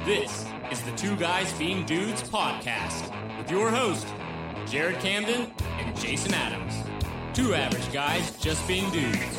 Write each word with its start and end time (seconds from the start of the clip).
This 0.00 0.44
is 0.72 0.82
the 0.82 0.90
Two 0.96 1.14
Guys 1.14 1.52
Being 1.52 1.86
Dudes 1.86 2.24
podcast 2.28 3.08
with 3.38 3.48
your 3.48 3.70
host, 3.70 4.04
Jared 4.66 4.98
Camden 4.98 5.52
and 5.78 5.96
Jason 5.96 6.34
Adams. 6.34 6.74
Two 7.34 7.54
average 7.54 7.92
guys 7.92 8.36
just 8.38 8.66
being 8.66 8.90
dudes. 8.90 9.38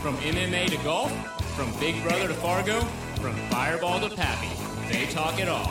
From 0.00 0.16
MMA 0.18 0.70
to 0.70 0.76
golf, 0.84 1.10
from 1.56 1.68
Big 1.80 2.00
Brother 2.04 2.28
to 2.28 2.34
Fargo, 2.34 2.78
from 3.20 3.34
Fireball 3.50 4.08
to 4.08 4.14
Pappy, 4.14 4.48
they 4.92 5.06
talk 5.06 5.40
it 5.40 5.48
all. 5.48 5.66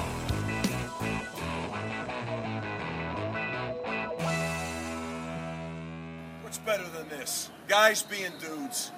What's 6.42 6.58
better 6.58 6.84
than 6.90 7.08
this? 7.08 7.50
Guys 7.70 8.04
being 8.04 8.34
dudes. 8.42 8.92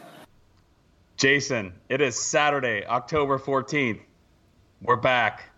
Jason, 1.18 1.74
it 1.88 2.02
is 2.02 2.20
Saturday, 2.20 2.84
October 2.88 3.38
14th. 3.38 4.00
We're 4.88 4.98
back. 4.98 5.50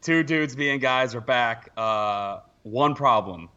Two 0.00 0.22
dudes 0.22 0.56
being 0.56 0.78
guys 0.78 1.14
are 1.14 1.20
back. 1.20 1.70
Uh, 1.76 2.38
one 2.62 2.94
problem. 2.94 3.50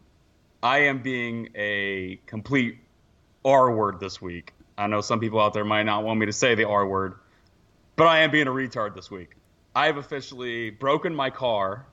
I 0.61 0.79
am 0.79 1.01
being 1.01 1.47
a 1.55 2.19
complete 2.25 2.79
R 3.45 3.73
word 3.73 4.01
this 4.01 4.21
week. 4.21 4.51
I 4.77 4.87
know 4.87 4.99
some 4.99 5.21
people 5.21 5.39
out 5.39 5.53
there 5.53 5.63
might 5.63 5.83
not 5.83 6.03
want 6.03 6.19
me 6.19 6.25
to 6.25 6.33
say 6.33 6.55
the 6.55 6.65
R 6.65 6.85
word, 6.85 7.13
but 7.95 8.07
I 8.07 8.19
am 8.19 8.31
being 8.31 8.47
a 8.47 8.51
retard 8.51 8.95
this 8.95 9.09
week. 9.09 9.37
I 9.73 9.85
have 9.85 9.95
officially 9.95 10.71
broken 10.71 11.15
my 11.15 11.29
car 11.29 11.85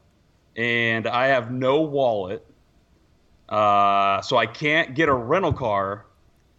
and 0.57 1.07
I 1.07 1.29
have 1.29 1.53
no 1.53 1.83
wallet. 1.83 2.45
Uh, 3.49 4.23
so 4.23 4.37
I 4.37 4.47
can't 4.47 4.97
get 4.97 5.09
a 5.09 5.15
rental 5.15 5.53
car 5.53 6.05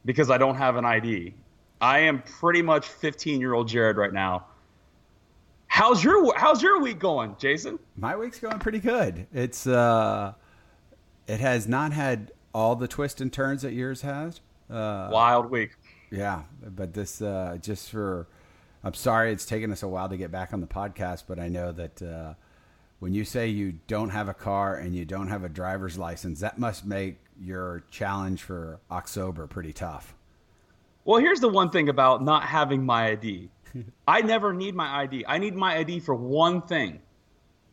because 0.06 0.30
I 0.30 0.38
don't 0.38 0.56
have 0.56 0.78
an 0.78 0.86
ID. 0.86 1.34
I 1.81 2.00
am 2.00 2.22
pretty 2.22 2.62
much 2.62 2.88
15 2.88 3.42
year 3.42 3.53
old 3.53 3.67
Jared 3.67 3.97
right 3.97 4.14
now. 4.14 4.45
How's 5.76 6.02
your 6.02 6.34
How's 6.38 6.64
your 6.64 6.80
week 6.80 7.00
going, 7.00 7.36
Jason? 7.38 7.78
My 7.98 8.16
week's 8.16 8.40
going 8.40 8.59
pretty 8.59 8.80
good. 8.80 9.28
It's 9.34 9.68
uh, 9.68 10.31
it 11.28 11.42
has 11.42 11.68
not 11.68 11.92
had 11.92 12.31
all 12.54 12.78
the 12.78 12.88
twists 12.88 13.20
and 13.20 13.31
turns 13.31 13.64
that 13.64 13.73
yours 13.73 14.02
has. 14.02 14.40
Uh, 14.70 15.09
Wild 15.12 15.52
week. 15.52 15.72
Yeah, 16.09 16.44
but 16.66 16.94
this 16.94 17.22
uh, 17.22 17.58
just 17.62 17.90
for. 17.90 18.26
I'm 18.86 18.94
sorry 18.94 19.34
it's 19.34 19.46
taken 19.46 19.70
us 19.70 19.84
a 19.84 19.88
while 19.90 20.08
to 20.08 20.16
get 20.16 20.31
back 20.31 20.53
on 20.53 20.62
the 20.62 20.68
podcast, 20.68 21.23
but 21.28 21.40
I 21.40 21.50
know 21.50 21.73
that 21.73 22.02
uh, 22.02 22.36
when 23.00 23.14
you 23.14 23.26
say 23.26 23.50
you 23.50 23.73
don't 23.88 24.12
have 24.12 24.30
a 24.30 24.34
car 24.34 24.78
and 24.78 24.96
you 24.96 25.03
don't 25.03 25.28
have 25.28 25.44
a 25.44 25.50
driver's 25.50 25.98
license, 25.98 26.40
that 26.40 26.58
must 26.58 26.86
make 26.86 27.18
your 27.38 27.84
challenge 27.92 28.44
for 28.44 28.80
October 28.90 29.46
pretty 29.46 29.73
tough. 29.73 30.16
Well, 31.03 31.20
here's 31.20 31.42
the 31.42 31.50
one 31.50 31.70
thing 31.70 31.90
about 31.90 32.23
not 32.23 32.44
having 32.44 32.86
my 32.86 33.09
ID. 33.09 33.50
I 34.08 34.22
never 34.22 34.54
need 34.54 34.76
my 34.76 35.04
ID. 35.04 35.26
I 35.28 35.38
need 35.38 35.56
my 35.56 35.78
ID 35.78 36.00
for 36.00 36.16
one 36.16 36.62
thing 36.62 37.00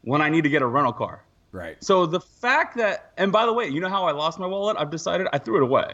when 0.03 0.21
I 0.21 0.29
need 0.29 0.45
to 0.45 0.51
get 0.51 0.63
a 0.63 0.67
rental 0.67 0.93
car. 0.93 1.25
Right. 1.53 1.83
So 1.85 2.07
the 2.07 2.21
fact 2.21 2.77
that, 2.79 3.13
and 3.19 3.31
by 3.31 3.45
the 3.47 3.53
way, 3.53 3.69
you 3.69 3.81
know 3.81 3.91
how 3.91 4.05
I 4.05 4.13
lost 4.13 4.39
my 4.39 4.47
wallet? 4.47 4.77
I've 4.79 4.91
decided 4.91 5.27
I 5.33 5.39
threw 5.39 5.57
it 5.57 5.63
away. 5.63 5.93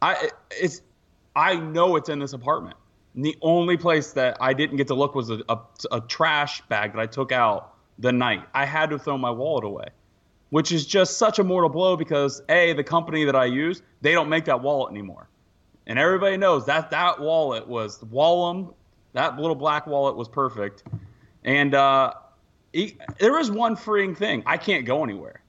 I 0.00 0.30
it's 0.50 0.82
I 1.36 1.56
know 1.56 1.96
it's 1.96 2.08
in 2.08 2.18
this 2.18 2.32
apartment. 2.32 2.76
And 3.14 3.24
the 3.24 3.36
only 3.42 3.76
place 3.76 4.12
that 4.12 4.38
I 4.40 4.54
didn't 4.54 4.78
get 4.78 4.88
to 4.88 4.94
look 4.94 5.14
was 5.14 5.30
a, 5.30 5.42
a, 5.48 5.58
a 5.90 6.00
trash 6.00 6.62
bag 6.62 6.92
that 6.94 7.00
I 7.00 7.06
took 7.06 7.30
out 7.30 7.74
the 7.98 8.12
night. 8.12 8.42
I 8.54 8.64
had 8.64 8.90
to 8.90 8.98
throw 8.98 9.18
my 9.18 9.30
wallet 9.30 9.64
away, 9.64 9.88
which 10.50 10.72
is 10.72 10.86
just 10.86 11.18
such 11.18 11.38
a 11.38 11.44
mortal 11.44 11.68
blow 11.68 11.96
because 11.96 12.42
a 12.48 12.72
the 12.72 12.84
company 12.84 13.24
that 13.24 13.36
I 13.36 13.44
use 13.44 13.82
they 14.00 14.12
don't 14.12 14.30
make 14.30 14.46
that 14.46 14.62
wallet 14.62 14.90
anymore, 14.90 15.28
and 15.86 15.98
everybody 15.98 16.36
knows 16.36 16.66
that 16.66 16.90
that 16.90 17.20
wallet 17.20 17.68
was 17.68 17.98
Wallem. 17.98 18.74
That 19.12 19.38
little 19.38 19.56
black 19.56 19.86
wallet 19.86 20.16
was 20.16 20.28
perfect, 20.28 20.84
and 21.44 21.74
uh, 21.74 22.14
he, 22.72 22.96
there 23.18 23.38
is 23.38 23.50
one 23.50 23.76
freeing 23.76 24.14
thing. 24.14 24.42
I 24.46 24.56
can't 24.56 24.86
go 24.86 25.04
anywhere. 25.04 25.42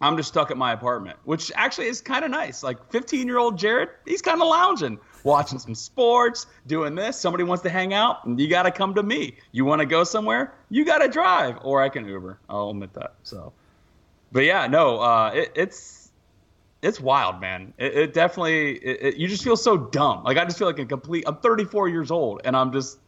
I'm 0.00 0.16
just 0.16 0.28
stuck 0.28 0.50
at 0.50 0.58
my 0.58 0.72
apartment, 0.72 1.18
which 1.24 1.50
actually 1.54 1.86
is 1.86 2.02
kind 2.02 2.24
of 2.24 2.30
nice. 2.30 2.62
Like 2.62 2.90
15 2.90 3.26
year 3.26 3.38
old 3.38 3.56
Jared, 3.56 3.88
he's 4.04 4.20
kind 4.20 4.42
of 4.42 4.48
lounging, 4.48 4.98
watching 5.24 5.58
some 5.58 5.74
sports, 5.74 6.46
doing 6.66 6.94
this. 6.94 7.18
Somebody 7.18 7.44
wants 7.44 7.62
to 7.62 7.70
hang 7.70 7.94
out, 7.94 8.18
you 8.26 8.48
got 8.48 8.64
to 8.64 8.70
come 8.70 8.94
to 8.94 9.02
me. 9.02 9.36
You 9.52 9.64
want 9.64 9.80
to 9.80 9.86
go 9.86 10.04
somewhere, 10.04 10.52
you 10.68 10.84
got 10.84 10.98
to 10.98 11.08
drive, 11.08 11.58
or 11.62 11.82
I 11.82 11.88
can 11.88 12.06
Uber. 12.06 12.38
I'll 12.50 12.70
admit 12.70 12.92
that. 12.94 13.14
So, 13.22 13.52
but 14.32 14.44
yeah, 14.44 14.66
no, 14.66 15.00
uh, 15.00 15.30
it, 15.34 15.52
it's 15.54 16.05
it's 16.86 17.00
wild, 17.00 17.40
man. 17.40 17.74
It, 17.78 17.94
it 17.94 18.14
definitely, 18.14 18.76
it, 18.76 19.02
it, 19.02 19.16
you 19.16 19.26
just 19.26 19.42
feel 19.42 19.56
so 19.56 19.76
dumb. 19.76 20.22
Like 20.22 20.38
I 20.38 20.44
just 20.44 20.56
feel 20.56 20.68
like 20.68 20.78
a 20.78 20.86
complete. 20.86 21.24
I'm 21.26 21.36
34 21.38 21.88
years 21.88 22.10
old, 22.10 22.42
and 22.44 22.56
I'm 22.56 22.72
just 22.72 22.98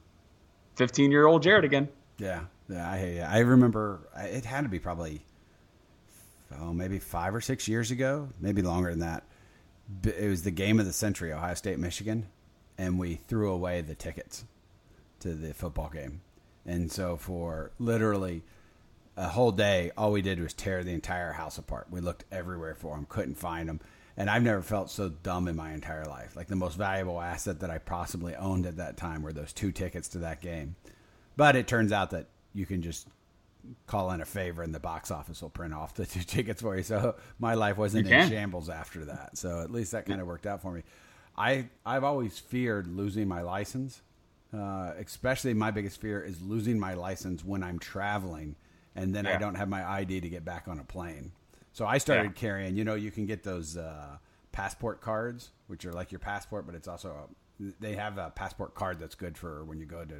15 0.77 1.11
year 1.13 1.27
old 1.27 1.43
Jared 1.43 1.65
again. 1.65 1.89
Yeah, 2.19 2.41
yeah, 2.69 2.91
I 2.91 3.05
you. 3.05 3.21
I 3.21 3.39
remember 3.39 4.09
it 4.17 4.45
had 4.45 4.63
to 4.63 4.69
be 4.69 4.81
probably 4.81 5.25
oh 6.61 6.73
maybe 6.73 6.99
five 6.99 7.35
or 7.35 7.41
six 7.41 7.69
years 7.69 7.91
ago, 7.91 8.29
maybe 8.41 8.63
longer 8.63 8.91
than 8.91 9.01
that. 9.01 9.25
It 10.05 10.29
was 10.29 10.43
the 10.43 10.51
game 10.51 10.81
of 10.81 10.87
the 10.87 10.93
century, 10.93 11.33
Ohio 11.33 11.55
State 11.55 11.79
Michigan, 11.79 12.27
and 12.77 12.99
we 12.99 13.15
threw 13.15 13.53
away 13.53 13.81
the 13.81 13.95
tickets 13.95 14.45
to 15.21 15.35
the 15.35 15.55
football 15.55 15.89
game. 15.89 16.21
And 16.67 16.93
so 16.93 17.17
for 17.17 17.71
literally 17.79 18.43
a 19.19 19.29
whole 19.29 19.51
day, 19.51 19.91
all 19.97 20.13
we 20.13 20.23
did 20.23 20.41
was 20.41 20.55
tear 20.55 20.85
the 20.85 20.95
entire 20.95 21.33
house 21.33 21.59
apart. 21.59 21.89
We 21.91 22.01
looked 22.01 22.25
everywhere 22.31 22.77
for 22.77 22.95
them, 22.95 23.05
couldn't 23.09 23.35
find 23.35 23.69
them. 23.69 23.81
And 24.17 24.31
I've 24.31 24.43
never 24.43 24.63
felt 24.63 24.91
so 24.91 25.09
dumb 25.09 25.49
in 25.49 25.57
my 25.57 25.73
entire 25.73 26.05
life. 26.05 26.37
Like 26.37 26.47
the 26.47 26.57
most 26.57 26.77
valuable 26.77 27.21
asset 27.21 27.61
that 27.61 27.71
I 27.71 27.79
possibly 27.79 28.35
owned 28.37 28.65
at 28.65 28.77
that 28.77 28.97
time 28.97 29.23
were 29.23 29.33
those 29.33 29.53
two 29.53 29.73
tickets 29.73 30.09
to 30.11 30.19
that 30.19 30.41
game. 30.41 30.77
But 31.37 31.57
it 31.57 31.67
turns 31.67 31.93
out 31.93 32.11
that 32.11 32.27
you 32.55 32.65
can 32.65 32.81
just 32.81 33.09
call 33.87 34.13
in 34.13 34.21
a 34.21 34.25
favor 34.25 34.63
and 34.63 34.73
the 34.75 34.81
box 34.81 35.11
office 35.11 35.43
will 35.43 35.51
print 35.51 35.75
off 35.75 35.95
the 35.95 36.07
two 36.07 36.21
tickets 36.27 36.63
for 36.63 36.77
you. 36.77 36.85
So 36.85 37.17
my 37.41 37.55
life 37.55 37.77
wasn't 37.77 38.07
in 38.07 38.29
shambles 38.29 38.69
after 38.69 39.05
that. 39.07 39.37
So 39.37 39.61
at 39.63 39.71
least 39.73 39.93
that 39.93 40.07
kind 40.07 40.21
of 40.21 40.29
worked 40.29 40.47
out 40.47 40.63
for 40.63 40.73
me. 40.73 40.83
I 41.37 41.67
I've 41.85 42.05
always 42.05 42.39
feared 42.39 42.87
losing 42.87 43.27
my 43.27 43.43
license. 43.43 44.01
Uh, 44.53 44.93
especially 44.99 45.53
my 45.55 45.71
biggest 45.71 46.01
fear 46.01 46.23
is 46.23 46.41
losing 46.41 46.79
my 46.79 46.95
license 46.95 47.45
when 47.45 47.63
I'm 47.63 47.79
traveling 47.79 48.57
and 48.99 49.15
then 49.15 49.25
yeah. 49.25 49.37
I 49.37 49.39
don't 49.39 49.55
have 49.55 49.69
my 49.69 49.85
ID 49.85 50.21
to 50.23 50.29
get 50.29 50.45
back 50.45 50.67
on 50.67 50.81
a 50.81 50.85
plane. 50.85 51.33
So 51.73 51.87
I 51.87 51.99
started 51.99 52.33
yeah. 52.35 52.41
carrying, 52.41 52.77
you 52.77 52.85
know, 52.85 52.97
you 52.97 53.11
can 53.11 53.27
get 53.27 53.45
those 53.45 53.77
uh, 53.77 54.17
passport 54.51 55.01
cards, 55.01 55.51
which 55.69 55.85
are 55.85 55.93
like 55.93 56.11
your 56.11 56.19
passport, 56.19 56.67
but 56.67 56.75
it's 56.75 56.89
also 56.89 57.31
a, 57.61 57.73
they 57.81 57.95
have 57.95 58.19
a 58.19 58.31
passport 58.31 58.75
card 58.75 58.99
that's 58.99 59.15
good 59.15 59.39
for 59.39 59.65
when 59.65 59.79
you 59.79 59.87
go 59.87 60.05
to 60.05 60.17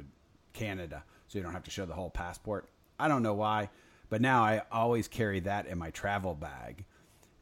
Canada, 0.53 1.03
so 1.27 1.37
you 1.37 1.43
don't 1.43 1.53
have 1.53 1.63
to 1.63 1.71
show 1.71 1.85
the 1.85 1.93
whole 1.93 2.09
passport. 2.09 2.69
I 2.97 3.09
don't 3.09 3.21
know 3.21 3.33
why, 3.33 3.69
but 4.09 4.21
now 4.21 4.43
I 4.43 4.61
always 4.71 5.07
carry 5.07 5.41
that 5.41 5.67
in 5.67 5.77
my 5.77 5.89
travel 5.91 6.33
bag, 6.33 6.85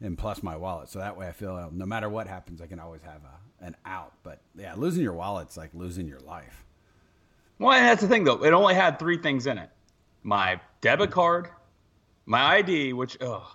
and 0.01 0.17
plus 0.17 0.41
my 0.41 0.55
wallet. 0.55 0.89
So 0.89 0.99
that 0.99 1.17
way 1.17 1.27
I 1.27 1.31
feel 1.31 1.69
no 1.71 1.85
matter 1.85 2.09
what 2.09 2.27
happens, 2.27 2.61
I 2.61 2.67
can 2.67 2.79
always 2.79 3.01
have 3.03 3.21
a, 3.23 3.65
an 3.65 3.75
out. 3.85 4.13
But 4.23 4.39
yeah, 4.55 4.73
losing 4.75 5.03
your 5.03 5.13
wallet's 5.13 5.57
like 5.57 5.69
losing 5.73 6.07
your 6.07 6.19
life. 6.19 6.65
Well, 7.59 7.79
that's 7.79 8.01
the 8.01 8.07
thing 8.07 8.23
though. 8.23 8.43
It 8.43 8.51
only 8.51 8.73
had 8.75 8.99
three 8.99 9.17
things 9.17 9.47
in 9.47 9.57
it: 9.57 9.69
my 10.27 10.59
debit 10.81 11.09
card, 11.09 11.47
my 12.25 12.57
ID, 12.57 12.91
which 12.91 13.17
ugh, 13.21 13.47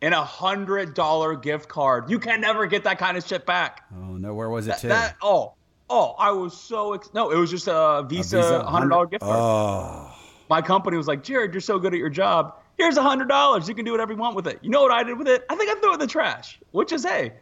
and 0.00 0.14
a 0.14 0.24
hundred 0.24 0.94
dollar 0.94 1.34
gift 1.34 1.68
card. 1.68 2.08
You 2.08 2.20
can 2.20 2.40
never 2.40 2.66
get 2.66 2.84
that 2.84 2.98
kind 2.98 3.18
of 3.18 3.26
shit 3.26 3.44
back. 3.44 3.82
Oh 3.92 4.16
no, 4.16 4.32
where 4.32 4.48
was 4.48 4.68
it? 4.68 4.78
That, 4.82 4.88
that 4.88 5.16
oh 5.22 5.54
oh, 5.90 6.14
I 6.18 6.30
was 6.30 6.56
so 6.56 6.94
ex- 6.94 7.10
no, 7.12 7.32
it 7.32 7.36
was 7.36 7.50
just 7.50 7.66
a 7.66 8.06
Visa, 8.08 8.38
a 8.38 8.42
Visa 8.42 8.64
hundred 8.64 8.90
dollar 8.90 9.06
gift 9.06 9.24
card. 9.24 9.36
Oh 9.36 10.16
my 10.48 10.62
company 10.62 10.96
was 10.96 11.08
like, 11.08 11.24
Jared, 11.24 11.52
you're 11.52 11.60
so 11.60 11.80
good 11.80 11.92
at 11.92 11.98
your 11.98 12.08
job. 12.08 12.54
Here's 12.78 12.96
a 12.96 13.02
hundred 13.02 13.28
dollars. 13.28 13.68
You 13.68 13.74
can 13.74 13.84
do 13.84 13.90
whatever 13.90 14.12
you 14.12 14.18
want 14.18 14.36
with 14.36 14.46
it. 14.46 14.60
You 14.62 14.70
know 14.70 14.82
what 14.82 14.92
I 14.92 15.02
did 15.02 15.18
with 15.18 15.28
it? 15.28 15.44
I 15.50 15.56
think 15.56 15.68
I 15.68 15.80
threw 15.80 15.90
it 15.90 15.94
in 15.94 16.00
the 16.00 16.06
trash. 16.06 16.60
Which 16.70 16.92
is, 16.92 17.04
hey, 17.04 17.32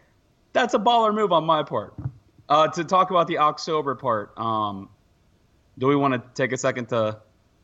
that's 0.54 0.72
a 0.72 0.78
baller 0.78 1.14
move 1.14 1.30
on 1.30 1.44
my 1.44 1.62
part. 1.62 1.94
Uh, 2.48 2.68
to 2.68 2.84
talk 2.84 3.10
about 3.10 3.26
the 3.26 3.36
October 3.36 3.94
part, 3.94 4.32
um, 4.38 4.88
do 5.76 5.86
we 5.86 5.94
want 5.94 6.14
to 6.14 6.22
take 6.34 6.52
a 6.52 6.56
second 6.56 6.86
to 6.86 7.18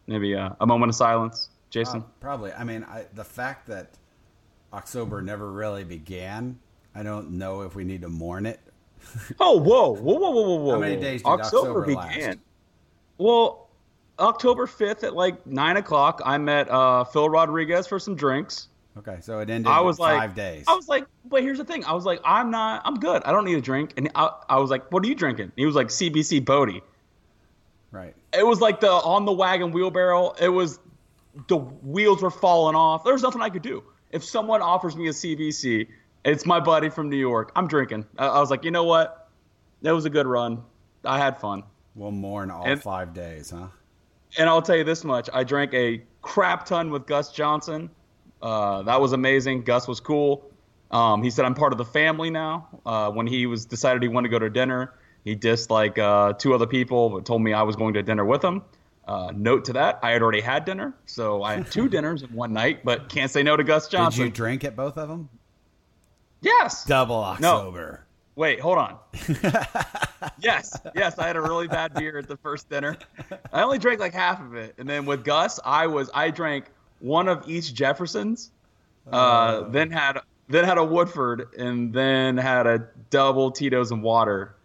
maybe 0.07 0.35
uh, 0.35 0.51
a 0.61 0.67
moment 0.67 0.91
of 0.91 0.97
silence, 0.97 1.51
Jason? 1.71 2.01
Uh, 2.01 2.05
probably. 2.21 2.53
I 2.53 2.65
mean, 2.65 2.85
I, 2.85 3.07
the 3.15 3.25
fact 3.25 3.67
that 3.69 3.91
October 4.73 5.23
never 5.23 5.51
really 5.51 5.85
began, 5.85 6.59
I 6.95 7.03
don't 7.03 7.33
know 7.33 7.63
if 7.63 7.75
we 7.75 7.85
need 7.85 8.03
to 8.03 8.09
mourn 8.09 8.47
it. 8.47 8.61
oh, 9.41 9.59
whoa, 9.59 9.95
whoa, 9.95 10.15
whoa, 10.15 10.31
whoa, 10.31 10.57
whoa! 10.57 10.73
How 10.73 10.79
many 10.79 10.97
days 10.97 11.23
did 11.23 11.29
October, 11.29 11.81
October 11.81 11.87
began? 11.87 12.29
Last? 12.29 12.39
Well, 13.19 13.69
October 14.19 14.67
5th 14.67 15.05
at 15.05 15.15
like 15.15 15.47
9 15.47 15.77
o'clock, 15.77 16.23
I 16.25 16.39
met 16.39 16.71
uh, 16.71 17.05
Phil 17.05 17.29
Rodriguez 17.29 17.87
for 17.87 17.99
some 17.99 18.15
drinks. 18.15 18.69
Okay, 18.97 19.19
so 19.21 19.41
it 19.41 19.51
ended 19.51 19.71
I 19.71 19.81
was 19.81 19.99
five 19.99 20.17
like, 20.17 20.35
days. 20.37 20.65
I 20.69 20.75
was 20.75 20.87
like, 20.87 21.07
but 21.25 21.43
here's 21.43 21.59
the 21.59 21.65
thing. 21.65 21.85
I 21.85 21.93
was 21.95 22.05
like, 22.05 22.21
I'm 22.25 22.51
not, 22.51 22.83
I'm 22.85 22.95
good. 22.95 23.25
I 23.25 23.33
don't 23.33 23.45
need 23.45 23.59
a 23.59 23.61
drink. 23.61 23.93
And 23.97 24.09
I, 24.15 24.31
I 24.49 24.59
was 24.59 24.71
like, 24.71 24.91
what 24.93 25.05
are 25.05 25.09
you 25.09 25.17
drinking? 25.17 25.51
he 25.57 25.67
was 25.67 25.75
like, 25.75 25.89
CBC 25.89 26.45
Bodie. 26.45 26.83
right. 27.91 28.15
It 28.37 28.47
was 28.47 28.61
like 28.61 28.81
the 28.81 28.91
on 28.91 29.25
the 29.25 29.33
wagon 29.33 29.71
wheelbarrow. 29.73 30.33
It 30.41 30.49
was 30.49 30.79
the 31.49 31.57
wheels 31.57 32.23
were 32.23 32.31
falling 32.31 32.77
off. 32.77 33.05
There 33.05 33.13
was 33.13 33.23
nothing 33.23 33.43
I 33.43 33.51
could 33.51 33.63
do. 33.63 33.83
If 34.11 34.25
someone 34.25 34.63
offers 34.63 34.97
me 34.97 35.09
a 35.09 35.13
CBC, 35.13 35.89
it's 36.25 36.47
my 36.47 36.61
buddy 36.61 36.89
from 36.89 37.09
New 37.11 37.17
York. 37.17 37.51
I'm 37.57 37.67
drinking. 37.69 38.07
I, 38.19 38.27
I 38.27 38.41
was 38.41 38.51
like, 38.51 38.65
you 38.65 38.71
know 38.71 38.85
what? 38.85 39.29
That 39.83 39.93
was 39.95 40.05
a 40.05 40.11
good 40.11 40.27
run. 40.27 40.63
I 41.05 41.19
had 41.19 41.39
fun. 41.41 41.65
One 41.95 42.15
more 42.17 42.43
in 42.43 42.51
all 42.51 42.65
And- 42.65 42.83
five 42.83 43.13
days, 43.15 43.51
huh? 43.51 43.67
And 44.37 44.49
I'll 44.49 44.63
tell 44.63 44.77
you 44.77 44.85
this 44.85 45.05
much: 45.05 45.29
I 45.33 45.45
drank 45.45 45.73
a 45.75 46.03
crap 46.23 46.67
ton 46.67 46.91
with 46.91 47.07
Gus 47.07 47.31
Johnson. 47.33 47.91
Uh, 48.43 48.83
that 48.83 49.01
was 49.01 49.13
amazing. 49.13 49.63
Gus 49.63 49.87
was 49.87 50.01
cool. 50.01 50.45
Um, 50.91 51.23
he 51.23 51.31
said 51.31 51.45
I'm 51.45 51.55
part 51.55 51.73
of 51.73 51.79
the 51.79 51.85
family 51.85 52.31
now. 52.31 52.69
Uh, 52.85 53.11
when 53.11 53.27
he 53.27 53.47
was 53.47 53.65
decided 53.65 54.03
he 54.03 54.09
wanted 54.09 54.29
to 54.29 54.33
go 54.33 54.39
to 54.41 54.51
dinner, 54.51 54.93
he 55.25 55.35
dissed 55.35 55.71
like 55.71 55.99
uh, 55.99 56.35
two 56.35 56.55
other 56.55 56.67
people, 56.67 57.11
but 57.11 57.25
told 57.25 57.43
me 57.43 57.53
I 57.53 57.63
was 57.63 57.77
going 57.77 57.95
to 57.95 58.03
dinner 58.03 58.25
with 58.25 58.45
him. 58.45 58.63
Uh, 59.07 59.33
note 59.35 59.65
to 59.67 59.73
that: 59.75 59.99
I 60.03 60.11
had 60.11 60.23
already 60.23 60.41
had 60.41 60.65
dinner, 60.65 60.95
so 61.07 61.43
I 61.43 61.55
had 61.55 61.71
two 61.71 61.89
dinners 61.95 62.23
in 62.23 62.33
one 62.33 62.53
night, 62.53 62.85
but 62.85 63.09
can't 63.09 63.31
say 63.31 63.43
no 63.43 63.57
to 63.57 63.65
Gus 63.65 63.89
Johnson. 63.89 64.21
Did 64.23 64.27
you 64.29 64.35
drink 64.35 64.65
at 64.65 64.77
both 64.77 64.97
of 64.97 65.09
them? 65.09 65.29
yes. 66.41 66.85
Double 66.85 67.17
No. 67.41 67.57
October. 67.57 68.07
Wait, 68.37 68.59
hold 68.61 68.79
on. 68.79 68.99
yes, 70.41 70.77
yes, 70.95 71.19
I 71.19 71.27
had 71.27 71.37
a 71.37 71.41
really 71.41 71.69
bad 71.69 71.95
beer 71.95 72.19
at 72.19 72.27
the 72.27 72.37
first 72.37 72.69
dinner. 72.69 72.97
I 73.53 73.63
only 73.63 73.79
drank 73.79 74.01
like 74.01 74.13
half 74.13 74.41
of 74.41 74.55
it, 74.55 74.75
and 74.79 74.89
then 74.89 75.07
with 75.07 75.25
Gus, 75.25 75.61
I 75.65 75.87
was 75.87 76.11
I 76.13 76.31
drank 76.31 76.67
one 76.99 77.29
of 77.29 77.49
each 77.49 77.75
Jefferson's, 77.75 78.51
uh, 79.13 79.63
then 79.69 79.91
had 79.91 80.19
then 80.49 80.65
had 80.65 80.79
a 80.79 80.85
Woodford, 80.85 81.55
and 81.57 81.93
then 81.93 82.37
had 82.37 82.67
a 82.67 82.89
double 83.11 83.51
Tito's 83.53 83.93
and 83.93 84.03
water, 84.03 84.57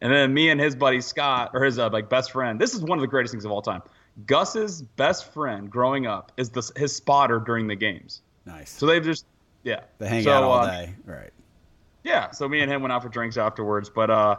and 0.00 0.12
then 0.12 0.32
me 0.32 0.50
and 0.50 0.60
his 0.60 0.74
buddy 0.76 1.00
Scott 1.00 1.50
or 1.54 1.64
his 1.64 1.78
uh, 1.78 1.88
like 1.90 2.08
best 2.08 2.30
friend. 2.32 2.60
This 2.60 2.74
is 2.74 2.80
one 2.82 2.98
of 2.98 3.02
the 3.02 3.08
greatest 3.08 3.32
things 3.32 3.44
of 3.44 3.50
all 3.50 3.62
time. 3.62 3.82
Gus's 4.26 4.82
best 4.82 5.32
friend 5.32 5.70
growing 5.70 6.06
up 6.06 6.32
is 6.36 6.50
the, 6.50 6.68
his 6.76 6.94
spotter 6.96 7.38
during 7.38 7.68
the 7.68 7.76
games. 7.76 8.22
Nice. 8.46 8.70
So 8.70 8.86
they've 8.86 9.04
just 9.04 9.26
yeah 9.62 9.80
they 9.98 10.08
hang 10.08 10.22
So, 10.24 10.32
out 10.32 10.42
all 10.42 10.52
uh, 10.60 10.66
day. 10.70 10.94
Right. 11.04 11.30
yeah, 12.04 12.30
so 12.30 12.48
me 12.48 12.60
and 12.60 12.70
him 12.70 12.82
went 12.82 12.92
out 12.92 13.02
for 13.02 13.08
drinks 13.08 13.36
afterwards. 13.36 13.90
But 13.90 14.10
uh, 14.10 14.36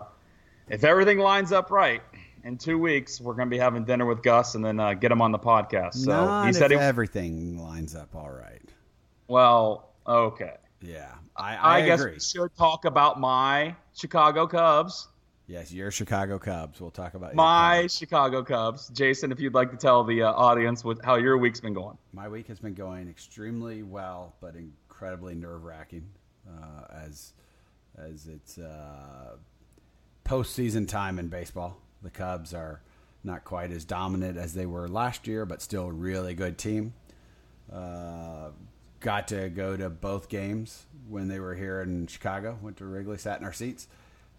if 0.69 0.83
everything 0.83 1.19
lines 1.19 1.51
up 1.51 1.71
right, 1.71 2.01
in 2.43 2.57
two 2.57 2.77
weeks 2.77 3.19
we're 3.21 3.33
gonna 3.33 3.49
be 3.49 3.57
having 3.57 3.83
dinner 3.85 4.05
with 4.05 4.21
Gus 4.23 4.55
and 4.55 4.63
then 4.65 4.79
uh, 4.79 4.93
get 4.95 5.11
him 5.11 5.21
on 5.21 5.31
the 5.31 5.39
podcast. 5.39 5.95
So 5.95 6.11
Not 6.11 6.47
he 6.47 6.53
said, 6.53 6.71
if 6.71 6.79
he, 6.79 6.85
everything 6.85 7.57
lines 7.57 7.95
up 7.95 8.13
all 8.15 8.31
right. 8.31 8.61
"Well, 9.27 9.89
okay, 10.07 10.55
Yeah, 10.81 11.13
I, 11.35 11.55
I, 11.55 11.75
I, 11.77 11.85
guess 11.85 11.99
agree. 12.01 12.13
we 12.13 12.19
should 12.19 12.55
talk 12.57 12.85
about 12.85 13.19
my 13.19 13.75
Chicago 13.93 14.47
Cubs, 14.47 15.07
Yes, 15.49 15.71
your 15.73 15.89
Chicago 15.89 16.37
Cubs. 16.37 16.79
We'll 16.79 16.91
talk 16.91 17.15
about 17.15 17.33
my 17.33 17.81
Cubs. 17.81 17.97
Chicago 17.97 18.43
Cubs." 18.43 18.89
Jason, 18.89 19.31
if 19.31 19.39
you'd 19.39 19.55
like 19.55 19.71
to 19.71 19.77
tell 19.77 20.03
the 20.03 20.21
uh, 20.21 20.31
audience 20.31 20.83
what, 20.83 21.03
how 21.03 21.15
your 21.15 21.39
week's 21.39 21.59
been 21.59 21.73
going. 21.73 21.97
My 22.13 22.29
week 22.29 22.47
has 22.49 22.59
been 22.59 22.75
going 22.75 23.09
extremely 23.09 23.81
well, 23.81 24.35
but 24.41 24.55
incredibly 24.55 25.33
nerve 25.33 25.63
wracking 25.63 26.07
uh, 26.47 26.83
as 27.03 27.33
as 27.97 28.27
it's 28.27 28.59
uh, 28.59 29.37
postseason 30.23 30.87
time 30.87 31.17
in 31.17 31.29
baseball. 31.29 31.77
The 32.03 32.11
Cubs 32.11 32.53
are 32.53 32.83
not 33.23 33.43
quite 33.43 33.71
as 33.71 33.85
dominant 33.85 34.37
as 34.37 34.53
they 34.53 34.67
were 34.67 34.87
last 34.87 35.25
year, 35.25 35.47
but 35.47 35.63
still 35.63 35.85
a 35.87 35.91
really 35.91 36.35
good 36.35 36.59
team. 36.59 36.93
Uh, 37.73 38.49
got 38.99 39.27
to 39.29 39.49
go 39.49 39.75
to 39.75 39.89
both 39.89 40.29
games 40.29 40.85
when 41.07 41.27
they 41.27 41.39
were 41.39 41.55
here 41.55 41.81
in 41.81 42.05
Chicago. 42.05 42.59
Went 42.61 42.77
to 42.77 42.85
Wrigley, 42.85 43.17
sat 43.17 43.39
in 43.39 43.45
our 43.45 43.53
seats. 43.53 43.87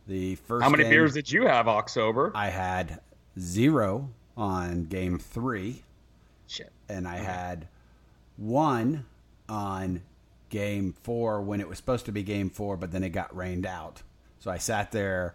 The 0.07 0.35
first 0.37 0.63
How 0.65 0.71
many 0.71 0.85
game- 0.85 0.91
beers 0.91 1.15
did 1.15 1.31
you 1.31 1.47
have, 1.47 1.69
October? 1.69 2.33
I 2.35 2.49
had 2.49 3.01
zero 3.39 4.11
on 4.37 4.85
game 4.87 5.19
three 5.19 5.85
Shit. 6.47 6.73
and 6.89 7.07
I 7.07 7.17
had 7.17 7.69
one 8.37 9.05
on 9.49 10.03
game 10.49 10.93
four 11.03 11.41
when 11.43 11.61
it 11.61 11.69
was 11.69 11.77
supposed 11.79 12.07
to 12.07 12.13
be 12.13 12.23
game 12.23 12.51
four, 12.51 12.77
but 12.77 12.91
then 12.91 13.05
it 13.05 13.11
got 13.11 13.35
rained 13.37 13.67
out. 13.67 14.03
So 14.41 14.51
I 14.51 14.59
sat 14.59 14.91
there, 14.91 15.35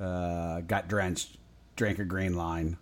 uh, 0.00 0.60
got 0.60 0.88
drenched, 0.88 1.36
drank 1.74 1.98
a 1.98 2.04
green 2.04 2.34
line, 2.36 2.76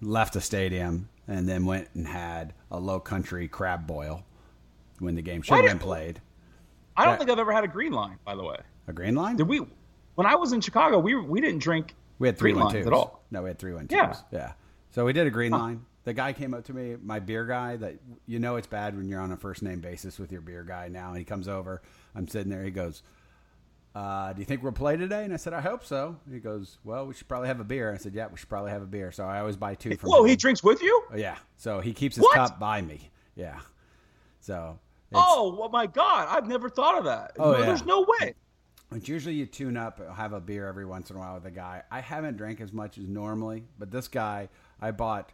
left 0.00 0.32
the 0.34 0.40
stadium, 0.40 1.08
and 1.28 1.48
then 1.48 1.66
went 1.66 1.88
and 1.94 2.06
had 2.06 2.54
a 2.70 2.78
low 2.78 3.00
country 3.00 3.48
crab 3.48 3.86
boil 3.86 4.24
when 4.98 5.14
the 5.14 5.22
game 5.22 5.42
should 5.42 5.56
have 5.56 5.64
been 5.64 5.78
played. 5.78 6.20
I 6.96 7.04
don't 7.04 7.14
That- 7.14 7.18
think 7.18 7.30
I've 7.30 7.38
ever 7.38 7.52
had 7.52 7.64
a 7.64 7.68
green 7.68 7.92
line. 7.92 8.18
By 8.24 8.34
the 8.36 8.44
way, 8.44 8.56
A 8.88 8.92
green 8.92 9.14
line? 9.16 9.36
did 9.36 9.48
we? 9.48 9.60
When 10.16 10.26
I 10.26 10.34
was 10.34 10.52
in 10.52 10.60
Chicago, 10.60 10.98
we 10.98 11.14
we 11.14 11.40
didn't 11.40 11.60
drink 11.60 11.94
We 12.18 12.26
had 12.28 12.36
three 12.36 12.52
green 12.52 12.64
lines 12.64 12.86
at 12.86 12.92
all. 12.92 13.22
No, 13.30 13.42
we 13.42 13.48
had 13.50 13.58
three 13.58 13.72
one 13.72 13.86
twos. 13.86 13.96
Yeah. 13.98 14.14
yeah. 14.32 14.52
So 14.90 15.04
we 15.04 15.12
did 15.12 15.26
a 15.26 15.30
green 15.30 15.52
line. 15.52 15.84
The 16.04 16.12
guy 16.14 16.32
came 16.32 16.54
up 16.54 16.64
to 16.66 16.72
me, 16.72 16.96
my 17.02 17.18
beer 17.18 17.44
guy. 17.46 17.76
That 17.76 17.96
you 18.26 18.38
know 18.38 18.56
it's 18.56 18.66
bad 18.66 18.96
when 18.96 19.08
you're 19.08 19.20
on 19.20 19.30
a 19.32 19.36
first 19.36 19.62
name 19.62 19.80
basis 19.80 20.18
with 20.18 20.32
your 20.32 20.40
beer 20.40 20.62
guy 20.64 20.88
now. 20.88 21.08
And 21.10 21.18
he 21.18 21.24
comes 21.24 21.48
over. 21.48 21.82
I'm 22.14 22.28
sitting 22.28 22.50
there. 22.50 22.62
He 22.62 22.70
goes, 22.70 23.02
uh, 23.94 24.32
"Do 24.32 24.38
you 24.40 24.44
think 24.46 24.62
we'll 24.62 24.72
play 24.72 24.96
today?" 24.96 25.24
And 25.24 25.34
I 25.34 25.36
said, 25.36 25.52
"I 25.52 25.60
hope 25.60 25.84
so." 25.84 26.16
He 26.30 26.38
goes, 26.38 26.78
"Well, 26.84 27.06
we 27.06 27.14
should 27.14 27.28
probably 27.28 27.48
have 27.48 27.60
a 27.60 27.64
beer." 27.64 27.88
And 27.90 27.98
I 27.98 28.00
said, 28.00 28.14
"Yeah, 28.14 28.28
we 28.28 28.36
should 28.38 28.48
probably 28.48 28.70
have 28.70 28.82
a 28.82 28.86
beer." 28.86 29.10
So 29.12 29.24
I 29.24 29.40
always 29.40 29.56
buy 29.56 29.74
two 29.74 29.96
from. 29.96 30.08
Whoa, 30.10 30.22
him. 30.22 30.28
he 30.30 30.36
drinks 30.36 30.62
with 30.62 30.80
you? 30.80 31.02
Oh, 31.12 31.16
yeah. 31.16 31.36
So 31.56 31.80
he 31.80 31.92
keeps 31.92 32.16
his 32.16 32.22
What? 32.22 32.34
cup 32.36 32.58
by 32.58 32.80
me. 32.82 33.10
Yeah. 33.34 33.58
So. 34.40 34.78
it's- 35.10 35.24
Oh, 35.28 35.56
well, 35.58 35.68
my 35.68 35.86
God! 35.86 36.28
I've 36.30 36.46
never 36.48 36.68
thought 36.70 36.98
of 36.98 37.04
that. 37.04 37.32
Oh, 37.38 37.52
No, 37.52 37.58
yeah. 37.58 37.66
There's 37.66 37.84
no 37.84 38.06
way. 38.20 38.34
It's 38.92 39.08
usually 39.08 39.34
you 39.34 39.46
tune 39.46 39.76
up, 39.76 40.00
have 40.16 40.32
a 40.32 40.40
beer 40.40 40.68
every 40.68 40.86
once 40.86 41.10
in 41.10 41.16
a 41.16 41.18
while 41.18 41.34
with 41.34 41.44
a 41.44 41.50
guy. 41.50 41.82
I 41.90 42.00
haven't 42.00 42.36
drank 42.36 42.60
as 42.60 42.72
much 42.72 42.98
as 42.98 43.08
normally, 43.08 43.64
but 43.78 43.90
this 43.90 44.08
guy, 44.08 44.48
I 44.80 44.92
bought. 44.92 45.32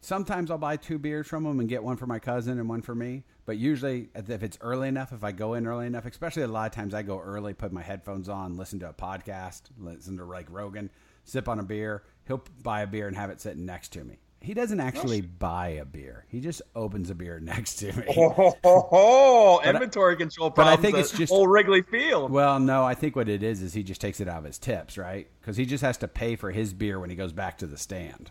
Sometimes 0.00 0.50
I'll 0.50 0.58
buy 0.58 0.76
two 0.76 0.98
beers 0.98 1.26
from 1.26 1.46
him 1.46 1.60
and 1.60 1.68
get 1.68 1.82
one 1.82 1.96
for 1.96 2.06
my 2.06 2.18
cousin 2.18 2.58
and 2.58 2.68
one 2.68 2.82
for 2.82 2.94
me. 2.94 3.22
But 3.46 3.58
usually, 3.58 4.08
if 4.14 4.42
it's 4.42 4.58
early 4.60 4.88
enough, 4.88 5.12
if 5.12 5.22
I 5.22 5.32
go 5.32 5.54
in 5.54 5.66
early 5.66 5.86
enough, 5.86 6.04
especially 6.04 6.42
a 6.42 6.48
lot 6.48 6.66
of 6.66 6.72
times 6.72 6.94
I 6.94 7.02
go 7.02 7.20
early, 7.20 7.54
put 7.54 7.72
my 7.72 7.82
headphones 7.82 8.28
on, 8.28 8.56
listen 8.56 8.80
to 8.80 8.88
a 8.88 8.92
podcast, 8.92 9.62
listen 9.78 10.16
to 10.16 10.24
like 10.24 10.50
Rogan, 10.50 10.90
sip 11.24 11.48
on 11.48 11.60
a 11.60 11.62
beer. 11.62 12.02
He'll 12.26 12.42
buy 12.62 12.82
a 12.82 12.86
beer 12.86 13.06
and 13.06 13.16
have 13.16 13.30
it 13.30 13.40
sitting 13.40 13.64
next 13.64 13.90
to 13.92 14.04
me. 14.04 14.18
He 14.44 14.52
doesn't 14.54 14.78
actually 14.80 15.22
buy 15.22 15.68
a 15.68 15.84
beer. 15.84 16.26
He 16.28 16.40
just 16.40 16.60
opens 16.76 17.08
a 17.10 17.14
beer 17.14 17.40
next 17.42 17.76
to 17.76 17.92
me. 17.92 18.04
Oh, 18.16 18.28
ho, 18.30 18.56
ho. 18.62 19.58
But 19.62 19.66
I- 19.66 19.70
inventory 19.70 20.16
control 20.16 20.50
but 20.50 20.66
I 20.66 20.76
think 20.76 20.96
it's 20.96 21.10
just- 21.10 21.32
old 21.32 21.50
Wrigley 21.50 21.82
Field. 21.82 22.30
Well, 22.30 22.60
no, 22.60 22.84
I 22.84 22.94
think 22.94 23.16
what 23.16 23.28
it 23.28 23.42
is 23.42 23.62
is 23.62 23.72
he 23.72 23.82
just 23.82 24.00
takes 24.00 24.20
it 24.20 24.28
out 24.28 24.38
of 24.38 24.44
his 24.44 24.58
tips, 24.58 24.98
right? 24.98 25.28
Because 25.40 25.56
he 25.56 25.64
just 25.64 25.82
has 25.82 25.96
to 25.98 26.08
pay 26.08 26.36
for 26.36 26.50
his 26.50 26.74
beer 26.74 27.00
when 27.00 27.10
he 27.10 27.16
goes 27.16 27.32
back 27.32 27.58
to 27.58 27.66
the 27.66 27.78
stand. 27.78 28.30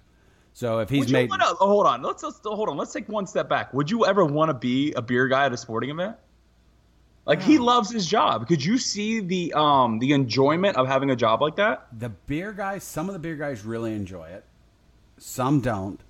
So 0.54 0.80
if 0.80 0.90
he's 0.90 1.12
made, 1.12 1.32
wanna, 1.32 1.46
oh, 1.48 1.68
hold 1.68 1.88
on. 1.88 2.04
Let's, 2.04 2.22
let's 2.22 2.40
hold 2.44 2.70
on. 2.70 2.78
Let's 2.78 2.94
take 2.94 3.10
one 3.10 3.26
step 3.26 3.50
back. 3.50 3.74
Would 3.74 3.90
you 3.90 4.06
ever 4.06 4.24
want 4.24 4.50
to 4.50 4.54
be 4.54 4.94
a 4.94 5.02
beer 5.02 5.28
guy 5.28 5.46
at 5.46 5.54
a 5.54 5.58
sporting 5.58 5.90
event? 5.90 6.16
Like 7.26 7.42
he 7.42 7.58
loves 7.58 7.90
his 7.90 8.06
job. 8.06 8.48
Could 8.48 8.64
you 8.64 8.78
see 8.78 9.22
the 9.22 9.54
um 9.54 9.98
the 10.00 10.12
enjoyment 10.12 10.76
of 10.78 10.88
having 10.88 11.10
a 11.10 11.16
job 11.16 11.42
like 11.42 11.56
that? 11.56 11.88
the 11.98 12.10
beer 12.10 12.52
guys, 12.52 12.84
some 12.84 13.08
of 13.10 13.14
the 13.14 13.20
beer 13.20 13.36
guys 13.38 13.64
really 13.64 13.94
enjoy 13.94 14.28
it, 14.28 14.44
some 15.24 15.62
don't. 15.62 16.02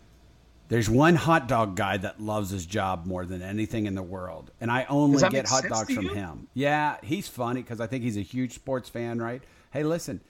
There's 0.69 0.89
one 0.89 1.15
hot 1.15 1.47
dog 1.47 1.75
guy 1.75 1.97
that 1.97 2.19
loves 2.19 2.49
his 2.49 2.65
job 2.65 3.05
more 3.05 3.25
than 3.25 3.43
anything 3.43 3.85
in 3.85 3.93
the 3.93 4.01
world, 4.01 4.49
and 4.59 4.71
I 4.71 4.85
only 4.89 5.21
get 5.29 5.47
hot 5.47 5.65
dogs 5.65 5.93
from 5.93 6.09
him. 6.09 6.47
Yeah, 6.55 6.97
he's 7.03 7.27
funny 7.27 7.61
because 7.61 7.79
I 7.79 7.85
think 7.85 8.03
he's 8.03 8.17
a 8.17 8.21
huge 8.21 8.53
sports 8.53 8.89
fan, 8.89 9.21
right? 9.21 9.43
Hey, 9.71 9.83
listen, 9.83 10.21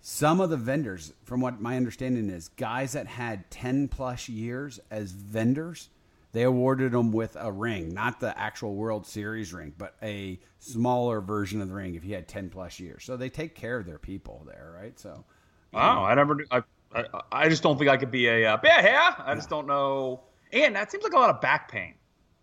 some 0.00 0.40
of 0.40 0.50
the 0.50 0.56
vendors, 0.56 1.12
from 1.24 1.40
what 1.40 1.60
my 1.60 1.76
understanding 1.76 2.30
is, 2.30 2.48
guys 2.50 2.92
that 2.92 3.08
had 3.08 3.50
ten 3.50 3.88
plus 3.88 4.28
years 4.28 4.78
as 4.88 5.10
vendors, 5.10 5.88
they 6.30 6.42
awarded 6.42 6.92
them 6.92 7.10
with 7.10 7.36
a 7.40 7.50
ring, 7.50 7.92
not 7.92 8.20
the 8.20 8.38
actual 8.38 8.76
World 8.76 9.04
Series 9.04 9.52
ring, 9.52 9.74
but 9.76 9.96
a 10.00 10.38
smaller 10.60 11.20
version 11.20 11.60
of 11.60 11.68
the 11.68 11.74
ring 11.74 11.96
if 11.96 12.04
you 12.04 12.14
had 12.14 12.28
ten 12.28 12.50
plus 12.50 12.78
years. 12.78 13.02
So 13.02 13.16
they 13.16 13.30
take 13.30 13.56
care 13.56 13.78
of 13.78 13.86
their 13.86 13.98
people 13.98 14.44
there, 14.46 14.72
right? 14.76 14.96
So. 14.98 15.24
Wow, 15.72 16.04
I 16.04 16.14
never. 16.14 16.38
I, 16.50 16.62
I 16.94 17.04
I 17.30 17.48
just 17.48 17.62
don't 17.62 17.76
think 17.78 17.90
I 17.90 17.96
could 17.96 18.10
be 18.10 18.26
a 18.28 18.46
uh, 18.54 18.58
yeah 18.64 18.82
yeah. 18.84 19.14
I 19.18 19.34
just 19.34 19.48
don't 19.50 19.66
know. 19.66 20.20
And 20.52 20.74
that 20.76 20.90
seems 20.90 21.04
like 21.04 21.12
a 21.12 21.16
lot 21.18 21.30
of 21.30 21.40
back 21.40 21.70
pain. 21.70 21.94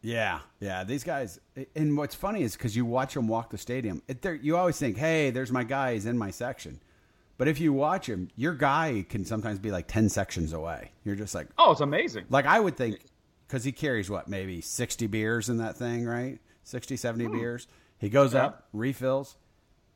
Yeah, 0.01 0.41
yeah. 0.59 0.83
These 0.83 1.03
guys, 1.03 1.39
and 1.75 1.97
what's 1.97 2.13
funny 2.13 2.43
is 2.43 2.55
because 2.55 2.75
you 2.75 2.85
watch 2.85 3.15
them 3.15 3.27
walk 3.27 3.49
the 3.49 3.57
stadium, 3.57 4.03
it, 4.07 4.23
you 4.43 4.55
always 4.55 4.77
think, 4.77 4.97
"Hey, 4.97 5.31
there's 5.31 5.51
my 5.51 5.63
guy. 5.63 5.93
He's 5.93 6.05
in 6.05 6.15
my 6.17 6.29
section." 6.29 6.79
But 7.37 7.47
if 7.47 7.59
you 7.59 7.73
watch 7.73 8.07
him, 8.07 8.29
your 8.35 8.53
guy 8.53 9.03
can 9.09 9.25
sometimes 9.25 9.57
be 9.59 9.71
like 9.71 9.87
ten 9.87 10.07
sections 10.09 10.53
away. 10.53 10.91
You're 11.03 11.15
just 11.15 11.33
like, 11.35 11.47
Oh, 11.57 11.71
it's 11.71 11.81
amazing. 11.81 12.25
like 12.29 12.45
I 12.45 12.59
would 12.59 12.77
think, 12.77 12.99
because 13.47 13.63
he 13.63 13.71
carries 13.71 14.09
what 14.09 14.27
maybe 14.27 14.61
sixty 14.61 15.07
beers 15.07 15.49
in 15.49 15.57
that 15.57 15.75
thing, 15.75 16.05
right? 16.05 16.39
60, 16.63 16.97
70 16.97 17.27
beers. 17.27 17.67
He 17.99 18.09
goes 18.09 18.31
Hmm. 18.31 18.37
Yeah. 18.37 18.45
up, 18.45 18.67
refills. 18.73 19.35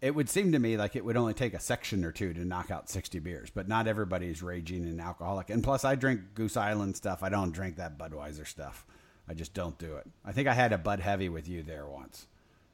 It 0.01 0.15
would 0.15 0.29
seem 0.29 0.51
to 0.53 0.59
me 0.59 0.77
like 0.77 0.95
it 0.95 1.03
would 1.03 1.17
only 1.17 1.33
take 1.33 1.53
a 1.53 1.59
section 1.59 2.05
or 2.05 2.11
two 2.11 2.33
to 2.33 2.45
knock 2.45 2.71
out 2.71 2.89
60 2.89 3.19
beers, 3.19 3.49
but 3.49 3.67
not 3.67 3.87
everybody 3.87 4.27
is 4.27 4.41
raging 4.41 4.83
and 4.85 5.01
alcoholic. 5.01 5.49
And 5.49 5.63
plus, 5.63 5.83
I 5.83 5.95
drink 5.95 6.21
Goose 6.35 6.55
Island 6.57 6.95
stuff. 6.95 7.21
I 7.23 7.29
don't 7.29 7.51
drink 7.51 7.75
that 7.77 7.97
Budweiser 7.97 8.47
stuff. 8.47 8.85
I 9.27 9.33
just 9.33 9.53
don't 9.53 9.77
do 9.77 9.95
it. 9.97 10.07
I 10.25 10.31
think 10.31 10.47
I 10.47 10.53
had 10.53 10.73
a 10.73 10.77
Bud 10.77 10.99
Heavy 11.01 11.29
with 11.29 11.47
you 11.47 11.61
there 11.63 11.85
once. 11.85 12.27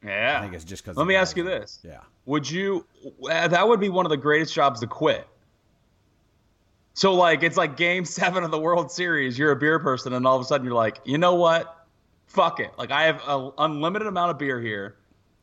Yeah. 0.04 0.38
I 0.38 0.42
think 0.42 0.54
it's 0.54 0.64
just 0.64 0.84
because. 0.84 0.96
Let 0.96 1.06
me 1.06 1.16
ask 1.16 1.36
you 1.36 1.42
this. 1.42 1.80
Yeah. 1.82 2.00
Would 2.26 2.48
you? 2.50 2.86
uh, 3.28 3.48
That 3.48 3.66
would 3.66 3.80
be 3.80 3.88
one 3.88 4.06
of 4.06 4.10
the 4.10 4.16
greatest 4.16 4.54
jobs 4.54 4.80
to 4.80 4.86
quit. 4.86 5.26
So 6.94 7.12
like 7.12 7.42
it's 7.42 7.56
like 7.56 7.76
Game 7.76 8.04
Seven 8.06 8.44
of 8.44 8.50
the 8.50 8.58
World 8.58 8.90
Series. 8.90 9.38
You're 9.38 9.50
a 9.52 9.56
beer 9.56 9.78
person, 9.78 10.12
and 10.12 10.26
all 10.26 10.36
of 10.36 10.42
a 10.42 10.44
sudden 10.44 10.64
you're 10.64 10.74
like, 10.74 11.00
you 11.04 11.18
know 11.18 11.34
what? 11.34 11.86
Fuck 12.26 12.60
it. 12.60 12.70
Like 12.78 12.90
I 12.90 13.04
have 13.04 13.20
an 13.26 13.52
unlimited 13.58 14.06
amount 14.08 14.30
of 14.30 14.38
beer 14.38 14.60
here. 14.60 14.96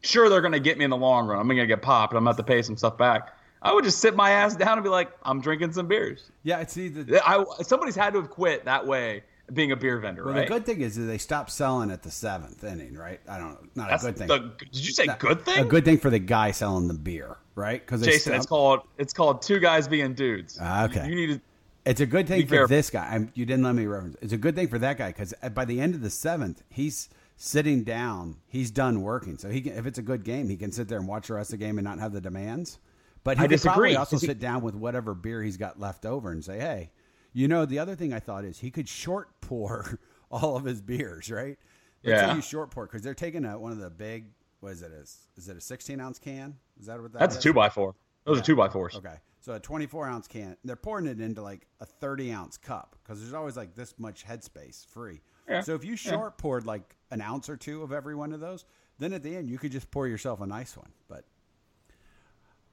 Sure, 0.03 0.29
they're 0.29 0.41
gonna 0.41 0.59
get 0.59 0.77
me 0.77 0.83
in 0.83 0.89
the 0.89 0.97
long 0.97 1.27
run. 1.27 1.39
I'm 1.39 1.47
gonna 1.47 1.65
get 1.65 1.81
popped. 1.81 2.13
I'm 2.13 2.19
gonna 2.19 2.29
have 2.31 2.37
to 2.37 2.43
pay 2.43 2.61
some 2.61 2.77
stuff 2.77 2.97
back. 2.97 3.35
I 3.61 3.73
would 3.73 3.85
just 3.85 3.99
sit 3.99 4.15
my 4.15 4.31
ass 4.31 4.55
down 4.57 4.73
and 4.77 4.83
be 4.83 4.89
like, 4.89 5.11
I'm 5.23 5.39
drinking 5.39 5.71
some 5.71 5.87
beers. 5.87 6.29
Yeah, 6.43 6.59
it's 6.59 6.75
either. 6.77 7.19
I 7.25 7.43
somebody's 7.61 7.95
had 7.95 8.13
to 8.13 8.19
have 8.21 8.29
quit 8.29 8.65
that 8.65 8.85
way, 8.85 9.23
being 9.53 9.71
a 9.71 9.75
beer 9.77 9.97
vendor, 9.99 10.25
Well, 10.25 10.33
right? 10.33 10.45
the 10.47 10.53
good 10.53 10.65
thing 10.65 10.81
is 10.81 10.95
that 10.97 11.03
they 11.03 11.17
stopped 11.17 11.49
selling 11.51 11.89
at 11.89 12.03
the 12.03 12.11
seventh 12.11 12.61
inning, 12.65 12.95
right? 12.95 13.21
I 13.29 13.37
don't 13.37 13.51
know. 13.51 13.67
Not 13.75 13.89
That's 13.89 14.03
a 14.03 14.07
good 14.11 14.17
thing. 14.17 14.27
the- 14.27 14.65
did 14.71 14.85
you 14.85 14.91
say 14.91 15.07
good 15.19 15.45
thing? 15.45 15.59
A 15.59 15.65
good 15.65 15.85
thing 15.85 15.97
for 15.97 16.09
the 16.09 16.19
guy 16.19 16.51
selling 16.51 16.89
the 16.89 16.93
beer, 16.93 17.37
right? 17.55 17.79
Because 17.79 18.01
Jason, 18.01 18.33
it's 18.33 18.45
called 18.45 18.81
it's 18.97 19.13
called 19.13 19.41
two 19.41 19.59
guys 19.59 19.87
being 19.87 20.13
dudes. 20.13 20.57
Ah, 20.61 20.83
okay. 20.85 21.05
You, 21.07 21.15
you 21.15 21.27
need 21.27 21.33
to 21.35 21.41
It's 21.85 22.01
a 22.01 22.05
good 22.05 22.27
thing 22.27 22.43
for 22.45 22.55
careful. 22.55 22.67
this 22.75 22.89
guy. 22.89 23.07
I'm, 23.09 23.31
you 23.33 23.45
didn't 23.45 23.63
let 23.63 23.75
me 23.75 23.85
reference. 23.85 24.17
It's 24.21 24.33
a 24.33 24.37
good 24.37 24.55
thing 24.55 24.67
for 24.67 24.79
that 24.79 24.97
guy 24.97 25.07
because 25.13 25.33
by 25.53 25.63
the 25.63 25.79
end 25.79 25.95
of 25.95 26.01
the 26.01 26.09
seventh, 26.09 26.63
he's 26.69 27.07
sitting 27.43 27.83
down. 27.83 28.37
He's 28.47 28.71
done 28.71 29.01
working, 29.01 29.37
so 29.37 29.49
he 29.49 29.59
can, 29.59 29.73
if 29.73 29.85
it's 29.85 29.99
a 29.99 30.01
good 30.01 30.23
game, 30.23 30.47
he 30.47 30.55
can 30.55 30.71
sit 30.71 30.87
there 30.87 30.97
and 30.97 31.07
watch 31.07 31.27
the 31.27 31.33
rest 31.33 31.51
of 31.51 31.59
the 31.59 31.65
game 31.65 31.77
and 31.77 31.83
not 31.83 31.99
have 31.99 32.13
the 32.13 32.21
demands. 32.21 32.79
But 33.25 33.37
he 33.37 33.43
I 33.43 33.47
could 33.47 33.61
probably 33.61 33.97
also 33.97 34.17
sit 34.17 34.39
down 34.39 34.61
with 34.61 34.75
whatever 34.75 35.13
beer 35.13 35.43
he's 35.43 35.57
got 35.57 35.79
left 35.79 36.05
over 36.05 36.31
and 36.31 36.43
say, 36.43 36.59
"Hey, 36.59 36.91
you 37.33 37.47
know." 37.49 37.65
The 37.65 37.79
other 37.79 37.95
thing 37.95 38.13
I 38.13 38.19
thought 38.19 38.45
is 38.45 38.59
he 38.59 38.71
could 38.71 38.87
short 38.87 39.29
pour 39.41 39.99
all 40.31 40.55
of 40.55 40.63
his 40.63 40.81
beers, 40.81 41.29
right? 41.29 41.57
Let's 42.03 42.21
Yeah. 42.21 42.35
you 42.35 42.41
short 42.41 42.71
pour 42.71 42.85
because 42.85 43.01
they're 43.01 43.13
taking 43.13 43.45
a, 43.45 43.59
one 43.59 43.71
of 43.71 43.77
the 43.77 43.89
big. 43.89 44.25
What 44.61 44.71
is 44.73 44.81
it? 44.81 44.91
Is 44.93 45.27
is 45.35 45.49
it 45.49 45.57
a 45.57 45.61
16 45.61 45.99
ounce 45.99 46.19
can? 46.19 46.55
Is 46.79 46.85
that 46.87 47.01
what 47.01 47.11
that 47.13 47.19
That's 47.19 47.37
a 47.37 47.41
two 47.41 47.53
by 47.53 47.69
four. 47.69 47.95
Those 48.25 48.39
are 48.39 48.43
two 48.43 48.55
by 48.55 48.69
fours. 48.69 48.95
Okay. 48.95 49.15
So 49.43 49.51
a 49.53 49.59
24 49.59 50.07
ounce 50.07 50.25
can, 50.29 50.55
they're 50.63 50.77
pouring 50.77 51.05
it 51.05 51.19
into 51.19 51.41
like 51.41 51.67
a 51.81 51.85
30 51.85 52.31
ounce 52.31 52.55
cup 52.55 52.95
because 53.03 53.19
there's 53.19 53.33
always 53.33 53.57
like 53.57 53.75
this 53.75 53.93
much 53.99 54.25
headspace 54.25 54.87
free. 54.87 55.19
Yeah. 55.49 55.59
So 55.59 55.75
if 55.75 55.83
you 55.83 55.97
short 55.97 56.37
poured 56.37 56.65
like 56.65 56.95
an 57.11 57.19
ounce 57.19 57.49
or 57.49 57.57
two 57.57 57.83
of 57.83 57.91
every 57.91 58.15
one 58.15 58.31
of 58.31 58.39
those, 58.39 58.63
then 58.99 59.11
at 59.11 59.21
the 59.21 59.35
end 59.35 59.49
you 59.49 59.57
could 59.57 59.73
just 59.73 59.91
pour 59.91 60.07
yourself 60.07 60.39
a 60.39 60.47
nice 60.47 60.77
one. 60.77 60.91
But 61.09 61.25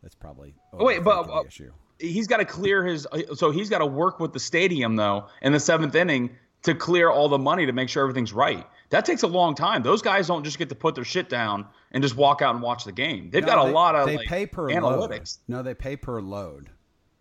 that's 0.00 0.15
probably 0.15 0.55
Oh, 0.73 0.85
wait, 0.85 1.03
but 1.03 1.29
uh, 1.29 1.43
issue. 1.45 1.73
he's 1.99 2.29
got 2.29 2.37
to 2.37 2.45
clear 2.45 2.87
his. 2.87 3.05
So 3.35 3.50
he's 3.50 3.69
got 3.69 3.81
to 3.81 3.87
work 3.87 4.21
with 4.21 4.33
the 4.33 4.41
stadium 4.41 4.95
though 4.95 5.27
in 5.43 5.53
the 5.53 5.61
seventh 5.61 5.97
inning 5.97 6.37
to 6.62 6.77
clear 6.77 7.11
all 7.11 7.29
the 7.29 7.39
money 7.39 7.67
to 7.67 7.73
make 7.73 7.89
sure 7.89 8.05
everything's 8.05 8.33
right. 8.33 8.65
That 8.91 9.05
takes 9.05 9.25
a 9.25 9.27
long 9.27 9.57
time. 9.57 9.83
Those 9.83 10.03
guys 10.03 10.29
don't 10.29 10.45
just 10.45 10.57
get 10.59 10.69
to 10.69 10.77
put 10.77 10.95
their 10.95 11.05
shit 11.05 11.29
down 11.29 11.67
and 11.92 12.02
just 12.02 12.16
walk 12.16 12.42
out 12.42 12.54
and 12.54 12.62
watch 12.62 12.85
the 12.85 12.92
game. 12.92 13.30
They've 13.30 13.42
No, 13.42 13.49
got 13.54 13.64
a 13.64 13.66
they- 13.68 13.73
lot 13.75 13.94
of 13.97 14.06
they 14.06 14.16
like, 14.18 14.26
pay 14.28 14.47
per 14.47 14.68
analytics. 14.68 15.38
Load. 15.49 15.56
No, 15.56 15.62
they 15.62 15.75
pay 15.75 15.97
per 15.97 16.20
load. 16.20 16.70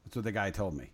That's 0.06 0.16
what 0.16 0.26
the 0.26 0.32
guy 0.32 0.52
told 0.52 0.74
me. 0.74 0.92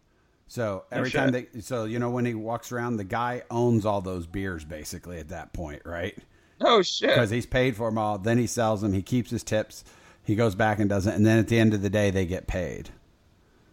So 0.47 0.83
every 0.91 1.09
time 1.09 1.31
they, 1.31 1.47
so 1.61 1.85
you 1.85 1.97
know 1.99 2.11
when 2.11 2.25
he 2.25 2.33
walks 2.35 2.71
around, 2.71 2.97
the 2.97 3.03
guy 3.03 3.41
owns 3.49 3.85
all 3.85 4.01
those 4.01 4.27
beers 4.27 4.63
basically 4.63 5.17
at 5.19 5.29
that 5.29 5.53
point, 5.53 5.81
right? 5.85 6.15
Oh 6.61 6.81
shit! 6.83 7.09
because 7.09 7.29
he's 7.31 7.45
paid 7.47 7.75
for 7.75 7.89
them 7.89 7.97
all. 7.97 8.17
Then 8.19 8.37
he 8.37 8.45
sells 8.47 8.81
them. 8.81 8.93
He 8.93 9.01
keeps 9.01 9.31
his 9.31 9.43
tips. 9.43 9.83
He 10.23 10.35
goes 10.35 10.53
back 10.55 10.79
and 10.79 10.87
does 10.89 11.07
it, 11.07 11.15
and 11.15 11.25
then 11.25 11.39
at 11.39 11.47
the 11.47 11.59
end 11.59 11.73
of 11.73 11.81
the 11.81 11.89
day, 11.89 12.11
they 12.11 12.25
get 12.25 12.47
paid. 12.47 12.89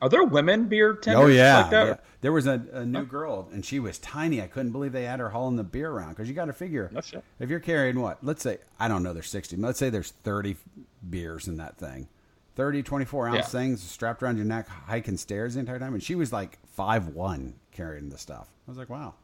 Are 0.02 0.09
there 0.11 0.25
women 0.25 0.66
beer 0.66 0.90
oh, 0.90 1.00
tenders 1.00 1.25
Oh 1.25 1.26
yeah, 1.28 1.62
like 1.62 1.71
that? 1.71 1.87
yeah. 1.87 1.97
There 2.21 2.32
was 2.32 2.47
a, 2.47 2.61
a 2.73 2.85
new 2.85 3.04
girl, 3.06 3.49
and 3.52 3.64
she 3.64 3.80
was 3.80 3.99
tiny. 3.99 4.42
I 4.42 4.47
couldn't 4.49 4.73
believe 4.73 4.92
they 4.92 5.04
had 5.04 5.18
her 5.21 5.30
hauling 5.30 5.56
the 5.56 5.64
beer 5.64 5.90
around 5.90 6.11
because 6.11 6.28
you 6.28 6.35
got 6.35 6.44
to 6.47 6.52
figure 6.52 6.90
No 6.92 7.00
if 7.40 7.49
you're 7.49 7.61
carrying 7.61 7.99
what? 8.00 8.18
Let's 8.23 8.42
say 8.42 8.59
I 8.78 8.88
don't 8.88 9.02
know. 9.02 9.12
There's 9.14 9.30
sixty. 9.30 9.56
Let's 9.56 9.78
say 9.78 9.88
there's 9.90 10.11
thirty 10.11 10.56
beers 11.09 11.49
in 11.49 11.56
that 11.56 11.78
thing. 11.78 12.09
30, 12.54 12.82
24 12.82 13.28
ounce 13.28 13.37
Yeah. 13.37 13.42
things 13.44 13.82
strapped 13.82 14.23
around 14.23 14.37
your 14.37 14.44
neck, 14.44 14.68
hiking 14.68 15.16
stairs 15.16 15.54
the 15.54 15.61
entire 15.61 15.78
time, 15.78 15.94
and 15.94 16.02
she 16.02 16.14
was 16.14 16.35
like 16.35 16.59
five 16.66 17.06
one 17.09 17.54
carrying 17.71 18.11
the 18.11 18.18
stuff. 18.18 18.47
I 18.68 18.71
was 18.71 18.76
like, 18.76 18.90
wow. 18.90 19.14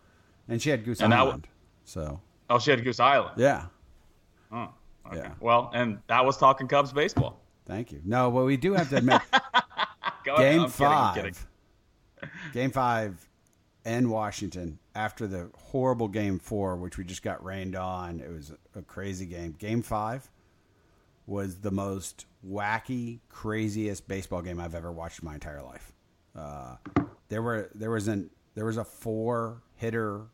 And 0.49 0.63
she 0.63 0.71
had 0.71 0.83
Goose 0.83 1.01
And 1.03 1.13
that 1.13 1.19
Island, 1.19 1.43
w- 1.43 1.53
so 1.85 2.21
Oh, 2.49 2.59
she 2.59 2.71
had 2.71 2.83
Goose 2.83 3.01
Island. 3.01 3.35
yeah. 3.37 3.67
Oh, 4.51 4.71
okay. 5.09 5.17
Yeah. 5.19 5.33
Well, 5.41 5.71
and 5.75 5.99
that 6.07 6.25
was 6.25 6.39
talking 6.39 6.67
Cubs 6.69 6.91
baseball. 6.93 7.39
Thank 7.67 7.93
you. 7.93 8.01
No, 8.03 8.31
well, 8.31 8.47
we 8.47 8.57
do 8.57 8.73
have 8.73 8.89
to 8.89 8.97
admit 8.97 9.21
Go 10.29 10.35
ahead. 10.35 10.53
Game 10.53 10.61
I'm 10.61 11.15
kidding, 11.15 11.15
kidding. 11.15 11.35
five. 11.35 12.53
Game 12.53 12.71
five 12.71 13.29
in 13.87 14.11
Washington 14.11 14.79
after 14.95 15.27
the 15.27 15.49
horrible 15.57 16.09
game 16.09 16.39
four, 16.39 16.77
which 16.77 16.99
we 16.99 17.05
just 17.05 17.23
got 17.23 17.43
rained 17.43 17.75
on. 17.75 18.21
It 18.21 18.31
was 18.31 18.53
a 18.77 18.83
crazy 18.83 19.25
game. 19.25 19.55
Game 19.59 19.81
five 19.81 20.29
was 21.27 21.61
the 21.61 21.71
most 21.71 22.27
wacky, 22.47 23.21
craziest 23.31 24.07
baseball 24.07 24.43
game 24.43 24.61
I've 24.61 24.75
ever 24.75 24.93
watched 24.93 25.21
in 25.21 25.27
my 25.27 25.35
entire 25.35 25.63
life. 25.63 25.93
Uh, 26.37 26.77
there 27.29 27.41
were 27.41 27.71
there 27.75 27.91
was 27.91 28.07
an 28.07 28.29
there 28.55 28.67
was 28.67 28.77
a 28.77 28.85
four 28.85 29.63
hitter 29.77 30.27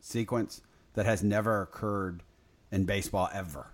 sequence 0.00 0.62
that 0.94 1.06
has 1.06 1.24
never 1.24 1.62
occurred 1.62 2.22
in 2.70 2.84
baseball 2.84 3.28
ever 3.32 3.72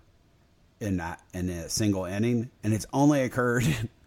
in 0.79 0.97
that 0.97 1.21
in 1.35 1.49
a 1.49 1.69
single 1.69 2.05
inning, 2.05 2.49
and 2.63 2.73
it's 2.73 2.87
only 2.93 3.21
occurred 3.21 3.63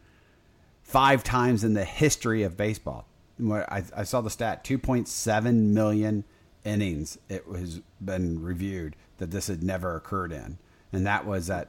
five 0.92 1.24
times 1.24 1.64
in 1.64 1.72
the 1.72 1.84
history 1.84 2.42
of 2.42 2.56
baseball. 2.56 3.06
I, 3.50 3.82
I 3.96 4.04
saw 4.04 4.20
the 4.20 4.30
stat: 4.30 4.62
two 4.62 4.78
point 4.78 5.08
seven 5.08 5.74
million 5.74 6.24
innings. 6.64 7.18
It 7.28 7.44
has 7.52 7.80
been 8.00 8.42
reviewed 8.42 8.94
that 9.18 9.30
this 9.30 9.48
had 9.48 9.62
never 9.62 9.96
occurred 9.96 10.32
in, 10.32 10.58
and 10.92 11.06
that 11.06 11.26
was 11.26 11.46
that 11.46 11.68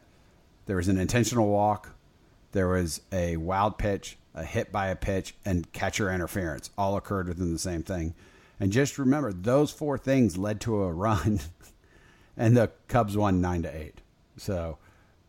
there 0.66 0.76
was 0.76 0.90
an 0.90 0.98
intentional 0.98 1.48
walk, 1.48 1.96
there 2.52 2.68
was 2.68 3.02
a 3.12 3.38
wild 3.38 3.78
pitch, 3.78 4.18
a 4.36 4.44
hit 4.44 4.72
by 4.72 4.88
a 4.88 4.96
pitch, 4.96 5.36
and 5.46 5.72
catcher 5.72 6.12
interference. 6.12 6.70
All 6.78 6.98
occurred 6.98 7.28
within 7.28 7.54
the 7.54 7.60
same 7.60 7.84
thing. 7.84 8.14
And 8.60 8.72
just 8.72 9.00
remember, 9.00 9.34
those 9.34 9.72
four 9.72 9.98
things 9.98 10.38
led 10.38 10.62
to 10.62 10.84
a 10.84 10.92
run, 10.92 11.40
and 12.38 12.56
the 12.56 12.72
Cubs 12.88 13.18
won 13.18 13.42
nine 13.42 13.64
to 13.64 13.76
eight. 13.76 14.02
So 14.38 14.78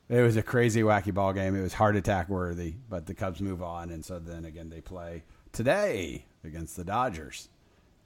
it 0.08 0.20
was 0.20 0.37
a 0.37 0.42
crazy, 0.42 0.82
wacky 0.82 1.12
ball 1.12 1.32
game. 1.32 1.56
It 1.56 1.62
was 1.62 1.75
heart 1.75 1.96
attack 1.96 2.28
worthy, 2.28 2.75
but 2.88 3.06
the 3.06 3.14
Cubs 3.14 3.40
move 3.40 3.62
on, 3.62 3.90
and 3.90 4.04
so 4.04 4.18
then 4.18 4.44
again 4.44 4.68
they 4.68 4.80
play 4.80 5.23
today 5.52 6.26
against 6.44 6.76
the 6.76 6.84
Dodgers 6.84 7.49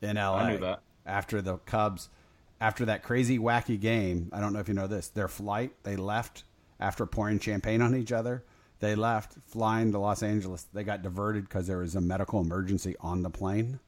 in 0.01 0.17
LA. 0.17 0.37
I 0.37 0.53
knew 0.53 0.59
that. 0.59 0.83
After 1.05 1.43
the 1.43 1.59
Cubs, 1.59 2.09
after 2.61 2.85
that 2.85 3.03
crazy, 3.03 3.39
wacky 3.39 3.81
game, 3.81 4.31
I 4.33 4.41
don't 4.41 4.53
know 4.53 4.61
if 4.61 4.69
you 4.69 4.75
know 4.75 4.87
this. 4.87 5.09
Their 5.09 5.29
flight, 5.29 5.73
they 5.83 5.97
left 5.97 6.45
after 6.79 7.07
pouring 7.07 7.41
champagne 7.41 7.83
on 7.83 7.95
each 7.97 8.13
other. 8.13 8.45
They 8.81 8.95
left 8.95 9.35
flying 9.47 9.91
to 9.93 9.99
Los 9.99 10.23
Angeles. 10.23 10.67
They 10.73 10.85
got 10.85 11.03
diverted 11.03 11.49
because 11.49 11.67
there 11.67 11.79
was 11.79 11.97
a 11.97 12.01
medical 12.01 12.41
emergency 12.41 12.95
on 13.01 13.23
the 13.23 13.31
plane. 13.31 13.81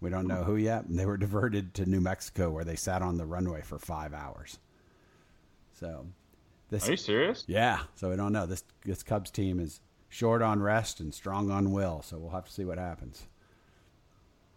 We 0.00 0.10
don't 0.10 0.28
know 0.28 0.44
who 0.44 0.56
yet. 0.56 0.84
They 0.88 1.06
were 1.06 1.16
diverted 1.18 1.74
to 1.74 1.86
New 1.86 2.00
Mexico, 2.00 2.50
where 2.50 2.64
they 2.64 2.76
sat 2.76 3.02
on 3.02 3.16
the 3.16 3.26
runway 3.26 3.62
for 3.62 3.78
five 3.78 4.14
hours. 4.14 4.58
So, 5.72 6.06
this 6.70 6.86
Are 6.88 6.92
you 6.92 6.96
serious? 6.96 7.44
yeah, 7.46 7.80
so 7.94 8.10
we 8.10 8.16
don't 8.16 8.32
know. 8.32 8.46
This 8.46 8.64
this 8.84 9.02
Cubs 9.02 9.30
team 9.30 9.58
is 9.60 9.80
short 10.08 10.42
on 10.42 10.60
rest 10.60 11.00
and 11.00 11.12
strong 11.14 11.50
on 11.50 11.70
will, 11.72 12.02
so 12.02 12.18
we'll 12.18 12.30
have 12.30 12.44
to 12.46 12.52
see 12.52 12.64
what 12.64 12.78
happens. 12.78 13.26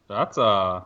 That's 0.07 0.37
uh. 0.37 0.81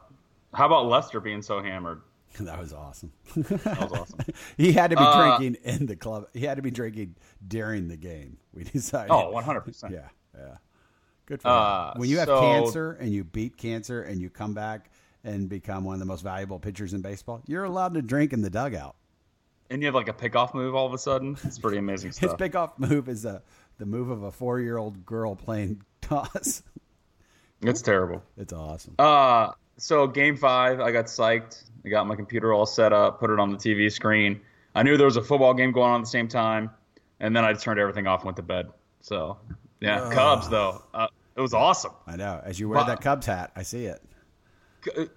How 0.54 0.66
about 0.68 0.86
Lester 0.86 1.20
being 1.20 1.42
so 1.42 1.62
hammered? 1.62 2.02
that 2.40 2.58
was 2.60 2.72
awesome. 2.74 3.12
That 3.36 3.82
was 3.90 3.92
awesome. 4.00 4.20
he 4.58 4.72
had 4.72 4.92
to 4.92 4.96
be 4.98 5.04
Uh, 5.04 5.38
drinking 5.38 5.62
in 5.64 5.86
the 5.86 5.96
club. 5.98 6.28
He 6.34 6.42
had 6.46 6.56
to 6.56 6.62
be 6.62 6.72
drinking 6.72 7.16
during 7.46 7.88
the 7.90 7.98
game. 7.98 8.38
We 8.54 8.64
decided. 8.74 9.12
Oh, 9.12 9.32
100%. 9.34 9.92
Yeah, 9.92 10.08
yeah. 10.38 10.56
Good 11.26 11.42
for 11.42 11.48
Uh, 11.50 11.92
him. 11.94 12.00
When 12.00 12.10
you 12.10 12.20
have 12.20 12.28
so- 12.28 12.40
cancer 12.40 12.94
and 12.94 13.12
you 13.12 13.24
beat 13.26 13.58
cancer 13.58 14.02
and 14.04 14.22
you 14.22 14.30
come 14.30 14.54
back 14.54 14.92
and 15.26 15.50
become 15.50 15.84
one 15.84 15.96
of 15.96 16.00
the 16.00 16.06
most 16.06 16.22
valuable 16.22 16.60
pitchers 16.60 16.94
in 16.94 17.02
baseball, 17.02 17.42
you're 17.48 17.64
allowed 17.66 17.96
to 17.96 18.02
drink 18.02 18.32
in 18.32 18.42
the 18.42 18.50
dugout. 18.50 18.96
And 19.70 19.82
you 19.82 19.88
have 19.88 19.96
like 19.96 20.10
a 20.10 20.14
pickoff 20.14 20.54
move 20.54 20.76
all 20.76 20.86
of 20.86 20.94
a 20.94 20.98
sudden. 20.98 21.38
It's 21.44 21.60
pretty 21.60 21.78
amazing 21.78 22.10
His 22.10 22.18
stuff. 22.18 22.38
pickoff 22.38 22.72
move 22.78 23.10
is 23.10 23.26
a, 23.26 23.42
the 23.78 23.86
move 23.86 24.10
of 24.10 24.24
a 24.24 24.32
four 24.32 24.60
year 24.60 24.78
old 24.78 25.06
girl 25.06 25.36
playing 25.36 25.82
toss. 26.02 26.62
It's 27.62 27.82
terrible. 27.82 28.22
it's 28.38 28.54
awesome. 28.54 28.94
Uh, 29.00 29.52
so 29.78 30.06
game 30.08 30.36
five, 30.36 30.80
I 30.82 30.92
got 30.92 31.06
psyched. 31.06 31.64
I 31.86 31.90
got 31.90 32.06
my 32.06 32.16
computer 32.16 32.54
all 32.54 32.66
set 32.66 32.94
up, 32.94 33.20
put 33.20 33.30
it 33.32 33.40
on 33.40 33.50
the 33.50 33.58
TV 33.58 33.92
screen. 33.92 34.42
I 34.76 34.84
knew 34.84 34.98
there 34.98 35.06
was 35.06 35.18
a 35.18 35.24
football 35.24 35.54
game 35.54 35.72
going 35.72 35.90
on 35.90 36.02
at 36.02 36.04
the 36.04 36.10
same 36.10 36.28
time, 36.28 36.70
and 37.22 37.36
then 37.36 37.44
I 37.46 37.54
turned 37.54 37.80
everything 37.80 38.06
off 38.08 38.20
and 38.20 38.26
went 38.26 38.36
to 38.38 38.44
bed. 38.44 38.68
So 39.02 39.38
yeah, 39.80 40.12
Cubs 40.14 40.48
though, 40.50 40.84
uh, 40.94 41.08
it 41.36 41.42
was 41.42 41.54
awesome. 41.56 41.94
I 42.06 42.18
know. 42.18 42.40
As 42.44 42.60
you 42.60 42.70
wear 42.70 42.80
Wow. 42.82 42.88
that 42.88 43.02
Cubs 43.02 43.26
hat, 43.26 43.52
I 43.56 43.64
see 43.64 43.86
it. 43.86 44.02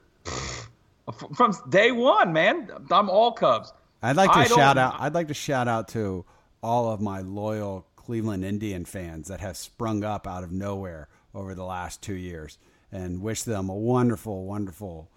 From 1.36 1.52
day 1.68 1.90
one, 1.90 2.32
man, 2.32 2.70
I'm 2.90 3.10
all 3.10 3.32
Cubs. 3.32 3.72
I'd 4.02 4.16
like 4.16 4.32
to 4.32 4.38
I 4.38 4.44
shout 4.44 4.78
out. 4.78 4.96
I'd 5.00 5.14
like 5.14 5.28
to 5.28 5.34
shout 5.34 5.68
out 5.68 5.88
to 5.88 6.24
all 6.62 6.90
of 6.90 7.00
my 7.00 7.20
loyal 7.20 7.86
Cleveland 7.96 8.44
Indian 8.44 8.84
fans 8.84 9.28
that 9.28 9.40
have 9.40 9.56
sprung 9.56 10.04
up 10.04 10.26
out 10.26 10.44
of 10.44 10.52
nowhere 10.52 11.08
over 11.34 11.54
the 11.54 11.64
last 11.64 12.02
two 12.02 12.14
years, 12.14 12.58
and 12.90 13.20
wish 13.20 13.42
them 13.42 13.68
a 13.68 13.74
wonderful, 13.74 14.44
wonderful 14.44 15.10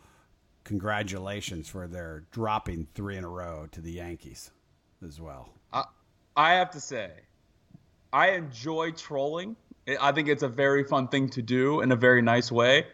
congratulations 0.63 1.67
for 1.67 1.87
their 1.87 2.25
dropping 2.31 2.87
three 2.93 3.17
in 3.17 3.23
a 3.23 3.29
row 3.29 3.67
to 3.71 3.81
the 3.81 3.93
Yankees 3.93 4.51
as 5.05 5.19
well. 5.19 5.49
I, 5.73 5.85
I 6.35 6.53
have 6.53 6.71
to 6.71 6.79
say, 6.79 7.11
I 8.13 8.31
enjoy 8.31 8.91
trolling. 8.91 9.55
I 9.99 10.11
think 10.11 10.27
it's 10.27 10.43
a 10.43 10.47
very 10.47 10.83
fun 10.83 11.07
thing 11.07 11.29
to 11.29 11.41
do 11.41 11.81
in 11.81 11.91
a 11.91 11.95
very 11.95 12.21
nice 12.21 12.51
way. 12.51 12.85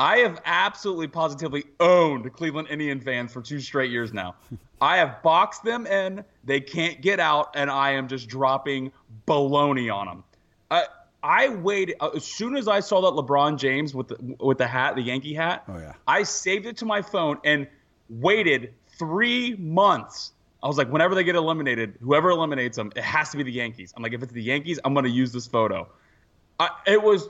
I 0.00 0.18
have 0.20 0.40
absolutely 0.46 1.08
positively 1.08 1.64
owned 1.78 2.32
Cleveland 2.32 2.68
Indian 2.70 3.00
fans 3.00 3.34
for 3.34 3.42
two 3.42 3.60
straight 3.60 3.90
years 3.90 4.14
now. 4.14 4.34
I 4.80 4.96
have 4.96 5.22
boxed 5.22 5.62
them 5.62 5.86
in, 5.86 6.24
they 6.42 6.58
can't 6.58 7.02
get 7.02 7.20
out, 7.20 7.50
and 7.54 7.70
I 7.70 7.90
am 7.90 8.08
just 8.08 8.26
dropping 8.26 8.92
baloney 9.26 9.94
on 9.94 10.06
them. 10.06 10.24
I, 10.70 10.86
I 11.22 11.48
waited 11.50 11.96
uh, 12.00 12.08
as 12.16 12.24
soon 12.24 12.56
as 12.56 12.66
I 12.66 12.80
saw 12.80 13.02
that 13.02 13.26
LeBron 13.26 13.58
James 13.58 13.94
with 13.94 14.08
the 14.08 14.36
with 14.42 14.56
the 14.56 14.66
hat, 14.66 14.96
the 14.96 15.02
Yankee 15.02 15.34
hat. 15.34 15.64
Oh 15.68 15.76
yeah. 15.76 15.92
I 16.08 16.22
saved 16.22 16.64
it 16.64 16.78
to 16.78 16.86
my 16.86 17.02
phone 17.02 17.36
and 17.44 17.66
waited 18.08 18.72
three 18.98 19.54
months. 19.56 20.32
I 20.62 20.66
was 20.66 20.78
like, 20.78 20.90
whenever 20.90 21.14
they 21.14 21.24
get 21.24 21.34
eliminated, 21.34 21.98
whoever 22.00 22.30
eliminates 22.30 22.78
them, 22.78 22.90
it 22.96 23.04
has 23.04 23.30
to 23.32 23.36
be 23.36 23.42
the 23.42 23.52
Yankees. 23.52 23.92
I'm 23.94 24.02
like, 24.02 24.14
if 24.14 24.22
it's 24.22 24.32
the 24.32 24.42
Yankees, 24.42 24.80
I'm 24.82 24.94
going 24.94 25.04
to 25.04 25.10
use 25.10 25.30
this 25.30 25.46
photo. 25.46 25.88
I, 26.58 26.70
it 26.86 27.02
was, 27.02 27.28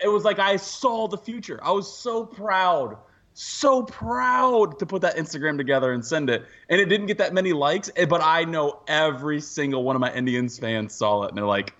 it 0.00 0.08
was 0.08 0.24
like 0.24 0.38
I 0.38 0.56
saw 0.56 1.08
the 1.08 1.18
future. 1.18 1.58
I 1.62 1.70
was 1.72 1.92
so 1.92 2.24
proud, 2.24 2.96
so 3.34 3.82
proud 3.82 4.78
to 4.78 4.86
put 4.86 5.02
that 5.02 5.16
Instagram 5.16 5.56
together 5.56 5.92
and 5.92 6.04
send 6.04 6.30
it. 6.30 6.44
And 6.68 6.80
it 6.80 6.86
didn't 6.86 7.06
get 7.06 7.18
that 7.18 7.32
many 7.34 7.52
likes, 7.52 7.90
eh, 7.96 8.04
but 8.06 8.20
I 8.22 8.44
know 8.44 8.80
every 8.88 9.40
single 9.40 9.84
one 9.84 9.96
of 9.96 10.00
my 10.00 10.12
Indians 10.12 10.58
fans 10.58 10.94
saw 10.94 11.22
it 11.22 11.28
and 11.28 11.38
they're 11.38 11.44
like, 11.44 11.74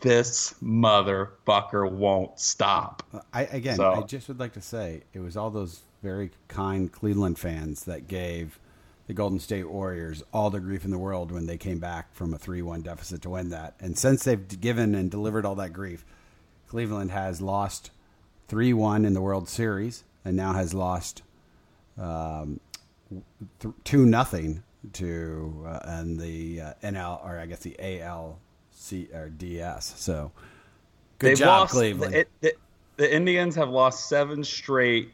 this 0.00 0.54
motherfucker 0.62 1.90
won't 1.90 2.38
stop. 2.40 3.02
I 3.32 3.42
again, 3.42 3.76
So- 3.76 3.92
I 3.92 4.02
just 4.02 4.28
would 4.28 4.40
like 4.40 4.52
to 4.54 4.62
say 4.62 5.02
it 5.12 5.20
was 5.20 5.36
all 5.36 5.50
those 5.50 5.80
very 6.02 6.30
kind 6.48 6.90
Cleveland 6.90 7.38
fans 7.38 7.84
that 7.84 8.08
gave 8.08 8.58
the 9.06 9.12
Golden 9.12 9.38
State 9.40 9.68
Warriors 9.68 10.22
all 10.32 10.50
the 10.50 10.60
grief 10.60 10.84
in 10.84 10.90
the 10.90 10.98
world 10.98 11.30
when 11.32 11.46
they 11.46 11.58
came 11.58 11.78
back 11.78 12.14
from 12.14 12.32
a 12.32 12.38
three-one 12.38 12.80
deficit 12.80 13.20
to 13.22 13.30
win 13.30 13.50
that. 13.50 13.74
And 13.80 13.98
since 13.98 14.24
they've 14.24 14.60
given 14.60 14.94
and 14.94 15.10
delivered 15.10 15.44
all 15.44 15.56
that 15.56 15.72
grief, 15.72 16.04
Cleveland 16.70 17.10
has 17.10 17.40
lost 17.40 17.90
three-one 18.46 19.04
in 19.04 19.12
the 19.12 19.20
World 19.20 19.48
Series 19.48 20.04
and 20.24 20.36
now 20.36 20.52
has 20.52 20.72
lost 20.72 21.22
um, 21.98 22.60
th- 23.58 23.74
two 23.82 24.06
nothing 24.06 24.62
to 24.92 25.64
uh, 25.66 25.80
and 25.82 26.20
the 26.20 26.60
uh, 26.60 26.72
NL 26.84 27.24
or 27.24 27.40
I 27.40 27.46
guess 27.46 27.58
the 27.58 27.76
ALC 27.80 29.12
or 29.12 29.30
DS. 29.30 29.94
So 29.96 30.30
good 31.18 31.30
They've 31.30 31.38
job, 31.38 31.60
lost, 31.62 31.72
Cleveland. 31.72 32.26
The, 32.40 33.14
Indians 33.14 33.56
have 33.56 33.70
lost 33.70 34.08
seven 34.08 34.44
straight 34.44 35.10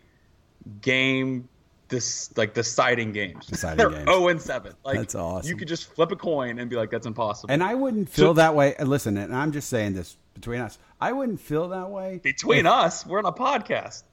game 0.82 1.48
this 1.88 2.36
like 2.36 2.52
deciding 2.52 3.12
games. 3.12 3.46
Deciding 3.46 3.78
They're 3.78 3.90
games. 3.90 4.10
0 4.10 4.28
and 4.28 4.42
7. 4.42 4.74
Like 4.84 4.98
That's 4.98 5.14
awesome. 5.14 5.48
You 5.48 5.56
could 5.56 5.68
just 5.68 5.94
flip 5.94 6.10
a 6.12 6.16
coin 6.16 6.58
and 6.58 6.68
be 6.68 6.76
like, 6.76 6.90
that's 6.90 7.06
impossible. 7.06 7.50
And 7.50 7.62
I 7.62 7.74
wouldn't 7.74 8.10
feel 8.10 8.34
that 8.34 8.54
way. 8.54 8.74
and 8.78 8.88
Listen, 8.90 9.16
and 9.16 9.34
I'm 9.34 9.52
just 9.52 9.70
saying 9.70 9.94
this 9.94 10.16
between 10.36 10.60
us. 10.60 10.78
I 11.00 11.12
wouldn't 11.12 11.40
feel 11.40 11.70
that 11.70 11.90
way. 11.90 12.20
Between 12.22 12.66
us, 12.66 13.04
we're 13.04 13.18
on 13.18 13.24
a 13.24 13.32
podcast. 13.32 14.04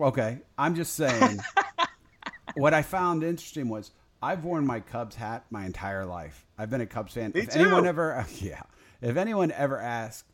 Okay, 0.00 0.38
I'm 0.58 0.74
just 0.74 0.94
saying. 0.94 1.38
what 2.54 2.74
I 2.74 2.82
found 2.82 3.22
interesting 3.22 3.68
was 3.68 3.92
I've 4.22 4.42
worn 4.42 4.66
my 4.66 4.80
Cubs 4.80 5.14
hat 5.14 5.44
my 5.50 5.66
entire 5.66 6.04
life. 6.04 6.46
I've 6.58 6.70
been 6.70 6.80
a 6.80 6.86
Cubs 6.86 7.12
fan. 7.12 7.32
Me 7.34 7.42
if 7.42 7.54
anyone 7.54 7.86
ever, 7.86 8.26
yeah, 8.38 8.62
if 9.02 9.16
anyone 9.16 9.52
ever 9.52 9.78
asked 9.78 10.24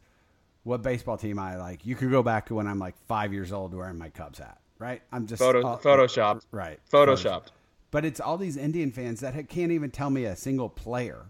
what 0.63 0.83
baseball 0.83 1.17
team 1.17 1.39
I 1.39 1.57
like, 1.57 1.85
you 1.85 1.97
could 1.97 2.11
go 2.11 2.23
back 2.23 2.47
to 2.47 2.55
when 2.55 2.69
I'm 2.69 2.79
like 2.79 2.97
five 3.09 3.33
years 3.33 3.53
old 3.53 3.75
wearing 3.75 3.99
my 3.99 4.09
Cubs 4.09 4.39
hat. 4.39 4.59
Right? 4.79 5.03
I'm 5.13 5.27
just 5.27 5.43
Photo, 5.43 5.67
uh, 5.67 5.79
photoshopped. 5.79 6.43
Right. 6.51 6.79
Photoshopped. 6.93 7.49
But 7.91 8.05
it's 8.05 8.21
all 8.21 8.39
these 8.39 8.57
Indian 8.57 8.91
fans 8.91 9.21
that 9.21 9.35
can't 9.49 9.73
even 9.73 9.91
tell 9.91 10.11
me 10.11 10.25
a 10.25 10.35
single 10.35 10.69
player 10.69 11.27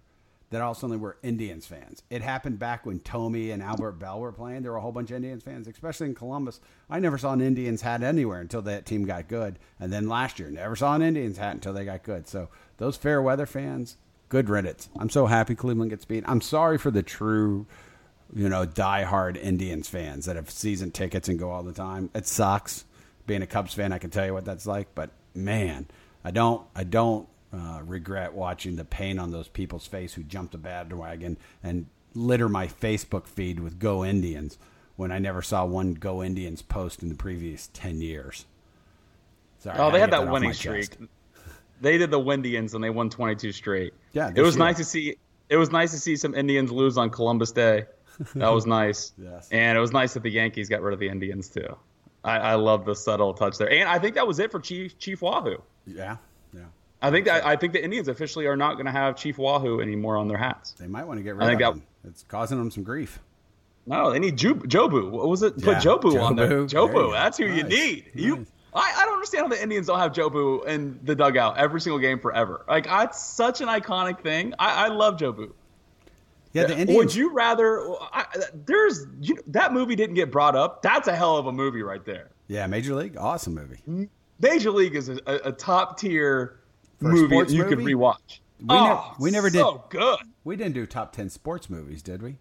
that 0.53 0.61
all 0.61 0.73
of 0.73 0.77
a 0.77 0.81
sudden 0.81 1.01
were 1.01 1.17
Indians 1.23 1.67
fans. 1.67 2.03
It 2.11 2.21
happened 2.21 2.59
back 2.59 2.85
when 2.85 3.01
Thome 3.01 3.53
and 3.53 3.63
Albert 3.63 3.93
Belle 3.93 4.21
were 4.21 4.33
playing. 4.33 4.63
There 4.63 4.73
were 4.73 4.79
a 4.79 4.83
whole 4.83 4.93
bunch 4.93 5.11
of 5.11 5.17
Indians 5.17 5.43
fans, 5.43 5.67
especially 5.67 6.09
in 6.09 6.15
Columbus. 6.15 6.61
I 6.91 6.99
never 7.01 7.17
saw 7.17 7.33
an 7.33 7.41
Indians 7.41 7.81
hat 7.81 8.03
anywhere 8.03 8.41
until 8.41 8.61
that 8.63 8.85
team 8.85 9.05
got 9.05 9.29
good. 9.29 9.59
And 9.81 9.91
then 9.93 10.09
last 10.09 10.39
year, 10.39 10.51
never 10.51 10.77
saw 10.77 10.95
an 10.95 11.03
Indians 11.03 11.39
hat 11.39 11.55
until 11.55 11.73
they 11.73 11.87
got 11.87 12.03
good. 12.03 12.29
So 12.29 12.51
those 12.77 12.97
fair 12.99 13.23
weather 13.23 13.47
fans, 13.47 13.97
good 14.29 14.51
riddance. 14.51 14.91
I'm 14.99 15.11
so 15.11 15.27
happy 15.27 15.55
Cleveland 15.55 15.91
gets 15.91 16.05
beat. 16.05 16.25
I'm 16.27 16.43
sorry 16.43 16.77
for 16.77 16.91
the 16.91 17.03
true, 17.03 17.67
you 18.35 18.51
know, 18.51 18.67
diehard 18.67 19.43
Indians 19.43 19.89
fans 19.89 20.27
that 20.27 20.37
have 20.37 20.51
season 20.51 20.91
tickets 20.91 21.29
and 21.29 21.39
go 21.39 21.51
all 21.51 21.63
the 21.63 21.73
time. 21.73 22.11
It 22.15 22.27
sucks. 22.27 22.85
Being 23.27 23.43
a 23.43 23.47
Cubs 23.47 23.73
fan, 23.73 23.93
I 23.93 23.99
can 23.99 24.11
tell 24.11 24.27
you 24.27 24.35
what 24.35 24.45
that's 24.45 24.67
like. 24.67 24.95
But 24.95 25.11
man, 25.35 25.87
I 26.25 26.31
don't, 26.31 26.67
I 26.75 26.85
don't 26.85 27.27
uh, 27.53 27.81
regret 27.85 28.33
watching 28.35 28.77
the 28.77 28.85
pain 28.85 29.19
on 29.19 29.31
those 29.31 29.49
people's 29.49 29.87
face 29.87 30.15
who 30.15 30.23
jumped 30.23 30.55
a 30.55 30.59
bandwagon 30.59 31.37
and 31.63 31.87
litter 32.15 32.49
my 32.49 32.67
Facebook 32.67 33.27
feed 33.27 33.61
with 33.61 33.79
"Go 33.79 34.05
Indians" 34.05 34.59
when 34.97 35.11
I 35.13 35.19
never 35.19 35.43
saw 35.43 35.65
one 35.65 35.95
"Go 35.95 36.23
Indians" 36.23 36.63
post 36.63 37.03
in 37.03 37.09
the 37.09 37.15
previous 37.15 37.69
ten 37.73 38.01
years. 38.01 38.47
Sorry, 39.59 39.79
Oh, 39.79 39.91
they 39.91 40.01
had 40.01 40.11
get 40.11 40.21
that 40.23 40.33
winning 40.33 40.53
streak. 40.53 40.91
chest. 40.91 41.01
They 41.81 41.99
did 41.99 42.11
the 42.11 42.19
Windians 42.19 42.75
and 42.75 42.83
they 42.83 42.91
won 42.91 43.11
22 43.11 43.51
straight. 43.53 43.93
Yeah, 44.13 44.31
it 44.35 44.41
was 44.43 44.55
year. 44.55 44.65
nice 44.65 44.77
to 44.79 44.85
see. 44.85 45.17
It 45.49 45.57
was 45.57 45.71
nice 45.71 45.91
to 45.93 45.99
see 45.99 46.17
some 46.17 46.35
Indians 46.35 46.71
lose 46.71 46.97
on 46.97 47.11
Columbus 47.11 47.53
Day. 47.53 47.85
That 48.37 48.51
was 48.51 48.67
nice. 48.81 49.13
Yes. 49.19 49.49
And 49.51 49.77
it 49.77 49.81
was 49.81 49.93
nice 49.93 50.15
that 50.15 50.23
the 50.23 50.31
Yankees 50.31 50.69
got 50.69 50.81
rid 50.81 50.95
of 50.95 51.01
the 51.01 51.09
Indians 51.09 51.49
too. 51.49 51.77
I, 52.25 52.39
I 52.39 52.55
love 52.55 52.85
the 52.85 52.95
subtle 52.95 53.35
touch 53.35 53.59
there. 53.59 53.71
And 53.71 53.89
I 53.89 53.99
think 53.99 54.15
that 54.15 54.27
was 54.27 54.39
it 54.39 54.51
for 54.53 54.61
Chief 54.61 54.97
Chief 54.99 55.23
Wahoo. 55.23 55.61
Yeah. 55.87 56.17
I 57.03 57.11
think 57.11 57.27
that 57.27 57.45
I 57.45 57.57
think 57.57 57.73
the 57.73 57.83
Indians 57.83 58.09
officially 58.09 58.47
are 58.47 58.57
not 58.57 58.75
going 58.75 58.87
to 58.87 58.93
have 58.93 59.17
Chief 59.17 59.37
Wahoo 59.39 59.81
anymore 59.81 60.17
on 60.17 60.29
their 60.29 60.39
hats. 60.39 60.73
They 60.73 60.87
might 60.87 61.05
want 61.05 61.19
to 61.19 61.23
get 61.25 61.31
I 61.41 61.47
rid 61.47 61.53
of 61.55 61.59
that- 61.59 61.73
him. 61.75 61.83
It's 62.05 62.23
causing 62.25 62.59
them 62.59 62.71
some 62.71 62.83
grief. 62.83 63.21
No, 63.87 64.11
they 64.13 64.19
need 64.21 64.37
Ju- 64.37 64.55
Jobu. 64.55 65.11
What 65.11 65.29
was 65.29 65.43
it? 65.43 65.55
Put 65.57 65.65
Yeah, 65.75 65.81
Jobu, 65.81 66.23
on 66.23 66.37
there. 66.37 66.49
Jobu. 66.49 66.49
There 66.49 66.61
you 66.61 66.67
Jobu. 67.09 67.13
That's 67.13 67.39
who 67.39 67.45
you 67.47 67.63
Nice. 67.65 67.73
need. 67.73 68.11
You. 68.15 68.47
I, 68.75 68.95
I 68.99 69.05
don't 69.05 69.15
understand 69.15 69.43
how 69.45 69.49
the 69.49 69.63
Indians 69.63 69.87
don't 69.89 69.99
have 69.99 70.13
Jobu 70.13 70.65
in 70.67 70.99
the 71.03 71.15
dugout 71.15 71.59
every 71.59 71.81
single 71.81 71.99
game 71.99 72.19
forever. 72.21 72.65
Like, 72.69 72.85
that's 72.85 73.21
such 73.23 73.61
an 73.61 73.69
iconic 73.69 74.21
thing. 74.23 74.55
I, 74.59 74.87
I 74.87 74.89
love 74.89 75.17
Jobu. 75.17 75.53
Yeah, 76.53 76.67
the 76.67 76.79
Indians. 76.79 76.97
Would 76.97 77.15
you 77.15 77.33
rather? 77.33 77.81
I, 78.13 78.27
there's 78.67 79.07
you, 79.21 79.37
that 79.49 79.73
movie 79.73 79.97
didn't 79.97 80.15
get 80.15 80.31
brought 80.31 80.55
up. 80.55 80.83
That's 80.83 81.09
a 81.09 81.15
hell 81.17 81.37
of 81.37 81.47
a 81.47 81.53
movie 81.53 81.83
right 81.83 82.05
there. 82.05 82.31
yeah, 82.49 82.67
Major 82.67 82.95
League, 82.95 83.17
awesome 83.19 83.55
movie. 83.55 84.09
Major 84.41 84.71
League 84.71 84.95
is 84.95 85.09
a, 85.09 85.19
a, 85.27 85.35
a 85.49 85.53
top 85.53 85.99
tier 85.99 86.59
For 87.03 87.11
a 87.11 87.13
movie 87.13 87.27
sports 87.35 87.51
that 87.51 87.57
you 87.57 87.65
could 87.65 87.79
movie? 87.79 87.95
rewatch. 87.95 88.41
We 88.61 88.67
oh, 88.71 88.85
nev- 88.85 89.21
we 89.21 89.31
never 89.31 89.51
did. 89.51 89.61
so 89.61 89.85
good. 89.89 90.19
We 90.45 90.57
didn't 90.57 90.75
do 90.75 90.87
top 90.87 91.13
ten 91.13 91.29
sports 91.29 91.69
movies, 91.69 92.03
did 92.03 92.23
we? 92.23 92.39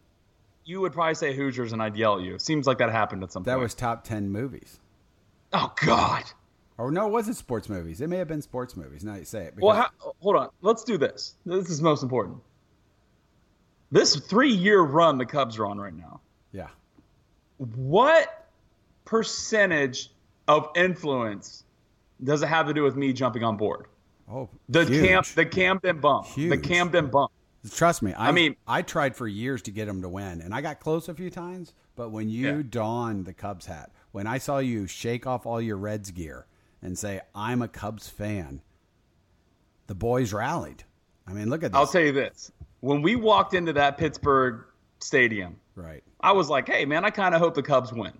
You 0.63 0.82
would 0.82 0.93
probably 0.93 1.15
say 1.15 1.36
Hoosiers, 1.36 1.74
and 1.74 1.82
I'd 1.82 1.95
yell 1.97 2.17
at 2.19 2.24
you. 2.24 2.38
Seems 2.39 2.67
like 2.67 2.78
that 2.78 2.91
happened 2.91 3.24
at 3.24 3.32
some 3.32 3.41
point. 3.41 3.45
That 3.47 3.54
point. 3.56 3.63
was 3.63 3.74
top 3.76 4.04
ten 4.04 4.30
movies. 4.30 4.80
Oh 5.54 5.74
God. 5.84 6.24
Or 6.78 6.91
no, 6.91 7.08
it 7.08 7.12
wasn't 7.12 7.38
sports 7.38 7.69
movies. 7.69 8.02
It 8.02 8.08
may 8.08 8.17
have 8.17 8.28
been 8.28 8.41
sports 8.41 8.76
movies. 8.78 9.04
Now 9.04 9.15
you 9.15 9.26
say 9.26 9.45
it. 9.45 9.56
Well, 9.60 9.76
because- 9.76 9.91
how, 10.00 10.13
hold 10.21 10.36
on. 10.36 10.50
Let's 10.62 10.84
do 10.84 10.97
this. 10.97 11.36
This 11.45 11.69
is 11.69 11.82
most 11.82 12.04
important. 12.04 12.38
This 13.91 14.15
three-year 14.15 14.80
run 14.82 15.17
the 15.17 15.26
Cubs 15.26 15.58
are 15.60 15.65
on 15.65 15.78
right 15.80 15.93
now. 15.93 16.21
yeah. 16.52 16.69
What 17.58 18.47
percentage 19.06 20.10
of 20.47 20.69
influence 20.76 21.63
does 22.24 22.41
it 22.41 22.47
have 22.47 22.67
to 22.67 22.74
do 22.74 22.84
with 22.84 22.95
me 22.95 23.13
jumping 23.13 23.43
on 23.43 23.58
board? 23.58 23.88
Oh, 24.32 24.50
The 24.70 24.86
huge. 24.86 25.06
camp, 25.08 25.26
the 25.28 25.46
Camden 25.46 26.00
bump, 26.00 26.26
the 26.28 26.34
Huge. 26.34 26.63
Camden 26.63 27.08
bump. 27.08 27.32
Trust 27.74 28.02
me. 28.02 28.13
I, 28.13 28.30
I 28.30 28.32
mean- 28.32 28.56
I 28.65 28.82
tried 28.82 29.15
for 29.15 29.28
years 29.28 29.62
to 29.63 29.72
get 29.72 29.86
them 29.86 30.02
to 30.02 30.10
win, 30.10 30.41
and 30.41 30.54
I 30.54 30.62
got 30.62 30.80
close 30.80 31.10
a 31.10 31.13
few 31.13 31.30
times. 31.30 31.74
But 31.96 32.10
when 32.12 32.30
you 32.30 32.58
Yeah. 32.58 32.63
donned 32.67 33.26
the 33.26 33.34
Cubs 33.34 33.65
hat, 33.65 33.91
when 34.13 34.26
I 34.28 34.38
saw 34.38 34.58
you 34.60 34.88
shake 34.88 35.28
off 35.28 35.46
all 35.46 35.62
your 35.62 35.78
Reds 35.78 36.12
gear 36.12 36.48
and 36.82 36.98
say, 36.98 37.22
"I'm 37.36 37.62
a 37.62 37.67
Cubs 37.67 38.08
fan," 38.08 38.62
the 39.88 39.96
boys 39.96 40.32
rallied. 40.34 40.86
I 41.28 41.34
mean, 41.34 41.50
look 41.50 41.63
at 41.63 41.72
this. 41.74 41.78
I'll 41.78 41.86
tell 41.88 42.02
you 42.02 42.13
this: 42.13 42.52
when 42.80 43.02
we 43.02 43.15
walked 43.15 43.54
into 43.54 43.74
that 43.74 43.98
Pittsburgh 43.98 44.63
stadium, 45.00 45.58
right. 45.76 46.04
I 46.22 46.32
was 46.32 46.50
like, 46.50 46.67
"Hey, 46.67 46.86
man, 46.86 47.04
I 47.06 47.10
kind 47.10 47.36
of 47.36 47.41
hope 47.41 47.54
the 47.54 47.62
Cubs 47.63 47.91
win." 47.94 48.13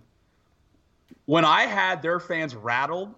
When 1.26 1.45
I 1.45 1.62
had 1.63 2.02
their 2.02 2.19
fans 2.19 2.56
rattled, 2.56 3.15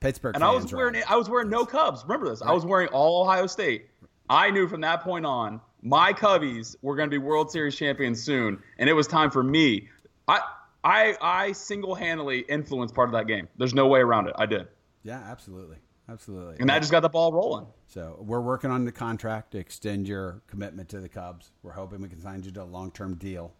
Pittsburgh 0.00 0.34
and 0.34 0.42
I 0.42 0.50
was 0.50 0.72
wearing 0.72 0.94
rallied. 0.94 1.08
I 1.08 1.16
was 1.16 1.28
wearing 1.28 1.50
no 1.50 1.66
Cubs. 1.66 2.02
Remember 2.04 2.28
this? 2.28 2.42
I 2.42 2.52
was 2.52 2.64
wearing 2.64 2.88
all 2.88 3.22
Ohio 3.22 3.46
State. 3.46 3.88
I 4.28 4.50
knew 4.50 4.66
from 4.66 4.80
that 4.80 5.02
point 5.02 5.26
on, 5.26 5.60
my 5.82 6.12
Cubbies 6.12 6.76
were 6.82 6.96
going 6.96 7.08
to 7.08 7.14
be 7.14 7.18
World 7.18 7.50
Series 7.50 7.76
champions 7.76 8.22
soon, 8.22 8.62
and 8.78 8.88
it 8.88 8.92
was 8.92 9.06
time 9.06 9.30
for 9.30 9.42
me. 9.42 9.88
I 10.26 10.40
I 10.82 11.16
I 11.20 11.52
single 11.52 11.94
handedly 11.94 12.40
influenced 12.40 12.94
part 12.94 13.08
of 13.08 13.12
that 13.12 13.26
game. 13.26 13.48
There's 13.58 13.74
no 13.74 13.88
way 13.88 14.00
around 14.00 14.28
it. 14.28 14.34
I 14.36 14.46
did. 14.46 14.68
Yeah, 15.02 15.20
absolutely. 15.26 15.76
absolutely. 16.08 16.56
and 16.60 16.68
that 16.68 16.80
just 16.80 16.92
got 16.92 17.00
the 17.00 17.08
ball 17.08 17.32
rolling. 17.32 17.66
So 17.86 18.16
we're 18.20 18.40
working 18.40 18.70
on 18.70 18.84
the 18.84 18.92
contract 18.92 19.52
to 19.52 19.58
extend 19.58 20.06
your 20.06 20.42
commitment 20.46 20.88
to 20.90 21.00
the 21.00 21.08
Cubs. 21.08 21.52
We're 21.62 21.72
hoping 21.72 22.00
we 22.00 22.08
can 22.08 22.20
sign 22.20 22.42
you 22.42 22.50
to 22.52 22.62
a 22.62 22.64
long-term 22.64 23.16
deal. 23.16 23.52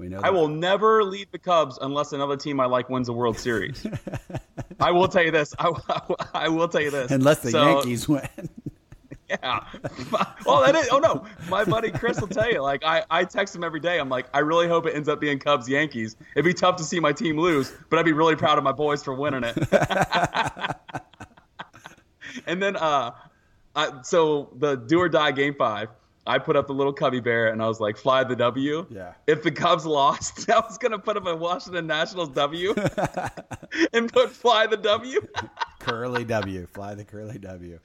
We 0.00 0.08
know 0.08 0.20
I 0.24 0.30
will 0.30 0.48
never 0.48 1.04
leave 1.04 1.30
the 1.30 1.38
Cubs 1.38 1.78
unless 1.82 2.14
another 2.14 2.36
team 2.36 2.58
I 2.58 2.64
like 2.64 2.88
wins 2.88 3.06
the 3.08 3.12
World 3.12 3.38
Series. 3.38 3.86
I 4.80 4.90
will 4.90 5.08
tell 5.08 5.22
you 5.22 5.30
this. 5.30 5.54
I, 5.58 5.70
I 6.32 6.48
will 6.48 6.68
tell 6.68 6.80
you 6.80 6.90
this. 6.90 7.10
unless 7.10 7.40
the 7.40 7.50
So, 7.50 7.62
Yankees 7.62 8.08
win. 8.08 8.26
Yeah. 9.28 9.60
well, 10.44 10.60
that 10.62 10.74
is. 10.74 10.88
Oh 10.90 10.98
no, 10.98 11.24
my 11.48 11.62
buddy 11.62 11.92
Chris 11.92 12.20
will 12.20 12.26
tell 12.26 12.50
you. 12.50 12.60
Like 12.62 12.82
I, 12.84 13.04
I 13.12 13.22
text 13.24 13.54
him 13.54 13.62
every 13.62 13.78
day. 13.78 14.00
I'm 14.00 14.08
like, 14.08 14.26
I 14.34 14.40
really 14.40 14.66
hope 14.66 14.86
it 14.86 14.96
ends 14.96 15.08
up 15.08 15.20
being 15.20 15.38
Cubs 15.38 15.68
Yankees. 15.68 16.16
It'd 16.34 16.44
be 16.44 16.52
tough 16.52 16.74
to 16.78 16.82
see 16.82 16.98
my 16.98 17.12
team 17.12 17.38
lose, 17.38 17.72
but 17.90 18.00
I'd 18.00 18.04
be 18.04 18.10
really 18.12 18.34
proud 18.34 18.58
of 18.58 18.64
my 18.64 18.72
boys 18.72 19.04
for 19.04 19.14
winning 19.14 19.44
it. 19.44 19.56
and 22.46 22.60
then, 22.60 22.74
uh, 22.74 23.12
I, 23.76 24.00
so 24.02 24.50
the 24.58 24.74
do 24.74 24.98
or 25.00 25.08
die 25.08 25.30
game 25.30 25.54
five. 25.54 25.90
I 26.26 26.38
put 26.38 26.54
up 26.56 26.66
the 26.66 26.74
little 26.74 26.92
cubby 26.92 27.20
bear 27.20 27.48
and 27.48 27.62
I 27.62 27.66
was 27.66 27.80
like, 27.80 27.96
fly 27.96 28.24
the 28.24 28.36
W. 28.36 28.86
Yeah. 28.90 29.14
If 29.26 29.42
the 29.42 29.50
Cubs 29.50 29.86
lost, 29.86 30.50
I 30.50 30.60
was 30.60 30.78
gonna 30.78 30.98
put 30.98 31.16
up 31.16 31.26
a 31.26 31.34
Washington 31.34 31.86
Nationals 31.86 32.28
W 32.30 32.74
and 33.92 34.12
put 34.12 34.30
fly 34.30 34.66
the 34.66 34.76
W. 34.76 35.26
curly 35.80 36.24
W. 36.24 36.66
Fly 36.66 36.94
the 36.94 37.04
curly 37.04 37.38
W. 37.38 37.78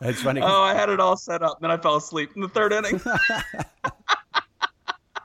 It's 0.00 0.22
funny. 0.22 0.40
Oh, 0.40 0.62
I 0.62 0.74
had 0.74 0.88
it 0.88 1.00
all 1.00 1.16
set 1.16 1.42
up. 1.42 1.60
Then 1.60 1.70
I 1.70 1.76
fell 1.76 1.96
asleep 1.96 2.30
in 2.34 2.42
the 2.42 2.48
third 2.48 2.72
inning. 2.72 3.00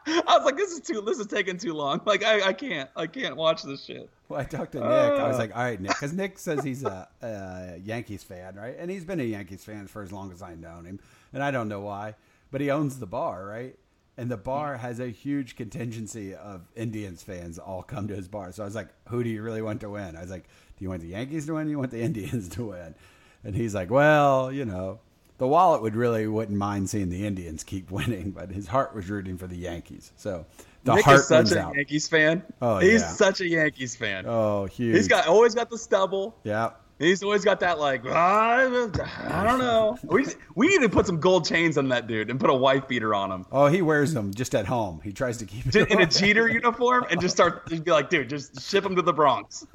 I 0.08 0.38
was 0.38 0.46
like, 0.46 0.56
"This 0.56 0.72
is 0.72 0.82
too. 0.82 1.02
This 1.02 1.20
is 1.20 1.28
taking 1.28 1.58
too 1.58 1.74
long. 1.74 2.02
Like, 2.06 2.24
I, 2.24 2.50
I 2.50 2.54
can't. 2.54 2.90
I 2.96 3.08
can't 3.08 3.36
watch 3.36 3.64
this 3.64 3.84
shit." 3.84 4.10
Well, 4.30 4.40
I 4.40 4.44
talked 4.44 4.74
to 4.74 4.80
Nick. 4.80 4.88
I 4.88 5.28
was 5.28 5.36
Oh. 5.36 5.40
like, 5.40 5.56
all 5.56 5.64
right, 5.64 5.80
Nick, 5.80 5.92
because 5.92 6.14
Nick 6.14 6.38
says 6.40 6.64
he's 6.64 6.84
a, 6.84 7.08
a 7.22 7.78
Yankees 7.84 8.24
fan, 8.24 8.56
right? 8.56 8.76
And 8.78 8.92
he's 8.92 9.06
been 9.06 9.20
a 9.20 9.24
Yankees 9.24 9.64
fan 9.64 9.88
for 9.88 10.02
as 10.04 10.12
long 10.12 10.32
as 10.32 10.42
I've 10.42 10.60
known 10.60 10.86
him, 10.86 11.00
and 11.34 11.42
I 11.44 11.52
don't 11.52 11.70
know 11.70 11.80
why, 11.82 12.16
but 12.52 12.60
he 12.62 12.70
owns 12.70 13.00
the 13.00 13.06
bar, 13.08 13.46
right? 13.46 13.76
And 14.18 14.30
the 14.32 14.38
bar 14.38 14.78
has 14.78 15.00
a 15.00 15.08
huge 15.10 15.56
contingency 15.56 16.34
of 16.34 16.62
Indians 16.76 17.22
fans 17.24 17.60
all 17.60 17.84
come 17.84 18.08
to 18.08 18.16
his 18.16 18.28
bar. 18.28 18.52
So 18.52 18.64
I 18.64 18.66
was 18.66 18.74
like, 18.76 18.90
who 19.10 19.24
do 19.24 19.30
you 19.30 19.44
really 19.44 19.62
want 19.62 19.80
to 19.82 19.90
win? 19.92 20.16
I 20.18 20.22
was 20.22 20.32
like, 20.32 20.44
do 20.46 20.84
you 20.84 20.90
want 20.90 21.02
the 21.04 21.10
Yankees 21.10 21.46
to 21.46 21.54
win? 21.54 21.68
Or 21.68 21.70
you 21.70 21.78
want 21.78 21.92
the 21.92 22.02
Indians 22.10 22.50
to 22.50 22.66
win? 22.66 22.96
And 23.44 23.56
he's 23.56 23.76
like, 23.76 23.92
well, 23.92 24.52
you 24.52 24.66
know, 24.66 25.00
the 25.38 25.48
wallet 25.48 25.84
would 25.84 25.96
really 25.96 26.26
wouldn't 26.28 26.58
mind 26.58 26.90
seeing 26.90 27.10
the 27.10 27.28
Indians 27.28 27.64
keep 27.64 27.92
winning, 27.92 28.32
but 28.32 28.50
his 28.50 28.68
heart 28.68 28.96
was 28.96 29.08
rooting 29.08 29.38
for 29.38 29.46
the 29.46 29.56
Yankees. 29.56 30.12
So 30.18 30.48
the 30.84 30.96
Nick 30.96 31.06
heart 31.06 31.20
is 31.20 31.28
such 31.28 31.52
a 31.52 31.60
out. 31.62 31.76
Yankees 31.76 32.08
fan. 32.08 32.44
Oh, 32.62 32.78
he's 32.80 33.02
yeah. 33.02 33.08
such 33.08 33.42
a 33.42 33.48
Yankees 33.48 33.96
fan. 33.96 34.26
Oh, 34.28 34.66
huge. 34.66 34.96
he's 34.96 35.08
got 35.08 35.28
always 35.28 35.54
got 35.56 35.70
the 35.70 35.78
stubble. 35.78 36.36
yeah. 36.44 36.72
He's 37.00 37.22
always 37.22 37.46
got 37.46 37.60
that 37.60 37.78
like 37.78 38.02
"Ah, 38.08 38.56
I 38.58 39.44
don't 39.44 39.60
know. 39.60 40.00
We 40.02 40.26
we 40.56 40.68
need 40.68 40.82
to 40.82 40.90
put 40.90 41.06
some 41.06 41.20
gold 41.20 41.46
chains 41.46 41.78
on 41.78 41.90
that 41.90 42.08
dude 42.08 42.32
and 42.32 42.40
put 42.40 42.50
a 42.50 42.56
wife 42.56 42.88
beater 42.88 43.14
on 43.14 43.32
him. 43.32 43.46
Oh, 43.52 43.68
he 43.68 43.84
wears 43.84 44.16
them 44.16 44.34
just 44.34 44.56
at 44.56 44.66
home. 44.66 45.00
He 45.04 45.14
tries 45.14 45.38
to 45.38 45.46
keep 45.46 45.68
it 45.68 45.74
Just 45.74 45.92
in 45.92 46.02
a 46.02 46.08
Jeter 46.08 46.48
uniform 46.48 47.06
and 47.12 47.22
just 47.22 47.36
start 47.36 47.70
just 47.70 47.84
be 47.84 47.92
like, 47.92 48.10
dude, 48.10 48.30
just 48.30 48.68
ship 48.68 48.84
him 48.84 48.96
to 48.96 49.04
the 49.04 49.14
Bronx. 49.14 49.68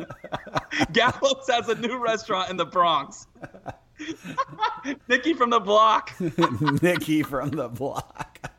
Gallows 0.93 1.47
has 1.49 1.69
a 1.69 1.77
new 1.77 1.97
restaurant 1.97 2.51
in 2.51 2.57
the 2.57 2.67
Bronx. 2.67 3.29
Nikki 5.09 5.35
from 5.35 5.51
the 5.51 5.61
block. 5.61 6.13
Nicky 6.83 7.23
from 7.23 7.51
the 7.51 7.69
block. 7.69 8.51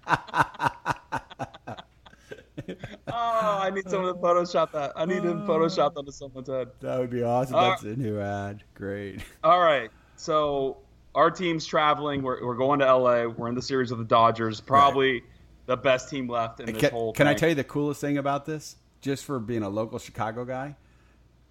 Oh, 2.69 2.73
I 3.08 3.69
need 3.69 3.89
someone 3.89 4.13
to 4.13 4.19
Photoshop 4.19 4.71
that. 4.71 4.93
I 4.95 5.06
need 5.06 5.23
him 5.23 5.45
photoshopped 5.45 5.97
onto 5.97 6.12
someone's 6.12 6.49
head. 6.49 6.69
That 6.82 6.99
would 6.99 7.10
be 7.10 7.23
awesome. 7.23 7.56
Uh, 7.56 7.69
That's 7.69 7.84
a 7.84 7.95
new 7.95 8.19
ad. 8.19 8.63
Great. 8.73 9.21
All 9.43 9.62
right. 9.62 9.89
So 10.15 10.78
our 11.15 11.32
team's 11.32 11.65
traveling. 11.65 12.21
We're, 12.21 12.45
we're 12.45 12.56
going 12.56 12.80
to 12.80 12.95
LA. 12.95 13.26
We're 13.26 13.49
in 13.49 13.56
the 13.56 13.62
series 13.62 13.91
with 13.91 13.99
the 13.99 14.06
Dodgers. 14.06 14.62
Probably 14.62 15.23
the 15.65 15.78
best 15.78 16.10
team 16.10 16.28
left 16.28 16.60
in 16.60 16.67
this 16.67 16.78
Can, 16.78 16.91
whole 16.91 17.13
can 17.13 17.28
I 17.28 17.34
tell 17.34 17.49
you 17.49 17.56
the 17.56 17.63
coolest 17.63 18.02
thing 18.02 18.17
about 18.17 18.45
this? 18.45 18.76
Just 19.02 19.26
for 19.26 19.39
being 19.39 19.63
a 19.63 19.69
local 19.69 19.99
Chicago 19.99 20.45
guy, 20.45 20.76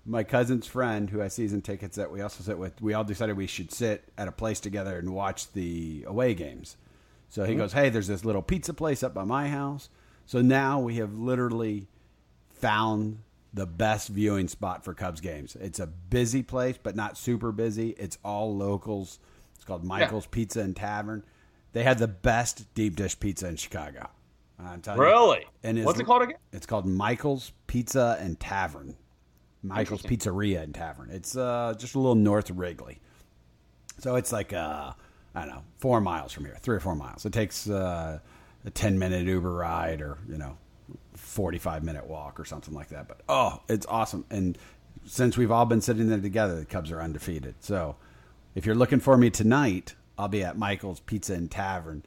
my 0.05 0.25
cousin's 0.25 0.66
friend 0.66 1.11
who 1.11 1.18
has 1.18 1.35
season 1.35 1.61
tickets 1.61 1.96
that 1.96 2.11
we 2.11 2.20
also 2.22 2.42
sit 2.42 2.59
with, 2.59 2.81
we 2.81 2.94
all 2.94 3.05
decided 3.05 3.37
we 3.37 3.46
should 3.46 3.70
sit 3.70 4.05
at 4.16 4.27
a 4.27 4.33
place 4.33 4.59
together 4.59 4.98
and 4.98 5.14
watch 5.14 5.53
the 5.53 6.05
away 6.07 6.35
games. 6.35 6.77
So 7.29 7.44
he 7.44 7.55
goes, 7.55 7.72
Hey, 7.72 7.88
there's 7.88 8.09
this 8.09 8.25
little 8.25 8.42
pizza 8.42 8.75
place 8.75 9.03
up 9.03 9.14
by 9.14 9.25
my 9.25 9.48
house. 9.48 9.88
So 10.26 10.40
now 10.42 10.80
we 10.80 10.96
have 10.96 11.14
literally 11.18 11.87
found 12.50 13.18
the 13.54 13.66
best 13.66 14.08
viewing 14.08 14.48
spot 14.48 14.85
for 14.85 14.94
Cubs 14.94 15.20
games. 15.20 15.56
It's 15.61 15.78
a 15.80 15.87
busy 15.87 16.42
place, 16.42 16.78
but 16.82 16.96
not 16.96 17.18
super 17.18 17.52
busy. 17.52 17.90
It's 17.98 18.16
all 18.24 18.56
locals. 18.56 19.18
It's 19.56 19.64
called 19.64 19.85
Michael's 19.85 20.26
Pizza 20.26 20.61
and 20.61 20.74
Tavern. 20.74 21.24
They 21.72 21.82
have 21.82 21.98
the 21.98 22.08
best 22.08 22.72
deep 22.74 22.96
dish 22.96 23.18
pizza 23.18 23.48
in 23.48 23.56
Chicago. 23.56 24.08
I'm 24.58 24.80
telling 24.80 25.00
you. 25.00 25.06
Really? 25.06 25.46
And 25.62 25.76
it's- 25.78 25.87
What's 25.87 26.00
it 26.00 26.04
called 26.04 26.22
again? 26.22 26.37
It's 26.52 26.66
called 26.66 26.87
Michael's 26.87 27.52
Pizza 27.66 28.16
and 28.20 28.38
Tavern. 28.38 28.96
Michael's 29.64 30.02
Pizzeria 30.02 30.62
and 30.62 30.74
Tavern. 30.74 31.11
It's 31.11 31.37
uh, 31.37 31.74
just 31.78 31.94
a 31.94 31.98
little 31.98 32.14
north 32.16 32.50
of 32.50 32.58
Wrigley. 32.58 32.98
So 33.98 34.16
it's 34.16 34.32
like, 34.32 34.52
uh, 34.52 34.92
I 35.35 35.40
don't 35.44 35.54
know, 35.54 35.62
four 35.78 36.00
miles 36.00 36.32
from 36.32 36.44
here, 36.46 36.56
three 36.61 36.76
or 36.76 36.80
four 36.80 36.96
miles. 36.96 37.24
It 37.24 37.32
takes 37.32 37.68
uh, 37.70 38.18
a 38.64 38.70
10 38.70 38.98
minute 38.98 39.27
Uber 39.27 39.53
ride 39.53 40.01
or, 40.01 40.18
you 40.29 40.38
know, 40.38 40.57
45 41.14 41.85
minute 41.85 42.07
walk 42.07 42.38
or 42.38 42.44
something 42.44 42.75
like 42.75 42.88
that. 42.88 43.09
But 43.09 43.20
oh, 43.29 43.61
it's 43.68 43.87
awesome. 43.87 44.25
And 44.31 44.57
since 45.05 45.37
we've 45.37 45.51
all 45.51 45.64
been 45.64 45.81
sitting 45.81 46.09
there 46.09 46.20
together, 46.20 46.57
the 46.57 46.64
Cubs 46.64 46.90
are 46.90 47.01
undefeated. 47.01 47.57
So 47.61 47.96
if 48.55 48.66
you're 48.66 48.75
looking 48.75 49.01
for 49.01 49.16
me 49.16 49.31
tonight, 49.31 49.94
I'll 50.18 50.29
be 50.29 50.44
at 50.44 50.57
Michael's 50.57 51.01
Pizza 51.01 51.35
and 51.35 51.51
Tavern. 51.51 52.05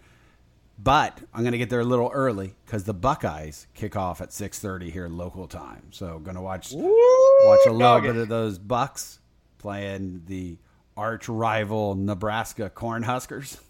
But 0.78 1.22
I'm 1.34 1.42
going 1.42 1.54
to 1.54 1.58
get 1.58 1.70
there 1.70 1.80
a 1.80 1.86
little 1.86 2.12
early 2.14 2.54
because 2.66 2.84
the 2.84 2.94
Buckeyes 2.94 3.68
kick 3.74 3.96
off 3.96 4.20
at 4.20 4.30
6:30 4.30 4.92
here 4.92 5.08
local 5.08 5.48
time. 5.48 5.84
So 5.92 6.20
going 6.20 6.36
to 6.36 6.42
watch 6.42 6.74
watch 6.74 7.66
a 7.66 7.72
little 7.72 8.02
bit 8.02 8.18
of 8.18 8.28
those 8.28 8.58
Bucks 8.58 9.20
playing 9.58 10.24
the 10.28 10.58
arch 10.98 11.30
rival 11.30 11.96
Nebraska 11.96 12.70
Cornhuskers. 12.70 13.60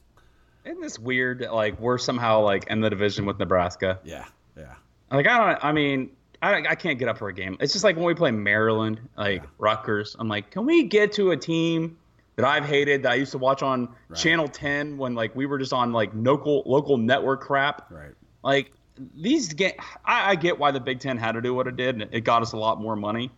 Isn't 0.66 0.82
this 0.82 0.98
weird? 1.00 1.40
that, 1.40 1.54
Like 1.54 1.80
we're 1.80 1.98
somehow 1.98 2.42
like 2.42 2.68
in 2.68 2.82
the 2.82 2.90
division 2.90 3.26
with 3.26 3.40
Nebraska. 3.40 4.00
Yeah, 4.04 4.26
yeah. 4.58 4.76
Like 5.12 5.28
I 5.28 5.38
don't. 5.38 5.64
I 5.64 5.72
mean, 5.72 6.12
I 6.42 6.56
I 6.68 6.76
can't 6.76 7.00
get 7.00 7.08
up 7.08 7.18
for 7.18 7.30
a 7.30 7.34
game. 7.34 7.58
It's 7.60 7.74
just 7.74 7.84
like 7.84 7.96
when 7.96 8.06
we 8.06 8.16
play 8.16 8.32
Maryland, 8.32 9.00
like 9.18 9.44
Rutgers. 9.58 10.16
I'm 10.18 10.28
like, 10.28 10.52
can 10.52 10.66
we 10.66 10.84
get 10.84 11.14
to 11.14 11.32
a 11.32 11.38
team 11.38 11.98
that 12.36 12.46
I've 12.46 12.66
hated 12.66 13.04
that 13.04 13.12
I 13.12 13.16
used 13.16 13.32
to 13.32 13.38
watch 13.38 13.64
on 13.64 13.90
Channel 14.14 14.48
10 14.48 14.98
when 14.98 15.16
like 15.16 15.36
we 15.36 15.46
were 15.46 15.58
just 15.58 15.74
on 15.74 15.94
like 15.94 16.12
local 16.14 16.64
local 16.66 16.98
network 16.98 17.42
crap. 17.42 17.90
Right. 17.90 18.12
Like 18.44 18.72
these 19.16 19.54
get. 19.54 19.78
I, 20.04 20.32
I 20.32 20.36
get 20.36 20.60
why 20.60 20.72
the 20.72 20.80
Big 20.80 21.00
Ten 21.00 21.18
had 21.18 21.34
to 21.34 21.42
do 21.42 21.54
what 21.54 21.68
it 21.68 21.76
did. 21.76 22.02
and 22.02 22.14
It 22.14 22.22
got 22.22 22.42
us 22.42 22.54
a 22.54 22.58
lot 22.58 22.82
more 22.82 22.96
money. 22.96 23.32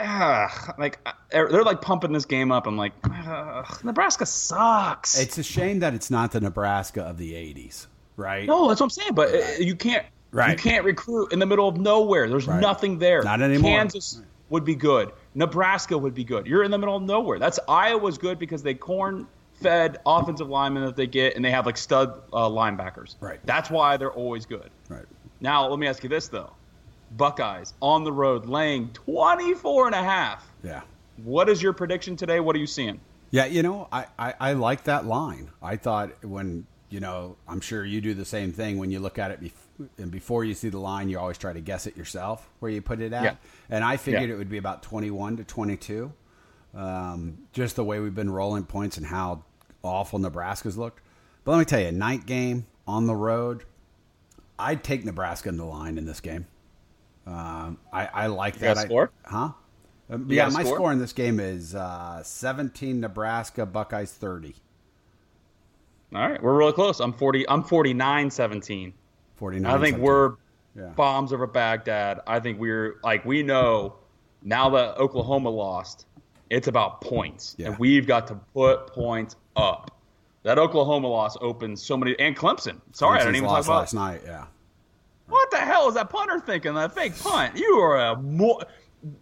Ah, 0.00 0.74
like 0.78 0.98
they're 1.30 1.48
they're, 1.48 1.64
like 1.64 1.80
pumping 1.80 2.12
this 2.12 2.24
game 2.24 2.52
up. 2.52 2.66
I'm 2.66 2.76
like, 2.76 2.92
ugh, 3.04 3.84
Nebraska 3.84 4.26
sucks. 4.26 5.18
It's 5.18 5.38
a 5.38 5.42
shame 5.42 5.80
that 5.80 5.94
it's 5.94 6.10
not 6.10 6.32
the 6.32 6.40
Nebraska 6.40 7.02
of 7.02 7.18
the 7.18 7.32
80s, 7.32 7.86
right? 8.16 8.46
No, 8.46 8.68
that's 8.68 8.80
what 8.80 8.86
I'm 8.86 8.90
saying. 8.90 9.14
But 9.14 9.34
uh 9.34 9.38
you 9.58 9.74
can't 9.74 10.06
right. 10.30 10.50
you 10.50 10.56
can't 10.56 10.84
recruit 10.84 11.32
in 11.32 11.38
the 11.38 11.46
middle 11.46 11.68
of 11.68 11.78
nowhere. 11.78 12.28
There's 12.28 12.46
Right. 12.46 12.60
nothing 12.60 12.98
there. 12.98 13.22
Not 13.22 13.40
anymore. 13.42 13.70
Kansas 13.70 14.22
would 14.50 14.64
be 14.64 14.74
good. 14.74 15.12
Nebraska 15.34 15.96
would 15.96 16.14
be 16.14 16.24
good. 16.24 16.46
You're 16.46 16.62
in 16.64 16.70
the 16.70 16.78
middle 16.78 16.96
of 16.96 17.02
nowhere. 17.02 17.38
That's 17.38 17.58
Iowa's 17.68 18.18
good 18.18 18.38
because 18.38 18.62
they 18.62 18.74
corn 18.74 19.26
fed 19.60 19.98
offensive 20.06 20.48
linemen 20.48 20.84
that 20.84 20.96
they 20.96 21.06
get 21.06 21.34
and 21.34 21.44
they 21.44 21.50
have 21.50 21.66
like 21.66 21.76
stud 21.76 22.22
uh, 22.32 22.48
linebackers. 22.48 23.16
Right. 23.20 23.40
That's 23.44 23.70
why 23.70 23.96
they're 23.96 24.12
always 24.12 24.46
good. 24.46 24.70
Right. 24.88 25.04
Now, 25.40 25.68
let 25.68 25.78
me 25.78 25.86
ask 25.86 26.02
you 26.02 26.08
this 26.08 26.28
though. 26.28 26.50
Buckeyes 27.16 27.74
on 27.80 28.04
the 28.04 28.12
road 28.12 28.46
laying 28.46 28.90
24 28.92 29.86
and 29.86 29.94
a 29.94 30.02
half. 30.02 30.50
Yeah. 30.62 30.82
What 31.24 31.48
is 31.48 31.62
your 31.62 31.72
prediction 31.72 32.16
today? 32.16 32.40
What 32.40 32.54
are 32.54 32.58
you 32.58 32.66
seeing? 32.66 33.00
Yeah, 33.30 33.46
you 33.46 33.62
know, 33.62 33.88
I, 33.92 34.06
I, 34.18 34.34
I 34.40 34.52
like 34.54 34.84
that 34.84 35.04
line. 35.04 35.50
I 35.62 35.76
thought 35.76 36.24
when, 36.24 36.66
you 36.88 37.00
know, 37.00 37.36
I'm 37.46 37.60
sure 37.60 37.84
you 37.84 38.00
do 38.00 38.14
the 38.14 38.24
same 38.24 38.52
thing 38.52 38.78
when 38.78 38.90
you 38.90 39.00
look 39.00 39.18
at 39.18 39.30
it 39.30 39.40
bef- 39.42 39.88
and 39.98 40.10
before 40.10 40.44
you 40.44 40.54
see 40.54 40.68
the 40.70 40.78
line, 40.78 41.08
you 41.08 41.18
always 41.18 41.38
try 41.38 41.52
to 41.52 41.60
guess 41.60 41.86
it 41.86 41.96
yourself 41.96 42.48
where 42.60 42.70
you 42.70 42.80
put 42.82 43.00
it 43.00 43.12
at. 43.12 43.22
Yeah. 43.22 43.34
And 43.68 43.84
I 43.84 43.96
figured 43.96 44.28
Yeah. 44.28 44.34
it 44.34 44.38
would 44.38 44.48
be 44.48 44.58
about 44.58 44.82
21 44.82 45.36
to 45.38 45.44
22. 45.44 46.12
Um, 46.74 47.38
just 47.52 47.76
the 47.76 47.84
way 47.84 47.98
we've 48.00 48.14
been 48.14 48.30
rolling 48.30 48.64
points 48.64 48.96
and 48.96 49.06
how 49.06 49.44
awful 49.82 50.18
Nebraska's 50.18 50.76
looked. 50.78 51.02
But 51.44 51.52
let 51.52 51.58
me 51.58 51.64
tell 51.64 51.80
you, 51.80 51.92
night 51.92 52.26
game 52.26 52.66
on 52.86 53.06
the 53.06 53.14
road, 53.16 53.64
I'd 54.58 54.82
take 54.84 55.04
Nebraska 55.04 55.48
in 55.48 55.56
the 55.56 55.64
line 55.64 55.98
in 55.98 56.04
this 56.06 56.20
game. 56.20 56.46
Um, 57.28 57.78
I, 57.92 58.06
I 58.06 58.26
like 58.28 58.54
got 58.54 58.60
that. 58.60 58.78
I- 58.78 58.84
score? 58.84 59.10
huh? 59.24 59.50
Um, 60.10 60.26
yeah, 60.30 60.48
my 60.48 60.62
score? 60.62 60.76
score 60.76 60.92
in 60.92 60.98
this 60.98 61.12
game 61.12 61.38
is 61.38 61.74
uh, 61.74 62.22
17 62.22 62.98
Nebraska, 63.00 63.66
Buckeyes 63.66 64.10
30. 64.12 64.54
All 66.14 66.26
right, 66.30 66.42
we're 66.42 66.56
really 66.56 66.72
close. 66.72 67.00
I'm 67.00 67.12
40 67.12 67.46
I'm 67.48 67.62
49-17. 67.62 68.92
49. 69.36 69.66
I 69.70 69.74
think 69.74 69.96
17. 69.96 70.00
we're 70.00 70.34
Yeah. 70.74 70.88
bombs 70.96 71.32
over 71.34 71.46
Baghdad. 71.46 72.20
I 72.26 72.40
think 72.40 72.58
we're 72.58 72.96
like 73.04 73.24
we 73.26 73.42
know 73.42 73.96
now 74.42 74.70
that 74.70 74.96
Oklahoma 74.96 75.50
lost. 75.50 76.06
It's 76.50 76.66
about 76.66 77.02
points, 77.02 77.54
Yeah. 77.58 77.66
and 77.68 77.78
we've 77.78 78.06
got 78.06 78.26
to 78.28 78.34
put 78.54 78.86
points 78.86 79.36
up. 79.54 79.90
That 80.44 80.58
Oklahoma 80.58 81.08
loss 81.08 81.36
opens 81.42 81.82
so 81.82 81.94
many, 81.94 82.18
and 82.18 82.34
Clemson. 82.34 82.80
Sorry, 82.92 83.16
I 83.20 83.24
didn't 83.24 83.36
even 83.36 83.50
talk 83.50 83.64
about 83.66 83.80
last 83.80 83.92
night. 83.92 84.22
Yeah, 84.24 84.46
what 85.48 85.60
the 85.60 85.64
hell 85.64 85.88
is 85.88 85.94
that 85.94 86.10
punter 86.10 86.40
thinking? 86.40 86.74
That 86.74 86.94
fake 86.94 87.18
punt. 87.18 87.56
You 87.56 87.78
are 87.80 87.98
a 87.98 88.16
more. 88.16 88.62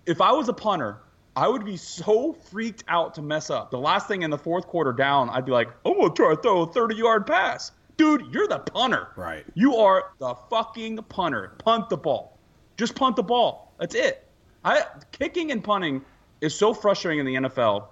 If 0.07 0.21
I 0.21 0.33
was 0.33 0.49
a 0.49 0.53
punter, 0.53 1.03
I 1.37 1.47
would 1.47 1.65
be 1.65 1.77
so 1.77 2.33
freaked 2.33 2.83
out 2.89 3.15
to 3.15 3.23
mess 3.23 3.51
up. 3.51 3.71
The 3.71 3.79
last 3.79 4.09
thing 4.09 4.23
in 4.23 4.31
the 4.31 4.39
fourth 4.39 4.67
quarter 4.67 4.93
down, 4.93 5.31
I'd 5.31 5.45
be 5.45 5.53
like, 5.53 5.69
I'm 5.85 5.95
gonna 5.95 6.13
try 6.13 6.35
to 6.35 6.41
throw 6.41 6.63
a 6.63 6.73
30 6.73 6.97
yard 6.97 7.27
pass. 7.27 7.71
Dude, 7.97 8.25
you're 8.33 8.49
the 8.49 8.59
punter. 8.59 9.09
Right. 9.17 9.45
You 9.55 9.77
are 9.77 10.13
the 10.19 10.35
fucking 10.51 10.99
punter. 11.09 11.55
Punt 11.59 11.89
the 11.89 11.97
ball. 11.97 12.39
Just 12.77 12.95
punt 12.97 13.17
the 13.17 13.23
ball. 13.23 13.73
That's 13.79 13.95
it. 13.95 14.27
I 14.65 14.85
kicking 15.13 15.53
and 15.53 15.63
punting 15.63 16.05
is 16.41 16.55
so 16.55 16.75
frustrating 16.75 17.21
in 17.21 17.27
the 17.27 17.49
NFL. 17.49 17.87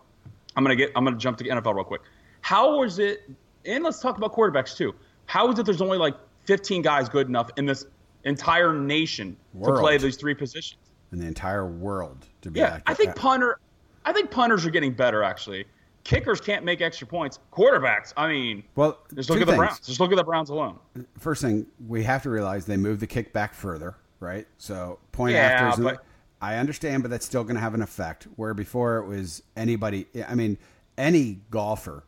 I'm 0.57 0.65
gonna 0.65 0.77
get. 0.77 0.91
I'm 0.97 1.05
gonna 1.05 1.17
jump 1.17 1.39
to 1.39 1.45
the 1.45 1.51
NFL 1.51 1.75
real 1.75 1.85
quick. 1.85 2.03
How 2.41 2.79
was 2.79 2.99
it? 2.99 3.31
And 3.65 3.85
let's 3.85 4.01
talk 4.01 4.19
about 4.19 4.35
quarterbacks 4.35 4.77
too. 4.77 4.93
How 5.27 5.51
is 5.53 5.59
it? 5.59 5.67
There's 5.67 5.81
only 5.81 5.99
like 5.99 6.17
15 6.47 6.83
guys 6.83 7.09
good 7.09 7.29
enough 7.29 7.51
in 7.57 7.65
this 7.65 7.87
entire 8.25 8.73
nation 8.73 9.37
World. 9.53 9.77
to 9.77 9.81
play 9.81 9.99
these 9.99 10.17
three 10.17 10.35
positions. 10.35 10.79
in 11.13 11.19
the 11.21 11.27
entire 11.27 11.67
world 11.67 12.27
to 12.43 12.51
be. 12.51 12.61
Yeah, 12.61 12.67
accurate. 12.67 12.83
I 12.87 12.95
think 12.95 13.17
punter. 13.17 13.59
I 14.05 14.13
think 14.13 14.31
punters 14.31 14.67
are 14.67 14.71
getting 14.71 14.93
better 14.93 15.23
actually. 15.23 15.65
Kickers 16.03 16.41
can't 16.41 16.65
make 16.65 16.83
extra 16.83 17.07
points. 17.07 17.39
Quarterbacks, 17.51 18.13
I 18.17 18.29
mean, 18.29 18.63
Well, 18.75 18.99
just 19.15 19.31
look 19.31 19.41
at 19.41 19.47
the 19.47 19.53
things. 19.53 19.57
Browns. 19.59 19.81
Just 19.81 20.01
look 20.01 20.13
at 20.13 20.17
the 20.17 20.25
Browns 20.25 20.51
alone. 20.51 20.79
First 21.19 21.41
thing 21.41 21.67
we 21.87 22.03
have 22.03 22.23
to 22.25 22.31
realize 22.31 22.67
they 22.67 22.77
moved 22.77 23.01
the 23.01 23.07
kick 23.07 23.33
back 23.33 23.55
further, 23.55 23.95
right? 24.21 24.47
So 24.59 24.99
point 25.13 25.33
Yeah, 25.35 25.69
after. 25.71 25.83
but- 25.83 26.05
I 26.43 26.57
understand, 26.57 27.03
but 27.03 27.11
that's 27.11 27.25
still 27.25 27.43
going 27.43 27.55
to 27.55 27.61
have 27.63 27.73
an 27.73 27.81
effect. 27.81 28.25
Where 28.37 28.53
before 28.53 28.99
it 28.99 29.07
was 29.07 29.43
anybody. 29.57 30.07
I 30.29 30.35
mean, 30.35 30.59
any 30.99 31.41
golfer 31.51 32.05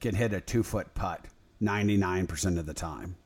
can 0.00 0.14
hit 0.14 0.34
a 0.34 0.42
two 0.42 0.62
foot 0.62 0.92
putt 0.94 1.24
ninety 1.58 1.96
nine 1.96 2.26
percent 2.26 2.58
of 2.58 2.66
the 2.66 2.74
time, 2.74 3.16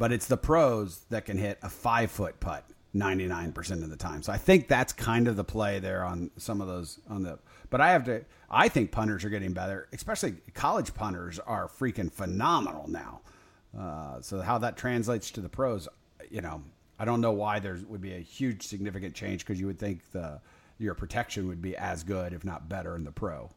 but 0.00 0.12
it's 0.12 0.26
the 0.26 0.36
pros 0.38 1.04
that 1.10 1.26
can 1.26 1.36
hit 1.36 1.58
a 1.62 1.68
five 1.68 2.10
foot 2.10 2.40
putt 2.40 2.64
ninety 2.94 3.26
nine 3.26 3.52
percent 3.52 3.84
of 3.84 3.90
the 3.90 3.96
time. 3.96 4.22
So 4.22 4.32
I 4.32 4.38
think 4.38 4.66
that's 4.66 4.94
kind 4.94 5.28
of 5.28 5.36
the 5.36 5.44
play 5.44 5.78
there 5.78 6.02
on 6.02 6.30
some 6.38 6.62
of 6.62 6.66
those 6.66 6.98
on 7.08 7.22
the. 7.22 7.38
But 7.68 7.82
I 7.82 7.90
have 7.90 8.04
to. 8.04 8.24
I 8.50 8.68
think 8.68 8.90
punters 8.90 9.24
are 9.24 9.28
getting 9.28 9.52
better, 9.52 9.88
especially 9.92 10.36
college 10.54 10.94
punters 10.94 11.38
are 11.38 11.68
freaking 11.68 12.10
phenomenal 12.10 12.88
now. 12.88 13.20
Uh, 13.78 14.22
so 14.22 14.40
how 14.40 14.56
that 14.58 14.78
translates 14.78 15.30
to 15.32 15.42
the 15.42 15.50
pros, 15.50 15.86
you 16.30 16.40
know, 16.40 16.62
I 16.98 17.04
don't 17.04 17.20
know 17.20 17.32
why 17.32 17.60
there 17.60 17.78
would 17.86 18.00
be 18.00 18.14
a 18.14 18.20
huge 18.20 18.62
significant 18.66 19.14
change 19.14 19.44
because 19.44 19.60
you 19.60 19.66
would 19.66 19.78
think 19.78 20.10
the 20.12 20.40
your 20.78 20.94
protection 20.94 21.46
would 21.46 21.60
be 21.60 21.76
as 21.76 22.02
good, 22.04 22.32
if 22.32 22.42
not 22.42 22.70
better, 22.70 22.96
in 22.96 23.04
the 23.04 23.12
pro. 23.12 23.50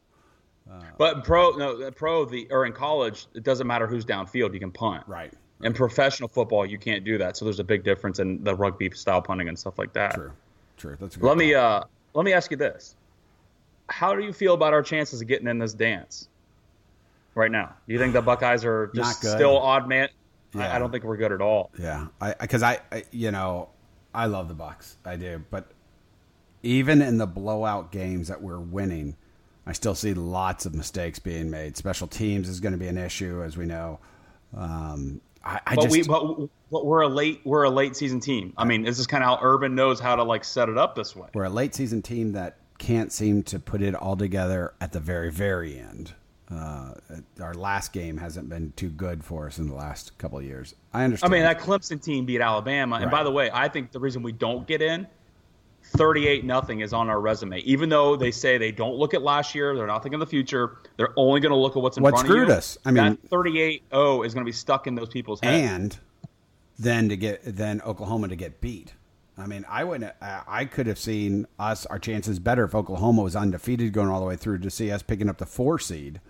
But 0.98 1.24
pro, 1.24 1.50
no, 1.52 1.90
pro, 1.90 2.26
the 2.26 2.46
or 2.50 2.66
in 2.66 2.72
college, 2.74 3.28
it 3.34 3.44
doesn't 3.44 3.66
matter 3.66 3.86
who's 3.86 4.04
downfield. 4.04 4.52
You 4.52 4.60
can 4.60 4.70
punt. 4.70 5.04
Right. 5.06 5.32
In 5.62 5.72
professional 5.72 6.28
football, 6.28 6.66
you 6.66 6.78
can't 6.78 7.04
do 7.04 7.16
that. 7.18 7.36
So 7.36 7.44
there's 7.44 7.60
a 7.60 7.64
big 7.64 7.84
difference 7.84 8.18
in 8.18 8.42
the 8.42 8.54
rugby 8.54 8.90
style 8.90 9.22
punting 9.22 9.48
and 9.48 9.58
stuff 9.58 9.78
like 9.78 9.92
that. 9.94 10.14
True. 10.14 10.32
True. 10.76 10.96
That's 11.00 11.16
Let 11.18 11.36
me 11.36 11.54
uh, 11.54 11.82
let 12.12 12.24
me 12.24 12.32
ask 12.32 12.50
you 12.50 12.56
this: 12.56 12.96
How 13.88 14.14
do 14.14 14.22
you 14.22 14.32
feel 14.32 14.54
about 14.54 14.72
our 14.72 14.82
chances 14.82 15.20
of 15.20 15.28
getting 15.28 15.46
in 15.46 15.58
this 15.58 15.72
dance 15.72 16.28
right 17.34 17.50
now? 17.50 17.74
Do 17.86 17.92
you 17.92 17.98
think 17.98 18.12
the 18.12 18.22
Buckeyes 18.22 18.64
are 18.64 18.90
just 18.94 19.20
still 19.20 19.58
odd 19.58 19.88
man? 19.88 20.08
I, 20.54 20.58
Yeah. 20.58 20.76
I 20.76 20.78
don't 20.78 20.90
think 20.90 21.04
we're 21.04 21.16
good 21.16 21.32
at 21.32 21.40
all. 21.40 21.70
Yeah, 21.78 22.08
I 22.20 22.34
because 22.34 22.62
I, 22.62 22.80
I 22.90 23.04
you 23.12 23.30
know 23.30 23.68
I 24.12 24.26
love 24.26 24.48
the 24.48 24.54
Bucks, 24.54 24.96
I 25.04 25.16
do, 25.16 25.42
but 25.50 25.66
even 26.62 27.02
in 27.02 27.18
the 27.18 27.26
blowout 27.26 27.92
games 27.92 28.28
that 28.28 28.42
we're 28.42 28.58
winning, 28.58 29.16
I 29.66 29.72
still 29.72 29.94
see 29.94 30.14
lots 30.14 30.66
of 30.66 30.74
mistakes 30.74 31.18
being 31.18 31.50
made. 31.50 31.76
Special 31.76 32.06
teams 32.06 32.48
is 32.48 32.60
going 32.60 32.72
to 32.72 32.78
be 32.78 32.88
an 32.88 32.98
issue, 32.98 33.42
as 33.42 33.56
we 33.56 33.66
know. 33.66 33.98
Um, 34.56 35.20
I, 35.44 35.60
I 35.66 35.74
But 35.74 35.82
just 35.82 35.92
we, 35.92 36.02
but, 36.02 36.48
but 36.70 36.86
we're 36.86 37.02
a 37.02 37.08
late, 37.08 37.40
we're 37.44 37.64
a 37.64 37.70
late 37.70 37.94
season 37.96 38.18
team. 38.20 38.52
I 38.56 38.64
mean, 38.64 38.82
this 38.82 38.98
is 38.98 39.06
kind 39.06 39.22
of 39.22 39.28
how 39.38 39.44
Urban 39.44 39.74
knows 39.74 40.00
how 40.00 40.16
to 40.16 40.22
like 40.22 40.42
set 40.44 40.68
it 40.68 40.78
up 40.78 40.94
this 40.94 41.14
way. 41.14 41.28
we're 41.34 41.44
a 41.44 41.50
late 41.50 41.74
season 41.74 42.02
team 42.02 42.32
that 42.32 42.56
can't 42.78 43.12
seem 43.12 43.42
to 43.44 43.58
put 43.58 43.82
it 43.82 43.94
all 43.94 44.16
together 44.16 44.74
at 44.80 44.92
the 44.92 45.00
very 45.00 45.30
very 45.30 45.78
end. 45.78 46.12
Uh, 46.50 46.92
our 47.40 47.54
last 47.54 47.92
game 47.92 48.18
hasn't 48.18 48.48
been 48.48 48.72
too 48.76 48.90
good 48.90 49.24
for 49.24 49.46
us 49.46 49.58
in 49.58 49.66
the 49.66 49.74
last 49.74 50.16
couple 50.18 50.38
of 50.38 50.44
years. 50.44 50.74
I 50.92 51.04
understand. 51.04 51.32
I 51.32 51.36
mean, 51.36 51.44
that 51.44 51.58
Clemson 51.58 52.02
team 52.02 52.26
beat 52.26 52.40
Alabama, 52.40 52.96
and 52.96 53.06
Right. 53.06 53.12
by 53.12 53.22
the 53.24 53.30
way, 53.30 53.50
I 53.52 53.68
think 53.68 53.92
the 53.92 53.98
reason 54.00 54.22
we 54.22 54.32
don't 54.32 54.66
get 54.66 54.82
in, 54.82 55.06
thirty-eight 55.84 56.44
nothing, 56.44 56.80
is 56.80 56.92
on 56.92 57.08
our 57.08 57.20
resume. 57.20 57.58
Even 57.60 57.88
though 57.88 58.16
they 58.16 58.30
say 58.30 58.58
they 58.58 58.72
don't 58.72 58.96
look 58.96 59.14
at 59.14 59.22
last 59.22 59.54
year, 59.54 59.76
they're 59.76 59.86
not 59.86 60.02
thinking 60.02 60.20
of 60.20 60.26
the 60.26 60.30
future. 60.30 60.78
They're 60.96 61.12
only 61.16 61.40
going 61.40 61.50
to 61.52 61.56
look 61.58 61.76
at 61.76 61.82
what's 61.82 61.96
in 61.96 62.02
What 62.02 62.10
front 62.14 62.26
screwed 62.26 62.42
of 62.44 62.48
you. 62.48 62.54
us? 62.54 62.78
I 62.84 62.90
mean- 62.90 63.18
that 63.22 63.30
38-0 63.30 64.26
is 64.26 64.34
going 64.34 64.44
to 64.44 64.48
be 64.48 64.52
stuck 64.52 64.86
in 64.86 64.94
those 64.94 65.08
people's 65.08 65.40
heads. 65.40 65.70
and 65.72 65.98
then 66.78 67.08
to 67.08 67.16
get 67.16 67.40
then 67.44 67.80
Oklahoma 67.82 68.28
to 68.28 68.36
get 68.36 68.60
beat. 68.60 68.94
I 69.36 69.46
mean, 69.46 69.64
I 69.68 69.82
wouldn't. 69.84 70.12
I 70.22 70.42
I 70.46 70.64
could 70.64 70.86
have 70.86 70.98
seen 70.98 71.46
us 71.58 71.86
our 71.86 71.98
chances 71.98 72.38
better 72.38 72.64
if 72.64 72.74
Oklahoma 72.74 73.22
was 73.22 73.34
undefeated 73.36 73.92
going 73.92 74.08
all 74.08 74.20
the 74.20 74.26
way 74.26 74.36
through 74.36 74.58
to 74.60 74.70
see 74.70 74.90
us 74.90 75.02
picking 75.02 75.28
up 75.28 75.38
the 75.38 75.46
four 75.46 75.78
seed. 75.78 76.20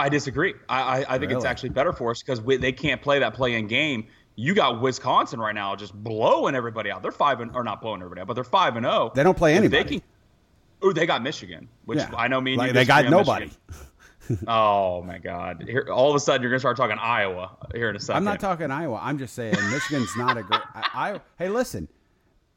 I 0.00 0.08
disagree. 0.08 0.54
I, 0.68 0.80
I, 1.02 1.14
I 1.14 1.18
think 1.18 1.32
it's 1.32 1.44
actually 1.44 1.70
better 1.70 1.92
for 1.92 2.12
us 2.12 2.22
because 2.22 2.40
they 2.60 2.70
can't 2.70 3.02
play 3.02 3.18
that 3.18 3.34
play-in 3.34 3.66
game. 3.66 4.06
You 4.40 4.54
got 4.54 4.80
Wisconsin 4.80 5.40
right 5.40 5.54
now 5.54 5.74
just 5.74 5.92
blowing 5.92 6.54
everybody 6.54 6.92
out. 6.92 7.02
They're 7.02 7.10
five 7.10 7.40
and 7.40 7.50
or 7.56 7.64
not 7.64 7.80
blowing 7.82 8.00
everybody 8.00 8.20
out, 8.20 8.28
but 8.28 8.34
they're 8.34 8.44
five 8.44 8.76
and 8.76 8.84
zero. 8.86 9.10
They 9.12 9.24
don't 9.24 9.36
play 9.36 9.54
anybody. 9.54 9.82
They 9.82 9.88
can, 9.98 10.02
oh, 10.80 10.92
they 10.92 11.06
got 11.06 11.24
Michigan, 11.24 11.68
which 11.86 11.98
Yeah. 11.98 12.12
I 12.16 12.28
know. 12.28 12.40
mean 12.40 12.56
Like, 12.56 12.72
they 12.72 12.84
got 12.84 13.06
nobody. 13.10 13.50
Oh 14.46 15.02
my 15.04 15.16
God! 15.16 15.64
Here, 15.66 15.88
all 15.90 16.10
of 16.10 16.14
a 16.14 16.20
sudden, 16.20 16.42
you're 16.42 16.50
gonna 16.50 16.60
start 16.60 16.76
talking 16.76 16.98
Iowa 16.98 17.56
here 17.74 17.88
in 17.88 17.96
a 17.96 17.98
2nd 17.98 18.14
I'm 18.14 18.24
not 18.24 18.38
talking 18.40 18.70
Iowa. 18.70 19.00
I'm 19.02 19.16
just 19.16 19.34
saying 19.34 19.54
Michigan's 19.70 20.14
not 20.18 20.36
a 20.36 20.42
great. 20.42 20.60
I, 20.74 21.12
I, 21.14 21.20
hey, 21.38 21.48
listen, 21.48 21.88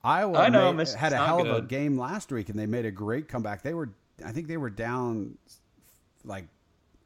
Iowa 0.04 0.38
I 0.38 0.50
know, 0.50 0.74
made- 0.74 0.90
had 0.90 1.14
a 1.14 1.26
hell 1.26 1.40
of 1.40 1.48
a 1.48 1.62
game 1.66 1.98
last 1.98 2.30
week, 2.30 2.50
and 2.50 2.60
they 2.60 2.66
made 2.66 2.86
a 2.86 2.92
great 2.92 3.30
comeback. 3.30 3.62
They 3.62 3.74
were, 3.74 3.90
I 4.26 4.34
think, 4.34 4.50
they 4.50 4.58
were 4.58 4.70
down 4.70 5.38
like 6.26 6.46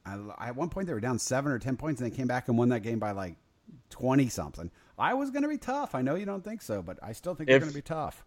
I, 0.04 0.18
at 0.40 0.56
one 0.56 0.70
point 0.70 0.88
they 0.88 0.94
were 0.96 1.00
down 1.00 1.20
seven 1.20 1.52
or 1.52 1.60
ten 1.60 1.78
points, 1.78 2.02
and 2.02 2.12
they 2.12 2.16
came 2.16 2.26
back 2.28 2.48
and 2.48 2.58
won 2.58 2.70
that 2.70 2.80
game 2.80 2.98
by 2.98 3.12
like 3.12 3.36
twenty 3.90 4.30
something. 4.30 4.72
I 4.98 5.14
was 5.14 5.30
going 5.32 5.44
to 5.44 5.50
be 5.50 5.58
tough. 5.58 5.94
I 5.94 6.02
know 6.02 6.16
you 6.16 6.26
don't 6.26 6.44
think 6.44 6.62
so, 6.62 6.82
but 6.82 6.98
I 7.04 7.12
still 7.12 7.36
think 7.36 7.50
they're 7.50 7.60
going 7.60 7.70
to 7.72 7.76
be 7.76 7.82
tough. 7.82 8.24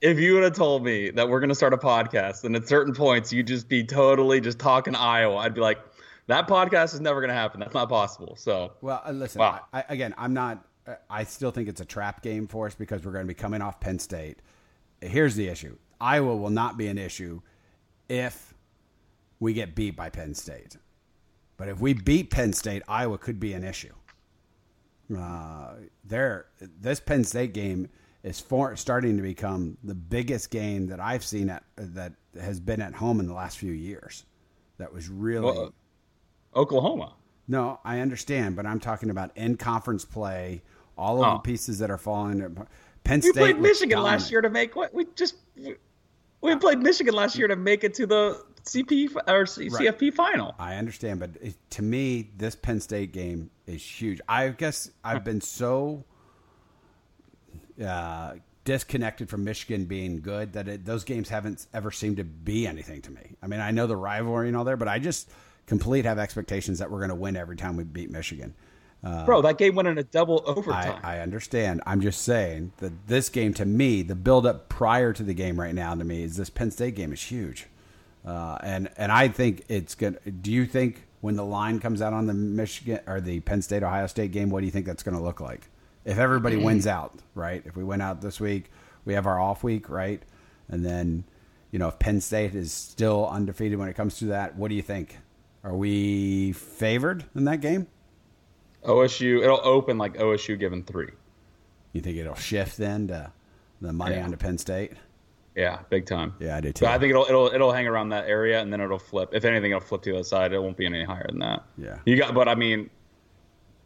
If 0.00 0.18
you 0.18 0.34
would 0.34 0.42
have 0.44 0.52
told 0.54 0.84
me 0.84 1.10
that 1.10 1.26
we're 1.28 1.40
gonna 1.40 1.54
start 1.54 1.72
a 1.72 1.78
podcast, 1.78 2.44
and 2.44 2.54
at 2.54 2.68
certain 2.68 2.92
points 2.94 3.32
you'd 3.32 3.46
just 3.46 3.66
be 3.66 3.82
totally 3.82 4.42
just 4.42 4.58
talking 4.58 4.94
Iowa, 4.94 5.36
I'd 5.36 5.54
be 5.54 5.62
like, 5.62 5.78
that 6.26 6.46
podcast 6.46 6.92
is 6.92 7.00
never 7.00 7.22
gonna 7.22 7.32
happen. 7.32 7.60
That's 7.60 7.72
not 7.72 7.88
possible. 7.88 8.36
So 8.36 8.74
Well, 8.82 9.02
uh, 9.06 9.12
listen. 9.12 9.38
Wow. 9.38 9.62
I, 9.72 9.80
I, 9.80 9.84
again, 9.88 10.14
I'm 10.18 10.34
not. 10.34 10.66
uh, 10.86 10.96
I 11.08 11.24
still 11.24 11.50
think 11.50 11.68
it's 11.70 11.80
a 11.80 11.84
trap 11.86 12.22
game 12.22 12.46
for 12.46 12.66
us 12.66 12.74
because 12.74 13.06
we're 13.06 13.12
going 13.12 13.24
to 13.24 13.28
be 13.28 13.34
coming 13.34 13.62
off 13.62 13.80
Penn 13.80 13.98
State. 13.98 14.40
Here's 15.00 15.34
the 15.34 15.48
issue: 15.48 15.78
Iowa 15.98 16.36
will 16.36 16.50
not 16.50 16.76
be 16.76 16.88
an 16.88 16.98
issue 16.98 17.40
if 18.10 18.52
we 19.40 19.54
get 19.54 19.74
beat 19.74 19.96
by 19.96 20.10
Penn 20.10 20.34
State. 20.34 20.76
But 21.56 21.68
if 21.68 21.80
we 21.80 21.94
beat 21.94 22.30
Penn 22.30 22.52
State, 22.52 22.82
Iowa 22.86 23.16
could 23.16 23.40
be 23.40 23.54
an 23.54 23.64
issue. 23.64 23.94
Uh, 25.14 25.74
there, 26.04 26.46
this 26.60 27.00
Penn 27.00 27.22
State 27.24 27.52
game 27.52 27.88
is 28.22 28.40
for, 28.40 28.74
starting 28.76 29.16
to 29.16 29.22
become 29.22 29.76
the 29.84 29.94
biggest 29.94 30.50
game 30.50 30.88
that 30.88 30.98
I've 31.00 31.24
seen 31.24 31.48
at 31.50 31.62
that 31.76 32.12
has 32.40 32.58
been 32.60 32.80
at 32.82 32.94
home 32.94 33.20
in 33.20 33.26
the 33.26 33.34
last 33.34 33.58
few 33.58 33.72
years. 33.72 34.24
That 34.78 34.92
was 34.92 35.08
really. 35.08 35.44
Well, 35.44 35.74
Oklahoma. 36.54 37.14
No, 37.48 37.78
I 37.84 38.00
understand, 38.00 38.56
but 38.56 38.66
I'm 38.66 38.80
talking 38.80 39.10
about 39.10 39.30
in 39.36 39.56
conference 39.56 40.04
play, 40.04 40.62
all 40.98 41.22
of 41.22 41.28
Oh. 41.30 41.32
the 41.34 41.38
pieces 41.40 41.78
that 41.78 41.90
are 41.90 41.98
falling. 41.98 42.40
Penn 43.04 43.20
We 43.20 43.30
State 43.30 43.34
played 43.34 43.60
Michigan 43.60 43.96
dominant. 43.98 44.20
last 44.20 44.30
year 44.32 44.40
to 44.40 44.50
make 44.50 44.74
what 44.74 44.92
we 44.92 45.06
just 45.14 45.36
we 46.40 46.56
played 46.56 46.78
Michigan 46.80 47.14
last 47.14 47.38
year 47.38 47.46
to 47.48 47.56
make 47.56 47.84
it 47.84 47.94
to 47.94 48.06
the 48.06 48.42
CP 48.64 49.08
or 49.28 49.46
C- 49.46 49.68
Right. 49.68 49.94
CFP 49.94 50.12
final. 50.12 50.54
I 50.58 50.74
understand, 50.74 51.20
but 51.20 51.30
to 51.70 51.82
me, 51.82 52.32
this 52.36 52.56
Penn 52.56 52.80
State 52.80 53.12
game 53.12 53.50
is 53.66 53.82
huge. 53.82 54.20
I 54.28 54.48
guess 54.48 54.90
I've 55.04 55.24
been 55.24 55.40
so 55.40 56.04
uh, 57.84 58.34
disconnected 58.64 59.28
from 59.28 59.44
Michigan 59.44 59.84
being 59.84 60.20
good 60.20 60.52
that 60.54 60.68
it, 60.68 60.84
those 60.84 61.04
games 61.04 61.28
haven't 61.28 61.66
ever 61.72 61.90
seemed 61.90 62.18
to 62.18 62.24
be 62.24 62.66
anything 62.66 63.02
to 63.02 63.10
me. 63.10 63.36
I 63.42 63.46
mean, 63.46 63.60
I 63.60 63.70
know 63.70 63.86
the 63.86 63.96
rivalry 63.96 64.48
and 64.48 64.56
all 64.56 64.64
there, 64.64 64.76
but 64.76 64.88
I 64.88 64.98
just 64.98 65.30
complete 65.66 66.04
have 66.04 66.18
expectations 66.18 66.78
that 66.78 66.90
we're 66.90 66.98
going 66.98 67.10
to 67.10 67.14
win 67.14 67.36
every 67.36 67.56
time 67.56 67.76
we 67.76 67.84
beat 67.84 68.10
Michigan. 68.10 68.54
Bro, 69.24 69.42
that 69.42 69.56
game 69.56 69.74
went 69.76 69.86
in 69.86 69.98
a 69.98 70.02
double 70.02 70.42
overtime. 70.46 70.98
I 71.02 71.20
understand. 71.20 71.80
I'm 71.86 72.00
just 72.00 72.22
saying 72.22 72.72
that 72.78 73.06
this 73.06 73.28
game 73.28 73.54
to 73.54 73.64
me, 73.64 74.02
the 74.02 74.16
build 74.16 74.46
up 74.46 74.68
prior 74.68 75.12
to 75.12 75.22
the 75.22 75.34
game 75.34 75.60
right 75.60 75.74
now 75.74 75.94
to 75.94 76.02
me 76.04 76.24
is 76.24 76.36
this 76.36 76.50
Penn 76.50 76.72
State 76.72 76.96
game 76.96 77.12
is 77.12 77.22
huge, 77.22 77.66
uh, 78.24 78.58
and 78.62 78.90
and 78.96 79.12
I 79.12 79.28
think 79.28 79.64
it's 79.68 79.94
good. 79.94 80.18
Do 80.42 80.50
you 80.50 80.66
think 80.66 81.05
when 81.26 81.34
the 81.34 81.44
line 81.44 81.80
comes 81.80 82.00
out 82.00 82.12
on 82.12 82.26
the 82.26 82.32
Michigan 82.32 83.00
or 83.04 83.20
the 83.20 83.40
Penn 83.40 83.60
State 83.60 83.82
Ohio 83.82 84.06
State 84.06 84.30
game, 84.30 84.48
what 84.48 84.60
do 84.60 84.66
you 84.66 84.70
think 84.70 84.86
that's 84.86 85.02
going 85.02 85.16
to 85.16 85.22
look 85.22 85.40
like? 85.40 85.68
If 86.04 86.18
everybody 86.18 86.54
mm-hmm. 86.54 86.66
wins 86.66 86.86
out, 86.86 87.14
right? 87.34 87.62
If 87.66 87.76
we 87.76 87.82
win 87.82 88.00
out 88.00 88.20
this 88.20 88.38
week, 88.38 88.70
we 89.04 89.14
have 89.14 89.26
our 89.26 89.40
off 89.40 89.64
week, 89.64 89.90
right? 89.90 90.22
And 90.68 90.86
then, 90.86 91.24
you 91.72 91.80
know, 91.80 91.88
if 91.88 91.98
Penn 91.98 92.20
State 92.20 92.54
is 92.54 92.72
still 92.72 93.26
undefeated 93.26 93.76
when 93.76 93.88
it 93.88 93.94
comes 93.94 94.20
to 94.20 94.26
that, 94.26 94.54
what 94.54 94.68
do 94.68 94.76
you 94.76 94.82
think? 94.82 95.18
Are 95.64 95.74
we 95.74 96.52
favored 96.52 97.24
in 97.34 97.42
that 97.46 97.60
game? 97.60 97.88
OSU, 98.84 99.42
it'll 99.42 99.60
open 99.64 99.98
like 99.98 100.14
OSU 100.14 100.56
given 100.56 100.84
three. 100.84 101.10
You 101.92 102.02
think 102.02 102.18
it'll 102.18 102.36
shift 102.36 102.76
then 102.76 103.08
to 103.08 103.32
the 103.80 103.92
money 103.92 104.14
Yeah. 104.14 104.26
onto 104.26 104.36
Penn 104.36 104.58
State? 104.58 104.92
Yeah, 105.56 105.80
big 105.88 106.04
time. 106.04 106.34
Yeah, 106.38 106.56
I 106.56 106.60
do 106.60 106.70
too. 106.70 106.84
But 106.84 106.92
I 106.92 106.98
think 106.98 107.10
it'll 107.10 107.24
it'll 107.24 107.46
it'll 107.46 107.72
hang 107.72 107.86
around 107.86 108.10
that 108.10 108.28
area 108.28 108.60
and 108.60 108.70
then 108.70 108.80
it'll 108.82 108.98
flip. 108.98 109.30
If 109.32 109.46
anything, 109.46 109.70
it'll 109.70 109.80
flip 109.80 110.02
to 110.02 110.10
the 110.10 110.16
other 110.16 110.24
side. 110.24 110.52
It 110.52 110.62
won't 110.62 110.76
be 110.76 110.84
any 110.84 111.02
higher 111.02 111.26
than 111.28 111.38
that. 111.38 111.64
Yeah. 111.78 111.98
You 112.04 112.16
got, 112.16 112.34
but 112.34 112.46
I 112.46 112.54
mean, 112.54 112.90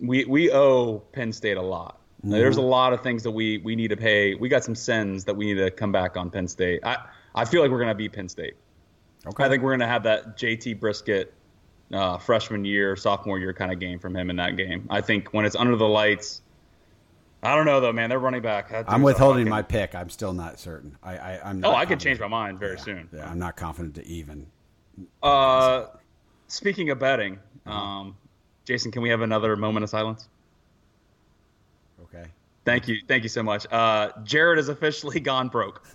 we 0.00 0.24
we 0.24 0.50
owe 0.50 0.98
Penn 1.12 1.32
State 1.32 1.56
a 1.56 1.62
lot. 1.62 2.00
Mm-hmm. 2.18 2.32
There's 2.32 2.56
a 2.56 2.62
lot 2.62 2.92
of 2.92 3.02
things 3.02 3.22
that 3.22 3.30
we 3.30 3.58
we 3.58 3.76
need 3.76 3.88
to 3.88 3.96
pay. 3.96 4.34
We 4.34 4.48
got 4.48 4.64
some 4.64 4.74
sins 4.74 5.24
that 5.26 5.36
we 5.36 5.46
need 5.46 5.62
to 5.62 5.70
come 5.70 5.92
back 5.92 6.16
on 6.16 6.28
Penn 6.28 6.48
State. 6.48 6.80
I 6.84 6.96
I 7.36 7.44
feel 7.44 7.62
like 7.62 7.70
we're 7.70 7.78
gonna 7.78 7.94
beat 7.94 8.12
Penn 8.12 8.28
State. 8.28 8.56
okay. 9.24 9.44
I 9.44 9.48
think 9.48 9.62
we're 9.62 9.72
gonna 9.72 9.86
have 9.86 10.02
that 10.02 10.36
JT 10.36 10.80
Brisket 10.80 11.32
uh, 11.92 12.18
freshman 12.18 12.64
year, 12.64 12.96
sophomore 12.96 13.38
year 13.38 13.52
kind 13.52 13.70
of 13.72 13.78
game 13.78 14.00
from 14.00 14.16
him 14.16 14.28
in 14.28 14.36
that 14.36 14.56
game. 14.56 14.88
I 14.90 15.02
think 15.02 15.28
when 15.32 15.44
it's 15.44 15.56
under 15.56 15.76
the 15.76 15.88
lights. 15.88 16.42
I 17.42 17.54
don't 17.56 17.64
know 17.64 17.80
though, 17.80 17.92
man. 17.92 18.10
They're 18.10 18.18
running 18.18 18.42
back. 18.42 18.70
I'm 18.86 19.02
withholding 19.02 19.48
my 19.48 19.62
pick. 19.62 19.94
I'm 19.94 20.10
still 20.10 20.32
not 20.32 20.58
certain. 20.58 20.96
I, 21.02 21.16
I 21.16 21.40
I'm. 21.50 21.64
Oh, 21.64 21.74
I 21.74 21.86
could 21.86 21.98
change 22.00 22.20
my 22.20 22.28
mind 22.28 22.58
very 22.58 22.78
soon. 22.78 23.08
Yeah, 23.12 23.30
I'm 23.30 23.38
not 23.38 23.56
confident 23.56 23.94
to 23.94 24.06
even. 24.06 24.46
Uh, 25.22 25.86
speaking 26.48 26.90
of 26.90 26.98
betting, 26.98 27.38
um, 27.64 28.16
Jason, 28.64 28.90
can 28.90 29.00
we 29.02 29.08
have 29.08 29.22
another 29.22 29.56
moment 29.56 29.84
of 29.84 29.90
silence? 29.90 30.28
Okay. 32.02 32.26
Thank 32.64 32.88
you, 32.88 32.98
thank 33.08 33.22
you 33.22 33.28
so 33.28 33.42
much. 33.42 33.66
Uh, 33.70 34.10
Jared 34.22 34.58
has 34.58 34.68
officially 34.68 35.20
gone 35.32 35.48
broke. 35.48 35.86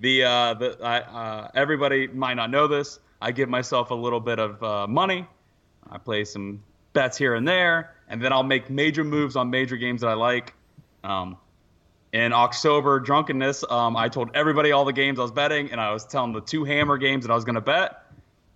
the 0.00 0.24
uh, 0.24 0.54
the 0.54 0.78
I, 0.82 1.00
uh, 1.00 1.50
everybody 1.54 2.06
might 2.06 2.34
not 2.34 2.50
know 2.50 2.66
this. 2.66 2.98
I 3.20 3.32
give 3.32 3.48
myself 3.48 3.90
a 3.90 3.94
little 3.94 4.20
bit 4.20 4.38
of 4.38 4.62
uh, 4.62 4.86
money. 4.86 5.26
I 5.90 5.98
play 5.98 6.24
some 6.24 6.62
bets 6.92 7.18
here 7.18 7.34
and 7.34 7.46
there, 7.46 7.94
and 8.08 8.22
then 8.22 8.32
I'll 8.32 8.42
make 8.42 8.70
major 8.70 9.04
moves 9.04 9.36
on 9.36 9.50
major 9.50 9.76
games 9.76 10.00
that 10.00 10.08
I 10.08 10.14
like. 10.14 10.54
Um, 11.04 11.36
in 12.12 12.32
October 12.32 13.00
drunkenness, 13.00 13.64
um, 13.68 13.96
I 13.96 14.08
told 14.08 14.30
everybody 14.34 14.72
all 14.72 14.84
the 14.84 14.92
games 14.92 15.18
I 15.18 15.22
was 15.22 15.30
betting, 15.30 15.70
and 15.70 15.80
I 15.80 15.92
was 15.92 16.04
telling 16.06 16.32
the 16.32 16.40
two 16.40 16.64
hammer 16.64 16.96
games 16.96 17.26
that 17.26 17.32
I 17.32 17.34
was 17.34 17.44
going 17.44 17.56
to 17.56 17.60
bet. 17.60 18.04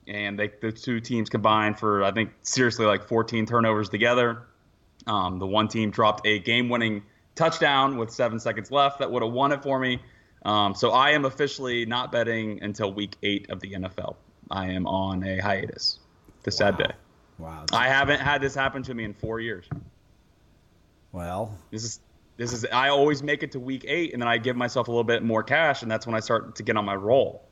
And 0.09 0.38
they, 0.38 0.51
the 0.61 0.73
two 0.73 1.01
teams 1.01 1.29
combined 1.29 1.79
for, 1.79 2.03
I 2.03 2.11
think, 2.12 2.31
seriously 2.43 2.87
like 2.87 3.05
14 3.05 3.47
turnovers 3.47 3.88
together. 3.88 4.43
Um, 5.07 5.38
the 5.38 5.47
one 5.47 5.69
team 5.69 5.91
dropped 5.91 6.27
a 6.27 6.38
game-winning 6.38 7.03
touchdown 7.35 7.99
with 7.99 8.11
seven 8.11 8.41
seconds 8.41 8.71
left 8.71 8.99
that 8.99 9.11
would 9.11 9.23
have 9.23 9.33
won 9.33 9.53
it 9.53 9.62
for 9.62 9.79
me. 9.79 10.01
Um, 10.45 10.75
so 10.75 10.91
I 10.91 11.11
am 11.11 11.25
officially 11.25 11.87
not 11.87 12.11
betting 12.11 12.62
until 12.62 12.93
week 12.93 13.17
eight 13.23 13.51
of 13.51 13.61
the 13.61 13.73
NFL. 13.73 14.17
I 14.51 14.71
am 14.71 14.87
on 14.87 15.23
a 15.23 15.38
hiatus. 15.38 15.99
The 16.43 16.51
sad 16.51 16.79
day. 16.79 16.93
Wow. 17.38 17.64
I 17.73 17.88
haven't 17.88 18.21
had 18.21 18.40
this 18.40 18.55
happen 18.55 18.83
to 18.85 18.95
me 18.95 19.05
in 19.05 19.14
four 19.14 19.40
years. 19.40 19.66
well, 21.12 21.57
This 21.71 21.85
is 21.85 22.01
this 22.37 22.53
is 22.53 22.64
I 22.73 22.88
always 22.88 23.23
make 23.23 23.42
it 23.42 23.53
to 23.53 23.61
week 23.61 23.85
eight, 23.87 24.12
and 24.12 24.23
then 24.23 24.29
I 24.29 24.38
give 24.38 24.57
myself 24.57 24.88
a 24.88 24.90
little 24.90 25.05
bit 25.05 25.23
more 25.23 25.42
cash, 25.42 25.83
and 25.83 25.90
that's 25.90 26.07
when 26.07 26.14
I 26.14 26.21
start 26.21 26.57
to 26.57 26.62
get 26.62 26.77
on 26.77 26.85
my 26.85 26.95
roll. 26.95 27.45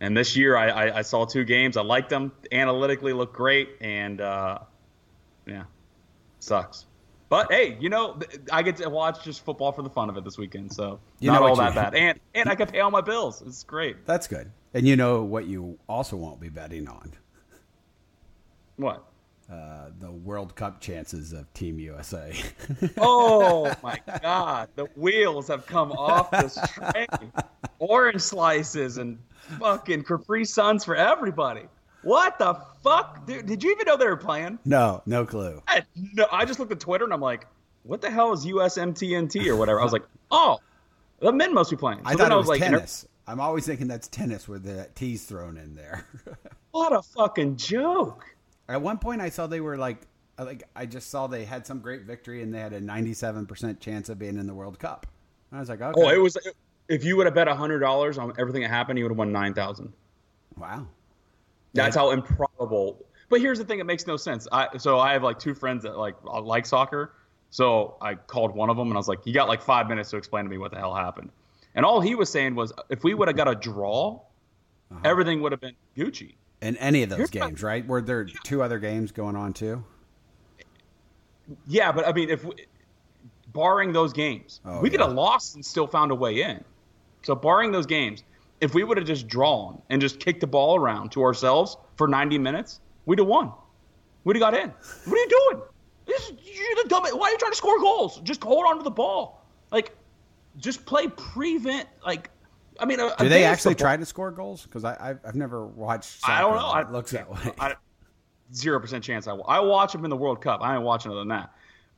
And 0.00 0.16
this 0.16 0.36
year, 0.36 0.56
I, 0.56 0.68
I, 0.68 0.98
I 0.98 1.02
saw 1.02 1.26
two 1.26 1.44
games. 1.44 1.76
I 1.76 1.82
liked 1.82 2.08
them. 2.08 2.32
Analytically, 2.50 3.12
look 3.12 3.34
great, 3.34 3.68
and 3.82 4.20
uh, 4.20 4.60
yeah, 5.46 5.64
sucks. 6.40 6.86
But 7.28 7.52
hey, 7.52 7.76
you 7.80 7.90
know, 7.90 8.18
I 8.50 8.62
get 8.62 8.76
to 8.76 8.88
watch 8.88 9.22
just 9.24 9.44
football 9.44 9.72
for 9.72 9.82
the 9.82 9.90
fun 9.90 10.08
of 10.08 10.16
it 10.16 10.24
this 10.24 10.38
weekend, 10.38 10.72
so 10.72 11.00
You 11.18 11.30
not 11.30 11.42
all 11.42 11.56
that 11.56 11.74
bad. 11.74 11.94
And 11.94 12.20
and 12.34 12.48
I 12.48 12.54
can 12.54 12.68
pay 12.68 12.80
all 12.80 12.90
my 12.90 13.00
bills. 13.00 13.42
It's 13.42 13.64
great. 13.64 14.06
that's 14.06 14.28
good. 14.28 14.50
And 14.72 14.86
you 14.86 14.96
know 14.96 15.22
what 15.24 15.46
you 15.46 15.78
also 15.88 16.16
won't 16.16 16.40
be 16.40 16.48
betting 16.48 16.88
on? 16.88 17.12
What? 18.76 19.04
Uh, 19.50 19.90
the 20.00 20.10
World 20.10 20.56
Cup 20.56 20.80
chances 20.80 21.32
of 21.32 21.52
Team 21.54 21.78
USA. 21.78 22.34
Oh 22.98 23.72
my 23.82 24.00
God! 24.22 24.68
The 24.74 24.86
wheels 24.96 25.48
have 25.48 25.66
come 25.66 25.92
off 25.92 26.30
this 26.32 26.58
train. 26.72 27.06
Orange 27.78 28.22
slices 28.22 28.98
and 28.98 29.18
fucking 29.60 30.02
Capri 30.02 30.44
Suns 30.44 30.84
for 30.84 30.96
everybody. 30.96 31.62
What 32.02 32.38
the 32.38 32.54
fuck, 32.82 33.26
dude? 33.26 33.46
Did 33.46 33.62
you 33.62 33.72
even 33.72 33.86
know 33.86 33.96
they 33.96 34.06
were 34.06 34.16
playing? 34.16 34.58
no, 34.64 35.02
no 35.06 35.24
clue. 35.26 35.62
I, 35.66 35.82
no, 36.14 36.26
I 36.30 36.44
just 36.44 36.58
looked 36.58 36.72
at 36.72 36.80
Twitter 36.80 37.04
and 37.04 37.12
I'm 37.12 37.20
like, 37.20 37.46
what 37.82 38.00
the 38.00 38.10
hell 38.10 38.32
is 38.32 38.44
USMTNT 38.44 39.46
or 39.46 39.56
whatever? 39.56 39.80
I 39.80 39.84
was 39.84 39.92
like, 39.92 40.04
oh, 40.30 40.58
the 41.20 41.32
men 41.32 41.54
must 41.54 41.70
be 41.70 41.76
playing. 41.76 42.00
So 42.00 42.04
I 42.06 42.14
thought 42.14 42.32
it 42.32 42.36
was 42.36 42.48
like, 42.48 42.60
tennis. 42.60 43.06
I'm 43.26 43.40
always 43.40 43.66
thinking 43.66 43.88
that's 43.88 44.08
tennis 44.08 44.46
with 44.46 44.62
the 44.62 44.88
T's 44.94 45.24
thrown 45.24 45.56
in 45.56 45.74
there. 45.74 46.06
what 46.70 46.92
a 46.92 47.02
fucking 47.02 47.56
joke. 47.56 48.24
At 48.68 48.82
one 48.82 48.98
point, 48.98 49.20
I 49.20 49.28
saw 49.28 49.46
they 49.46 49.60
were 49.60 49.76
like, 49.76 49.98
I 50.38 50.42
like 50.42 50.64
I 50.74 50.86
just 50.86 51.10
saw 51.10 51.26
they 51.26 51.44
had 51.44 51.66
some 51.66 51.80
great 51.80 52.02
victory 52.02 52.42
and 52.42 52.52
they 52.52 52.60
had 52.60 52.72
a 52.72 52.80
97% 52.80 53.80
chance 53.80 54.08
of 54.08 54.18
being 54.18 54.36
in 54.36 54.46
the 54.46 54.54
World 54.54 54.78
Cup. 54.78 55.06
I 55.52 55.60
was 55.60 55.68
like, 55.68 55.80
oh, 55.80 55.90
okay, 55.90 56.02
Oh, 56.02 56.08
it 56.10 56.18
was. 56.18 56.36
If 56.88 57.04
you 57.04 57.16
would 57.16 57.26
have 57.26 57.34
bet 57.34 57.48
hundred 57.48 57.80
dollars 57.80 58.18
on 58.18 58.32
everything 58.38 58.62
that 58.62 58.68
happened, 58.68 58.98
you 58.98 59.04
would 59.04 59.10
have 59.12 59.18
won 59.18 59.32
nine 59.32 59.54
thousand. 59.54 59.92
wow. 60.56 60.86
That's 61.72 61.96
how 61.96 62.10
improbable. 62.10 63.04
But 63.28 63.40
here's 63.40 63.58
the 63.58 63.64
thing: 63.64 63.80
it 63.80 63.86
makes 63.86 64.06
no 64.06 64.16
sense. 64.16 64.46
I 64.52 64.76
so 64.78 64.98
I 64.98 65.12
have 65.12 65.22
like 65.22 65.38
two 65.38 65.54
friends 65.54 65.82
that 65.82 65.98
like 65.98 66.14
like 66.24 66.66
soccer. 66.66 67.12
So 67.50 67.96
I 68.00 68.14
called 68.14 68.54
one 68.54 68.70
of 68.70 68.76
them 68.76 68.88
and 68.88 68.96
I 68.96 68.98
was 68.98 69.08
like, 69.08 69.26
"You 69.26 69.34
got 69.34 69.48
like 69.48 69.62
five 69.62 69.88
minutes 69.88 70.10
to 70.10 70.16
explain 70.16 70.44
to 70.44 70.50
me 70.50 70.58
what 70.58 70.70
the 70.70 70.78
hell 70.78 70.94
happened." 70.94 71.30
And 71.74 71.84
all 71.84 72.00
he 72.00 72.14
was 72.14 72.30
saying 72.30 72.54
was, 72.54 72.72
if 72.88 73.04
we 73.04 73.12
would 73.14 73.28
have 73.28 73.36
got 73.36 73.48
a 73.48 73.54
draw, 73.54 74.20
uh-huh. 74.90 75.00
everything 75.04 75.42
would 75.42 75.52
have 75.52 75.60
been 75.60 75.76
Gucci. 75.96 76.34
In 76.62 76.76
any 76.78 77.02
of 77.02 77.10
those 77.10 77.30
games, 77.30 77.62
right? 77.62 77.86
Were 77.86 78.00
there 78.00 78.24
two 78.24 78.62
other 78.62 78.78
games 78.78 79.12
going 79.12 79.36
on 79.36 79.52
too? 79.52 79.84
Yeah, 81.66 81.92
but 81.92 82.06
I 82.08 82.12
mean, 82.12 82.30
if 82.30 82.44
we, 82.44 82.54
barring 83.52 83.92
those 83.92 84.12
games, 84.12 84.60
Oh, 84.64 84.80
we 84.80 84.90
could 84.90 85.00
yeah. 85.00 85.06
have 85.06 85.14
lost 85.14 85.54
and 85.54 85.64
still 85.64 85.86
found 85.86 86.10
a 86.10 86.14
way 86.14 86.42
in. 86.42 86.64
So 87.22 87.34
barring 87.34 87.72
those 87.72 87.86
games, 87.86 88.22
if 88.60 88.74
we 88.74 88.84
would 88.84 88.96
have 88.96 89.06
just 89.06 89.28
drawn 89.28 89.80
and 89.90 90.00
just 90.00 90.18
kicked 90.18 90.40
the 90.40 90.46
ball 90.46 90.76
around 90.76 91.12
to 91.12 91.22
ourselves 91.22 91.76
for 91.96 92.08
90 92.08 92.38
minutes, 92.38 92.80
we'd 93.04 93.18
have 93.18 93.28
won. 93.28 93.52
We'd 94.24 94.36
have 94.36 94.40
got 94.40 94.54
in. 94.54 94.70
What 95.04 95.14
are 95.14 95.16
you 95.22 95.28
doing? 95.50 95.62
This, 96.06 96.32
you're 96.42 96.82
the 96.82 96.88
dumb. 96.88 97.02
Why 97.04 97.28
are 97.28 97.30
you 97.32 97.38
trying 97.38 97.52
to 97.52 97.56
score 97.56 97.78
goals? 97.80 98.20
Just 98.22 98.42
hold 98.42 98.64
on 98.66 98.78
to 98.78 98.82
the 98.82 98.90
ball. 98.90 99.44
Like, 99.70 99.94
just 100.58 100.86
play 100.86 101.08
prevent. 101.08 101.88
Like, 102.04 102.30
I 102.80 102.84
mean, 102.86 102.98
Do 102.98 103.28
they 103.28 103.44
actually 103.44 103.74
football- 103.74 103.84
try 103.84 103.96
to 103.96 104.06
score 104.06 104.30
goals? 104.30 104.62
Because 104.62 104.84
I've, 104.84 105.18
I've 105.24 105.34
never 105.34 105.66
watched. 105.66 106.20
I 106.28 106.40
don't 106.40 106.54
know. 106.56 106.72
that 106.74 106.86
I, 106.86 106.90
looks 106.90 107.10
that 107.12 107.30
way. 107.30 107.74
Zero 108.54 108.78
percent 108.80 109.02
chance 109.02 109.26
I 109.26 109.32
will. 109.32 109.46
I 109.48 109.60
watch 109.60 109.92
them 109.92 110.04
in 110.04 110.10
the 110.10 110.16
World 110.16 110.40
Cup. 110.40 110.60
I 110.62 110.74
ain't 110.74 110.84
watching 110.84 111.10
other 111.10 111.20
than 111.20 111.28
that. 111.28 111.52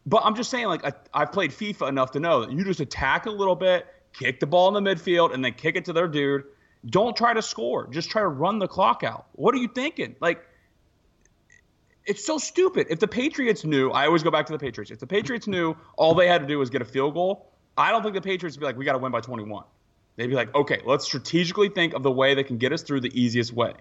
But 0.07 0.23
I'm 0.25 0.35
just 0.35 0.51
saying, 0.51 0.67
like 0.67 0.85
I, 0.85 0.93
I've 1.13 1.33
played 1.33 1.51
FIFA 1.51 1.89
enough 1.89 2.13
to 2.13 2.21
know 2.21 2.41
that 2.41 2.53
you 2.53 2.65
just 2.65 2.81
attack 2.81 3.27
a 3.27 3.31
little 3.31 3.57
bit, 3.57 3.87
kick 4.15 4.41
the 4.41 4.47
ball 4.47 4.75
in 4.75 4.83
the 4.83 4.91
midfield, 4.95 5.35
and 5.35 5.45
then 5.45 5.53
kick 5.53 5.77
it 5.77 5.85
to 5.87 5.93
their 5.93 6.09
dude. 6.09 6.45
Don't 6.87 7.15
try 7.17 7.35
to 7.35 7.43
score. 7.43 7.87
Just 7.89 8.09
try 8.09 8.23
to 8.23 8.29
run 8.29 8.59
the 8.59 8.69
clock 8.69 9.03
out. 9.05 9.27
What 9.33 9.55
are 9.55 9.59
you 9.59 9.69
thinking? 9.69 10.17
Like, 10.21 10.43
it's 12.07 12.25
so 12.25 12.39
stupid. 12.39 12.87
If 12.89 13.01
the 13.01 13.09
Patriots 13.09 13.65
knew, 13.65 13.91
I 13.91 14.07
always 14.07 14.23
go 14.23 14.31
back 14.31 14.47
to 14.47 14.53
the 14.53 14.59
Patriots. 14.59 14.91
If 14.91 14.99
the 14.99 15.07
Patriots 15.07 15.47
knew 15.47 15.77
all 15.99 16.15
they 16.15 16.27
had 16.29 16.41
to 16.41 16.47
do 16.47 16.59
was 16.59 16.71
get 16.71 16.81
a 16.81 16.87
field 16.87 17.13
goal, 17.13 17.53
I 17.77 17.91
don't 17.91 18.03
think 18.03 18.15
the 18.15 18.23
Patriots 18.23 18.57
would 18.57 18.61
be 18.61 18.67
like, 18.67 18.79
we 18.79 18.85
got 18.87 18.93
to 18.93 18.99
win 18.99 19.13
by 19.13 19.21
21. 19.21 19.65
They'd 20.19 20.27
be 20.27 20.35
like, 20.35 20.53
okay, 20.53 20.81
let's 20.85 21.05
strategically 21.05 21.69
think 21.69 21.95
of 21.95 22.03
the 22.03 22.11
way 22.11 22.35
that 22.35 22.49
can 22.49 22.59
get 22.59 22.73
us 22.73 22.83
through 22.83 23.03
the 23.03 23.19
easiest 23.19 23.53
way. 23.53 23.73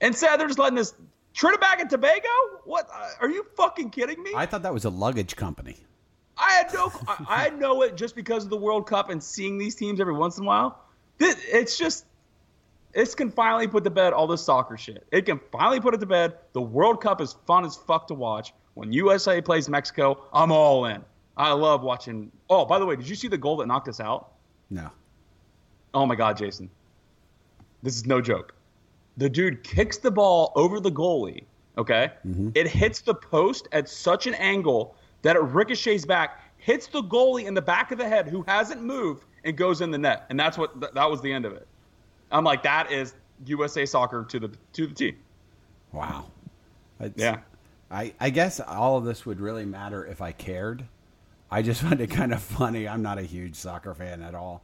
Instead, 0.00 0.38
they're 0.38 0.46
just 0.46 0.60
letting 0.60 0.76
this 0.76 0.94
Trinidad 1.34 1.80
and 1.80 1.90
Tobago. 1.90 2.28
What? 2.64 2.88
Uh, 2.94 3.08
are 3.20 3.28
you 3.28 3.44
fucking 3.56 3.90
kidding 3.90 4.22
me? 4.22 4.30
I 4.36 4.46
thought 4.46 4.62
that 4.62 4.72
was 4.72 4.84
a 4.84 4.90
luggage 4.90 5.34
company. 5.34 5.78
I 6.38 6.52
had 6.52 6.72
no, 6.72 6.92
I, 7.08 7.46
I 7.46 7.50
know 7.50 7.82
it 7.82 7.96
just 7.96 8.14
because 8.14 8.44
of 8.44 8.50
the 8.50 8.56
World 8.56 8.86
Cup 8.86 9.10
and 9.10 9.20
seeing 9.20 9.58
these 9.58 9.74
teams 9.74 10.00
every 10.00 10.14
once 10.14 10.38
in 10.38 10.44
a 10.44 10.46
while. 10.46 10.78
This, 11.18 11.36
it's 11.48 11.76
just, 11.76 12.06
this 12.94 13.16
can 13.16 13.32
finally 13.32 13.66
put 13.66 13.82
to 13.82 13.90
bed 13.90 14.12
all 14.12 14.28
this 14.28 14.44
soccer 14.44 14.76
shit. 14.76 15.04
It 15.10 15.26
can 15.26 15.40
finally 15.50 15.80
put 15.80 15.94
it 15.94 15.98
to 15.98 16.06
bed. 16.06 16.34
The 16.52 16.62
World 16.62 17.02
Cup 17.02 17.20
is 17.20 17.34
fun 17.44 17.64
as 17.64 17.74
fuck 17.74 18.06
to 18.06 18.14
watch. 18.14 18.54
When 18.74 18.92
USA 18.92 19.40
plays 19.40 19.68
Mexico, 19.68 20.26
I'm 20.32 20.52
all 20.52 20.84
in. 20.84 21.04
I 21.36 21.52
love 21.54 21.82
watching. 21.82 22.30
Oh, 22.48 22.66
by 22.66 22.78
the 22.78 22.86
way, 22.86 22.94
did 22.94 23.08
you 23.08 23.16
see 23.16 23.26
the 23.26 23.36
goal 23.36 23.56
that 23.56 23.66
knocked 23.66 23.88
us 23.88 23.98
out? 23.98 24.30
No. 24.70 24.88
Oh 25.94 26.06
my 26.06 26.14
God, 26.14 26.36
Jason. 26.36 26.70
This 27.82 27.96
is 27.96 28.06
no 28.06 28.20
joke. 28.20 28.54
The 29.16 29.28
dude 29.28 29.62
kicks 29.62 29.98
the 29.98 30.10
ball 30.10 30.52
over 30.54 30.80
the 30.80 30.90
goalie, 30.90 31.44
okay? 31.76 32.12
Mm-hmm. 32.26 32.50
It 32.54 32.66
hits 32.68 33.00
the 33.00 33.14
post 33.14 33.68
at 33.72 33.88
such 33.88 34.26
an 34.26 34.34
angle 34.34 34.94
that 35.22 35.36
it 35.36 35.40
ricochets 35.42 36.04
back, 36.06 36.40
hits 36.56 36.86
the 36.86 37.02
goalie 37.02 37.44
in 37.44 37.54
the 37.54 37.62
back 37.62 37.92
of 37.92 37.98
the 37.98 38.08
head 38.08 38.26
who 38.28 38.42
hasn't 38.48 38.82
moved, 38.82 39.24
and 39.44 39.56
goes 39.56 39.80
in 39.80 39.90
the 39.90 39.98
net. 39.98 40.24
And 40.30 40.38
that's 40.38 40.56
what 40.56 40.80
th- 40.80 40.92
that 40.94 41.10
was 41.10 41.20
the 41.20 41.32
end 41.32 41.44
of 41.44 41.52
it. 41.52 41.66
I'm 42.30 42.44
like, 42.44 42.62
that 42.62 42.90
is 42.92 43.14
USA 43.44 43.84
soccer 43.84 44.24
to 44.24 44.38
the 44.38 44.50
to 44.74 44.86
the 44.86 44.94
T. 44.94 45.14
Wow. 45.92 46.26
It's- 47.00 47.12
Yeah. 47.16 47.38
I, 47.90 48.14
I 48.18 48.30
guess 48.30 48.58
all 48.58 48.96
of 48.96 49.04
this 49.04 49.26
would 49.26 49.38
really 49.40 49.66
matter 49.66 50.06
if 50.06 50.22
I 50.22 50.32
cared. 50.32 50.84
I 51.50 51.60
just 51.60 51.82
find 51.86 52.00
it 52.00 52.08
kind 52.10 52.32
of 52.32 52.40
funny. 52.42 52.88
I'm 52.88 53.02
not 53.02 53.18
a 53.18 53.22
huge 53.22 53.56
soccer 53.56 53.94
fan 53.94 54.22
at 54.22 54.34
all. 54.34 54.62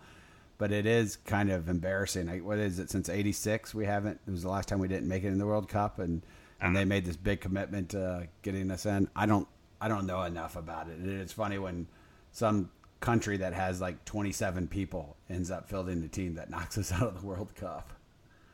But 0.59 0.73
it 0.73 0.87
is 0.87 1.17
kind 1.17 1.51
of 1.51 1.69
embarrassing. 1.69 2.29
I, 2.29 2.39
what 2.39 2.59
is 2.59 2.79
it? 2.79 2.91
Since 2.91 3.09
'86, 3.09 3.75
we 3.75 3.87
haven't. 3.87 4.21
It 4.27 4.31
was 4.31 4.43
the 4.43 4.51
last 4.51 4.69
time 4.69 4.81
we 4.81 4.89
didn't 4.89 5.09
make 5.09 5.25
it 5.25 5.29
in 5.29 5.39
the 5.39 5.47
World 5.47 5.69
Cup, 5.69 5.99
and 5.99 6.23
and 6.61 6.77
they 6.77 6.85
made 6.85 7.05
this 7.05 7.17
big 7.17 7.41
commitment 7.41 7.91
to 7.91 8.29
getting 8.43 8.71
us 8.71 8.85
in. 8.85 9.09
I 9.15 9.27
don't 9.27 9.49
I 9.81 9.89
don't 9.89 10.07
know 10.07 10.23
enough 10.23 10.57
about 10.57 10.89
it. 10.89 10.99
It's 11.07 11.33
funny 11.33 11.59
when 11.59 11.87
some 12.33 12.71
country 13.01 13.37
that 13.37 13.55
has 13.55 13.81
like 13.81 14.05
27 14.05 14.67
people 14.67 15.17
ends 15.31 15.51
up 15.53 15.69
fielding 15.69 16.01
the 16.03 16.09
team 16.09 16.35
that 16.35 16.51
knocks 16.51 16.77
us 16.79 16.93
out 16.93 17.03
of 17.03 17.21
the 17.21 17.27
World 17.27 17.55
Cup. 17.55 17.93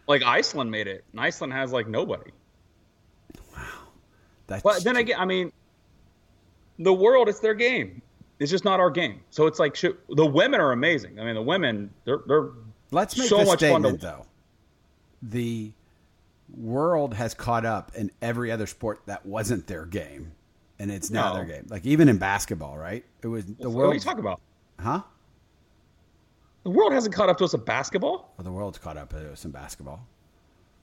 Like 0.07 0.23
Iceland 0.23 0.71
made 0.71 0.87
it, 0.87 1.05
and 1.13 1.21
Iceland 1.21 1.55
has 1.55 1.73
like 1.73 1.89
nobody. 1.89 2.31
That's 4.47 4.63
But 4.63 4.85
then 4.85 4.97
again, 4.97 5.19
I 5.19 5.25
mean, 5.25 5.51
the 6.79 6.93
world 6.93 7.31
it's 7.31 7.41
their 7.41 7.55
game. 7.55 8.03
It's 8.45 8.51
just 8.51 8.65
not 8.65 8.79
our 8.79 8.91
game. 8.91 9.21
So 9.31 9.47
it's 9.47 9.59
like 9.59 9.75
shit, 9.75 9.97
the 10.15 10.27
women 10.27 10.61
are 10.61 10.73
amazing. 10.73 11.19
I 11.19 11.25
mean, 11.25 11.35
the 11.35 11.43
women 11.43 11.91
they're 12.05 12.21
they're 12.27 12.51
Let's 12.91 13.17
make 13.19 13.27
so 13.29 13.39
this 13.39 13.49
much 13.49 13.61
fun 13.61 13.81
statement 13.81 14.01
to 14.03 14.07
though. 14.07 14.27
The 15.23 15.73
world 16.55 17.15
has 17.15 17.33
caught 17.33 17.65
up 17.65 17.93
in 17.97 18.11
every 18.21 18.53
other 18.53 18.67
sport 18.67 19.01
that 19.07 19.25
wasn't 19.25 19.67
their 19.67 19.87
game, 19.87 20.33
and 20.79 20.91
it's 20.91 21.11
now 21.11 21.31
No. 21.33 21.37
their 21.37 21.45
game. 21.47 21.67
Like 21.71 21.87
even 21.87 22.11
in 22.11 22.19
basketball, 22.19 22.77
right? 22.77 23.03
It 23.23 23.29
was 23.29 23.47
the 23.47 23.71
What 23.71 23.81
are 23.81 23.85
world. 23.87 23.95
you 23.95 24.01
talking 24.01 24.21
about? 24.21 24.41
Huh? 24.79 25.01
The 26.65 26.71
world 26.71 26.93
hasn't 26.93 27.15
caught 27.15 27.29
up 27.31 27.39
to 27.39 27.45
us 27.45 27.55
at 27.55 27.65
basketball. 27.65 28.35
Well, 28.37 28.45
the 28.45 28.53
world's 28.53 28.77
caught 28.79 28.97
up 28.99 29.11
to 29.11 29.33
us 29.33 29.45
in 29.47 29.51
basketball. 29.53 30.07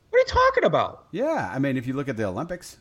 What 0.10 0.18
are 0.18 0.20
you 0.20 0.26
talking 0.26 0.64
about? 0.66 1.06
Yeah, 1.12 1.52
I 1.54 1.60
mean, 1.60 1.78
if 1.78 1.86
you 1.88 1.94
look 1.94 2.10
at 2.10 2.18
the 2.18 2.26
Olympics, 2.26 2.78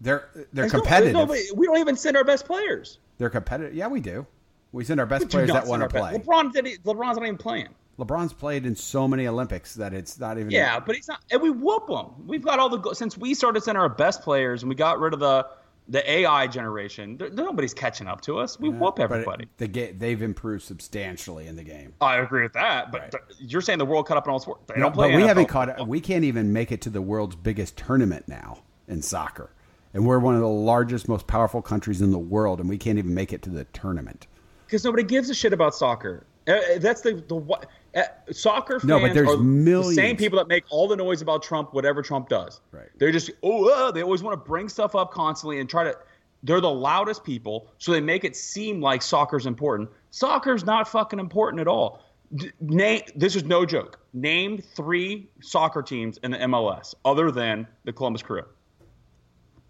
they're 0.00 0.28
they're 0.34 0.46
There's 0.52 0.72
no- 0.72 0.80
competitive. 0.80 1.14
nobody- 1.14 1.42
we 1.54 1.66
don't 1.66 1.78
even 1.78 1.96
send 1.96 2.16
our 2.16 2.24
best 2.24 2.44
players. 2.46 2.98
They're 3.18 3.30
competitive. 3.30 3.74
Yeah, 3.74 3.88
we 3.88 4.00
do. 4.00 4.26
We 4.72 4.84
send 4.84 5.00
our 5.00 5.06
best 5.06 5.24
We 5.24 5.30
players 5.30 5.50
that 5.52 5.66
want 5.66 5.82
to 5.82 5.88
play. 5.88 6.12
best- 6.18 6.26
LeBron 6.26 6.52
did. 6.52 6.64
LeBron's 6.84 7.16
not 7.16 7.22
even 7.24 7.38
playing. 7.38 7.68
LeBron's 7.98 8.34
played 8.34 8.66
in 8.66 8.76
so 8.76 9.08
many 9.08 9.26
Olympics 9.26 9.74
that 9.76 9.94
it's 9.94 10.20
not 10.20 10.36
even. 10.38 10.50
Yeah, 10.50 10.78
but 10.80 10.96
he's 10.96 11.08
not. 11.08 11.20
And 11.30 11.40
we 11.40 11.48
whoop 11.48 11.86
them. 11.88 12.26
We've 12.26 12.42
got 12.44 12.58
all 12.58 12.68
the 12.68 12.94
since 12.94 13.16
we 13.16 13.32
started 13.32 13.62
sending 13.62 13.80
our 13.80 13.88
best 13.88 14.20
players 14.22 14.62
and 14.62 14.68
we 14.68 14.74
got 14.74 14.98
rid 15.00 15.14
of 15.14 15.20
the 15.20 15.46
the 15.88 16.10
AI 16.10 16.48
generation. 16.48 17.16
Nobody's 17.32 17.72
catching 17.72 18.08
up 18.08 18.20
to 18.22 18.38
us. 18.40 18.58
We 18.58 18.68
whoop 18.70 18.96
But 18.96 19.02
everybody. 19.04 19.48
the 19.58 19.68
ga- 19.68 19.92
they've 19.92 20.20
improved 20.20 20.64
substantially 20.64 21.46
in 21.46 21.54
the 21.54 21.62
game. 21.62 21.94
I 22.00 22.16
agree 22.16 22.42
with 22.42 22.54
that. 22.54 22.90
But 22.90 23.00
Right. 23.02 23.10
th- 23.12 23.22
you're 23.38 23.60
saying 23.60 23.78
the 23.78 23.84
world 23.86 24.06
cut 24.08 24.16
up 24.16 24.26
in 24.26 24.32
all 24.32 24.40
sports. 24.40 24.64
They 24.66 24.74
No, 24.74 24.86
don't 24.86 24.92
play. 24.94 25.10
but 25.12 25.16
we 25.16 25.22
NFL 25.22 25.28
haven't 25.28 25.46
caught. 25.46 25.86
We 25.88 26.00
can't 26.00 26.24
even 26.24 26.52
make 26.52 26.72
it 26.72 26.80
to 26.82 26.90
the 26.90 27.00
world's 27.00 27.36
biggest 27.36 27.76
tournament 27.76 28.26
now 28.26 28.58
in 28.88 29.00
soccer, 29.00 29.50
and 29.96 30.06
we're 30.06 30.18
one 30.18 30.34
of 30.34 30.42
the 30.42 30.46
largest, 30.46 31.08
most 31.08 31.26
powerful 31.26 31.62
countries 31.62 32.02
in 32.02 32.10
the 32.10 32.18
world, 32.18 32.60
and 32.60 32.68
we 32.68 32.76
can't 32.76 32.98
even 32.98 33.14
make 33.14 33.32
it 33.32 33.40
to 33.42 33.50
the 33.50 33.64
tournament. 33.72 34.26
because 34.66 34.84
nobody 34.84 35.02
gives 35.02 35.30
a 35.30 35.34
shit 35.34 35.54
about 35.54 35.74
soccer. 35.74 36.26
Uh, 36.46 36.52
uh, 36.52 36.78
that's 36.78 37.00
the 37.00 37.14
the 37.28 37.34
what 37.34 37.66
uh, 37.96 38.02
soccer 38.30 38.78
fans 38.78 38.84
No, 38.84 39.00
but 39.00 39.14
there's 39.14 39.26
are 39.28 39.38
the 39.38 39.42
millions. 39.42 39.96
same 39.96 40.16
people 40.18 40.38
that 40.38 40.48
make 40.48 40.64
all 40.68 40.86
the 40.86 40.96
noise 40.96 41.22
about 41.22 41.42
Trump, 41.42 41.72
whatever 41.72 42.02
Trump 42.02 42.28
does. 42.28 42.60
Right. 42.72 42.88
They're 42.98 43.10
just 43.10 43.30
oh, 43.42 43.68
uh, 43.70 43.90
they 43.90 44.02
always 44.02 44.22
want 44.22 44.38
to 44.38 44.46
bring 44.48 44.68
stuff 44.68 44.94
up 44.94 45.12
constantly 45.12 45.60
and 45.60 45.68
try 45.68 45.84
to. 45.84 45.96
They're 46.42 46.60
the 46.60 46.70
loudest 46.70 47.24
people, 47.24 47.72
so 47.78 47.90
they 47.90 48.00
make 48.02 48.22
it 48.22 48.36
seem 48.36 48.82
like 48.82 49.00
soccer's 49.00 49.46
important. 49.46 49.88
Soccer's 50.10 50.64
not 50.64 50.86
fucking 50.86 51.18
important 51.18 51.60
at 51.60 51.66
all. 51.68 52.02
D- 52.34 52.50
name 52.60 53.00
this 53.16 53.34
is 53.34 53.44
no 53.44 53.64
joke. 53.64 53.98
Name 54.12 54.58
three 54.58 55.28
soccer 55.40 55.82
teams 55.82 56.18
in 56.18 56.32
the 56.32 56.38
MLS 56.38 56.94
other 57.04 57.30
than 57.32 57.66
the 57.84 57.92
Columbus 57.94 58.22
Crew 58.22 58.44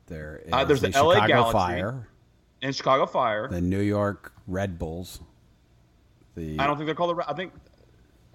There 0.06 0.42
is 0.46 0.52
Uh, 0.52 0.64
there's 0.64 0.80
the 0.80 0.88
the 0.88 1.02
LA 1.02 1.14
Chicago 1.14 1.32
Galaxy. 1.32 1.52
Fire, 1.52 2.08
and 2.62 2.74
Chicago 2.74 3.06
Fire. 3.06 3.48
the 3.48 3.60
New 3.60 3.80
York 3.80 4.32
Red 4.46 4.78
Bulls. 4.78 5.20
The 6.36 6.58
I 6.58 6.66
don't 6.66 6.76
think 6.76 6.86
they're 6.86 6.94
called 6.94 7.16
the. 7.16 7.28
I 7.30 7.34
think 7.34 7.52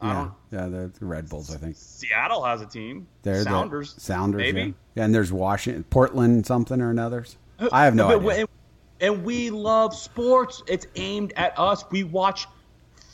I 0.02 0.08
yeah, 0.08 0.14
don't. 0.14 0.34
yeah, 0.52 0.68
they're 0.70 0.88
the 0.88 1.06
Red 1.06 1.30
Bulls. 1.30 1.54
I 1.54 1.58
think 1.58 1.76
Seattle 1.78 2.44
has 2.44 2.62
a 2.62 2.66
team. 2.66 3.08
they're 3.24 3.44
Sounders. 3.44 3.94
the 3.94 4.02
Sounders. 4.02 4.40
maybe. 4.42 4.62
yeah. 4.62 4.72
Yeah, 4.96 5.06
and 5.06 5.16
there's 5.16 5.32
Washington, 5.32 5.84
Portland, 5.86 6.46
something 6.46 6.82
or 6.82 6.90
another's. 6.90 7.38
I 7.72 7.86
have 7.86 7.96
no 7.96 8.08
But- 8.20 8.32
idea. 8.34 8.40
And, 8.42 9.16
and 9.16 9.24
we 9.24 9.50
love 9.50 9.96
sports. 9.96 10.62
It's 10.68 10.86
aimed 10.96 11.34
at 11.38 11.58
us. 11.58 11.86
We 11.92 12.04
watch 12.04 12.48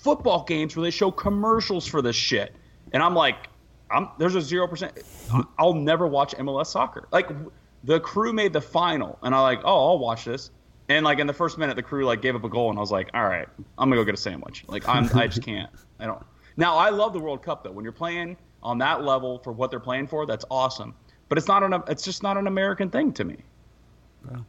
football 0.02 0.44
games 0.46 0.76
where 0.76 0.84
they 0.84 0.90
show 0.92 1.12
commercials 1.12 1.86
for 1.86 2.02
this 2.02 2.16
shit, 2.16 2.56
and 2.94 3.04
I'm 3.04 3.14
like, 3.14 3.50
I'm 3.92 4.10
there's 4.18 4.36
a 4.36 4.42
zero 4.42 4.68
percent. 4.68 4.94
I'll 5.60 5.74
never 5.74 6.08
watch 6.08 6.34
MLS 6.38 6.68
soccer. 6.68 7.08
Like 7.12 7.30
the 7.88 8.00
crew 8.02 8.34
made 8.34 8.54
the 8.54 8.62
final, 8.62 9.18
and 9.24 9.34
I 9.34 9.42
like, 9.42 9.62
oh, 9.64 9.88
I'll 9.88 9.98
watch 9.98 10.26
this. 10.26 10.52
And 10.90 11.04
like 11.04 11.20
in 11.20 11.26
the 11.28 11.34
first 11.34 11.58
minute, 11.58 11.76
the 11.76 11.84
crew 11.84 12.06
like 12.06 12.22
gave 12.22 12.36
up 12.36 12.44
a 12.44 12.50
goal, 12.50 12.70
and 12.70 12.78
I 12.78 12.82
was 12.82 12.92
like, 12.92 13.10
all 13.14 13.26
right, 13.26 13.48
I'm 13.78 13.90
gonna 13.90 13.96
go 13.96 14.04
get 14.04 14.14
a 14.14 14.18
sandwich. 14.18 14.66
Like 14.68 14.88
I'm, 14.88 15.10
I 15.18 15.28
just 15.28 15.42
can't. 15.42 15.72
I 16.00 16.06
don't. 16.06 16.22
Now 16.60 16.76
I 16.76 16.90
love 16.90 17.14
the 17.14 17.20
World 17.20 17.44
Cup 17.44 17.64
though. 17.64 17.70
When 17.72 17.84
you're 17.84 17.92
playing 17.92 18.36
on 18.64 18.80
that 18.80 19.04
level 19.04 19.38
for 19.38 19.54
what 19.54 19.70
they're 19.70 19.80
playing 19.80 20.08
for, 20.08 20.26
that's 20.26 20.44
awesome. 20.50 20.96
But 21.30 21.38
it's 21.38 21.48
not 21.48 21.62
an. 21.62 21.84
It's 21.88 22.04
just 22.04 22.24
not 22.24 22.36
an 22.36 22.48
American 22.48 22.90
thing 22.90 23.14
to 23.14 23.24
me. 23.24 23.38
Well, 24.28 24.44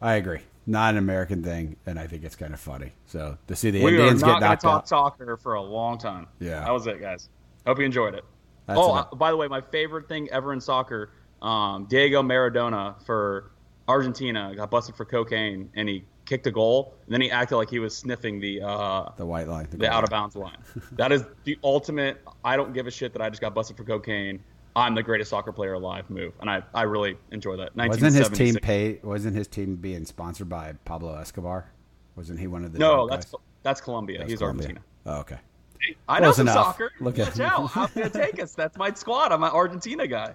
I 0.00 0.14
agree. 0.14 0.42
Not 0.64 0.94
an 0.94 0.98
American 0.98 1.42
thing, 1.42 1.74
and 1.86 1.98
I 1.98 2.06
think 2.06 2.22
it's 2.22 2.36
kind 2.36 2.54
of 2.54 2.60
funny. 2.60 2.92
So 3.06 3.36
to 3.48 3.56
see 3.56 3.72
the 3.72 3.82
we 3.82 3.98
Indians 3.98 4.22
get 4.22 4.28
not 4.28 4.32
going 4.32 4.40
to 4.42 4.46
knocked 4.48 4.62
talk 4.62 4.82
out. 4.82 4.88
soccer 4.88 5.36
for 5.36 5.54
a 5.54 5.60
long 5.60 5.98
time. 5.98 6.28
Yeah. 6.38 6.60
that 6.60 6.70
was 6.70 6.86
it, 6.86 7.00
guys. 7.00 7.28
Hope 7.66 7.80
you 7.80 7.84
enjoyed 7.84 8.14
it. 8.14 8.24
That's 8.66 8.78
oh, 8.78 8.94
uh, 8.94 9.14
by 9.16 9.32
the 9.32 9.36
way, 9.36 9.48
my 9.48 9.60
favorite 9.60 10.06
thing 10.08 10.28
ever 10.30 10.52
in 10.52 10.60
soccer, 10.60 11.10
um, 11.42 11.84
Diego 11.86 12.22
Maradona 12.22 12.94
for 13.04 13.50
Argentina 13.88 14.52
got 14.56 14.70
busted 14.70 14.94
for 14.94 15.04
cocaine, 15.04 15.70
and 15.74 15.88
he 15.88 16.04
kicked 16.24 16.46
a 16.46 16.50
goal, 16.50 16.94
and 17.04 17.12
then 17.12 17.20
he 17.20 17.30
acted 17.30 17.56
like 17.56 17.68
he 17.68 17.78
was 17.78 17.96
sniffing 17.96 18.40
the 18.40 18.62
uh, 18.62 19.10
the 19.16 19.26
white 19.26 19.48
line. 19.48 19.66
the 19.70 19.90
out 19.90 20.04
of 20.04 20.10
bounds 20.10 20.36
line. 20.36 20.56
that 20.92 21.12
is 21.12 21.24
the 21.44 21.58
ultimate. 21.64 22.22
I 22.44 22.56
don't 22.56 22.72
give 22.72 22.86
a 22.86 22.90
shit 22.90 23.12
that 23.12 23.20
I 23.22 23.28
just 23.28 23.40
got 23.42 23.54
busted 23.54 23.76
for 23.76 23.84
cocaine. 23.84 24.42
I'm 24.74 24.94
the 24.94 25.02
greatest 25.02 25.28
soccer 25.30 25.52
player 25.52 25.74
alive 25.74 26.08
move, 26.08 26.32
and 26.40 26.48
I, 26.48 26.62
I 26.72 26.82
really 26.82 27.18
enjoy 27.30 27.56
that. 27.56 27.76
Wasn't 27.76 28.14
his 28.14 28.30
team 28.30 28.54
pay? 28.54 29.00
Wasn't 29.02 29.36
his 29.36 29.46
team 29.46 29.76
being 29.76 30.06
sponsored 30.06 30.48
by 30.48 30.72
Pablo 30.86 31.14
Escobar? 31.18 31.66
Wasn't 32.16 32.38
he 32.38 32.46
one 32.46 32.64
of 32.64 32.72
the? 32.72 32.78
No, 32.78 33.08
that's 33.08 33.26
guys? 33.26 33.40
that's 33.62 33.80
Colombia. 33.80 34.18
That's 34.18 34.30
He's 34.30 34.38
Colombia. 34.38 34.68
Argentina. 34.68 34.86
Oh, 35.06 35.20
okay. 35.20 35.38
I 36.08 36.20
know 36.20 36.26
Close 36.26 36.36
some 36.36 36.48
enough. 36.48 36.66
soccer. 36.66 36.92
Look 37.00 37.18
Look 37.18 37.26
at- 37.26 37.38
Watch 37.38 37.40
out. 37.40 37.76
I'm 37.76 37.90
going 37.94 38.10
to 38.10 38.18
take 38.18 38.40
us. 38.40 38.54
That's 38.54 38.76
my 38.78 38.92
squad. 38.94 39.32
I'm 39.32 39.42
an 39.42 39.50
Argentina 39.50 40.06
guy. 40.06 40.34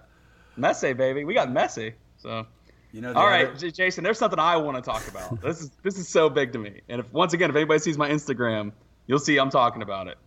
Messi, 0.58 0.96
baby. 0.96 1.24
We 1.24 1.34
got 1.34 1.50
Messi. 1.50 1.94
So, 2.18 2.46
You 2.92 3.02
know. 3.02 3.14
all 3.14 3.20
other- 3.20 3.28
right, 3.30 3.58
J- 3.58 3.72
Jason, 3.72 4.04
there's 4.04 4.18
something 4.18 4.40
I 4.40 4.56
want 4.58 4.76
to 4.78 4.82
talk 4.82 5.08
about. 5.08 5.42
this 5.42 5.62
is 5.62 5.72
this 5.84 5.98
is 5.98 6.08
so 6.08 6.30
big 6.30 6.54
to 6.54 6.60
me. 6.60 6.82
And 6.90 7.00
if 7.00 7.12
once 7.14 7.34
again, 7.34 7.50
if 7.50 7.56
anybody 7.56 7.80
sees 7.80 7.98
my 7.98 8.10
Instagram, 8.10 8.72
you'll 9.06 9.20
see 9.20 9.38
I'm 9.38 9.50
talking 9.50 9.82
about 9.82 10.08
it. 10.08 10.18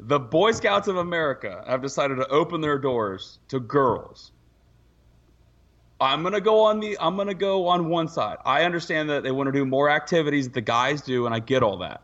The 0.00 0.18
Boy 0.20 0.52
Scouts 0.52 0.86
of 0.88 0.96
America 0.96 1.64
have 1.66 1.82
decided 1.82 2.16
to 2.16 2.28
open 2.28 2.60
their 2.60 2.78
doors 2.78 3.38
to 3.48 3.58
girls. 3.60 4.32
I'm 6.00 6.22
gonna 6.22 6.40
go 6.40 6.60
on 6.60 6.78
the 6.80 6.96
I'm 7.00 7.16
gonna 7.16 7.34
go 7.34 7.66
on 7.66 7.88
one 7.88 8.06
side. 8.08 8.36
I 8.44 8.62
understand 8.64 9.10
that 9.10 9.24
they 9.24 9.32
want 9.32 9.48
to 9.48 9.52
do 9.52 9.64
more 9.64 9.90
activities 9.90 10.44
that 10.46 10.54
the 10.54 10.60
guys 10.60 11.02
do, 11.02 11.26
and 11.26 11.34
I 11.34 11.40
get 11.40 11.62
all 11.62 11.78
that. 11.78 12.02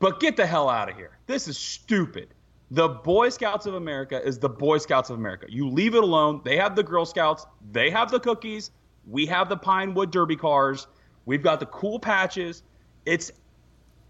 But 0.00 0.18
get 0.20 0.36
the 0.36 0.46
hell 0.46 0.68
out 0.68 0.90
of 0.90 0.96
here. 0.96 1.16
This 1.26 1.46
is 1.48 1.56
stupid. 1.56 2.28
The 2.70 2.88
Boy 2.88 3.28
Scouts 3.28 3.66
of 3.66 3.74
America 3.74 4.20
is 4.20 4.38
the 4.38 4.48
Boy 4.48 4.78
Scouts 4.78 5.10
of 5.10 5.18
America. 5.18 5.46
You 5.48 5.68
leave 5.68 5.94
it 5.94 6.02
alone. 6.02 6.40
They 6.44 6.56
have 6.56 6.74
the 6.74 6.82
Girl 6.82 7.06
Scouts. 7.06 7.46
They 7.70 7.90
have 7.90 8.10
the 8.10 8.18
cookies. 8.18 8.72
We 9.06 9.26
have 9.26 9.48
the 9.48 9.56
Pinewood 9.56 10.10
Derby 10.10 10.34
cars. 10.34 10.88
We've 11.26 11.42
got 11.42 11.60
the 11.60 11.66
cool 11.66 12.00
patches. 12.00 12.64
It's 13.04 13.30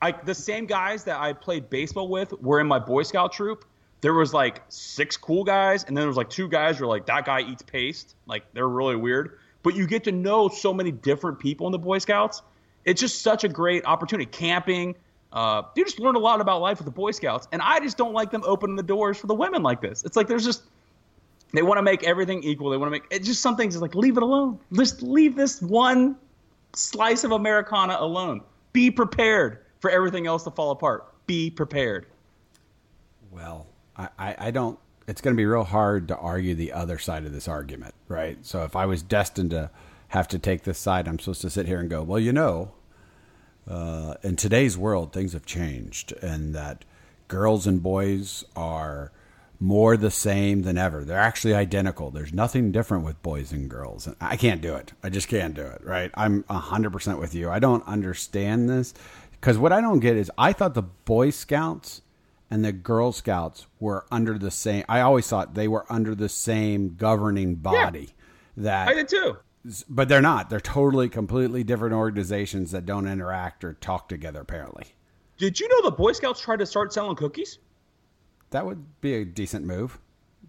like 0.00 0.24
the 0.24 0.34
same 0.34 0.64
guys 0.64 1.04
that 1.04 1.20
I 1.20 1.34
played 1.34 1.68
baseball 1.68 2.09
with 2.09 2.32
were 2.40 2.59
in 2.61 2.66
my 2.66 2.78
Boy 2.78 3.02
Scout 3.02 3.32
troop. 3.32 3.66
There 4.00 4.14
was 4.14 4.32
like 4.32 4.62
six 4.68 5.18
cool 5.18 5.44
guys, 5.44 5.84
and 5.84 5.96
then 5.96 6.02
there 6.02 6.09
was 6.09 6.16
like 6.16 6.30
two 6.30 6.48
guys 6.48 6.78
who 6.78 6.84
were 6.84 6.90
like, 6.90 7.07
that 7.07 7.26
guy 7.26 7.40
eats 7.40 7.62
paste. 7.62 8.14
Like 8.26 8.44
they're 8.54 8.68
really 8.68 8.96
weird. 8.96 9.38
But 9.62 9.74
you 9.74 9.86
get 9.86 10.04
to 10.04 10.12
know 10.12 10.48
so 10.48 10.72
many 10.72 10.92
different 10.92 11.40
people 11.40 11.66
in 11.66 11.72
the 11.72 11.78
Boy 11.78 11.98
Scouts. 11.98 12.42
It's 12.86 13.00
just 13.00 13.20
such 13.20 13.44
a 13.44 13.48
great 13.48 13.84
opportunity. 13.84 14.30
Camping. 14.30 14.96
Uh, 15.37 15.62
you 15.76 15.84
just 15.84 16.01
learn 16.01 16.14
a 16.16 16.18
lot 16.18 16.41
about 16.41 16.62
life 16.62 16.78
with 16.78 16.87
the 16.87 16.91
Boy 16.91 17.11
Scouts. 17.11 17.47
And 17.53 17.61
I 17.61 17.78
just 17.80 17.99
don't 17.99 18.14
like 18.14 18.30
them 18.30 18.43
opening 18.47 18.74
the 18.74 18.82
doors 18.82 19.18
for 19.18 19.26
the 19.26 19.34
women 19.34 19.62
like 19.62 19.82
this. 19.82 20.03
It's 20.03 20.16
like 20.16 20.28
there's 20.28 20.47
just 20.47 20.62
they 21.53 21.62
want 21.62 21.76
to 21.76 21.82
make 21.82 22.03
everything 22.05 22.43
equal. 22.43 22.70
They 22.70 22.78
want 22.78 22.89
to 22.89 22.91
make 22.93 23.05
it 23.11 23.22
just 23.22 23.43
some 23.43 23.55
things 23.55 23.76
is 23.76 23.82
like 23.82 23.95
leave 23.95 24.16
it 24.16 24.22
alone. 24.22 24.59
Just 24.72 25.03
leave 25.03 25.37
this 25.37 25.61
one 25.61 26.16
slice 26.74 27.22
of 27.22 27.32
Americana 27.32 27.99
alone. 28.01 28.41
Be 28.72 28.91
prepared 28.91 29.61
for 29.80 29.91
everything 29.91 30.26
else 30.26 30.43
to 30.45 30.51
fall 30.51 30.70
apart. 30.70 31.07
Be 31.26 31.51
prepared. 31.51 32.07
Well, 33.30 33.66
I, 33.95 34.09
I, 34.18 34.37
I 34.39 34.51
don't. 34.51 34.78
It's 35.07 35.20
going 35.20 35.37
to 35.37 35.39
be 35.39 35.45
real 35.45 35.64
hard 35.64 36.09
to 36.09 36.16
argue 36.16 36.55
the 36.55 36.72
other 36.72 36.99
side 36.99 37.26
of 37.26 37.32
this 37.32 37.47
argument, 37.47 37.95
right? 38.09 38.39
So 38.45 38.64
if 38.64 38.74
I 38.74 38.87
was 38.87 39.03
destined 39.03 39.51
to 39.51 39.70
have 40.09 40.28
to 40.28 40.39
take 40.39 40.62
this 40.62 40.78
side, 40.78 41.07
I'm 41.07 41.18
supposed 41.18 41.43
to 41.43 41.51
sit 41.51 41.66
here 41.66 41.78
and 41.78 41.91
go, 41.91 42.03
well, 42.03 42.18
you 42.18 42.32
know, 42.32 42.72
uh, 43.68 44.14
in 44.22 44.36
today's 44.36 44.78
world, 44.78 45.12
things 45.12 45.32
have 45.32 45.44
changed, 45.46 46.12
and 46.22 46.54
that 46.54 46.84
girls 47.28 47.66
and 47.66 47.82
boys 47.82 48.44
are 48.54 49.12
more 49.58 49.96
the 49.96 50.10
same 50.10 50.62
than 50.62 50.76
ever. 50.76 51.04
They're 51.04 51.18
actually 51.18 51.54
identical. 51.54 52.10
There's 52.10 52.32
nothing 52.32 52.72
different 52.72 53.04
with 53.04 53.22
boys 53.22 53.52
and 53.52 53.70
girls. 53.70 54.06
And 54.06 54.16
I 54.20 54.36
can't 54.36 54.60
do 54.60 54.74
it. 54.74 54.92
I 55.02 55.08
just 55.08 55.28
can't 55.28 55.54
do 55.54 55.62
it, 55.62 55.82
right? 55.84 56.10
I'm 56.14 56.42
100% 56.44 57.18
with 57.18 57.34
you. 57.34 57.50
I 57.50 57.58
don't 57.58 57.86
understand 57.86 58.68
this 58.68 58.92
Because 59.32 59.58
what 59.58 59.72
I 59.72 59.80
don't 59.80 60.00
get 60.00 60.16
is 60.16 60.30
I 60.36 60.52
thought 60.52 60.74
the 60.74 60.82
Boy 60.82 61.30
Scouts 61.30 62.02
and 62.50 62.64
the 62.64 62.72
Girl 62.72 63.12
Scouts 63.12 63.66
were 63.80 64.04
under 64.10 64.38
the 64.38 64.50
same. 64.50 64.84
I 64.88 65.00
always 65.00 65.26
thought 65.26 65.54
they 65.54 65.68
were 65.68 65.86
under 65.88 66.14
the 66.14 66.28
same 66.28 66.94
governing 66.96 67.56
body. 67.56 68.14
That 68.56 68.88
I 68.88 68.94
did 68.94 69.08
too. 69.08 69.38
But 69.88 70.08
they're 70.08 70.22
not. 70.22 70.50
They're 70.50 70.60
totally, 70.60 71.08
completely 71.08 71.64
different 71.64 71.94
organizations 71.94 72.70
that 72.72 72.86
don't 72.86 73.06
interact 73.06 73.64
or 73.64 73.74
talk 73.74 74.08
together. 74.08 74.40
Apparently, 74.40 74.94
Did 75.38 75.58
you 75.60 75.68
know 75.68 75.82
the 75.90 75.96
Boy 75.96 76.12
Scouts 76.12 76.40
tried 76.40 76.58
to 76.60 76.66
start 76.66 76.92
selling 76.92 77.16
cookies? 77.16 77.58
that 78.50 78.64
would 78.64 79.00
be 79.00 79.14
a 79.14 79.24
decent 79.24 79.66
move. 79.66 79.98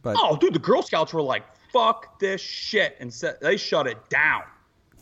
But 0.04 0.16
Oh, 0.20 0.38
dude, 0.38 0.54
the 0.54 0.60
Girl 0.60 0.82
Scouts 0.84 1.14
were 1.14 1.22
like, 1.22 1.44
"Fuck 1.74 2.20
this 2.20 2.40
shit," 2.40 2.96
and 3.00 3.12
set, 3.14 3.42
they 3.42 3.58
shut 3.58 3.88
it 3.88 3.98
down. 4.10 4.44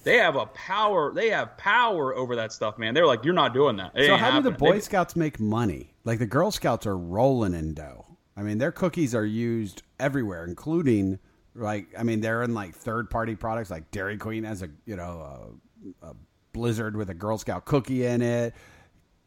They 0.03 0.18
have 0.18 0.36
a 0.36 0.45
power. 0.47 1.11
They 1.13 1.30
have 1.30 1.57
power 1.57 2.16
over 2.16 2.36
that 2.38 2.53
stuff, 2.53 2.78
man. 2.78 2.93
They're 2.93 3.05
like, 3.07 3.26
"You're 3.26 3.34
not 3.34 3.53
doing 3.53 3.76
that." 3.78 3.91
It 3.95 4.05
so 4.07 4.16
how 4.18 4.39
do 4.39 4.49
the. 4.49 4.55
Boy 4.55 4.74
They- 4.74 4.80
Scouts 4.80 5.16
make 5.16 5.39
money? 5.39 5.93
Like 6.05 6.20
the 6.20 6.26
Girl 6.26 6.51
Scouts 6.51 6.86
are 6.86 6.97
rolling 6.97 7.53
in 7.53 7.74
dough. 7.74 8.05
I 8.38 8.41
mean, 8.43 8.57
their 8.59 8.72
cookies 8.72 9.13
are 9.16 9.26
used 9.26 9.82
everywhere, 9.99 10.45
including 10.45 11.20
like 11.56 11.88
I 11.97 12.03
mean, 12.03 12.22
they're 12.22 12.43
in 12.43 12.53
like 12.53 12.76
third 12.76 13.10
party 13.10 13.36
products. 13.36 13.70
Like 13.72 13.89
Dairy 13.91 14.18
Queen 14.18 14.43
has 14.43 14.62
a 14.62 14.70
you 14.86 14.95
know 14.95 15.56
a, 16.03 16.08
a 16.08 16.16
Blizzard 16.53 16.95
with 16.95 17.10
a 17.10 17.14
Girl 17.14 17.38
Scout 17.38 17.66
cookie 17.66 18.06
in 18.06 18.22
it. 18.22 18.53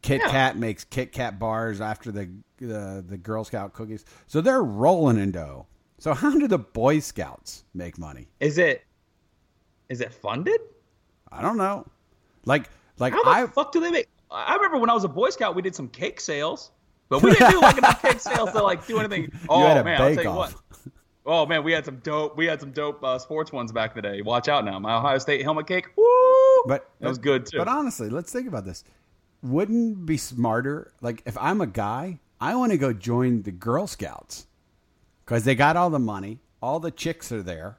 Kit 0.01 0.21
Yeah. 0.23 0.29
Kat 0.29 0.57
makes 0.57 0.83
Kit 0.83 1.11
Kat 1.11 1.39
bars 1.39 1.81
after 1.81 2.11
the 2.11 2.29
the 2.57 3.03
the 3.07 3.17
Girl 3.17 3.43
Scout 3.43 3.73
cookies. 3.73 4.05
So 4.27 4.41
they're 4.41 4.63
rolling 4.63 5.17
in 5.17 5.31
dough. 5.31 5.65
So 5.97 6.13
how 6.13 6.31
do 6.31 6.47
the 6.47 6.57
Boy 6.59 6.99
Scouts 6.99 7.65
make 7.73 7.97
money? 7.97 8.27
Is 8.39 8.57
it? 8.57 8.85
Is 9.89 9.99
it 10.01 10.13
funded? 10.13 10.61
I 11.31 11.41
don't 11.41 11.57
know. 11.57 11.85
Like 12.45 12.69
like 12.99 13.13
How 13.13 13.23
the 13.23 13.29
I 13.29 13.47
fuck 13.47 13.71
do 13.71 13.79
they 13.79 13.91
make? 13.91 14.07
I 14.31 14.55
remember 14.55 14.77
when 14.77 14.89
I 14.89 14.93
was 14.93 15.03
a 15.03 15.09
Boy 15.09 15.29
Scout, 15.31 15.55
we 15.55 15.61
did 15.61 15.75
some 15.75 15.89
cake 15.89 16.21
sales, 16.21 16.71
but 17.09 17.21
we 17.23 17.31
didn't 17.31 17.51
do 17.51 17.61
like 17.61 17.77
enough 17.77 18.01
cake 18.01 18.19
sales 18.19 18.51
to 18.51 18.61
like 18.63 18.85
do 18.87 18.99
anything. 18.99 19.31
Oh 19.49 19.59
man, 19.83 19.87
I'll 19.87 19.97
tell 19.97 20.09
you 20.11 20.15
bake-off. 20.17 20.53
what. 20.53 20.68
Oh 21.25 21.45
man, 21.45 21.63
we 21.63 21.71
had 21.71 21.85
some 21.85 21.97
dope. 21.97 22.37
We 22.37 22.45
had 22.45 22.59
some 22.59 22.71
dope 22.71 23.03
uh, 23.03 23.19
sports 23.19 23.51
ones 23.51 23.71
back 23.71 23.95
in 23.95 24.01
the 24.01 24.09
day. 24.09 24.21
Watch 24.21 24.47
out 24.47 24.65
now, 24.65 24.79
my 24.79 24.95
Ohio 24.95 25.17
State 25.17 25.43
helmet 25.43 25.67
cake. 25.67 25.87
Woo! 25.95 26.63
But 26.65 26.89
that 26.99 27.07
was 27.07 27.17
good 27.17 27.45
too. 27.45 27.57
But 27.57 27.67
honestly, 27.67 28.09
let's 28.09 28.31
think 28.31 28.47
about 28.47 28.65
this. 28.65 28.83
Wouldn't 29.41 29.99
it 29.99 30.05
be 30.05 30.17
smarter? 30.17 30.91
Like 31.01 31.21
if 31.25 31.37
I'm 31.37 31.61
a 31.61 31.67
guy, 31.67 32.19
I 32.41 32.55
want 32.55 32.71
to 32.71 32.77
go 32.77 32.93
join 32.93 33.43
the 33.43 33.51
Girl 33.51 33.87
Scouts 33.87 34.47
because 35.25 35.43
they 35.43 35.55
got 35.55 35.77
all 35.77 35.89
the 35.89 35.99
money, 35.99 36.39
all 36.61 36.79
the 36.79 36.91
chicks 36.91 37.31
are 37.31 37.43
there. 37.43 37.77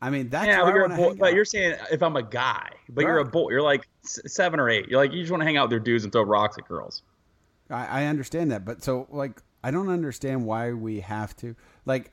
I 0.00 0.10
mean, 0.10 0.28
that's 0.28 0.46
yeah, 0.46 0.62
but 0.62 0.74
you're, 0.74 0.84
a 0.84 0.96
boy, 0.96 1.14
but 1.14 1.34
you're 1.34 1.44
saying 1.44 1.76
if 1.90 2.02
I'm 2.02 2.16
a 2.16 2.22
guy, 2.22 2.70
but 2.88 3.02
you're 3.02 3.18
a 3.18 3.24
boy, 3.24 3.50
you're 3.50 3.62
like 3.62 3.88
seven 4.02 4.60
or 4.60 4.70
eight. 4.70 4.88
You're 4.88 5.00
like 5.00 5.12
you 5.12 5.20
just 5.20 5.30
want 5.30 5.40
to 5.40 5.44
hang 5.44 5.56
out 5.56 5.64
with 5.64 5.70
their 5.70 5.80
dudes 5.80 6.04
and 6.04 6.12
throw 6.12 6.22
rocks 6.22 6.56
at 6.56 6.68
girls. 6.68 7.02
I, 7.68 8.02
I 8.02 8.04
understand 8.04 8.52
that, 8.52 8.64
but 8.64 8.82
so 8.82 9.08
like 9.10 9.42
I 9.62 9.70
don't 9.70 9.88
understand 9.88 10.44
why 10.44 10.72
we 10.72 11.00
have 11.00 11.36
to 11.38 11.56
like. 11.84 12.12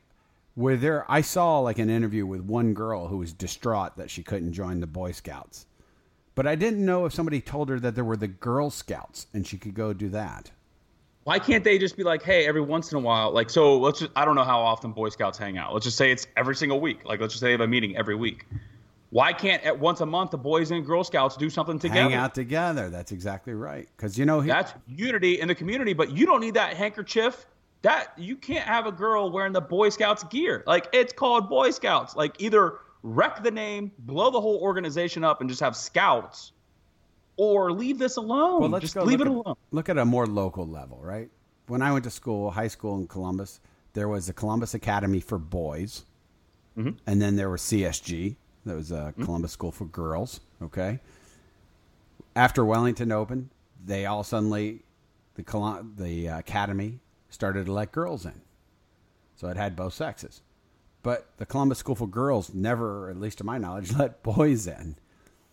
Were 0.56 0.78
there? 0.78 1.06
I 1.10 1.22
saw 1.22 1.60
like 1.60 1.80
an 1.80 1.90
interview 1.90 2.26
with 2.26 2.42
one 2.42 2.74
girl 2.74 3.08
who 3.08 3.18
was 3.18 3.34
distraught 3.34 3.98
that 3.98 4.10
she 4.10 4.24
couldn't 4.24 4.54
join 4.54 4.80
the 4.80 4.88
Boy 4.88 5.12
Scouts, 5.12 5.66
but 6.34 6.48
I 6.48 6.56
didn't 6.56 6.86
know 6.86 7.06
if 7.06 7.14
somebody 7.14 7.42
told 7.42 7.70
her 7.70 7.80
that 7.80 7.96
there 7.96 8.06
were 8.06 8.18
the 8.18 8.28
Girl 8.28 8.70
Scouts 8.70 9.28
and 9.34 9.46
she 9.46 9.58
could 9.58 9.74
go 9.74 9.94
do 9.94 10.10
that. 10.10 10.52
Why 11.26 11.40
can't 11.40 11.64
they 11.64 11.80
just 11.80 11.98
be 11.98 12.04
like, 12.04 12.22
hey, 12.22 12.46
every 12.48 12.62
once 12.62 12.92
in 12.92 12.98
a 12.98 13.02
while, 13.02 13.32
like, 13.32 13.50
so 13.50 13.80
let's 13.80 14.00
just, 14.00 14.12
I 14.16 14.26
don't 14.26 14.36
know 14.36 14.44
how 14.44 14.60
often 14.60 14.92
Boy 14.92 15.10
Scouts 15.10 15.40
hang 15.40 15.58
out. 15.58 15.74
Let's 15.74 15.86
just 15.86 15.98
say 15.98 16.12
it's 16.12 16.28
every 16.38 16.56
single 16.56 16.80
week. 16.80 17.04
Like, 17.04 17.20
let's 17.20 17.34
just 17.34 17.42
say 17.42 17.48
they 17.48 17.52
have 17.54 17.62
a 17.62 17.68
meeting 17.68 17.98
every 17.98 18.16
week. 18.16 18.46
Why 19.10 19.34
can't 19.34 19.64
at 19.64 19.80
once 19.80 20.02
a 20.02 20.06
month 20.06 20.32
the 20.32 20.38
Boys 20.38 20.70
and 20.70 20.86
Girl 20.86 21.04
Scouts 21.04 21.36
do 21.36 21.50
something 21.50 21.80
together? 21.80 22.02
Hang 22.02 22.14
out 22.14 22.36
together. 22.36 22.90
That's 22.90 23.12
exactly 23.12 23.54
right. 23.54 23.90
Because 23.98 24.20
you 24.20 24.26
know, 24.26 24.40
he, 24.40 24.50
That's 24.50 24.74
unity 24.88 25.40
in 25.40 25.48
the 25.48 25.56
community, 25.56 25.94
but 25.94 26.12
you 26.12 26.28
don't 26.28 26.42
need 26.42 26.54
that 26.54 26.76
handkerchief. 26.76 27.48
That 27.86 28.18
you 28.18 28.36
can't 28.36 28.66
have 28.66 28.88
a 28.88 28.92
girl 28.92 29.30
wearing 29.30 29.54
the 29.54 29.62
Boy 29.62 29.90
Scouts 29.90 30.24
gear. 30.24 30.64
Like 30.66 30.88
it's 30.92 31.14
called 31.14 31.48
Boy 31.50 31.70
Scouts. 31.70 32.16
Like 32.16 32.36
either 32.42 32.80
wreck 33.04 33.44
the 33.44 33.52
name, 33.52 33.92
blow 34.00 34.32
the 34.32 34.42
whole 34.42 34.58
organization 34.58 35.24
up, 35.24 35.40
and 35.40 35.48
just 35.48 35.62
have 35.62 35.76
scouts, 35.76 36.52
or 37.38 37.72
leave 37.72 38.00
this 38.00 38.18
alone. 38.18 38.62
Well, 38.62 38.70
let's 38.72 38.82
just 38.82 38.96
go 38.96 39.04
leave 39.04 39.22
it 39.22 39.28
at, 39.28 39.34
alone. 39.34 39.56
Look 39.70 39.88
at 39.88 40.00
a 40.00 40.06
more 40.06 40.26
local 40.26 40.66
level, 40.68 41.00
right? 41.00 41.30
When 41.68 41.84
I 41.84 41.92
went 41.94 42.06
to 42.06 42.10
school, 42.10 42.50
high 42.50 42.70
school 42.70 42.98
in 42.98 43.06
Columbus, 43.06 43.60
there 43.94 44.08
was 44.08 44.26
the 44.26 44.34
Columbus 44.34 44.74
Academy 44.74 45.20
for 45.20 45.38
boys, 45.38 46.06
Mm-hmm. 46.76 46.98
and 47.06 47.22
then 47.22 47.36
there 47.36 47.50
was 47.52 47.62
CSG. 47.62 48.36
That 48.66 48.76
was 48.76 48.92
a 48.92 49.14
Columbus 49.22 49.52
School 49.52 49.72
for 49.72 49.86
Girls. 49.86 50.42
Okay. 50.62 51.00
After 52.36 52.66
Wellington 52.66 53.12
opened, 53.12 53.50
they 53.86 54.08
all 54.08 54.24
suddenly 54.24 54.82
the 55.36 55.84
the 55.98 56.30
uh, 56.30 56.40
academy 56.40 57.00
started 57.36 57.68
to 57.68 57.74
let 57.74 57.92
girls 57.92 58.26
in, 58.26 58.42
so 59.36 59.48
it 59.50 59.58
had 59.58 59.76
both 59.76 59.94
sexes. 59.94 60.42
But 61.04 61.28
the 61.38 61.46
Columbus 61.46 61.78
School 61.78 61.94
for 61.94 62.08
Girls 62.08 62.54
never, 62.54 63.12
at 63.12 63.20
least 63.20 63.38
to 63.38 63.44
my 63.44 63.60
knowledge, 63.60 63.94
let 63.98 64.24
boys 64.24 64.66
in. 64.66 64.96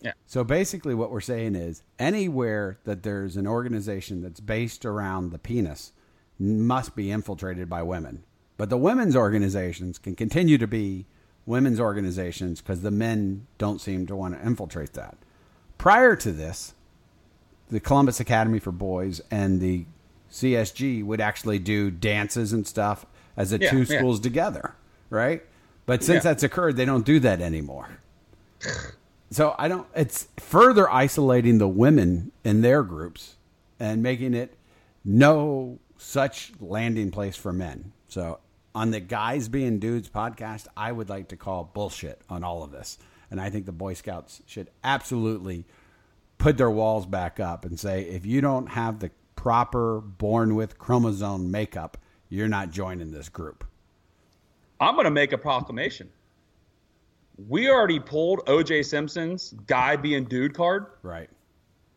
Yeah. 0.01 0.13
So 0.27 0.43
basically, 0.43 0.95
what 0.95 1.11
we're 1.11 1.21
saying 1.21 1.55
is 1.55 1.83
anywhere 1.99 2.79
that 2.85 3.03
there's 3.03 3.37
an 3.37 3.47
organization 3.47 4.23
that's 4.23 4.41
based 4.41 4.85
around 4.87 5.31
the 5.31 5.39
penis 5.39 5.93
must 6.39 6.97
be 6.97 7.11
infiltrated 7.11 7.69
by 7.69 7.83
women. 7.83 8.25
But 8.57 8.71
the 8.71 8.79
women's 8.79 9.15
organizations 9.15 9.99
can 9.99 10.15
continue 10.15 10.59
to 10.59 10.67
be 10.67 11.07
women's 11.47 11.81
organizations 11.81 12.61
because 12.61 12.83
the 12.83 12.91
men 12.91 13.47
don't 13.59 13.81
seem 13.81 14.07
to 14.07 14.17
want 14.17 14.35
to 14.35 14.47
infiltrate 14.47 14.95
that. 14.95 15.17
Prior 15.79 16.17
to 16.17 16.33
this, 16.33 16.75
the 17.69 17.81
Columbus 17.81 18.21
Academy 18.21 18.59
for 18.59 18.73
Boys 18.73 19.21
and 19.31 19.61
the 19.61 19.87
CSG 20.33 21.05
would 21.05 21.21
actually 21.21 21.59
do 21.61 21.91
dances 21.91 22.53
and 22.53 22.67
stuff 22.67 23.07
as 23.37 23.51
the 23.51 23.61
Yeah, 23.61 23.71
two 23.71 23.83
yeah. 23.83 23.99
schools 23.99 24.19
together, 24.19 24.75
right? 25.11 25.43
But 25.87 26.03
since 26.03 26.25
Yeah. 26.25 26.31
that's 26.31 26.43
occurred, 26.43 26.77
they 26.77 26.85
don't 26.85 27.05
do 27.07 27.21
that 27.21 27.41
anymore. 27.41 27.89
So 29.31 29.55
I 29.59 29.69
don't. 29.69 29.87
It's 29.95 30.29
further 30.39 30.91
isolating 30.91 31.59
the 31.59 31.69
women 31.69 32.33
in 32.45 32.61
their 32.63 32.83
groups 32.83 33.37
and 33.81 34.03
making 34.03 34.35
it 34.35 34.57
no 35.05 35.79
such 35.97 36.53
landing 36.61 37.11
place 37.11 37.37
for 37.37 37.53
men. 37.53 37.93
So 38.09 38.39
on 38.75 38.91
the 38.91 39.01
guys 39.01 39.49
being 39.49 39.79
dudes 39.79 40.09
podcast, 40.09 40.67
I 40.77 40.93
would 40.93 41.09
like 41.09 41.29
to 41.29 41.37
call 41.37 41.71
bullshit 41.73 42.21
on 42.29 42.45
all 42.45 42.63
of 42.63 42.71
this, 42.73 42.99
and 43.31 43.41
I 43.41 43.51
think 43.51 43.67
the 43.67 43.73
Boy 43.73 43.95
Scouts 43.95 44.43
should 44.47 44.69
absolutely 44.85 45.65
put 46.39 46.57
their 46.59 46.71
walls 46.71 47.07
back 47.07 47.41
up 47.41 47.65
and 47.65 47.79
say 47.79 48.03
if 48.03 48.27
you 48.27 48.41
don't 48.41 48.67
have 48.69 48.99
the 49.01 49.11
proper 49.43 50.01
born 50.01 50.55
with 50.55 50.79
chromosome 50.79 51.51
makeup, 51.51 51.97
you're 52.29 52.47
not 52.47 52.71
joining 52.71 53.11
this 53.11 53.29
group. 53.29 53.65
I'm 54.79 54.95
going 54.95 55.05
to 55.05 55.11
make 55.11 55.33
a 55.33 55.39
proclamation. 55.39 56.09
We 57.49 57.69
already 57.69 57.99
pulled 57.99 58.47
OJ 58.47 58.85
Simpson's 58.85 59.53
guy 59.67 59.97
being 59.97 60.27
dude 60.27 60.55
card. 60.55 60.87
Right. 61.03 61.29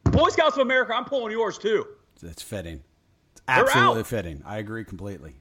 Boy 0.05 0.29
Scouts 0.29 0.55
of 0.55 0.61
America, 0.61 0.95
I'm 0.95 1.05
pulling 1.05 1.31
yours 1.31 1.59
too. 1.59 1.85
It's 2.23 2.41
fitting. 2.41 2.81
It's 3.33 3.43
absolutely 3.47 4.05
fitting. 4.05 4.41
I 4.43 4.57
agree 4.57 4.83
completely. 4.83 5.35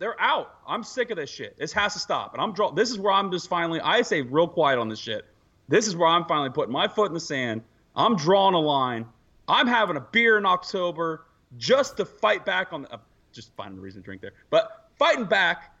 They're 0.00 0.20
out. 0.20 0.56
I'm 0.66 0.84
sick 0.84 1.10
of 1.10 1.16
this 1.16 1.30
shit. 1.30 1.56
This 1.56 1.72
has 1.72 1.94
to 1.94 1.98
stop. 1.98 2.34
And 2.34 2.42
I'm 2.42 2.52
draw. 2.52 2.72
This 2.72 2.90
is 2.90 2.98
where 2.98 3.14
I'm 3.14 3.30
just 3.30 3.48
finally. 3.48 3.80
I 3.80 4.02
say 4.02 4.20
real 4.20 4.48
quiet 4.48 4.78
on 4.78 4.90
this 4.90 4.98
shit. 4.98 5.24
This 5.68 5.86
is 5.86 5.96
where 5.96 6.08
I'm 6.08 6.26
finally 6.26 6.50
putting 6.50 6.74
my 6.74 6.88
foot 6.88 7.06
in 7.06 7.14
the 7.14 7.20
sand. 7.20 7.62
I'm 7.96 8.16
drawing 8.16 8.54
a 8.54 8.60
line. 8.60 9.06
I'm 9.48 9.66
having 9.66 9.96
a 9.96 10.00
beer 10.00 10.36
in 10.36 10.44
October 10.44 11.24
just 11.56 11.96
to 11.96 12.04
fight 12.04 12.44
back 12.44 12.72
on. 12.72 12.82
The, 12.82 12.92
uh, 12.94 12.98
just 13.32 13.52
finding 13.56 13.78
a 13.78 13.82
reason 13.82 14.02
to 14.02 14.04
drink 14.04 14.20
there, 14.22 14.32
but 14.50 14.90
fighting 14.98 15.24
back. 15.24 15.74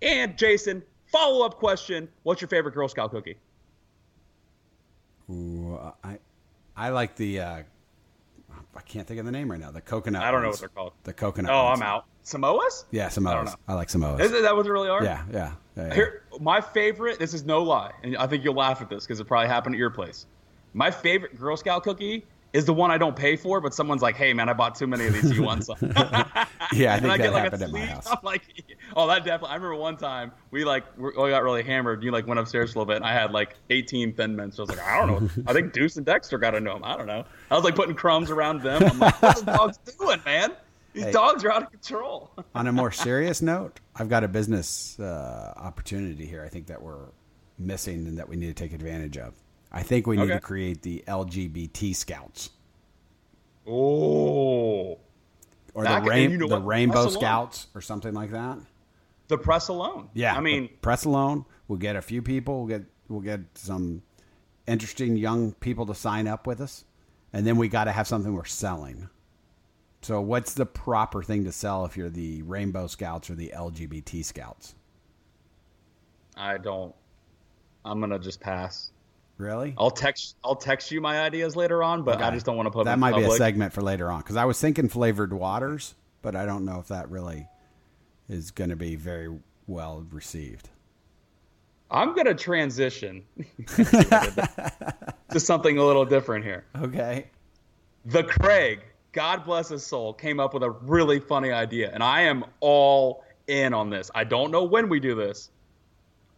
And 0.00 0.38
Jason, 0.38 0.82
follow 1.06 1.44
up 1.44 1.58
question: 1.58 2.08
What's 2.22 2.40
your 2.40 2.48
favorite 2.48 2.74
Girl 2.74 2.88
Scout 2.88 3.10
cookie? 3.10 3.36
Ooh, 5.30 5.78
I, 6.04 6.18
I 6.76 6.90
like 6.90 7.16
the. 7.16 7.40
Uh, 7.40 7.62
I 8.74 8.80
can't 8.82 9.06
think 9.06 9.18
of 9.18 9.26
the 9.26 9.32
name 9.32 9.50
right 9.50 9.60
now. 9.60 9.70
The 9.70 9.80
coconut. 9.80 10.22
I 10.22 10.30
don't 10.30 10.42
know 10.42 10.50
what 10.50 10.60
they're 10.60 10.68
called. 10.68 10.92
The 11.04 11.12
coconut. 11.12 11.50
Oh, 11.52 11.64
ones. 11.64 11.80
I'm 11.80 11.86
out. 11.86 12.04
Samoas? 12.24 12.84
Yeah, 12.90 13.06
I 13.06 13.08
Samoas. 13.08 13.46
know. 13.46 13.54
I, 13.66 13.74
like 13.74 13.88
Samoas. 13.88 14.20
Is 14.20 14.30
that 14.30 14.54
what 14.54 14.62
they 14.64 14.70
really 14.70 14.88
are? 14.88 15.02
yeah, 15.02 15.24
yeah, 15.32 15.52
yeah, 15.76 15.88
yeah. 15.88 15.94
Here, 15.94 16.22
my 16.40 16.60
favorite. 16.60 17.18
This 17.18 17.34
is 17.34 17.44
no 17.44 17.62
lie, 17.62 17.92
and 18.02 18.16
I 18.16 18.26
think 18.26 18.44
you'll 18.44 18.54
laugh 18.54 18.80
at 18.80 18.88
this 18.88 19.04
because 19.04 19.18
it 19.18 19.24
probably 19.24 19.48
happened 19.48 19.74
at 19.74 19.78
your 19.78 19.90
place. 19.90 20.26
My 20.74 20.90
favorite 20.90 21.38
Girl 21.38 21.56
Scout 21.56 21.82
cookie 21.82 22.24
is 22.52 22.64
the 22.64 22.72
one 22.72 22.90
I 22.90 22.96
don't 22.98 23.14
pay 23.16 23.36
for, 23.36 23.60
but 23.60 23.74
someone's 23.74 24.00
like, 24.02 24.16
"Hey, 24.16 24.32
man, 24.32 24.48
I 24.48 24.52
bought 24.54 24.74
too 24.74 24.86
many 24.86 25.06
of 25.06 25.12
these. 25.12 25.30
You 25.36 25.42
want 25.42 25.64
some?" 25.64 25.76
Yeah, 26.72 26.92
I 26.92 26.96
and 26.96 27.02
think 27.02 27.14
I 27.14 27.16
that 27.16 27.18
get 27.18 27.32
like 27.32 27.42
happened 27.44 27.62
a 27.62 27.64
at 27.66 27.70
my 27.72 27.80
house. 27.86 28.06
I'm 28.10 28.18
like, 28.22 28.42
"Oh, 28.96 29.06
that 29.06 29.24
definitely." 29.24 29.50
I 29.50 29.54
remember 29.54 29.76
one 29.76 29.96
time 29.96 30.32
we 30.50 30.64
like 30.64 30.84
we 30.98 31.12
got 31.12 31.42
really 31.42 31.62
hammered. 31.62 32.02
You 32.02 32.10
like 32.10 32.26
went 32.26 32.40
upstairs 32.40 32.70
a 32.74 32.78
little 32.78 32.86
bit, 32.86 32.96
and 32.96 33.04
I 33.06 33.12
had 33.12 33.32
like 33.32 33.54
18 33.70 34.14
Thin 34.14 34.34
Mints. 34.36 34.56
So 34.56 34.62
I 34.62 34.66
was 34.66 34.76
like, 34.76 34.86
I 34.86 34.98
don't 35.06 35.36
know. 35.36 35.42
I 35.46 35.52
think 35.52 35.72
Deuce 35.72 35.96
and 35.96 36.04
Dexter 36.06 36.36
got 36.38 36.50
to 36.52 36.60
know 36.60 36.74
them. 36.74 36.84
I 36.84 36.96
don't 36.96 37.06
know. 37.06 37.24
I 37.50 37.54
was 37.54 37.64
like 37.64 37.74
putting 37.74 37.94
crumbs 37.94 38.30
around 38.30 38.62
them. 38.62 38.82
I'm 38.82 38.98
like, 38.98 39.20
what 39.22 39.38
are 39.38 39.44
the 39.44 39.52
dogs 39.52 39.78
doing, 39.98 40.20
man? 40.24 40.52
These 40.94 41.04
Hey. 41.04 41.12
dogs 41.12 41.44
are 41.44 41.52
out 41.52 41.62
of 41.64 41.70
control. 41.70 42.30
On 42.54 42.66
a 42.66 42.72
more 42.72 42.90
serious 42.90 43.40
note, 43.42 43.78
I've 43.96 44.08
got 44.08 44.24
a 44.24 44.28
business 44.28 44.98
uh, 44.98 45.52
opportunity 45.56 46.26
here. 46.26 46.42
I 46.44 46.48
think 46.48 46.66
that 46.68 46.82
we're 46.82 47.06
missing 47.58 48.06
and 48.06 48.18
that 48.18 48.28
we 48.28 48.36
need 48.36 48.48
to 48.48 48.54
take 48.54 48.72
advantage 48.72 49.16
of. 49.18 49.34
I 49.70 49.82
think 49.82 50.06
we 50.06 50.16
need 50.16 50.22
Okay. 50.24 50.34
to 50.34 50.40
create 50.40 50.82
the 50.82 51.04
LGBT 51.06 51.94
Scouts. 51.94 52.50
Oh, 53.66 54.98
or 55.74 55.84
the, 55.84 56.02
rain, 56.06 56.30
you 56.30 56.38
know 56.38 56.48
the? 56.48 56.60
Rainbow 56.60 57.02
Press 57.02 57.14
alone. 57.14 57.20
Scouts 57.20 57.66
or 57.74 57.80
something 57.80 58.14
like 58.14 58.30
that. 58.30 58.58
the 59.28 59.36
press 59.36 59.68
alone. 59.68 60.08
Yeah, 60.14 60.34
I 60.34 60.40
mean, 60.40 60.70
press 60.80 61.04
alone. 61.04 61.44
We'll 61.68 61.78
get 61.78 61.94
a 61.96 62.00
few 62.02 62.22
people. 62.22 62.60
We'll 62.64 62.78
get 62.78 62.86
we'll 63.08 63.20
get 63.20 63.40
some 63.54 64.02
interesting 64.66 65.16
young 65.16 65.52
people 65.52 65.84
to 65.86 65.94
sign 65.94 66.26
up 66.26 66.46
with 66.46 66.60
us, 66.62 66.84
and 67.34 67.46
then 67.46 67.56
we 67.58 67.68
got 67.68 67.84
to 67.84 67.92
have 67.92 68.06
something 68.08 68.32
we're 68.32 68.44
selling. 68.46 69.10
So, 70.00 70.20
what's 70.22 70.54
the 70.54 70.64
proper 70.64 71.22
thing 71.22 71.44
to 71.44 71.52
sell 71.52 71.84
if 71.84 71.94
you're 71.96 72.08
the 72.08 72.40
Rainbow 72.42 72.86
Scouts 72.86 73.28
or 73.28 73.34
the 73.34 73.52
LGBT 73.54 74.24
Scouts? 74.24 74.74
I 76.36 76.56
don't. 76.56 76.94
I'm 77.84 78.00
gonna 78.00 78.18
just 78.18 78.40
pass. 78.40 78.92
Really? 79.38 79.74
I'll 79.78 79.90
text. 79.90 80.36
I'll 80.44 80.56
text 80.56 80.90
you 80.90 81.00
my 81.00 81.20
ideas 81.20 81.54
later 81.54 81.82
on, 81.82 82.02
but 82.02 82.20
I 82.20 82.30
just 82.32 82.44
don't 82.44 82.56
want 82.56 82.66
to 82.66 82.72
put 82.72 82.84
that 82.86 82.98
might 82.98 83.14
be 83.14 83.22
a 83.22 83.30
segment 83.30 83.72
for 83.72 83.82
later 83.82 84.10
on 84.10 84.20
because 84.20 84.36
I 84.36 84.44
was 84.44 84.60
thinking 84.60 84.88
flavored 84.88 85.32
waters, 85.32 85.94
but 86.22 86.34
I 86.34 86.44
don't 86.44 86.64
know 86.64 86.80
if 86.80 86.88
that 86.88 87.08
really 87.08 87.46
is 88.28 88.50
going 88.50 88.70
to 88.70 88.76
be 88.76 88.96
very 88.96 89.38
well 89.68 90.04
received. 90.10 90.68
I'm 91.90 92.14
gonna 92.14 92.34
transition 92.34 93.24
to 93.66 95.40
something 95.40 95.78
a 95.78 95.84
little 95.84 96.04
different 96.04 96.44
here. 96.44 96.64
Okay. 96.76 97.28
The 98.04 98.24
Craig, 98.24 98.80
God 99.12 99.44
bless 99.44 99.68
his 99.68 99.86
soul, 99.86 100.12
came 100.12 100.40
up 100.40 100.52
with 100.52 100.62
a 100.62 100.70
really 100.70 101.18
funny 101.18 101.50
idea, 101.50 101.90
and 101.92 102.02
I 102.02 102.22
am 102.22 102.44
all 102.60 103.24
in 103.46 103.72
on 103.72 103.88
this. 103.90 104.10
I 104.14 104.24
don't 104.24 104.50
know 104.50 104.64
when 104.64 104.88
we 104.88 105.00
do 105.00 105.14
this. 105.14 105.50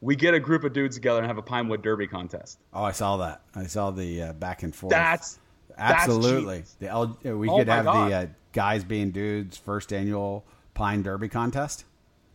We 0.02 0.16
get 0.16 0.32
a 0.34 0.40
group 0.40 0.64
of 0.64 0.72
dudes 0.72 0.96
together 0.96 1.18
and 1.18 1.26
have 1.26 1.36
a 1.38 1.42
Pinewood 1.42 1.82
Derby 1.82 2.06
contest. 2.06 2.58
Oh, 2.72 2.82
I 2.82 2.92
saw 2.92 3.18
that. 3.18 3.42
I 3.54 3.64
saw 3.66 3.90
the 3.90 4.22
uh, 4.22 4.32
back 4.32 4.62
and 4.62 4.74
forth. 4.74 4.90
That's 4.92 5.38
that's 5.76 6.02
absolutely. 6.02 6.54
genius. 6.56 6.76
the 6.78 6.88
L- 6.88 7.18
uh, 7.26 7.36
we 7.36 7.48
Oh 7.48 7.58
could 7.58 7.68
have 7.68 7.84
God. 7.84 8.10
the 8.10 8.14
uh, 8.16 8.26
guys 8.52 8.82
being 8.84 9.10
dudes 9.10 9.56
first 9.56 9.92
annual 9.92 10.44
Pine 10.74 11.02
Derby 11.02 11.28
contest. 11.28 11.84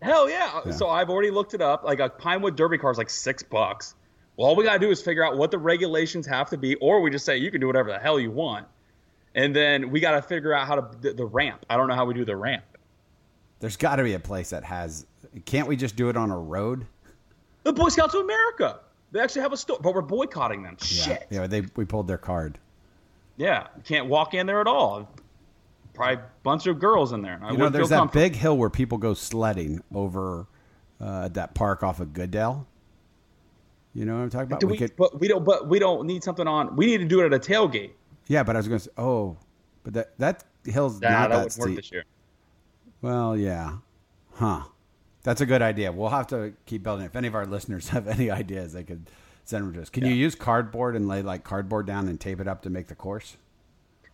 Hell 0.01 0.29
yeah. 0.29 0.69
So 0.71 0.89
I've 0.89 1.09
already 1.09 1.31
looked 1.31 1.53
it 1.55 1.61
up. 1.61 1.83
Like 1.83 1.99
a 1.99 2.09
Pinewood 2.09 2.55
Derby 2.55 2.77
car 2.77 2.91
is 2.91 2.97
like 2.97 3.09
six 3.09 3.41
bucks. 3.41 3.95
Well, 4.37 4.47
all 4.49 4.55
we 4.55 4.63
gotta 4.63 4.77
do 4.79 4.91
is 4.91 5.01
figure 5.01 5.23
out 5.25 5.37
what 5.37 5.49
the 5.49 5.57
regulations 5.57 6.27
have 6.27 6.49
to 6.51 6.57
be, 6.57 6.75
or 6.75 7.01
we 7.01 7.09
just 7.09 7.25
say 7.25 7.37
you 7.37 7.49
can 7.49 7.61
do 7.61 7.67
whatever 7.67 7.89
the 7.89 7.97
hell 7.99 8.19
you 8.19 8.29
want. 8.29 8.67
And 9.33 9.55
then 9.55 9.89
we 9.89 9.99
gotta 9.99 10.21
figure 10.21 10.53
out 10.53 10.67
how 10.67 10.75
to 10.75 10.97
the, 11.01 11.13
the 11.13 11.25
ramp. 11.25 11.65
I 11.69 11.77
don't 11.77 11.87
know 11.87 11.95
how 11.95 12.05
we 12.05 12.13
do 12.13 12.25
the 12.25 12.35
ramp. 12.35 12.63
There's 13.59 13.77
got 13.77 13.95
to 13.95 14.03
be 14.03 14.13
a 14.13 14.19
place 14.19 14.49
that 14.51 14.63
has. 14.65 15.05
Can't 15.45 15.67
we 15.67 15.75
just 15.75 15.95
do 15.95 16.09
it 16.09 16.17
on 16.17 16.29
a 16.29 16.37
road? 16.37 16.85
The 17.65 17.73
Boy 17.73 17.89
Scouts 17.89 18.13
of 18.13 18.21
America. 18.21 18.79
They 19.11 19.19
actually 19.19 19.41
have 19.41 19.53
a 19.53 19.57
store, 19.57 19.79
but 19.81 19.93
we're 19.93 20.01
boycotting 20.01 20.61
them. 20.63 20.77
Shit. 20.79 21.27
Yeah, 21.29 21.47
they 21.47 21.63
we 21.75 21.83
pulled 21.83 22.07
their 22.07 22.17
card. 22.17 22.59
Yeah, 23.37 23.67
can't 23.83 24.05
walk 24.07 24.33
in 24.33 24.45
there 24.45 24.61
at 24.61 24.67
all. 24.67 25.09
Probably 25.93 26.15
a 26.15 26.25
bunch 26.43 26.67
of 26.67 26.79
girls 26.79 27.11
in 27.11 27.21
there. 27.21 27.39
I 27.41 27.51
You 27.51 27.57
know, 27.57 27.69
there's 27.69 27.89
that 27.89 28.11
big 28.11 28.35
hill 28.35 28.57
where 28.57 28.69
people 28.69 28.97
go 28.97 29.13
sledding 29.13 29.81
over 29.93 30.45
uh, 31.01 31.29
that 31.29 31.55
park 31.55 31.81
off 31.83 31.99
of 31.99 32.13
Goodale. 32.13 32.67
You 33.93 34.05
know 34.05 34.15
what 34.15 34.23
I'm 34.23 34.29
talking 34.29 34.47
about? 34.47 34.59
Do 34.59 34.67
we, 34.67 34.77
could, 34.77 34.95
but 34.95 35.19
we 35.19 35.27
don't. 35.27 35.43
But 35.43 35.67
we 35.67 35.79
don't 35.79 36.05
need 36.05 36.23
something 36.23 36.47
on. 36.47 36.75
We 36.75 36.85
need 36.85 36.97
to 36.97 37.05
do 37.05 37.21
it 37.21 37.25
at 37.25 37.33
a 37.33 37.39
tailgate. 37.39 37.91
yeah, 38.27 38.43
but 38.43 38.55
I 38.55 38.59
was 38.59 38.67
going 38.67 38.79
to 38.79 38.85
say, 38.85 38.91
oh, 38.97 39.37
but 39.83 39.93
that 39.93 40.19
that 40.19 40.43
hill's 40.65 40.99
Nah, 40.99 41.09
not 41.09 41.29
that 41.29 41.43
that 41.45 41.51
steep. 41.53 41.77
this 41.77 41.91
year. 41.91 42.03
Well, 43.01 43.37
yeah, 43.37 43.77
huh? 44.33 44.63
That's 45.25 45.41
a 45.41 45.45
good 45.47 45.63
idea. 45.63 45.91
We'll 45.91 46.09
have 46.09 46.27
to 46.27 46.53
keep 46.67 46.83
building. 46.83 47.03
If 47.03 47.15
any 47.15 47.27
of 47.27 47.33
our 47.33 47.47
listeners 47.47 47.89
have 47.95 48.07
any 48.07 48.29
ideas, 48.29 48.73
they 48.73 48.83
could 48.83 49.09
send 49.43 49.65
them 49.65 49.73
to 49.73 49.81
us. 49.81 49.89
Can 49.89 50.05
you 50.05 50.13
use 50.13 50.35
cardboard 50.35 50.95
and 50.95 51.07
lay 51.07 51.23
like 51.23 51.43
cardboard 51.43 51.87
down 51.87 52.07
and 52.07 52.21
tape 52.21 52.39
it 52.39 52.47
up 52.47 52.61
to 52.61 52.69
make 52.69 52.87
the 52.87 52.95
course? 52.95 53.35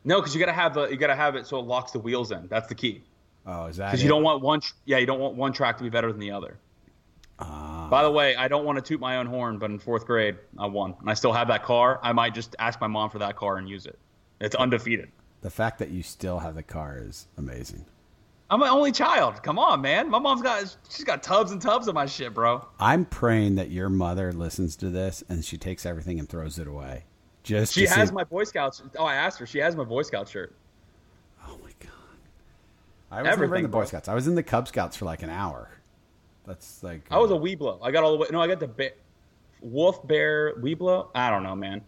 No, 0.05 0.20
because 0.20 0.34
you 0.34 0.39
gotta 0.39 0.53
have 0.53 0.74
the 0.74 0.88
you 0.88 0.95
gotta 0.95 1.16
have 1.16 1.36
it 1.36 1.45
so 1.45 1.59
it 1.59 1.66
locks 1.66 1.91
the 1.91 1.99
wheels 1.99 2.32
in. 2.32 2.47
That's 2.47 2.68
the 2.68 2.76
key. 2.76 3.03
Oh, 3.45 3.66
is 3.66 3.78
that? 3.78 3.88
Because 3.88 4.01
you 4.01 4.09
don't 4.09 4.24
want 4.24 4.41
one. 4.41 4.62
Yeah, 4.86 4.97
you 4.97 5.05
don't 5.05 5.20
want 5.20 5.36
one 5.36 5.51
track 5.51 5.78
to 5.78 5.84
be 5.84 5.89
better 5.89 6.12
than 6.12 6.22
the 6.22 6.32
other. 6.32 6.57
Ah. 7.39 7.88
By 7.89 8.03
the 8.03 8.12
way, 8.12 8.36
I 8.36 8.47
don't 8.47 8.64
want 8.64 8.78
to 8.78 8.82
toot 8.82 9.01
my 9.01 9.18
own 9.18 9.26
horn, 9.26 9.57
but 9.57 9.70
in 9.70 9.80
fourth 9.80 10.05
grade, 10.05 10.38
I 10.57 10.68
won, 10.68 10.95
and 10.99 11.09
I 11.09 11.14
still 11.14 11.34
have 11.34 11.49
that 11.49 11.64
car. 11.64 11.99
I 12.01 12.14
might 12.14 12.34
just 12.34 12.55
ask 12.57 12.80
my 12.80 12.88
mom 12.88 13.09
for 13.09 13.20
that 13.20 13.36
car 13.36 13.57
and 13.57 13.68
use 13.68 13.86
it. 13.86 13.99
It's 14.39 14.55
undefeated. 14.55 15.12
The 15.41 15.49
fact 15.49 15.80
that 15.80 15.89
you 15.89 16.03
still 16.03 16.39
have 16.39 16.55
the 16.55 16.64
car 16.64 16.97
is 17.01 17.28
amazing. 17.38 17.86
I'm 18.52 18.62
an 18.62 18.68
only 18.68 18.91
child. 18.91 19.41
Come 19.43 19.58
on, 19.58 19.82
man. 19.82 20.10
My 20.10 20.20
mom's 20.20 20.41
got 20.41 20.76
she's 20.89 21.06
got 21.06 21.24
tubs 21.24 21.52
and 21.52 21.62
tubs 21.62 21.88
of 21.88 21.95
my 21.95 22.06
shit, 22.06 22.34
bro. 22.34 22.68
I'm 22.82 23.06
praying 23.06 23.56
that 23.56 23.72
your 23.72 23.88
mother 23.88 24.34
listens 24.34 24.76
to 24.78 24.89
this 24.89 25.24
and 25.30 25.43
she 25.43 25.58
takes 25.58 25.86
everything 25.86 26.20
and 26.20 26.28
throws 26.28 26.60
it 26.60 26.68
away. 26.68 27.06
Just 27.43 27.74
She 27.74 27.86
has 27.86 28.10
see- 28.10 28.14
my 28.14 28.26
Boy 28.26 28.43
Scouts. 28.43 28.84
Oh, 28.99 29.06
I 29.06 29.16
asked 29.16 29.39
her. 29.39 29.45
She 29.45 29.60
has 29.60 29.78
my 29.78 29.86
Boy 29.86 30.02
Scout 30.02 30.28
shirt. 30.28 30.54
Oh 31.47 31.58
my 31.64 31.72
god! 31.80 31.89
I 33.10 33.22
was 33.24 33.39
in 33.39 33.39
the 33.39 33.47
Boy 33.47 33.68
bro. 33.68 33.86
Scouts. 33.86 34.10
I 34.10 34.14
was 34.14 34.28
in 34.28 34.36
the 34.36 34.43
Cub 34.43 34.68
Scouts 34.68 34.97
for 34.97 35.06
like 35.06 35.24
an 35.24 35.30
hour. 35.30 35.72
That's 36.45 36.84
like 36.84 37.04
I 37.10 37.20
was 37.20 37.32
a 37.32 37.36
uh, 37.36 37.39
Webelo. 37.39 37.80
I 37.82 37.91
got 37.91 38.04
all 38.04 38.12
the 38.12 38.18
way. 38.18 38.28
No, 38.32 38.41
I 38.41 38.47
got 38.47 38.60
the 38.60 38.68
ba- 38.68 38.91
Wolf 39.62 40.06
Bear 40.06 40.56
Webelo. 40.56 41.08
I 41.16 41.30
don't 41.30 41.43
know, 41.43 41.56
man. 41.56 41.82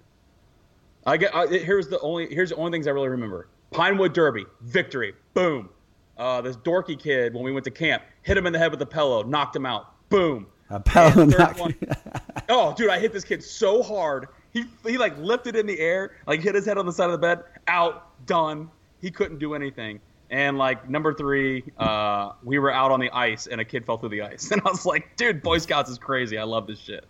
I 1.06 1.18
get. 1.18 1.36
I, 1.36 1.46
here's 1.48 1.90
the 1.90 2.00
only. 2.00 2.34
Here's 2.34 2.52
the 2.52 2.56
only 2.56 2.72
things 2.72 2.88
I 2.88 2.92
really 2.92 3.10
remember. 3.10 3.50
Pinewood 3.72 4.14
Derby 4.14 4.46
victory. 4.62 5.14
Boom. 5.34 5.70
Uh, 6.18 6.42
this 6.42 6.56
dorky 6.58 6.98
kid 6.98 7.34
when 7.34 7.44
we 7.44 7.52
went 7.52 7.64
to 7.66 7.72
camp 7.72 8.04
hit 8.22 8.38
him 8.38 8.46
in 8.46 8.54
the 8.54 8.60
head 8.60 8.72
with 8.72 8.82
a 8.82 8.86
pillow, 8.86 9.24
knocked 9.24 9.56
him 9.56 9.66
out. 9.66 9.94
Boom. 10.10 10.46
a 10.70 10.80
pillow 10.80 11.22
And 11.24 11.32
third 11.32 11.40
knock- 11.40 11.60
one- 11.60 11.76
oh, 12.50 12.74
dude, 12.76 12.90
I 12.90 13.00
hit 13.00 13.12
this 13.14 13.24
kid 13.24 13.44
so 13.44 13.82
hard. 13.84 14.28
He 14.52 14.66
he 14.86 14.98
like 15.00 15.18
lifted 15.18 15.56
in 15.56 15.66
the 15.66 15.80
air, 15.80 16.12
like 16.28 16.42
hit 16.42 16.54
his 16.56 16.66
head 16.66 16.78
on 16.78 16.86
the 16.86 16.94
side 16.94 17.06
of 17.06 17.14
the 17.14 17.18
bed. 17.18 17.40
Out, 17.68 18.26
done. 18.28 18.70
He 19.02 19.10
couldn't 19.10 19.40
do 19.40 19.56
anything. 19.56 20.00
And 20.30 20.58
like 20.58 20.88
number 20.90 21.14
three, 21.14 21.64
uh, 21.78 22.34
we 22.44 22.60
were 22.60 22.72
out 22.72 22.92
on 22.92 23.00
the 23.00 23.10
ice, 23.12 23.48
and 23.48 23.60
a 23.60 23.66
kid 23.66 23.86
fell 23.86 23.98
through 23.98 24.10
the 24.10 24.22
ice, 24.22 24.52
and 24.52 24.62
I 24.66 24.70
was 24.70 24.86
like, 24.86 25.16
dude, 25.18 25.42
Boy 25.42 25.58
Scouts 25.58 25.90
is 25.90 25.98
crazy. 25.98 26.38
I 26.38 26.44
love 26.44 26.68
this 26.68 26.80
shit. 26.80 27.06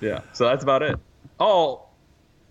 Yeah, 0.00 0.20
so 0.32 0.46
that's 0.46 0.62
about 0.62 0.82
it. 0.82 0.98
Oh, 1.38 1.82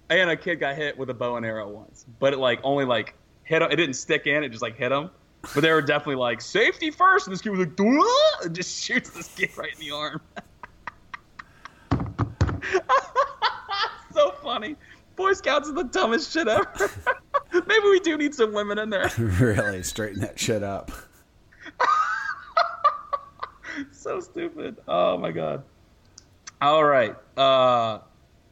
and 0.10 0.30
a 0.30 0.36
kid 0.38 0.60
got 0.60 0.76
hit 0.76 0.98
with 0.98 1.10
a 1.10 1.14
bow 1.14 1.38
and 1.38 1.46
arrow 1.46 1.70
once, 1.70 2.06
but 2.20 2.34
it 2.34 2.38
like 2.40 2.60
only 2.64 2.86
like 2.86 3.14
hit 3.44 3.62
him. 3.62 3.72
It 3.72 3.76
didn't 3.78 3.96
stick 3.96 4.28
in. 4.28 4.44
It 4.44 4.50
just 4.50 4.62
like 4.62 4.76
hit 4.78 4.92
him. 4.92 5.10
But 5.42 5.62
they 5.62 5.72
were 5.72 5.82
definitely 5.82 6.16
like 6.16 6.40
safety 6.40 6.92
first, 6.92 7.28
and 7.28 7.34
this 7.34 7.42
kid 7.42 7.50
was 7.50 7.60
like, 7.60 7.76
"Duh," 7.76 8.46
and 8.46 8.56
just 8.56 8.84
shoots 8.84 9.10
this 9.10 9.28
kid 9.30 9.50
right 9.58 9.74
in 9.74 9.80
the 9.80 9.92
arm. 9.92 10.22
so 14.14 14.32
funny. 14.44 14.76
Boy 15.16 15.34
Scouts 15.34 15.70
are 15.70 15.74
the 15.74 15.84
dumbest 15.84 16.32
shit 16.32 16.48
ever. 16.48 16.72
Maybe 17.54 17.84
we 17.84 18.00
do 18.00 18.18
need 18.18 18.34
some 18.34 18.54
women 18.54 18.80
in 18.80 18.90
there. 18.90 19.10
really 19.18 19.84
straighten 19.84 20.22
that 20.22 20.40
shit 20.40 20.64
up. 20.64 20.92
so 23.92 24.20
stupid. 24.20 24.78
Oh 24.88 25.18
my 25.18 25.32
god. 25.32 25.64
All 26.62 26.84
right. 26.84 27.16
Uh, 27.36 28.00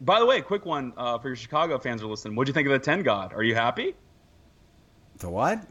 by 0.02 0.20
the 0.20 0.26
way, 0.26 0.42
quick 0.42 0.66
one 0.66 0.94
uh, 0.98 1.18
for 1.20 1.30
your 1.30 1.36
Chicago 1.36 1.78
fans 1.78 2.02
who 2.02 2.08
are 2.08 2.12
listening. 2.12 2.36
What'd 2.36 2.50
you 2.50 2.54
think 2.54 2.68
of 2.68 2.74
the 2.74 2.80
Ten 2.80 3.04
God? 3.04 3.34
Are 3.34 3.44
you 3.44 3.56
happy? 3.56 3.96
The 5.18 5.30
what? 5.30 5.64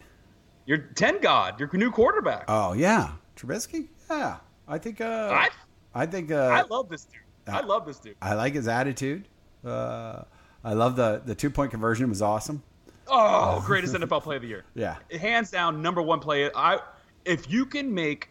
Your 0.68 0.76
Ten 0.76 1.18
God, 1.22 1.58
your 1.58 1.70
new 1.72 1.90
quarterback. 1.90 2.44
Oh 2.46 2.74
yeah, 2.74 3.12
Trubisky. 3.36 3.88
Yeah, 4.10 4.36
I 4.68 4.76
think. 4.76 5.00
Uh, 5.00 5.30
I 5.32 5.48
I 5.94 6.04
think. 6.04 6.30
Uh, 6.30 6.36
I 6.36 6.60
love 6.60 6.90
this 6.90 7.06
dude. 7.06 7.22
I 7.46 7.60
love 7.60 7.86
this 7.86 7.98
dude. 7.98 8.16
I 8.20 8.34
like 8.34 8.52
his 8.52 8.68
attitude. 8.68 9.28
Uh, 9.64 10.24
I 10.62 10.74
love 10.74 10.94
the 10.94 11.22
the 11.24 11.34
two 11.34 11.48
point 11.48 11.70
conversion 11.70 12.10
was 12.10 12.20
awesome. 12.20 12.62
Oh, 13.06 13.62
greatest 13.64 13.94
NFL 13.94 14.22
play 14.22 14.36
of 14.36 14.42
the 14.42 14.48
year. 14.48 14.66
Yeah. 14.74 14.96
hands 15.18 15.50
down 15.50 15.80
number 15.80 16.02
one 16.02 16.20
play. 16.20 16.50
I 16.54 16.80
if 17.24 17.50
you 17.50 17.64
can 17.64 17.94
make 17.94 18.28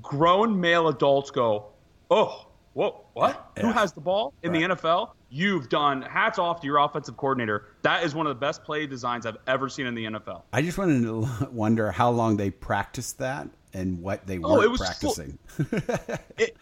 grown 0.00 0.58
male 0.58 0.88
adults 0.88 1.30
go, 1.30 1.66
oh, 2.10 2.46
whoa, 2.72 3.04
what? 3.12 3.52
Who 3.60 3.70
has 3.70 3.92
the 3.92 4.00
ball 4.00 4.32
in 4.42 4.52
the 4.52 4.62
NFL? 4.62 5.10
You've 5.36 5.68
done 5.68 6.02
hats 6.02 6.38
off 6.38 6.60
to 6.60 6.66
your 6.66 6.78
offensive 6.78 7.16
coordinator. 7.16 7.66
That 7.82 8.04
is 8.04 8.14
one 8.14 8.26
of 8.26 8.30
the 8.30 8.38
best 8.40 8.62
play 8.62 8.86
designs 8.86 9.26
I've 9.26 9.36
ever 9.48 9.68
seen 9.68 9.86
in 9.86 9.94
the 9.96 10.04
NFL. 10.04 10.42
I 10.52 10.62
just 10.62 10.78
wanted 10.78 11.02
to 11.02 11.48
wonder 11.50 11.90
how 11.90 12.10
long 12.10 12.36
they 12.36 12.50
practiced 12.50 13.18
that 13.18 13.48
and 13.72 14.00
what 14.00 14.24
they 14.28 14.38
Oh, 14.38 14.52
weren't 14.52 14.64
it 14.64 14.68
was 14.70 14.80
full- 15.00 15.12
practicing. 15.14 15.38
It, 16.38 16.56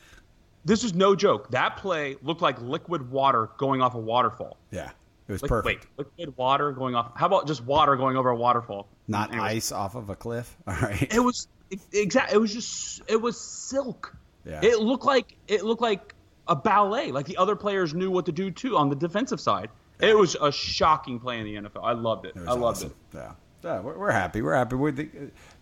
this 0.64 0.84
is 0.84 0.94
no 0.94 1.14
joke. 1.14 1.50
That 1.50 1.76
play 1.76 2.16
looked 2.22 2.40
like 2.40 2.58
liquid 2.62 3.10
water 3.10 3.50
going 3.58 3.82
off 3.82 3.94
a 3.94 3.98
waterfall. 3.98 4.56
yeah, 4.70 4.90
it 5.28 5.32
was 5.32 5.42
Like, 5.42 5.48
perfect. 5.50 5.86
Wait, 5.98 6.06
liquid 6.18 6.36
water 6.38 6.72
going 6.72 6.94
off. 6.94 7.12
How 7.14 7.26
about 7.26 7.46
just 7.46 7.62
water 7.64 7.96
going 7.96 8.16
over 8.16 8.30
a 8.30 8.36
waterfall? 8.36 8.88
Not 9.08 9.32
Anyways. 9.32 9.50
ice 9.50 9.72
off 9.72 9.96
of 9.96 10.08
a 10.08 10.16
cliff. 10.16 10.56
All 10.66 10.74
right. 10.76 11.12
It 11.12 11.20
was 11.20 11.46
exact. 11.92 12.32
It 12.32 12.38
was 12.38 12.54
just. 12.54 13.02
It 13.08 13.20
was 13.20 13.38
silk. 13.38 14.16
Yeah. 14.46 14.60
It 14.62 14.78
looked 14.80 15.04
like 15.04 15.36
it 15.48 15.62
looked 15.64 15.82
like 15.82 16.14
a 16.48 16.56
ballet. 16.56 17.12
Like 17.12 17.26
the 17.26 17.36
other 17.36 17.56
players 17.56 17.94
knew 17.94 18.10
what 18.10 18.26
to 18.26 18.32
do 18.32 18.50
too 18.50 18.76
on 18.76 18.88
the 18.88 18.96
defensive 18.96 19.40
side. 19.40 19.70
It 20.00 20.16
was 20.16 20.34
a 20.40 20.50
shocking 20.50 21.20
play 21.20 21.38
in 21.38 21.44
the 21.44 21.54
NFL. 21.70 21.84
I 21.84 21.92
loved 21.92 22.26
it. 22.26 22.34
It 22.36 22.42
I 22.48 22.52
loved 22.52 22.78
awesome. 22.78 22.94
it. 23.12 23.16
Yeah. 23.16 23.32
Yeah, 23.64 23.78
we're, 23.80 23.96
we're 23.96 24.10
happy. 24.10 24.42
We're 24.42 24.56
happy. 24.56 24.74
We're 24.74 24.90
the, 24.90 25.08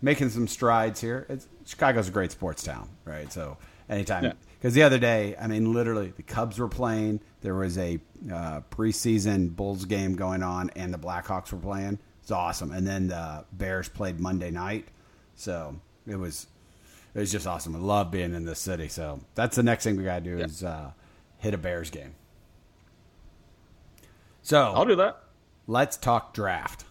making 0.01 0.31
some 0.31 0.49
strides 0.49 1.03
here. 1.03 1.27
It's, 1.29 1.47
Chicago's 1.67 2.09
a 2.09 2.11
great 2.11 2.33
sports 2.33 2.63
town, 2.63 2.89
right? 3.05 3.31
So 3.31 3.59
anytime, 3.91 4.25
Yeah. 4.25 4.33
because 4.59 4.73
the 4.73 4.83
other 4.85 4.99
day, 4.99 5.37
I 5.39 5.47
mean, 5.49 5.75
literally, 5.75 6.15
the 6.17 6.23
Cubs 6.23 6.59
were 6.59 6.69
playing. 6.69 7.21
There 7.43 7.55
was 7.55 7.77
a 7.77 8.01
uh, 8.33 8.63
preseason 8.71 9.55
Bulls 9.55 9.85
game 9.85 10.15
going 10.17 10.43
on, 10.43 10.71
and 10.77 10.95
the 10.95 10.99
Blackhawks 10.99 11.53
were 11.53 11.59
playing. 11.59 11.99
It's 12.23 12.31
awesome. 12.31 12.73
And 12.73 12.87
then 12.87 13.09
the 13.09 13.45
Bears 13.53 13.91
played 13.91 14.19
Monday 14.19 14.51
night, 14.51 14.89
so 15.35 15.79
it 16.07 16.17
was 16.17 16.47
it 17.15 17.19
was 17.21 17.31
just 17.33 17.47
awesome. 17.47 17.75
I 17.77 17.79
love 17.79 18.11
being 18.11 18.35
in 18.35 18.45
this 18.45 18.59
city. 18.61 18.89
So 18.89 19.21
that's 19.35 19.57
the 19.57 19.63
next 19.63 19.85
thing 19.85 19.97
we 19.97 20.05
got 20.05 20.23
to 20.25 20.31
do 20.31 20.37
Yeah. 20.39 20.45
is 20.45 20.63
uh, 20.65 20.93
hit 21.39 21.55
a 21.55 21.59
Bears 21.59 21.91
game. 21.91 22.15
So 24.43 24.59
I'll 24.61 24.85
do 24.87 24.97
that. 24.97 25.21
let's 25.67 25.97
talk 25.97 26.33
draft. 26.35 26.85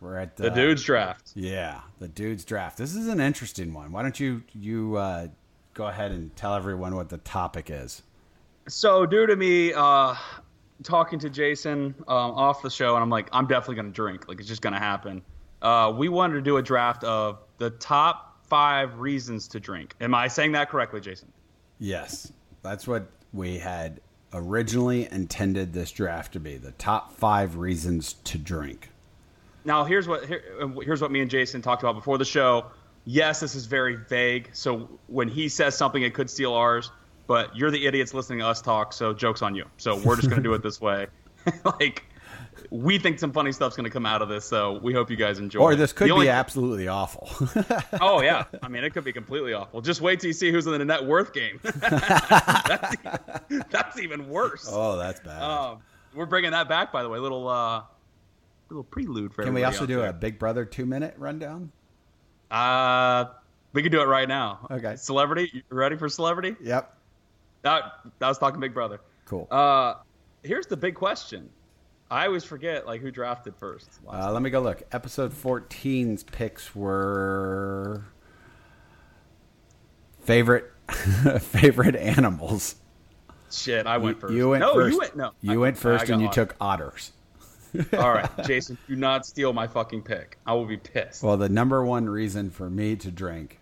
We're 0.00 0.16
at 0.18 0.36
The 0.36 0.50
dude's 0.50 0.82
draft. 0.82 1.32
yeah, 1.34 1.80
the 1.98 2.08
dude's 2.08 2.44
draft. 2.44 2.76
This 2.76 2.94
is 2.94 3.06
an 3.08 3.20
interesting 3.20 3.72
one. 3.72 3.90
Why 3.92 4.02
don't 4.02 4.18
you 4.20 4.42
you 4.52 4.96
uh, 4.96 5.28
go 5.72 5.86
ahead 5.86 6.10
and 6.10 6.34
tell 6.36 6.54
everyone 6.54 6.94
what 6.94 7.08
the 7.08 7.18
topic 7.18 7.70
is? 7.70 8.02
So, 8.68 9.06
due 9.06 9.26
to 9.26 9.36
me 9.36 9.72
uh, 9.74 10.14
talking 10.82 11.18
to 11.20 11.30
Jason 11.30 11.94
um, 12.08 12.32
off 12.32 12.62
the 12.62 12.70
show, 12.70 12.94
and 12.94 13.02
I'm 13.02 13.10
like, 13.10 13.28
I'm 13.32 13.46
definitely 13.46 13.76
going 13.76 13.86
to 13.86 13.92
drink. 13.92 14.28
Like, 14.28 14.40
it's 14.40 14.48
just 14.48 14.62
going 14.62 14.72
to 14.72 14.78
happen. 14.78 15.22
Uh, 15.62 15.92
we 15.96 16.08
wanted 16.08 16.34
to 16.34 16.42
do 16.42 16.56
a 16.58 16.62
draft 16.62 17.04
of 17.04 17.38
the 17.58 17.70
top 17.70 18.33
five 18.54 19.00
reasons 19.00 19.48
to 19.48 19.58
drink. 19.58 19.96
Am 20.00 20.14
I 20.14 20.28
saying 20.28 20.52
that 20.52 20.70
correctly, 20.70 21.00
Jason? 21.00 21.26
Yes, 21.80 22.32
that's 22.62 22.86
what 22.86 23.10
we 23.32 23.58
had 23.58 24.00
originally 24.32 25.08
intended 25.10 25.72
this 25.72 25.90
draft 25.90 26.34
to 26.34 26.38
be. 26.38 26.56
The 26.56 26.70
top 26.70 27.16
five 27.16 27.56
reasons 27.56 28.12
to 28.12 28.38
drink. 28.38 28.90
Now, 29.64 29.82
here's 29.82 30.06
what 30.06 30.26
here, 30.26 30.40
here's 30.84 31.02
what 31.02 31.10
me 31.10 31.20
and 31.20 31.28
Jason 31.28 31.62
talked 31.62 31.82
about 31.82 31.96
before 31.96 32.16
the 32.16 32.24
show. 32.24 32.66
Yes, 33.04 33.40
this 33.40 33.56
is 33.56 33.66
very 33.66 33.96
vague. 33.96 34.50
So 34.52 34.88
when 35.08 35.26
he 35.26 35.48
says 35.48 35.76
something, 35.76 36.04
it 36.04 36.14
could 36.14 36.30
steal 36.30 36.54
ours. 36.54 36.92
But 37.26 37.56
you're 37.56 37.72
the 37.72 37.84
idiots 37.84 38.14
listening 38.14 38.38
to 38.38 38.46
us 38.46 38.62
talk, 38.62 38.92
so 38.92 39.12
jokes 39.12 39.42
on 39.42 39.56
you. 39.56 39.64
So 39.78 39.96
we're 39.96 40.14
just 40.14 40.28
going 40.28 40.40
to 40.40 40.48
do 40.48 40.54
it 40.54 40.62
this 40.62 40.80
way. 40.80 41.08
like 41.80 42.04
we 42.70 42.98
think 42.98 43.18
some 43.18 43.32
funny 43.32 43.52
stuff's 43.52 43.76
going 43.76 43.84
to 43.84 43.90
come 43.90 44.06
out 44.06 44.22
of 44.22 44.28
this, 44.28 44.44
so 44.44 44.78
we 44.82 44.92
hope 44.92 45.10
you 45.10 45.16
guys 45.16 45.38
enjoy. 45.38 45.60
Or 45.60 45.74
this 45.76 45.92
could 45.92 46.08
The 46.08 46.12
only- 46.12 46.26
be 46.26 46.30
absolutely 46.30 46.88
awful. 46.88 47.28
Oh 48.00 48.20
yeah, 48.22 48.44
I 48.62 48.68
mean 48.68 48.84
it 48.84 48.90
could 48.92 49.04
be 49.04 49.12
completely 49.12 49.52
awful. 49.54 49.80
Just 49.80 50.00
wait 50.00 50.20
till 50.20 50.28
you 50.28 50.32
see 50.34 50.50
who's 50.50 50.66
in 50.66 50.72
the 50.72 50.84
net 50.84 51.04
worth 51.04 51.32
game. 51.32 51.60
that's, 51.62 52.94
even, 53.50 53.64
that's 53.70 53.98
even 53.98 54.28
worse. 54.28 54.68
oh, 54.70 54.96
that's 54.96 55.20
bad. 55.20 55.40
Um, 55.42 55.78
we're 56.14 56.26
bringing 56.26 56.50
that 56.50 56.68
back, 56.68 56.92
by 56.92 57.02
the 57.02 57.08
way. 57.08 57.18
Little 57.18 57.48
uh, 57.48 57.82
little 58.68 58.84
prelude 58.84 59.32
for. 59.34 59.44
Can 59.44 59.54
we 59.54 59.64
also 59.64 59.86
do 59.86 59.96
there. 60.00 60.10
a 60.10 60.12
Big 60.12 60.38
Brother 60.38 60.64
two 60.64 60.86
minute 60.86 61.14
rundown? 61.18 61.72
Uh, 62.50 63.26
we 63.72 63.82
could 63.82 63.92
do 63.92 64.00
it 64.00 64.06
right 64.06 64.28
now. 64.28 64.66
Okay. 64.70 64.96
Celebrity, 64.96 65.50
you 65.52 65.62
ready 65.70 65.96
for 65.96 66.08
celebrity? 66.08 66.56
Yep. 66.62 66.96
That 67.62 67.82
that 68.18 68.28
was 68.28 68.38
talking 68.38 68.60
Big 68.60 68.74
Brother. 68.74 69.00
Cool. 69.24 69.48
Uh, 69.50 69.94
here's 70.42 70.66
the 70.66 70.76
big 70.76 70.94
question. 70.94 71.48
I 72.14 72.26
always 72.26 72.44
forget 72.44 72.86
like 72.86 73.00
who 73.00 73.10
drafted 73.10 73.56
first. 73.56 73.88
Uh, 74.10 74.30
let 74.32 74.40
me 74.40 74.48
go 74.50 74.60
look. 74.60 74.82
Episode 74.92 75.32
14's 75.32 76.22
picks 76.22 76.74
were 76.74 78.04
favorite 80.20 80.70
favorite 81.40 81.96
animals. 81.96 82.76
Shit, 83.50 83.86
I 83.86 83.98
went 83.98 84.16
You- 84.16 84.20
first. 84.20 84.34
You 84.34 84.48
went 84.50 84.60
no, 84.60 84.74
first. 84.74 84.92
you 84.92 84.98
went. 84.98 85.16
No, 85.16 85.30
You 85.40 85.52
I- 85.54 85.56
went 85.56 85.76
first, 85.78 86.08
and 86.08 86.20
you 86.20 86.28
off. 86.28 86.34
took 86.34 86.56
otters. 86.60 87.12
All 87.92 88.12
right, 88.12 88.30
Jason, 88.44 88.78
do 88.86 88.94
not 88.94 89.26
steal 89.26 89.52
my 89.52 89.66
fucking 89.66 90.02
pick. 90.02 90.38
I 90.46 90.52
will 90.54 90.66
be 90.66 90.76
pissed. 90.76 91.22
Well, 91.24 91.36
the 91.36 91.48
number 91.48 91.84
one 91.84 92.08
reason 92.08 92.50
for 92.50 92.70
me 92.70 92.94
to 92.96 93.10
drink 93.10 93.58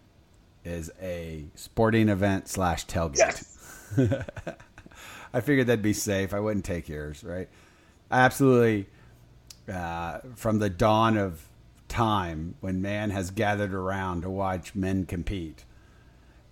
is 0.65 0.91
a 1.01 1.47
sporting 1.55 2.11
event 2.11 2.49
slash 2.49 2.87
tailgate. 2.87 3.17
yes. 3.97 4.29
I 5.35 5.41
figured 5.41 5.69
that'd 5.69 5.81
be 5.83 5.95
safe. 5.95 6.35
I 6.35 6.41
wouldn't 6.41 6.67
take 6.67 6.91
yours, 6.91 7.25
right? 7.25 7.49
Absolutely, 8.13 8.87
uh, 9.73 10.19
from 10.37 10.59
the 10.59 10.69
dawn 10.69 11.17
of 11.17 11.49
time 11.89 12.55
when 12.61 12.83
man 12.83 13.11
has 13.11 13.31
gathered 13.31 13.73
around 13.73 14.23
to 14.23 14.31
watch 14.31 14.75
men 14.75 15.07
compete, 15.07 15.65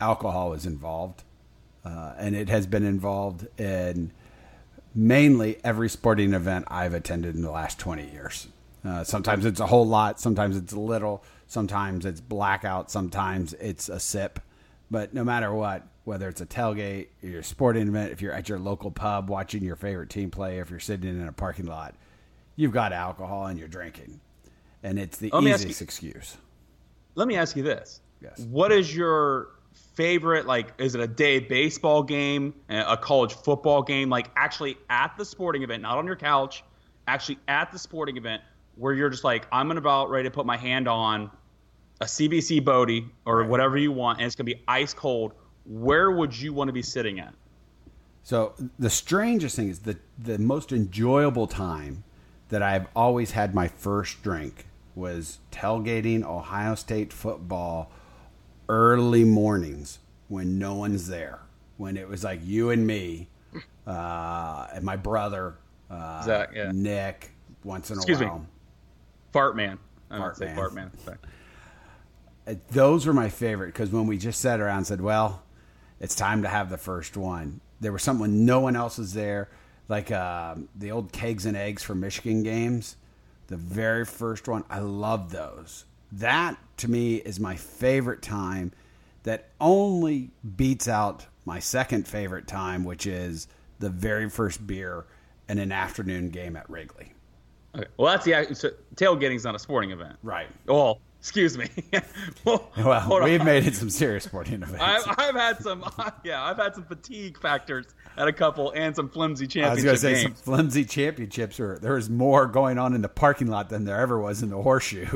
alcohol 0.00 0.54
is 0.54 0.64
involved. 0.64 1.22
Uh, 1.84 2.14
and 2.18 2.34
it 2.34 2.48
has 2.48 2.66
been 2.66 2.84
involved 2.84 3.46
in 3.58 4.12
mainly 4.94 5.58
every 5.64 5.88
sporting 5.88 6.34
event 6.34 6.66
I've 6.68 6.94
attended 6.94 7.34
in 7.34 7.42
the 7.42 7.50
last 7.50 7.78
20 7.78 8.10
years. 8.10 8.48
Uh, 8.84 9.04
sometimes 9.04 9.44
it's 9.44 9.60
a 9.60 9.66
whole 9.66 9.86
lot, 9.86 10.20
sometimes 10.20 10.56
it's 10.56 10.72
a 10.72 10.80
little, 10.80 11.22
sometimes 11.46 12.06
it's 12.06 12.20
blackout, 12.20 12.90
sometimes 12.90 13.52
it's 13.54 13.88
a 13.88 14.00
sip. 14.00 14.40
But 14.90 15.14
no 15.14 15.24
matter 15.24 15.52
what, 15.54 15.86
whether 16.04 16.28
it's 16.28 16.40
a 16.40 16.46
tailgate, 16.46 17.08
your 17.22 17.42
sporting 17.42 17.86
event, 17.86 18.12
if 18.12 18.20
you're 18.20 18.32
at 18.32 18.48
your 18.48 18.58
local 18.58 18.90
pub 18.90 19.30
watching 19.30 19.62
your 19.62 19.76
favorite 19.76 20.10
team 20.10 20.30
play, 20.30 20.58
if 20.58 20.70
you're 20.70 20.80
sitting 20.80 21.08
in 21.08 21.28
a 21.28 21.32
parking 21.32 21.66
lot, 21.66 21.94
you've 22.56 22.72
got 22.72 22.92
alcohol 22.92 23.46
and 23.46 23.58
you're 23.58 23.68
drinking. 23.68 24.20
And 24.82 24.98
it's 24.98 25.18
the 25.18 25.30
Let 25.32 25.44
easiest 25.44 25.80
you- 25.80 25.84
excuse. 25.84 26.36
Let 27.14 27.28
me 27.28 27.36
ask 27.36 27.56
you 27.56 27.62
this. 27.62 28.00
Yes. 28.20 28.40
What 28.40 28.72
is 28.72 28.94
your 28.94 29.48
favorite? 29.94 30.46
Like, 30.46 30.72
is 30.78 30.94
it 30.94 31.00
a 31.00 31.06
day 31.06 31.38
baseball 31.38 32.02
game, 32.02 32.54
a 32.68 32.96
college 32.96 33.34
football 33.34 33.82
game? 33.82 34.08
Like, 34.08 34.30
actually 34.36 34.76
at 34.88 35.14
the 35.16 35.24
sporting 35.24 35.62
event, 35.62 35.82
not 35.82 35.98
on 35.98 36.06
your 36.06 36.16
couch, 36.16 36.64
actually 37.06 37.38
at 37.48 37.70
the 37.72 37.78
sporting 37.78 38.16
event, 38.16 38.42
where 38.76 38.94
you're 38.94 39.10
just 39.10 39.24
like, 39.24 39.46
I'm 39.52 39.70
about 39.70 40.10
ready 40.10 40.28
to 40.28 40.30
put 40.32 40.46
my 40.46 40.56
hand 40.56 40.88
on 40.88 41.30
a 42.00 42.06
CBC 42.06 42.64
Bodhi 42.64 43.06
or 43.26 43.44
whatever 43.44 43.76
you 43.76 43.92
want, 43.92 44.18
and 44.18 44.26
it's 44.26 44.34
gonna 44.34 44.46
be 44.46 44.62
ice 44.66 44.94
cold. 44.94 45.32
Where 45.66 46.10
would 46.10 46.38
you 46.38 46.52
want 46.52 46.68
to 46.68 46.72
be 46.72 46.82
sitting 46.82 47.20
at? 47.20 47.34
So 48.22 48.54
the 48.78 48.90
strangest 48.90 49.56
thing 49.56 49.68
is 49.68 49.80
the 49.80 49.98
the 50.18 50.38
most 50.38 50.72
enjoyable 50.72 51.46
time 51.46 52.04
that 52.48 52.62
I've 52.62 52.86
always 52.96 53.32
had 53.32 53.54
my 53.54 53.68
first 53.68 54.22
drink 54.22 54.66
was 54.94 55.38
tailgating 55.52 56.24
Ohio 56.24 56.74
State 56.74 57.12
football 57.12 57.90
early 58.68 59.24
mornings 59.24 59.98
when 60.28 60.58
no 60.58 60.74
one's 60.74 61.06
there. 61.06 61.40
When 61.76 61.96
it 61.96 62.08
was 62.08 62.24
like 62.24 62.40
you 62.44 62.70
and 62.70 62.86
me, 62.86 63.28
uh, 63.86 64.66
and 64.74 64.84
my 64.84 64.96
brother, 64.96 65.54
uh, 65.90 66.22
Zach, 66.22 66.50
yeah. 66.54 66.70
Nick, 66.74 67.30
once 67.64 67.90
in 67.90 67.96
Excuse 67.96 68.18
a 68.20 68.24
me. 68.24 68.26
while. 68.26 68.46
Fart 69.32 69.56
man. 69.56 69.78
I 70.10 70.18
Fart 70.18 70.40
man. 70.40 70.56
fart 70.56 70.74
man. 70.74 70.90
Uh, 72.46 72.54
those 72.70 73.06
were 73.06 73.12
my 73.12 73.28
favorite 73.28 73.68
because 73.68 73.90
when 73.90 74.06
we 74.06 74.18
just 74.18 74.40
sat 74.40 74.60
around 74.60 74.78
and 74.78 74.86
said, 74.86 75.00
"Well, 75.00 75.42
it's 76.00 76.14
time 76.14 76.42
to 76.42 76.48
have 76.48 76.70
the 76.70 76.78
first 76.78 77.16
one," 77.16 77.60
there 77.80 77.92
was 77.92 78.02
something 78.02 78.20
when 78.20 78.44
no 78.44 78.60
one 78.60 78.76
else 78.76 78.98
was 78.98 79.14
there, 79.14 79.48
like 79.88 80.10
um, 80.10 80.68
the 80.74 80.90
old 80.90 81.12
kegs 81.12 81.46
and 81.46 81.56
eggs 81.56 81.82
for 81.82 81.94
Michigan 81.94 82.42
games. 82.42 82.96
The 83.48 83.56
very 83.56 84.04
first 84.04 84.46
one, 84.46 84.64
I 84.70 84.78
love 84.78 85.32
those. 85.32 85.84
That 86.12 86.56
to 86.78 86.90
me 86.90 87.16
is 87.16 87.40
my 87.40 87.56
favorite 87.56 88.22
time. 88.22 88.72
That 89.24 89.50
only 89.60 90.30
beats 90.56 90.88
out 90.88 91.26
my 91.44 91.58
second 91.58 92.08
favorite 92.08 92.46
time, 92.46 92.84
which 92.84 93.06
is 93.06 93.48
the 93.78 93.90
very 93.90 94.30
first 94.30 94.66
beer 94.66 95.04
in 95.48 95.58
an 95.58 95.72
afternoon 95.72 96.30
game 96.30 96.56
at 96.56 96.68
Wrigley. 96.70 97.12
Okay. 97.74 97.86
Well, 97.96 98.12
that's 98.12 98.24
the 98.24 98.54
so 98.54 98.70
tailgating's 98.94 99.44
not 99.44 99.54
a 99.54 99.58
sporting 99.58 99.90
event. 99.90 100.16
Right. 100.22 100.48
Well, 100.66 101.00
excuse 101.20 101.56
me. 101.56 101.68
well, 102.44 102.70
oh, 102.78 102.84
Well, 103.08 103.22
we've 103.22 103.44
made 103.44 103.66
it 103.66 103.76
some 103.76 103.90
serious 103.90 104.24
sporting 104.24 104.62
events. 104.62 104.78
I've, 104.80 105.04
I've 105.18 105.34
had 105.34 105.62
some, 105.62 105.84
yeah, 106.24 106.42
I've 106.42 106.56
had 106.56 106.74
some 106.74 106.84
fatigue 106.84 107.38
factors 107.38 107.86
at 108.16 108.26
a 108.26 108.32
couple 108.32 108.72
and 108.72 108.96
some 108.96 109.08
flimsy 109.08 109.46
championships. 109.46 109.86
I 109.86 109.92
was 109.92 110.02
going 110.02 110.14
to 110.14 110.18
say 110.18 110.22
some 110.24 110.34
flimsy 110.34 110.84
championships. 110.84 111.60
Or 111.60 111.78
there 111.78 111.94
was 111.94 112.08
more 112.08 112.46
going 112.46 112.78
on 112.78 112.94
in 112.94 113.02
the 113.02 113.08
parking 113.08 113.48
lot 113.48 113.68
than 113.68 113.84
there 113.84 114.00
ever 114.00 114.18
was 114.18 114.42
in 114.42 114.48
the 114.48 114.60
horseshoe. 114.60 115.06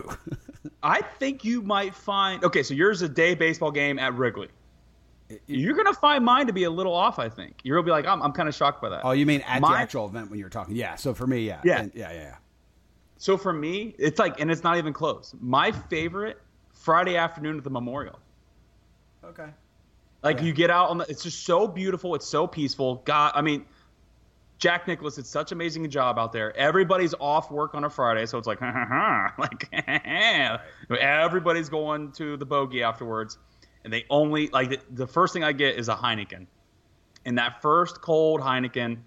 I 0.82 1.00
think 1.00 1.42
you 1.44 1.62
might 1.62 1.94
find. 1.94 2.44
Okay, 2.44 2.62
so 2.62 2.74
yours 2.74 2.98
is 3.00 3.08
a 3.10 3.12
day 3.12 3.34
baseball 3.34 3.70
game 3.70 3.98
at 3.98 4.14
Wrigley. 4.14 4.48
You're 5.46 5.74
gonna 5.74 5.94
find 5.94 6.22
mine 6.22 6.46
to 6.48 6.52
be 6.52 6.64
a 6.64 6.70
little 6.70 6.92
off. 6.92 7.18
I 7.18 7.30
think 7.30 7.60
you're 7.64 7.78
gonna 7.78 7.86
be 7.86 7.90
like, 7.90 8.06
I'm, 8.06 8.22
I'm 8.22 8.32
kind 8.32 8.46
of 8.48 8.54
shocked 8.54 8.82
by 8.82 8.90
that. 8.90 9.00
oh, 9.04 9.12
you 9.12 9.24
mean 9.24 9.40
at 9.46 9.62
the 9.62 9.68
actual 9.68 10.06
event 10.06 10.30
when 10.30 10.38
you're 10.38 10.50
talking? 10.50 10.76
Yeah. 10.76 10.96
So 10.96 11.14
for 11.14 11.26
me, 11.26 11.46
yeah, 11.46 11.62
Yeah. 11.64 11.80
And- 11.80 11.92
yeah, 11.94 12.12
yeah, 12.12 12.18
yeah. 12.20 12.36
So 13.24 13.38
for 13.38 13.54
me, 13.54 13.94
it's 13.98 14.18
like, 14.18 14.38
and 14.38 14.50
it's 14.50 14.62
not 14.62 14.76
even 14.76 14.92
close. 14.92 15.34
My 15.40 15.72
favorite 15.72 16.38
Friday 16.74 17.16
afternoon 17.16 17.56
at 17.56 17.64
the 17.64 17.70
Memorial. 17.70 18.18
Okay. 19.24 19.48
Like 20.22 20.42
you 20.42 20.52
get 20.52 20.68
out 20.68 20.90
on 20.90 20.98
the, 20.98 21.06
it's 21.08 21.22
just 21.22 21.46
so 21.46 21.66
beautiful. 21.66 22.14
It's 22.16 22.26
so 22.26 22.46
peaceful. 22.46 22.96
God, 23.06 23.32
I 23.34 23.40
mean, 23.40 23.64
Jack 24.58 24.86
Nicklaus 24.86 25.14
did 25.14 25.24
such 25.24 25.52
an 25.52 25.56
amazing 25.56 25.88
job 25.88 26.18
out 26.18 26.34
there. 26.34 26.54
Everybody's 26.54 27.14
off 27.18 27.50
work 27.50 27.74
on 27.74 27.84
a 27.84 27.88
Friday, 27.88 28.26
so 28.26 28.36
it's 28.36 28.46
like, 28.46 28.60
like 29.38 29.70
everybody's 31.00 31.70
going 31.70 32.12
to 32.12 32.36
the 32.36 32.44
bogey 32.44 32.82
afterwards, 32.82 33.38
and 33.84 33.90
they 33.90 34.04
only 34.10 34.48
like 34.48 34.68
the, 34.68 34.80
the 34.90 35.06
first 35.06 35.32
thing 35.32 35.42
I 35.42 35.52
get 35.52 35.76
is 35.76 35.88
a 35.88 35.94
Heineken, 35.94 36.46
and 37.24 37.38
that 37.38 37.62
first 37.62 38.02
cold 38.02 38.42
Heineken. 38.42 38.98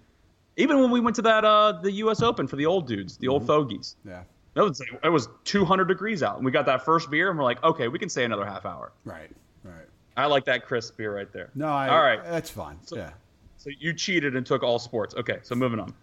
Even 0.58 0.80
when 0.82 0.90
we 0.90 1.00
went 1.00 1.16
to 1.16 1.22
that 1.22 1.44
uh 1.44 1.72
the 1.80 1.92
U.S. 2.04 2.20
Open 2.20 2.46
for 2.46 2.56
the 2.56 2.66
old 2.66 2.86
dudes, 2.86 3.16
the 3.16 3.28
old 3.28 3.46
fogies, 3.46 3.96
Yeah. 4.04 4.24
it 4.56 4.60
was 4.60 4.82
it 5.02 5.08
was 5.08 5.28
200 5.44 5.86
degrees 5.86 6.22
out, 6.22 6.36
and 6.36 6.44
we 6.44 6.50
got 6.50 6.66
that 6.66 6.84
first 6.84 7.10
beer, 7.10 7.30
and 7.30 7.38
we're 7.38 7.44
like, 7.44 7.62
okay, 7.64 7.88
we 7.88 7.98
can 7.98 8.08
stay 8.10 8.24
another 8.24 8.44
half 8.44 8.66
hour. 8.66 8.92
Right. 9.04 9.30
Right. 9.64 9.86
I 10.16 10.26
like 10.26 10.44
that 10.44 10.66
crisp 10.66 10.96
beer 10.98 11.14
right 11.14 11.32
there. 11.32 11.50
No, 11.54 11.68
I, 11.68 11.88
all 11.88 12.00
right. 12.02 12.22
That's 12.24 12.50
fine. 12.50 12.76
yeah. 12.92 13.10
So 13.56 13.70
you 13.78 13.92
cheated 13.94 14.36
and 14.36 14.44
took 14.44 14.62
all 14.62 14.78
sports. 14.78 15.14
Okay, 15.14 15.38
so 15.42 15.54
moving 15.54 15.80
on. 15.80 15.94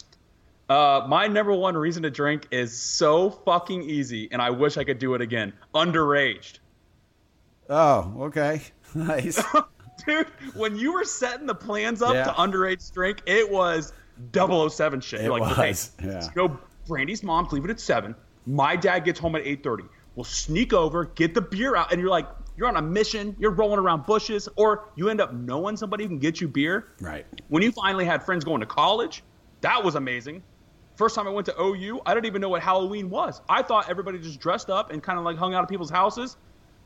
Uh, 0.67 1.05
my 1.07 1.27
number 1.27 1.53
one 1.53 1.75
reason 1.77 2.01
to 2.03 2.09
drink 2.09 2.47
is 2.49 2.75
so 2.75 3.29
fucking 3.29 3.83
easy, 3.83 4.27
and 4.31 4.41
I 4.41 4.49
wish 4.49 4.77
I 4.77 4.83
could 4.83 4.99
do 4.99 5.13
it 5.13 5.21
again. 5.21 5.53
Underaged. 5.73 6.59
Oh, 7.69 8.13
okay. 8.21 8.61
Nice. 8.95 9.43
Dude, 10.07 10.27
when 10.55 10.77
you 10.77 10.93
were 10.93 11.03
setting 11.03 11.45
the 11.47 11.55
plans 11.55 12.01
up 12.01 12.13
Yeah. 12.13 12.23
to 12.25 12.31
underage 12.31 12.93
drink, 12.93 13.21
it 13.25 13.49
was 13.51 13.91
007 14.33 15.01
shit. 15.01 15.21
It 15.21 15.23
You're 15.23 15.39
like, 15.39 15.57
was, 15.57 15.91
okay, 15.99 16.07
yeah. 16.07 16.27
go. 16.33 16.59
Brandy's 16.87 17.23
mom's 17.23 17.51
leave 17.51 17.65
it 17.65 17.71
at 17.71 17.79
seven. 17.79 18.15
My 18.45 18.75
dad 18.75 18.99
gets 19.05 19.19
home 19.19 19.35
at 19.35 19.43
8:30. 19.43 19.87
We'll 20.15 20.23
sneak 20.23 20.71
over, 20.71 21.05
get 21.05 21.33
the 21.33 21.41
beer 21.41 21.75
out, 21.75 21.91
and 21.91 21.99
you're 21.99 22.09
like, 22.09 22.27
you're 22.57 22.67
on 22.67 22.77
a 22.77 22.81
mission. 22.81 23.35
You're 23.39 23.51
rolling 23.51 23.79
around 23.79 24.05
bushes, 24.05 24.47
or 24.55 24.89
you 24.95 25.09
end 25.09 25.19
up 25.19 25.33
knowing 25.33 25.75
somebody 25.75 26.03
who 26.03 26.09
can 26.09 26.19
get 26.19 26.39
you 26.39 26.47
beer. 26.47 26.87
right. 27.01 27.25
When 27.49 27.61
you 27.63 27.71
finally 27.71 28.05
had 28.05 28.23
friends 28.23 28.45
going 28.45 28.61
to 28.61 28.65
college, 28.65 29.23
that 29.61 29.83
was 29.83 29.95
amazing. 29.95 30.41
First 30.95 31.15
time 31.15 31.27
I 31.27 31.31
went 31.31 31.45
to 31.47 31.61
OU, 31.61 32.01
I 32.05 32.13
didn't 32.13 32.27
even 32.27 32.39
know 32.41 32.47
what 32.47 32.61
Halloween 32.61 33.09
was. 33.09 33.41
I 33.49 33.61
thought 33.61 33.89
everybody 33.89 34.19
just 34.19 34.39
dressed 34.39 34.69
up 34.69 34.91
and 34.91 35.03
kind 35.03 35.19
of 35.19 35.25
like 35.25 35.35
hung 35.37 35.53
out 35.53 35.63
at 35.63 35.69
people's 35.69 35.89
houses. 35.89 36.37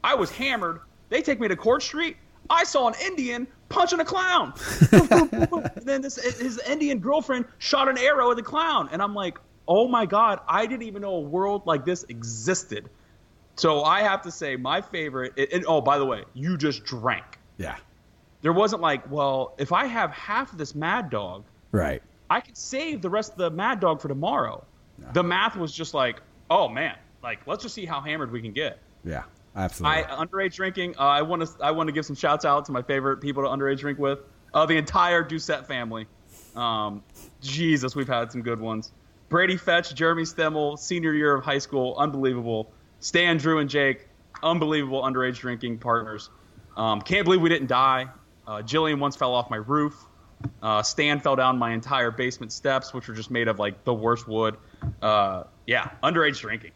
I 0.03 0.15
was 0.15 0.31
hammered. 0.31 0.79
They 1.09 1.21
take 1.21 1.39
me 1.39 1.47
to 1.47 1.55
Court 1.55 1.83
Street. 1.83 2.17
I 2.49 2.63
saw 2.63 2.87
an 2.87 2.95
Indian 3.05 3.45
punching 3.67 3.99
a 3.99 4.05
clown. 4.05 4.53
and 5.89 5.95
then 5.95 6.01
this 6.01 6.17
his 6.39 6.59
Indian 6.67 6.99
girlfriend 6.99 7.45
shot 7.57 7.89
an 7.89 7.97
arrow 7.97 8.29
at 8.31 8.37
the 8.37 8.43
clown, 8.43 8.89
and 8.91 9.01
I'm 9.01 9.15
like, 9.15 9.39
oh 9.67 9.87
my 9.87 10.05
god, 10.05 10.39
I 10.47 10.65
didn't 10.65 10.83
even 10.83 11.01
know 11.01 11.15
a 11.15 11.19
world 11.19 11.63
like 11.65 11.85
this 11.85 12.03
existed. 12.09 12.89
So 13.55 13.83
I 13.83 14.01
have 14.01 14.21
to 14.21 14.31
say, 14.31 14.55
my 14.55 14.81
favorite. 14.81 15.33
Oh, 15.67 15.81
by 15.81 15.97
the 15.97 16.05
way, 16.05 16.23
you 16.33 16.57
just 16.57 16.85
drank. 16.85 17.39
Yeah. 17.57 17.75
There 18.41 18.53
wasn't 18.53 18.81
like, 18.81 19.09
well, 19.11 19.53
if 19.57 19.73
I 19.73 19.85
have 19.85 20.11
half 20.11 20.53
of 20.53 20.57
this 20.57 20.73
Mad 20.73 21.09
Dog, 21.09 21.43
Right. 21.71 22.01
I 22.29 22.41
could 22.41 22.57
save 22.57 23.01
the 23.01 23.09
rest 23.09 23.33
of 23.33 23.37
the 23.37 23.49
Mad 23.49 23.79
Dog 23.79 24.01
for 24.01 24.07
tomorrow. 24.07 24.63
The 25.13 25.23
math 25.23 25.55
was 25.55 25.73
just 25.73 25.93
like, 25.93 26.21
oh 26.49 26.67
man, 26.67 26.95
like 27.23 27.39
let's 27.47 27.63
just 27.63 27.73
see 27.73 27.85
how 27.85 28.01
hammered 28.01 28.31
we 28.31 28.41
can 28.41 28.51
get. 28.51 28.79
Yeah. 29.03 29.23
Absolutely. 29.55 30.03
I 30.03 30.25
underage 30.25 30.55
drinking. 30.55 30.95
Uh, 30.97 31.03
I 31.03 31.21
want 31.21 31.41
to 31.41 31.49
I 31.63 31.71
want 31.71 31.87
to 31.87 31.91
give 31.93 32.05
some 32.05 32.15
shouts 32.15 32.45
out 32.45 32.65
to 32.65 32.71
my 32.71 32.81
favorite 32.81 33.17
people 33.17 33.43
to 33.43 33.49
underage 33.49 33.79
drink 33.79 33.97
with. 33.97 34.19
Uh, 34.53 34.65
the 34.65 34.77
entire 34.77 35.23
Doucette 35.23 35.65
family. 35.65 36.07
Um, 36.55 37.03
Jesus, 37.41 37.95
we've 37.95 38.07
had 38.07 38.31
some 38.31 38.41
good 38.41 38.59
ones. 38.59 38.91
Brady 39.29 39.57
Fetch, 39.57 39.93
Jeremy 39.93 40.23
Stemmel, 40.23 40.77
senior 40.77 41.13
year 41.13 41.35
of 41.35 41.43
high 41.43 41.59
school, 41.59 41.95
unbelievable. 41.97 42.71
Stan, 42.99 43.37
Drew, 43.37 43.59
and 43.59 43.69
Jake, 43.69 44.07
unbelievable 44.41 45.03
underage 45.03 45.37
drinking 45.37 45.77
partners. 45.77 46.29
Um, 46.75 47.01
can't 47.01 47.25
believe 47.25 47.41
we 47.41 47.49
didn't 47.49 47.67
die. 47.67 48.07
Uh, 48.47 48.57
Jillian 48.57 48.99
once 48.99 49.15
fell 49.15 49.33
off 49.33 49.49
my 49.49 49.57
roof. 49.57 50.05
Uh, 50.63 50.81
Stan 50.81 51.19
fell 51.19 51.35
down 51.35 51.57
my 51.59 51.71
entire 51.71 52.11
basement 52.11 52.51
steps, 52.51 52.93
which 52.93 53.07
were 53.07 53.13
just 53.13 53.29
made 53.29 53.47
of 53.47 53.59
like 53.59 53.83
the 53.83 53.93
worst 53.93 54.27
wood. 54.27 54.57
Uh, 55.01 55.43
yeah, 55.67 55.91
underage 56.01 56.39
drinking. 56.39 56.71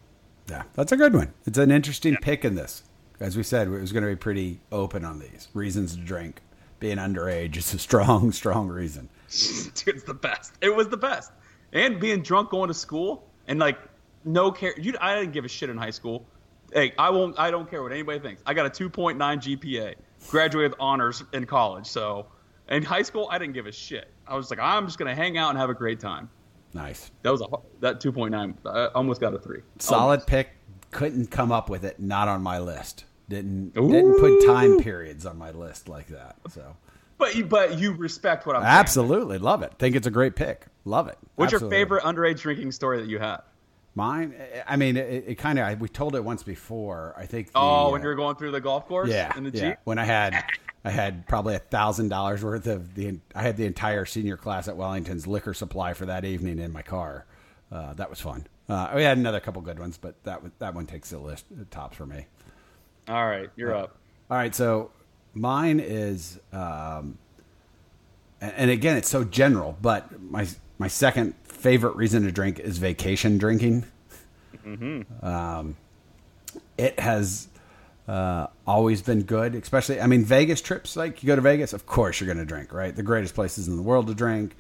Yeah, 0.50 0.64
that's 0.74 0.92
a 0.92 0.98
good 0.98 1.14
one. 1.14 1.34
It's 1.46 1.58
an 1.58 1.72
interesting 1.72 2.18
pick 2.22 2.44
in 2.44 2.56
this. 2.56 2.84
As 3.20 3.38
we 3.38 3.44
said, 3.44 3.68
it 3.68 3.72
was 3.72 3.94
going 3.94 4.04
to 4.04 4.10
be 4.10 4.16
pretty 4.16 4.60
open 4.72 5.06
on 5.06 5.20
these 5.20 5.48
reasons 5.54 5.96
to 5.96 6.02
drink. 6.02 6.42
Being 6.84 6.98
underage 6.98 7.56
is 7.56 7.74
a 7.74 7.80
strong, 7.80 8.32
strong 8.34 8.68
reason. 8.68 9.08
Dude, 9.30 9.88
it's 9.96 10.04
the 10.04 10.14
best. 10.14 10.52
It 10.60 10.76
was 10.76 10.90
the 10.90 10.98
best. 10.98 11.32
And 11.72 11.98
being 11.98 12.22
drunk 12.22 12.50
going 12.50 12.68
to 12.68 12.74
school 12.74 13.26
and 13.48 13.58
like 13.58 13.80
no 14.26 14.52
care. 14.52 14.78
You, 14.78 14.94
I 15.00 15.16
didn't 15.16 15.32
give 15.32 15.46
a 15.46 15.48
shit 15.48 15.70
in 15.70 15.78
high 15.78 15.92
school. 15.92 16.26
Hey, 16.74 16.92
I 17.00 17.10
won't. 17.10 17.40
I 17.40 17.52
don't 17.52 17.70
care 17.70 17.82
what 17.82 17.94
anybody 17.94 18.20
thinks. 18.20 18.44
I 18.46 18.54
got 18.54 18.66
a 18.66 18.70
2.9 18.70 19.16
GPA. 19.18 19.96
Graduated 20.28 20.72
with 20.72 20.80
honors 20.82 21.24
in 21.32 21.46
college. 21.46 21.86
So 21.86 22.26
in 22.68 22.84
high 22.84 23.02
school, 23.04 23.30
I 23.32 23.38
didn't 23.38 23.54
give 23.54 23.66
a 23.66 23.72
shit. 23.72 24.10
I 24.28 24.36
was 24.36 24.50
like, 24.50 24.60
I'm 24.60 24.86
just 24.86 25.00
gonna 25.00 25.16
hang 25.16 25.38
out 25.38 25.52
and 25.52 25.58
have 25.58 25.70
a 25.70 25.74
great 25.74 26.02
time. 26.02 26.30
Nice, 26.74 27.12
That 27.22 27.32
was 27.32 27.40
a 27.40 27.46
that 27.80 28.02
2.9. 28.02 28.56
I 28.66 28.88
almost 28.88 29.22
got 29.22 29.34
a 29.34 29.40
three. 29.40 29.62
solid 29.80 30.28
pick. 30.28 30.50
Couldn't 30.92 31.32
come 31.32 31.50
up 31.50 31.70
with 31.70 31.86
it. 31.86 32.02
Not 32.02 32.28
on 32.28 32.44
my 32.44 32.60
list. 32.60 33.06
Didn't 33.34 33.78
Ooh. 33.78 33.90
didn't 33.92 34.20
put 34.20 34.46
time 34.46 34.80
periods 34.80 35.26
on 35.26 35.38
my 35.38 35.52
list 35.52 35.90
like 35.90 36.08
that. 36.08 36.36
So 36.50 36.76
But 37.18 37.36
you, 37.36 37.46
but 37.46 37.80
you 37.80 37.94
respect 37.94 38.46
what 38.46 38.56
I'm 38.56 38.62
saying. 38.64 38.72
absolutely 38.74 39.38
love 39.38 39.64
it. 39.64 39.74
Think 39.80 39.96
it's 39.96 40.08
a 40.08 40.12
great 40.12 40.36
pick. 40.36 40.66
Love 40.86 41.08
it. 41.08 41.18
What's 41.36 41.54
Absolutely. 41.54 41.78
your 41.78 41.86
favorite 41.86 42.04
underage 42.04 42.40
drinking 42.42 42.72
story 42.74 43.00
that 43.02 43.08
you 43.10 43.20
have? 43.20 43.44
Mine. 43.96 44.34
I 44.68 44.76
mean, 44.76 44.98
it, 44.98 45.24
it 45.28 45.36
kind 45.38 45.60
of. 45.60 45.80
We 45.80 45.88
told 45.88 46.16
it 46.16 46.24
once 46.24 46.42
before. 46.44 47.14
I 47.18 47.26
think. 47.28 47.48
The, 47.48 47.60
Oh, 47.60 47.92
when 47.92 48.02
uh, 48.02 48.04
you 48.04 48.10
were 48.10 48.16
going 48.16 48.36
through 48.36 48.52
the 48.52 48.60
golf 48.62 48.88
course 48.88 49.10
Yeah, 49.10 49.32
in 49.38 49.44
the 49.44 49.52
yeah. 49.52 49.70
Jeep? 49.70 49.78
When 49.84 50.00
I 50.00 50.04
had, 50.06 50.44
I 50.84 50.90
had 50.90 51.28
probably 51.28 51.56
a 51.56 51.60
thousand 51.60 52.10
dollars 52.10 52.44
worth 52.44 52.66
of 52.68 52.96
the. 52.96 53.20
I 53.36 53.44
had 53.44 53.56
the 53.56 53.66
entire 53.66 54.06
senior 54.06 54.36
class 54.36 54.68
at 54.68 54.76
Wellington's 54.78 55.28
liquor 55.28 55.54
supply 55.54 55.94
for 55.94 56.08
that 56.08 56.26
evening 56.26 56.58
in 56.60 56.72
my 56.72 56.82
car. 56.82 57.26
Uh, 57.72 57.94
that 57.94 58.10
was 58.10 58.20
fun. 58.20 58.48
Uh, 58.68 58.92
we 58.96 59.04
had 59.04 59.18
another 59.18 59.40
couple 59.40 59.62
good 59.62 59.78
ones, 59.80 59.98
but 59.98 60.22
that 60.24 60.42
that 60.60 60.74
one 60.74 60.86
takes 60.88 61.12
the 61.12 61.20
list 61.20 61.46
the 61.52 61.66
tops 61.66 61.96
for 61.96 62.06
me. 62.08 62.26
All 63.08 63.26
right, 63.26 63.50
you're 63.56 63.76
up. 63.76 63.98
All 64.30 64.38
right, 64.38 64.54
so 64.56 64.92
mine 65.34 65.80
is, 65.80 66.40
um, 66.52 67.18
and, 68.42 68.72
again, 68.72 68.98
it's 68.98 69.10
so 69.10 69.24
general, 69.24 69.78
but 69.82 70.22
my 70.22 70.48
my 70.80 70.88
second 70.88 71.36
favorite 71.44 71.96
reason 71.96 72.24
to 72.24 72.32
drink 72.32 72.60
is 72.60 72.78
vacation 72.78 73.38
drinking. 73.38 73.86
Um, 75.22 75.76
it 76.78 77.00
has 77.00 77.48
uh, 78.08 78.48
always 78.66 79.02
been 79.02 79.24
good, 79.24 79.56
especially. 79.56 80.02
I 80.02 80.08
mean, 80.08 80.26
Vegas 80.26 80.62
trips. 80.62 80.96
Like 80.96 81.22
you 81.24 81.28
go 81.28 81.36
to 81.36 81.42
Vegas, 81.42 81.74
of 81.74 81.86
course 81.86 82.20
you're 82.20 82.28
going 82.28 82.38
to 82.38 82.46
drink, 82.46 82.74
right? 82.74 82.96
The 82.96 83.04
greatest 83.04 83.36
places 83.36 83.68
in 83.68 83.76
the 83.76 83.82
world 83.82 84.08
to 84.08 84.14
drink. 84.14 84.56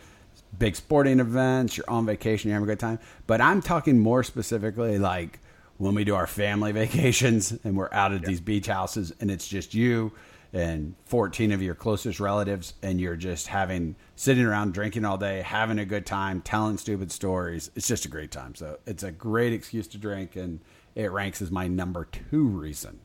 Big 0.59 0.75
sporting 0.75 1.19
events. 1.19 1.77
You're 1.77 1.89
on 1.89 2.05
vacation. 2.05 2.49
You're 2.49 2.59
having 2.59 2.69
a 2.69 2.71
good 2.71 2.79
time. 2.79 2.99
But 3.27 3.41
I'm 3.41 3.61
talking 3.61 3.99
more 3.99 4.23
specifically 4.23 4.99
like 4.99 5.39
when 5.77 5.95
we 5.95 6.03
do 6.03 6.15
our 6.15 6.27
family 6.27 6.71
vacations 6.83 7.51
and 7.63 7.75
we're 7.75 7.89
out 7.91 8.13
at 8.13 8.23
these 8.23 8.41
beach 8.41 8.67
houses 8.67 9.13
and 9.19 9.29
it's 9.31 9.47
just 9.47 9.73
you 9.73 10.11
and 10.53 10.93
14 11.05 11.51
of 11.51 11.63
your 11.63 11.73
closest 11.73 12.19
relatives 12.19 12.75
and 12.83 13.01
you're 13.01 13.15
just 13.15 13.47
having 13.47 13.95
sitting 14.15 14.45
around 14.45 14.73
drinking 14.73 15.03
all 15.03 15.17
day 15.17 15.41
having 15.41 15.79
a 15.79 15.85
good 15.85 16.05
time 16.05 16.41
telling 16.41 16.77
stupid 16.77 17.11
stories 17.11 17.71
it's 17.75 17.87
just 17.87 18.05
a 18.05 18.09
great 18.09 18.29
time 18.31 18.53
so 18.53 18.77
it's 18.85 19.03
a 19.03 19.11
great 19.11 19.51
excuse 19.51 19.87
to 19.87 19.97
drink 19.97 20.35
and 20.35 20.59
it 20.95 21.11
ranks 21.11 21.41
as 21.41 21.49
my 21.49 21.67
number 21.67 22.05
two 22.05 22.43
reason 22.43 22.99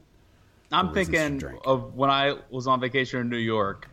I'm 0.71 0.93
thinking 0.93 1.59
of 1.65 1.95
when 1.95 2.11
I 2.11 2.35
was 2.51 2.67
on 2.67 2.81
vacation 2.81 3.21
in 3.21 3.29
New 3.29 3.39
York. 3.39 3.89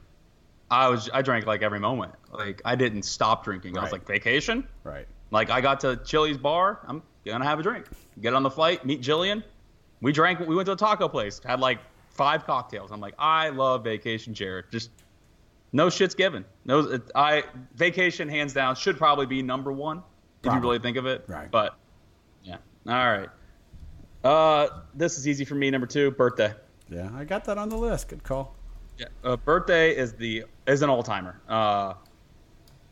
I 0.70 0.90
was 0.90 1.10
I 1.14 1.22
drank 1.22 1.46
like 1.46 1.62
every 1.62 1.80
moment. 1.80 2.14
Like 2.32 2.62
I 2.66 2.76
didn't 2.76 3.04
stop 3.04 3.44
drinking. 3.44 3.78
I 3.78 3.84
was 3.84 3.92
like 3.92 4.06
vacation. 4.06 4.68
right 4.84 5.08
Like 5.32 5.50
I 5.50 5.62
got 5.62 5.82
to 5.82 5.98
Chili's 5.98 6.38
bar. 6.38 6.80
I'm 6.88 7.04
gonna 7.34 7.46
have 7.46 7.60
a 7.60 7.64
drink. 7.64 7.86
Get 8.22 8.34
on 8.34 8.44
the 8.44 8.50
flight. 8.52 8.86
Meet 8.86 9.02
Jillian. 9.02 9.44
We 10.02 10.12
drank. 10.12 10.40
We 10.40 10.56
went 10.56 10.66
to 10.68 10.74
a 10.74 10.76
taco 10.78 11.08
place. 11.08 11.42
Had 11.44 11.60
like 11.60 11.80
five 12.10 12.46
cocktails. 12.46 12.92
I'm 12.92 13.00
like 13.02 13.16
I 13.18 13.50
love 13.50 13.84
vacation, 13.84 14.34
Jared. 14.34 14.66
Just 14.72 14.92
no 15.72 15.90
shit's 15.90 16.16
given. 16.16 16.46
No, 16.66 17.00
I 17.16 17.44
vacation 17.76 18.30
hands 18.30 18.54
down 18.54 18.76
should 18.76 18.98
probably 18.98 19.26
be 19.26 19.42
number 19.42 19.72
one 19.72 19.98
if 19.98 20.04
Probably. 20.44 20.58
you 20.60 20.62
really 20.68 20.80
think 20.80 20.98
of 20.98 21.06
it. 21.06 21.26
Right. 21.28 21.50
But 21.50 21.76
yeah. 22.44 22.58
All 22.88 22.94
right. 22.94 23.30
Uh, 24.24 24.82
this 24.94 25.18
is 25.18 25.28
easy 25.28 25.46
for 25.46 25.56
me. 25.56 25.70
Number 25.70 25.86
two, 25.88 26.12
birthday. 26.12 26.54
yeah 26.90 27.10
i 27.16 27.24
got 27.24 27.46
that 27.46 27.58
on 27.58 27.70
the 27.70 27.76
list 27.78 28.08
good 28.10 28.24
call 28.24 28.56
Yeah, 28.98 29.08
uh, 29.24 29.36
birthday 29.38 29.96
is 29.96 30.14
the 30.14 30.46
is 30.68 30.82
an 30.82 30.90
all 30.90 31.04
timer. 31.04 31.40
Uh, 31.48 31.94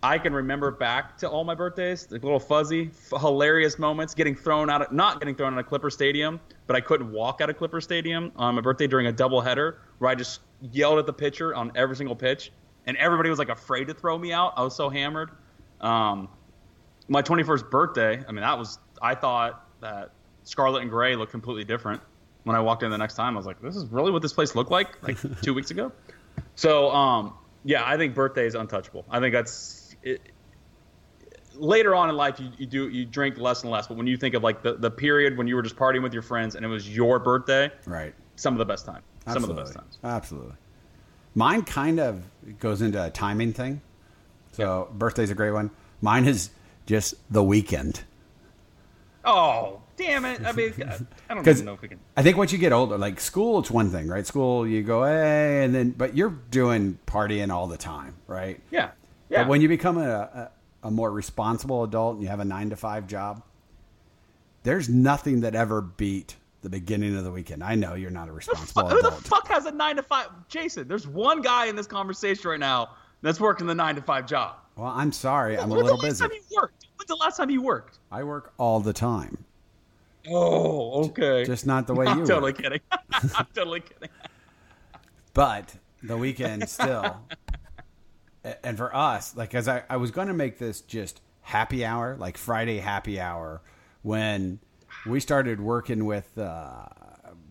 I 0.03 0.17
can 0.17 0.33
remember 0.33 0.69
back 0.69 1.17
to 1.19 1.29
all 1.29 1.45
my 1.45 1.55
birthdays, 1.55 2.11
like 2.11 2.23
little 2.23 2.39
fuzzy, 2.39 2.91
f- 2.91 3.21
hilarious 3.21 3.79
moments. 3.79 4.13
Getting 4.13 4.35
thrown 4.35 4.69
out, 4.69 4.81
of, 4.81 4.91
not 4.91 5.19
getting 5.19 5.33
thrown 5.33 5.53
out 5.53 5.59
of 5.59 5.65
Clipper 5.67 5.89
Stadium, 5.89 6.41
but 6.67 6.75
I 6.75 6.81
couldn't 6.81 7.13
walk 7.13 7.39
out 7.39 7.49
of 7.49 7.57
Clipper 7.57 7.79
Stadium 7.79 8.33
on 8.35 8.55
my 8.55 8.61
birthday 8.61 8.85
during 8.85 9.07
a 9.07 9.13
doubleheader, 9.13 9.77
where 9.99 10.11
I 10.11 10.15
just 10.15 10.41
yelled 10.59 10.99
at 10.99 11.05
the 11.05 11.13
pitcher 11.13 11.55
on 11.55 11.71
every 11.75 11.95
single 11.95 12.17
pitch, 12.17 12.51
and 12.85 12.97
everybody 12.97 13.29
was 13.29 13.39
like 13.39 13.47
afraid 13.47 13.87
to 13.87 13.93
throw 13.93 14.17
me 14.17 14.33
out. 14.33 14.53
I 14.57 14.63
was 14.63 14.75
so 14.75 14.89
hammered. 14.89 15.31
Um, 15.79 16.27
my 17.07 17.21
21st 17.21 17.71
birthday, 17.71 18.21
I 18.27 18.31
mean, 18.33 18.41
that 18.41 18.57
was 18.59 18.79
I 19.01 19.15
thought 19.15 19.65
that 19.79 20.11
Scarlet 20.43 20.81
and 20.81 20.91
Gray 20.91 21.15
looked 21.15 21.31
completely 21.31 21.63
different 21.63 22.01
when 22.43 22.57
I 22.57 22.59
walked 22.59 22.83
in 22.83 22.91
the 22.91 22.97
next 22.97 23.15
time. 23.15 23.35
I 23.35 23.37
was 23.37 23.45
like, 23.45 23.61
this 23.61 23.77
is 23.77 23.85
really 23.85 24.11
what 24.11 24.21
this 24.21 24.33
place 24.33 24.53
looked 24.53 24.71
like 24.71 25.01
like 25.01 25.17
two 25.41 25.53
weeks 25.53 25.71
ago. 25.71 25.91
So, 26.55 26.89
um, 26.91 27.35
yeah, 27.63 27.83
I 27.85 27.97
think 27.97 28.15
birthday 28.15 28.45
is 28.45 28.55
untouchable. 28.55 29.05
I 29.09 29.19
think 29.19 29.33
that's 29.33 29.82
it, 30.03 30.21
later 31.55 31.95
on 31.95 32.09
in 32.09 32.15
life 32.15 32.39
you, 32.39 32.49
you 32.57 32.65
do 32.65 32.89
you 32.89 33.05
drink 33.05 33.37
less 33.37 33.63
and 33.63 33.71
less, 33.71 33.87
but 33.87 33.97
when 33.97 34.07
you 34.07 34.17
think 34.17 34.35
of 34.35 34.43
like 34.43 34.61
the, 34.61 34.73
the 34.73 34.91
period 34.91 35.37
when 35.37 35.47
you 35.47 35.55
were 35.55 35.61
just 35.61 35.75
partying 35.75 36.03
with 36.03 36.13
your 36.13 36.21
friends 36.21 36.55
and 36.55 36.65
it 36.65 36.69
was 36.69 36.89
your 36.89 37.19
birthday, 37.19 37.71
right 37.85 38.13
some 38.35 38.53
of 38.53 38.59
the 38.59 38.65
best 38.65 38.85
time. 38.85 39.01
Some 39.27 39.43
of 39.43 39.49
the 39.49 39.55
best 39.55 39.73
times. 39.73 39.97
Absolutely. 40.03 40.55
Mine 41.35 41.63
kind 41.63 41.99
of 41.99 42.23
goes 42.59 42.81
into 42.81 43.03
a 43.03 43.09
timing 43.09 43.53
thing. 43.53 43.81
So 44.51 44.89
birthday's 44.93 45.29
a 45.29 45.35
great 45.35 45.51
one. 45.51 45.71
Mine 46.01 46.25
is 46.25 46.49
just 46.85 47.15
the 47.31 47.43
weekend. 47.43 48.03
Oh, 49.25 49.81
damn 49.95 50.25
it. 50.25 50.45
I 50.45 50.51
mean, 50.51 50.73
I 51.29 51.33
don't 51.33 51.47
even 51.47 51.65
know 51.65 51.73
if 51.73 51.81
we 51.81 51.87
can. 51.87 51.99
I 52.17 52.23
think 52.23 52.35
once 52.35 52.51
you 52.51 52.57
get 52.57 52.73
older, 52.73 52.97
like 52.97 53.21
school, 53.21 53.59
it's 53.59 53.71
one 53.71 53.89
thing, 53.89 54.07
right? 54.07 54.27
School, 54.27 54.67
you 54.67 54.83
go, 54.83 55.05
hey, 55.05 55.63
and 55.63 55.73
then, 55.73 55.91
but 55.91 56.17
you're 56.17 56.37
doing 56.51 56.99
partying 57.07 57.51
all 57.51 57.67
the 57.67 57.77
time, 57.77 58.15
right? 58.27 58.59
Yeah. 58.69 58.91
Yeah. 59.33 59.43
But 59.43 59.49
when 59.49 59.61
you 59.61 59.67
become 59.67 59.97
a, 59.97 60.51
a 60.83 60.87
a 60.87 60.91
more 60.91 61.11
responsible 61.11 61.83
adult 61.83 62.15
and 62.15 62.23
you 62.23 62.29
have 62.29 62.39
a 62.41 62.45
nine 62.45 62.69
to 62.69 62.75
five 62.75 63.07
job, 63.07 63.41
there's 64.63 64.89
nothing 64.89 65.41
that 65.41 65.55
ever 65.55 65.81
beat 65.81 66.35
the 66.61 66.69
beginning 66.69 67.15
of 67.17 67.23
the 67.23 67.31
weekend. 67.31 67.63
I 67.63 67.75
know 67.75 67.95
you're 67.95 68.11
not 68.11 68.29
a 68.29 68.31
responsible 68.31 68.87
Who 68.89 69.01
the 69.01 69.07
adult. 69.07 69.23
fuck 69.23 69.47
has 69.47 69.65
a 69.65 69.71
nine 69.71 69.95
to 69.95 70.03
five? 70.03 70.27
Jason, 70.49 70.87
there's 70.87 71.07
one 71.07 71.41
guy 71.41 71.65
in 71.67 71.75
this 71.75 71.87
conversation 71.87 72.49
right 72.49 72.59
now 72.59 72.91
that's 73.21 73.39
working 73.39 73.65
the 73.67 73.73
nine 73.75 73.95
to 73.95 74.01
five 74.01 74.25
job. 74.27 74.55
Well, 74.75 74.87
I'm 74.87 75.11
sorry, 75.11 75.57
I'm 75.57 75.71
a 75.71 75.73
When's 75.73 75.83
little 75.83 75.97
the 75.97 76.03
last 76.03 76.19
busy. 76.19 76.23
time 76.27 76.31
you 76.49 76.57
worked? 76.61 76.87
When's 76.97 77.07
the 77.07 77.15
last 77.15 77.37
time 77.37 77.49
you 77.49 77.61
worked? 77.61 77.99
I 78.11 78.23
work 78.23 78.53
all 78.57 78.79
the 78.81 78.93
time, 78.93 79.43
Oh, 80.29 81.05
okay. 81.05 81.43
just 81.45 81.65
not 81.65 81.87
the 81.87 81.93
way 81.95 82.05
you 82.05 82.11
I'm 82.11 82.25
totally 82.25 82.51
work. 82.51 82.57
kidding. 82.61 82.79
I'm 83.35 83.47
totally 83.53 83.79
kidding. 83.81 84.09
But 85.33 85.75
the 86.03 86.15
weekend 86.17 86.69
still. 86.69 87.21
And 88.63 88.77
for 88.77 88.93
us, 88.95 89.35
like 89.35 89.55
as 89.55 89.67
I, 89.67 89.83
I 89.89 89.97
was 89.97 90.11
going 90.11 90.27
to 90.27 90.33
make 90.33 90.57
this 90.57 90.81
just 90.81 91.21
happy 91.41 91.85
hour, 91.85 92.15
like 92.17 92.37
Friday 92.37 92.79
happy 92.79 93.19
hour, 93.19 93.61
when 94.01 94.59
we 95.05 95.19
started 95.19 95.61
working 95.61 96.05
with 96.05 96.37
uh, 96.37 96.85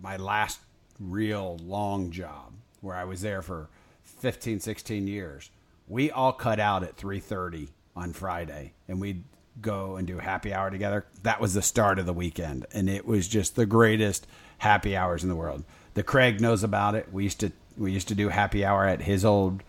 my 0.00 0.16
last 0.16 0.60
real 0.98 1.58
long 1.62 2.10
job, 2.10 2.52
where 2.80 2.96
I 2.96 3.04
was 3.04 3.22
there 3.22 3.42
for 3.42 3.70
15, 4.02 4.60
16 4.60 5.06
years. 5.06 5.50
We 5.88 6.10
all 6.10 6.32
cut 6.32 6.60
out 6.60 6.82
at 6.82 6.96
3:30 6.96 7.70
on 7.96 8.12
Friday, 8.12 8.72
and 8.88 9.00
we'd 9.00 9.24
go 9.60 9.96
and 9.96 10.06
do 10.06 10.18
happy 10.18 10.54
hour 10.54 10.70
together. 10.70 11.06
That 11.22 11.40
was 11.40 11.54
the 11.54 11.62
start 11.62 11.98
of 11.98 12.06
the 12.06 12.12
weekend, 12.12 12.66
and 12.72 12.88
it 12.88 13.06
was 13.06 13.28
just 13.28 13.56
the 13.56 13.66
greatest 13.66 14.26
happy 14.58 14.96
hours 14.96 15.22
in 15.22 15.28
the 15.28 15.36
world. 15.36 15.64
The 15.94 16.02
Craig 16.02 16.40
knows 16.40 16.62
about 16.62 16.94
it. 16.94 17.12
We 17.12 17.24
used 17.24 17.40
to 17.40 17.52
we 17.76 17.92
used 17.92 18.08
to 18.08 18.14
do 18.14 18.28
happy 18.28 18.64
hour 18.64 18.86
at 18.86 19.02
his 19.02 19.24
old 19.24 19.62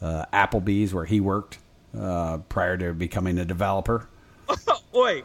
uh, 0.00 0.24
Applebee's 0.32 0.94
where 0.94 1.04
he 1.04 1.20
worked 1.20 1.58
uh, 1.98 2.38
prior 2.48 2.76
to 2.76 2.92
becoming 2.92 3.38
a 3.38 3.44
developer. 3.44 4.08
Wait, 4.92 5.24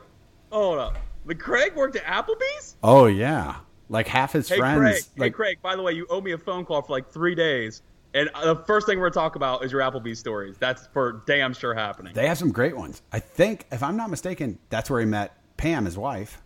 hold 0.51 0.80
up. 0.80 0.97
The 1.26 1.36
Craig 1.36 1.76
worked 1.76 1.95
at 1.95 2.03
Applebee's? 2.03 2.76
Oh 2.84 3.07
yeah, 3.07 3.55
like 3.89 4.07
half 4.07 4.34
his 4.34 4.47
Hey 4.47 4.57
friends. 4.57 4.80
Craig, 4.80 5.03
hey 5.17 5.30
Craig. 5.30 5.57
By 5.61 5.76
the 5.76 5.82
way, 5.82 5.93
you 5.93 6.05
owe 6.09 6.21
me 6.21 6.34
a 6.34 6.38
phone 6.38 6.65
call 6.65 6.82
for 6.82 6.91
like 6.91 7.11
three 7.11 7.34
days, 7.34 7.82
and 8.13 8.30
the 8.43 8.55
first 8.67 8.86
thing 8.86 8.99
we're 8.99 9.09
gonna 9.09 9.23
talk 9.23 9.36
about 9.36 9.63
is 9.63 9.71
your 9.71 9.82
Applebee's 9.82 10.19
stories. 10.19 10.55
That's 10.59 10.88
for 10.88 11.23
damn 11.26 11.53
sure 11.53 11.73
happening. 11.73 12.13
They 12.13 12.28
have 12.28 12.38
some 12.38 12.51
great 12.51 12.78
ones. 12.78 13.01
I 13.11 13.19
think, 13.19 13.65
if 13.71 13.82
I'm 13.82 13.97
not 13.97 14.09
mistaken, 14.09 14.59
that's 14.69 14.89
where 14.89 14.99
he 14.99 15.05
met 15.05 15.36
Pam, 15.57 15.86
his 15.86 15.97
wife. 15.97 16.41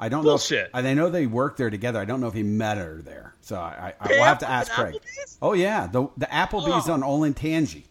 I 0.00 0.08
don't 0.08 0.22
Bullshit. 0.22 0.72
know. 0.72 0.78
If, 0.80 0.86
I 0.86 0.94
know 0.94 1.10
they 1.10 1.26
worked 1.26 1.58
there 1.58 1.70
together. 1.70 1.98
I 1.98 2.04
don't 2.04 2.20
know 2.20 2.28
if 2.28 2.34
he 2.34 2.42
met 2.42 2.78
her 2.78 3.02
there. 3.02 3.34
So 3.40 3.56
I, 3.56 3.94
I, 4.00 4.08
will 4.08 4.22
have 4.24 4.38
to 4.38 4.48
ask 4.48 4.70
Craig. 4.72 4.94
Applebee's? 4.94 5.38
Oh 5.42 5.54
yeah, 5.54 5.86
the 5.86 6.08
the 6.16 6.26
Applebee's 6.26 6.88
Oh. 6.88 6.92
on 6.92 7.02
Olentangy. 7.02 7.84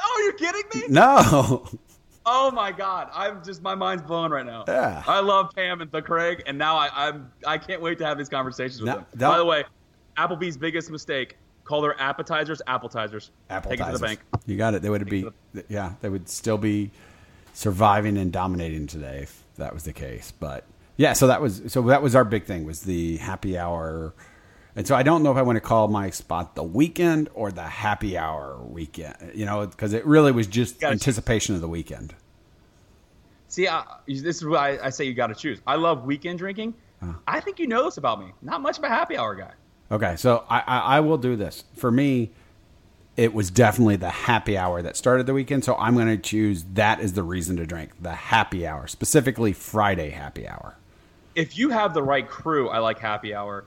Oh, 0.00 0.20
you're 0.24 0.32
kidding 0.34 0.62
me? 0.74 0.88
No, 0.88 1.66
Oh 2.30 2.50
my 2.50 2.72
god, 2.72 3.08
I'm 3.14 3.42
just 3.42 3.62
my 3.62 3.74
mind's 3.74 4.02
blown 4.02 4.30
right 4.30 4.44
now. 4.44 4.64
Yeah. 4.68 5.02
I 5.06 5.20
love 5.20 5.50
Pam 5.56 5.80
and 5.80 5.90
the 5.90 6.02
Craig, 6.02 6.42
and 6.46 6.58
now 6.58 6.76
I, 6.76 6.90
I'm 6.92 7.32
I 7.46 7.56
can't 7.56 7.80
wait 7.80 7.96
to 7.98 8.04
have 8.04 8.18
these 8.18 8.28
conversations 8.28 8.80
with 8.82 8.88
No, 8.90 9.04
them. 9.14 9.30
By 9.30 9.38
the 9.38 9.44
way, 9.46 9.64
Applebee's 10.18 10.58
biggest 10.58 10.90
mistake: 10.90 11.38
call 11.64 11.80
their 11.80 11.98
appetizers 12.00 12.60
appetizers. 12.66 13.30
Appetizers. 13.48 13.78
Take 13.78 13.88
it 13.88 13.92
to 13.92 13.98
the 13.98 14.04
bank. 14.04 14.20
You 14.44 14.56
got 14.58 14.74
it. 14.74 14.82
They 14.82 14.90
would 14.90 15.08
be, 15.08 15.26
yeah, 15.68 15.94
they 16.02 16.10
would 16.10 16.28
still 16.28 16.58
be 16.58 16.90
surviving 17.54 18.18
and 18.18 18.30
dominating 18.30 18.86
today 18.86 19.20
if 19.22 19.42
that 19.56 19.72
was 19.72 19.84
the 19.84 19.94
case. 19.94 20.30
But 20.38 20.64
yeah, 20.98 21.14
so 21.14 21.28
that 21.28 21.40
was 21.40 21.62
so 21.68 21.80
that 21.82 22.02
was 22.02 22.14
our 22.14 22.24
big 22.24 22.44
thing 22.44 22.64
was 22.64 22.82
the 22.82 23.16
happy 23.18 23.56
hour. 23.56 24.14
And 24.76 24.86
so 24.86 24.94
I 24.94 25.02
don't 25.02 25.22
know 25.22 25.30
if 25.30 25.36
I 25.36 25.42
want 25.42 25.56
to 25.56 25.60
call 25.60 25.88
my 25.88 26.10
spot 26.10 26.54
the 26.54 26.62
weekend 26.62 27.30
or 27.34 27.50
the 27.50 27.62
happy 27.62 28.18
hour 28.18 28.58
weekend, 28.62 29.32
you 29.34 29.46
know, 29.46 29.66
because 29.66 29.92
it 29.92 30.04
really 30.04 30.30
was 30.30 30.46
just 30.46 30.84
anticipation 30.84 31.54
of 31.54 31.60
the 31.60 31.68
weekend. 31.68 32.14
See, 33.48 33.66
I, 33.66 33.82
this 34.06 34.36
is 34.36 34.44
why 34.44 34.78
I, 34.80 34.90
say 34.90 35.04
you 35.04 35.14
got 35.14 35.28
to 35.28 35.34
choose. 35.34 35.60
I 35.66 35.76
love 35.76 36.04
weekend 36.04 36.38
drinking. 36.38 36.74
I 37.26 37.40
think 37.40 37.58
you 37.58 37.66
know 37.66 37.84
this 37.84 37.96
about 37.96 38.20
me. 38.20 38.32
Not 38.42 38.60
much 38.60 38.78
of 38.78 38.84
a 38.84 38.88
happy 38.88 39.16
hour 39.16 39.34
guy. 39.34 39.52
Okay, 39.90 40.16
so 40.16 40.44
I, 40.48 40.60
I, 40.60 40.78
I 40.78 41.00
will 41.00 41.18
do 41.18 41.34
this. 41.34 41.64
For 41.74 41.90
me, 41.90 42.30
it 43.16 43.34
was 43.34 43.50
definitely 43.50 43.96
the 43.96 44.10
happy 44.10 44.56
hour 44.56 44.80
that 44.82 44.96
started 44.96 45.26
the 45.26 45.34
weekend. 45.34 45.64
So 45.64 45.74
I'm 45.76 45.94
going 45.94 46.08
to 46.08 46.18
choose 46.18 46.64
that 46.74 47.00
as 47.00 47.14
the 47.14 47.22
reason 47.24 47.56
to 47.56 47.66
drink 47.66 47.92
the 48.00 48.14
happy 48.14 48.66
hour, 48.66 48.86
specifically 48.86 49.52
Friday 49.52 50.10
happy 50.10 50.46
hour. 50.46 50.77
If 51.38 51.56
you 51.56 51.70
have 51.70 51.94
the 51.94 52.02
right 52.02 52.28
crew, 52.28 52.68
I 52.68 52.78
like 52.80 52.98
happy 52.98 53.32
hour. 53.32 53.64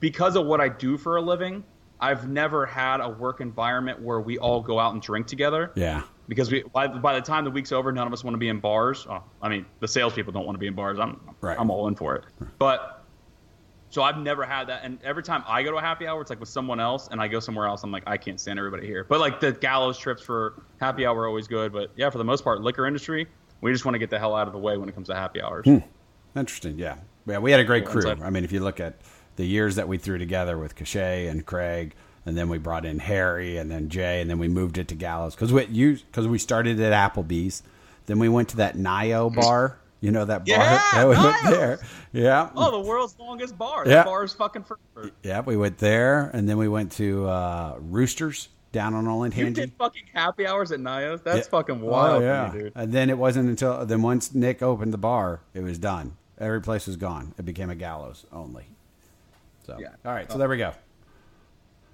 Because 0.00 0.36
of 0.36 0.46
what 0.46 0.58
I 0.58 0.68
do 0.70 0.96
for 0.96 1.16
a 1.16 1.20
living, 1.20 1.62
I've 2.00 2.26
never 2.28 2.64
had 2.64 3.00
a 3.00 3.08
work 3.10 3.42
environment 3.42 4.00
where 4.00 4.20
we 4.20 4.38
all 4.38 4.62
go 4.62 4.80
out 4.80 4.94
and 4.94 5.02
drink 5.02 5.26
together. 5.26 5.70
Yeah. 5.74 6.02
Because 6.28 6.50
we, 6.50 6.62
by, 6.72 6.88
by 6.88 7.14
the 7.14 7.20
time 7.20 7.44
the 7.44 7.50
week's 7.50 7.72
over, 7.72 7.92
none 7.92 8.06
of 8.06 8.12
us 8.14 8.24
want 8.24 8.34
to 8.34 8.38
be 8.38 8.48
in 8.48 8.58
bars. 8.58 9.06
Oh, 9.10 9.22
I 9.42 9.50
mean, 9.50 9.66
the 9.80 9.88
salespeople 9.88 10.32
don't 10.32 10.46
want 10.46 10.54
to 10.54 10.60
be 10.60 10.66
in 10.66 10.74
bars. 10.74 10.98
I'm, 10.98 11.20
Right. 11.42 11.58
I'm 11.60 11.70
all 11.70 11.88
in 11.88 11.94
for 11.94 12.16
it. 12.16 12.24
But 12.58 13.04
so 13.90 14.02
I've 14.02 14.16
never 14.16 14.44
had 14.44 14.68
that. 14.68 14.80
And 14.82 14.98
every 15.04 15.22
time 15.22 15.44
I 15.46 15.62
go 15.62 15.72
to 15.72 15.76
a 15.76 15.80
happy 15.82 16.06
hour, 16.06 16.22
it's 16.22 16.30
like 16.30 16.40
with 16.40 16.48
someone 16.48 16.80
else, 16.80 17.08
and 17.08 17.20
I 17.20 17.28
go 17.28 17.38
somewhere 17.38 17.66
else. 17.66 17.82
I'm 17.82 17.90
like, 17.92 18.04
I 18.06 18.16
can't 18.16 18.40
stand 18.40 18.58
everybody 18.58 18.86
here. 18.86 19.04
But 19.04 19.20
like 19.20 19.40
the 19.40 19.52
gallows 19.52 19.98
trips 19.98 20.22
for 20.22 20.62
happy 20.80 21.04
hour 21.04 21.20
are 21.20 21.26
always 21.26 21.48
good. 21.48 21.70
But 21.70 21.90
yeah, 21.96 22.08
for 22.08 22.16
the 22.18 22.24
most 22.24 22.44
part, 22.44 22.62
liquor 22.62 22.86
industry, 22.86 23.26
we 23.60 23.72
just 23.72 23.84
want 23.84 23.96
to 23.96 23.98
get 23.98 24.08
the 24.08 24.18
hell 24.18 24.34
out 24.34 24.46
of 24.46 24.54
the 24.54 24.58
way 24.58 24.78
when 24.78 24.88
it 24.88 24.94
comes 24.94 25.08
to 25.08 25.14
happy 25.14 25.42
hours. 25.42 25.66
Hmm. 25.66 25.78
Interesting. 26.36 26.78
Yeah. 26.78 26.96
Yeah. 27.26 27.38
We 27.38 27.50
had 27.50 27.60
a 27.60 27.64
great 27.64 27.86
crew. 27.86 28.08
I 28.10 28.30
mean, 28.30 28.44
if 28.44 28.52
you 28.52 28.60
look 28.60 28.80
at 28.80 28.94
the 29.36 29.44
years 29.46 29.76
that 29.76 29.88
we 29.88 29.98
threw 29.98 30.18
together 30.18 30.58
with 30.58 30.74
Cachet 30.74 31.26
and 31.28 31.44
Craig, 31.46 31.94
and 32.26 32.36
then 32.36 32.48
we 32.48 32.58
brought 32.58 32.84
in 32.84 32.98
Harry 32.98 33.56
and 33.56 33.70
then 33.70 33.88
Jay, 33.88 34.20
and 34.20 34.28
then 34.28 34.38
we 34.38 34.48
moved 34.48 34.78
it 34.78 34.88
to 34.88 34.94
Gallows 34.94 35.34
because 35.34 35.52
we 35.52 35.64
you 35.66 35.94
because 35.96 36.26
we 36.28 36.38
started 36.38 36.78
at 36.80 36.92
Applebee's, 36.92 37.62
then 38.06 38.18
we 38.18 38.28
went 38.28 38.50
to 38.50 38.56
that 38.58 38.76
Nio 38.76 39.34
bar. 39.34 39.78
You 40.02 40.10
know 40.12 40.24
that 40.24 40.46
bar? 40.46 40.56
Yeah, 40.56 41.04
we 41.08 41.16
went 41.16 41.36
there. 41.44 41.78
Yeah. 42.12 42.50
Oh, 42.56 42.70
the 42.82 42.88
world's 42.88 43.18
longest 43.18 43.56
bar. 43.58 43.84
Yeah. 43.86 43.96
That 43.96 44.06
bar 44.06 44.24
is 44.24 44.32
fucking 44.32 44.64
forever. 44.64 45.10
Yeah, 45.22 45.40
we 45.40 45.56
went 45.56 45.78
there, 45.78 46.30
and 46.32 46.48
then 46.48 46.56
we 46.58 46.68
went 46.68 46.92
to 46.92 47.26
uh, 47.28 47.76
Roosters 47.80 48.48
down 48.72 48.94
on 48.94 49.04
You 49.04 49.10
Olentangy. 49.10 49.54
did 49.54 49.72
fucking 49.78 50.04
happy 50.14 50.46
hours 50.46 50.72
at 50.72 50.80
Nia's? 50.80 51.20
That's 51.22 51.46
Yeah. 51.46 51.50
fucking 51.50 51.82
Oh, 51.82 51.86
wild, 51.86 52.22
yeah. 52.22 52.50
me, 52.52 52.60
dude. 52.60 52.72
And 52.76 52.92
then 52.92 53.10
it 53.10 53.18
wasn't 53.18 53.48
until 53.50 53.84
then 53.84 54.00
once 54.00 54.34
Nick 54.34 54.62
opened 54.62 54.92
the 54.94 54.98
bar, 54.98 55.40
it 55.54 55.62
was 55.62 55.78
done. 55.78 56.16
Every 56.40 56.62
place 56.62 56.88
is 56.88 56.96
gone. 56.96 57.34
It 57.38 57.44
became 57.44 57.70
a 57.70 57.74
gallows 57.74 58.24
only. 58.32 58.64
So 59.64 59.76
Yeah. 59.78 59.88
all 60.04 60.12
right, 60.12 60.28
so 60.28 60.36
oh. 60.36 60.38
there 60.38 60.48
we 60.48 60.56
go. 60.56 60.72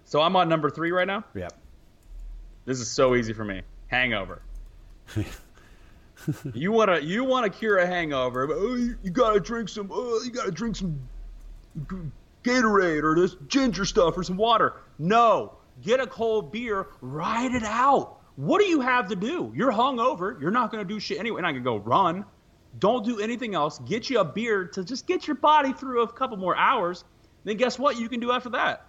So 0.05 0.21
I'm 0.21 0.37
on 0.37 0.49
number 0.49 0.71
three 0.71 0.93
right 0.93 1.07
now. 1.07 1.25
Yep. 1.35 1.53
This 2.65 2.81
is 2.81 2.89
so 2.89 3.17
easy 3.17 3.33
for 3.33 3.45
me. 3.45 3.63
Hangover. 3.89 4.41
you 6.55 6.73
wanna 6.73 7.01
you 7.01 7.25
wanna 7.25 7.51
cure 7.51 7.79
a 7.79 7.87
hangover? 7.87 8.47
But, 8.47 8.57
oh, 8.59 8.75
you, 8.75 8.97
you 9.03 9.11
gotta 9.11 9.41
drink 9.41 9.69
some. 9.69 9.91
Oh, 9.93 10.23
you 10.25 10.31
gotta 10.31 10.53
drink 10.53 10.77
some 10.77 10.99
Gatorade 12.45 13.03
or 13.03 13.15
this 13.17 13.37
ginger 13.49 13.85
stuff 13.85 14.17
or 14.17 14.23
some 14.23 14.37
water. 14.37 14.75
No, 14.99 15.55
get 15.83 16.01
a 16.01 16.07
cold 16.07 16.53
beer. 16.53 16.87
Ride 17.01 17.53
it 17.53 17.65
out. 17.65 18.19
What 18.37 18.61
do 18.61 18.67
you 18.67 18.81
have 18.81 19.09
to 19.09 19.17
do? 19.17 19.53
You're 19.57 19.73
hungover. 19.73 20.41
You're 20.41 20.51
not 20.51 20.71
gonna 20.71 20.85
do 20.85 21.01
shit 21.01 21.19
anyway. 21.19 21.37
You're 21.37 21.43
not 21.43 21.53
gonna 21.53 21.65
go 21.65 21.77
run. 21.77 22.25
Don't 22.79 23.05
do 23.05 23.21
anything 23.21 23.55
else. 23.55 23.79
Get 23.81 24.11
you 24.11 24.21
a 24.21 24.25
beer 24.25 24.67
to 24.67 24.85
just 24.85 25.07
get 25.07 25.27
your 25.27 25.37
body 25.37 25.73
through 25.73 26.03
a 26.03 26.13
couple 26.13 26.37
more 26.37 26.57
hours. 26.57 27.05
Then 27.45 27.57
guess 27.57 27.79
what 27.79 27.99
you 27.99 28.09
can 28.09 28.21
do 28.21 28.33
after 28.33 28.51
that? 28.51 28.87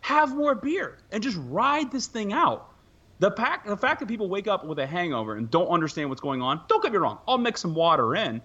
Have 0.00 0.34
more 0.34 0.54
beer 0.54 0.98
and 1.12 1.22
just 1.22 1.36
ride 1.48 1.90
this 1.90 2.06
thing 2.06 2.32
out. 2.32 2.72
The, 3.20 3.30
pack, 3.30 3.66
the 3.66 3.76
fact 3.76 4.00
that 4.00 4.06
people 4.06 4.28
wake 4.28 4.46
up 4.46 4.64
with 4.64 4.78
a 4.78 4.86
hangover 4.86 5.36
and 5.36 5.50
don't 5.50 5.68
understand 5.68 6.08
what's 6.08 6.20
going 6.20 6.40
on, 6.40 6.62
don't 6.68 6.82
get 6.82 6.92
me 6.92 6.98
wrong. 6.98 7.18
I'll 7.26 7.38
mix 7.38 7.60
some 7.60 7.74
water 7.74 8.14
in 8.14 8.40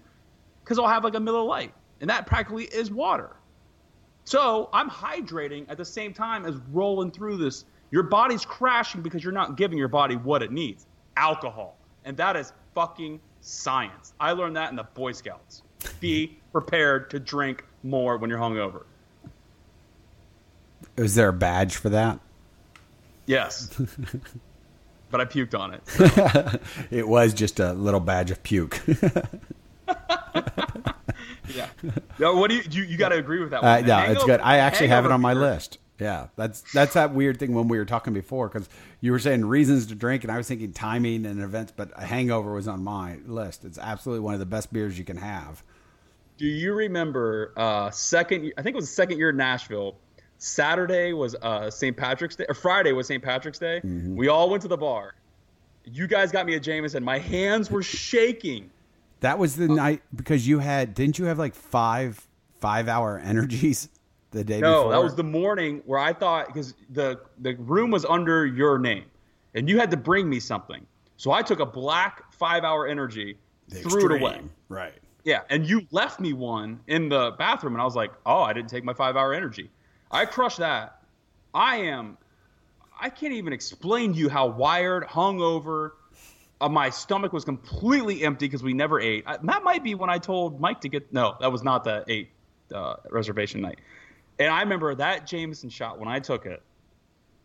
because 0.62 0.78
I'll 0.78 0.88
have 0.88 1.04
like 1.04 1.14
a 1.14 1.20
Miller 1.20 1.42
Lite, 1.42 1.72
and 2.00 2.10
that 2.10 2.26
practically 2.26 2.64
is 2.64 2.90
water. 2.90 3.36
So 4.24 4.68
I'm 4.72 4.90
hydrating 4.90 5.66
at 5.68 5.76
the 5.76 5.84
same 5.84 6.12
time 6.12 6.44
as 6.44 6.56
rolling 6.72 7.10
through 7.10 7.36
this. 7.36 7.64
Your 7.90 8.02
body's 8.02 8.44
crashing 8.44 9.02
because 9.02 9.22
you're 9.22 9.32
not 9.32 9.56
giving 9.56 9.78
your 9.78 9.88
body 9.88 10.16
what 10.16 10.42
it 10.42 10.50
needs 10.50 10.86
alcohol. 11.16 11.76
And 12.04 12.16
that 12.16 12.34
is 12.36 12.52
fucking 12.74 13.20
science. 13.44 14.12
I 14.18 14.32
learned 14.32 14.56
that 14.56 14.70
in 14.70 14.76
the 14.76 14.84
Boy 14.84 15.12
Scouts. 15.12 15.62
Be 16.00 16.38
prepared 16.52 17.10
to 17.10 17.20
drink 17.20 17.64
more 17.82 18.16
when 18.16 18.30
you're 18.30 18.38
hungover. 18.38 18.84
Is 20.96 21.14
there 21.14 21.28
a 21.28 21.32
badge 21.32 21.76
for 21.76 21.90
that? 21.90 22.20
Yes. 23.26 23.68
but 25.10 25.20
I 25.20 25.24
puked 25.26 25.58
on 25.58 25.74
it. 25.74 26.60
It 26.90 27.06
was 27.08 27.34
just 27.34 27.60
a 27.60 27.72
little 27.72 28.00
badge 28.00 28.30
of 28.30 28.42
puke. 28.42 28.80
Yeah. 31.54 31.68
No, 32.18 32.34
what 32.36 32.48
do 32.50 32.56
you 32.56 32.62
you, 32.70 32.82
you 32.84 32.96
got 32.96 33.10
to 33.10 33.16
agree 33.16 33.38
with 33.38 33.50
that 33.50 33.58
Uh, 33.62 33.76
one? 33.76 33.86
no, 33.86 33.94
Hangover- 33.94 34.12
it's 34.14 34.24
good. 34.24 34.40
I 34.40 34.56
actually 34.58 34.88
have 34.88 35.04
it 35.04 35.12
on 35.12 35.20
my 35.20 35.34
beer- 35.34 35.42
list. 35.42 35.78
Yeah, 35.98 36.26
that's 36.34 36.62
that's 36.72 36.94
that 36.94 37.14
weird 37.14 37.38
thing 37.38 37.54
when 37.54 37.68
we 37.68 37.78
were 37.78 37.84
talking 37.84 38.12
before 38.12 38.48
because 38.48 38.68
you 39.00 39.12
were 39.12 39.18
saying 39.20 39.44
reasons 39.44 39.86
to 39.86 39.94
drink, 39.94 40.24
and 40.24 40.32
I 40.32 40.36
was 40.36 40.48
thinking 40.48 40.72
timing 40.72 41.24
and 41.24 41.40
events, 41.40 41.72
but 41.76 41.92
a 41.94 42.04
hangover 42.04 42.52
was 42.52 42.66
on 42.66 42.82
my 42.82 43.18
list. 43.26 43.64
It's 43.64 43.78
absolutely 43.78 44.20
one 44.20 44.34
of 44.34 44.40
the 44.40 44.46
best 44.46 44.72
beers 44.72 44.98
you 44.98 45.04
can 45.04 45.18
have. 45.18 45.62
Do 46.36 46.46
you 46.46 46.74
remember 46.74 47.52
uh 47.56 47.90
second 47.90 48.52
I 48.58 48.62
think 48.62 48.74
it 48.74 48.76
was 48.76 48.88
the 48.88 48.94
second 48.94 49.18
year 49.18 49.30
in 49.30 49.36
Nashville. 49.36 49.96
Saturday 50.38 51.12
was 51.12 51.36
uh 51.36 51.70
St. 51.70 51.96
Patrick's 51.96 52.34
Day 52.34 52.46
or 52.48 52.54
Friday 52.54 52.92
was 52.92 53.06
St. 53.06 53.22
Patrick's 53.22 53.60
Day. 53.60 53.80
Mm-hmm. 53.84 54.16
We 54.16 54.26
all 54.26 54.50
went 54.50 54.62
to 54.62 54.68
the 54.68 54.76
bar. 54.76 55.14
You 55.84 56.08
guys 56.08 56.32
got 56.32 56.44
me 56.44 56.54
a 56.54 56.60
Jameson. 56.60 57.04
My 57.04 57.18
hands 57.18 57.70
were 57.70 57.84
shaking. 57.84 58.70
That 59.20 59.38
was 59.38 59.54
the 59.54 59.68
night 59.68 60.02
because 60.14 60.46
you 60.48 60.58
had 60.58 60.92
didn't 60.92 61.20
you 61.20 61.26
have 61.26 61.38
like 61.38 61.54
five 61.54 62.26
five 62.58 62.88
hour 62.88 63.18
energies 63.24 63.88
the 64.34 64.44
day 64.44 64.60
No, 64.60 64.80
before? 64.80 64.92
that 64.92 65.02
was 65.02 65.14
the 65.14 65.24
morning 65.24 65.82
where 65.86 65.98
I 65.98 66.12
thought 66.12 66.48
because 66.48 66.74
the 66.90 67.20
the 67.38 67.54
room 67.54 67.90
was 67.90 68.04
under 68.04 68.44
your 68.44 68.78
name, 68.78 69.04
and 69.54 69.68
you 69.68 69.78
had 69.78 69.90
to 69.92 69.96
bring 69.96 70.28
me 70.28 70.40
something. 70.40 70.84
So 71.16 71.30
I 71.30 71.42
took 71.42 71.60
a 71.60 71.66
black 71.66 72.32
five 72.32 72.64
hour 72.64 72.86
energy, 72.86 73.38
The 73.68 73.76
threw 73.76 74.06
it 74.12 74.20
away. 74.20 74.40
Right. 74.68 74.92
Yeah, 75.24 75.40
and 75.48 75.66
you 75.66 75.86
left 75.90 76.20
me 76.20 76.34
one 76.34 76.80
in 76.86 77.08
the 77.08 77.34
bathroom, 77.38 77.72
and 77.74 77.80
I 77.80 77.84
was 77.86 77.96
like, 77.96 78.12
"Oh, 78.26 78.42
I 78.42 78.52
didn't 78.52 78.68
take 78.68 78.84
my 78.84 78.92
five-hour 78.92 79.32
energy." 79.32 79.70
I 80.10 80.26
crushed 80.26 80.58
that. 80.58 81.00
I 81.54 81.76
am. 81.76 82.18
I 83.00 83.08
can't 83.08 83.32
even 83.32 83.52
explain 83.54 84.12
to 84.12 84.18
you 84.18 84.28
how 84.28 84.48
wired, 84.48 85.04
hungover. 85.04 85.92
Uh, 86.60 86.68
my 86.68 86.90
stomach 86.90 87.32
was 87.32 87.44
completely 87.44 88.22
empty 88.22 88.46
because 88.46 88.62
we 88.62 88.74
never 88.74 89.00
ate. 89.00 89.24
I, 89.26 89.38
that 89.38 89.64
might 89.64 89.82
be 89.82 89.94
when 89.94 90.10
I 90.10 90.18
told 90.18 90.60
Mike 90.60 90.82
to 90.82 90.88
get. 90.88 91.10
No, 91.12 91.36
that 91.40 91.50
was 91.50 91.62
not 91.62 91.84
the 91.84 92.04
eight 92.08 92.30
uh, 92.74 92.96
reservation 93.10 93.62
night. 93.62 93.78
And 94.38 94.48
I 94.48 94.60
remember 94.60 94.94
that 94.94 95.26
Jameson 95.26 95.70
shot 95.70 95.98
when 95.98 96.08
I 96.08 96.20
took 96.20 96.46
it. 96.46 96.62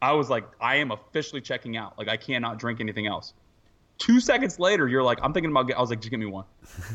I 0.01 0.13
was 0.13 0.29
like, 0.29 0.45
I 0.61 0.77
am 0.77 0.91
officially 0.91 1.41
checking 1.41 1.77
out. 1.77 1.97
Like, 1.97 2.07
I 2.07 2.17
cannot 2.17 2.57
drink 2.57 2.79
anything 2.79 3.05
else. 3.05 3.33
Two 3.97 4.21
seconds 4.21 4.59
later, 4.59 4.87
you're 4.87 5.03
like, 5.03 5.19
I'm 5.21 5.33
thinking 5.33 5.51
about. 5.51 5.67
Get, 5.67 5.77
I 5.77 5.81
was 5.81 5.89
like, 5.89 5.99
just 5.99 6.09
give 6.09 6.21
me 6.21 6.25
one. 6.25 6.45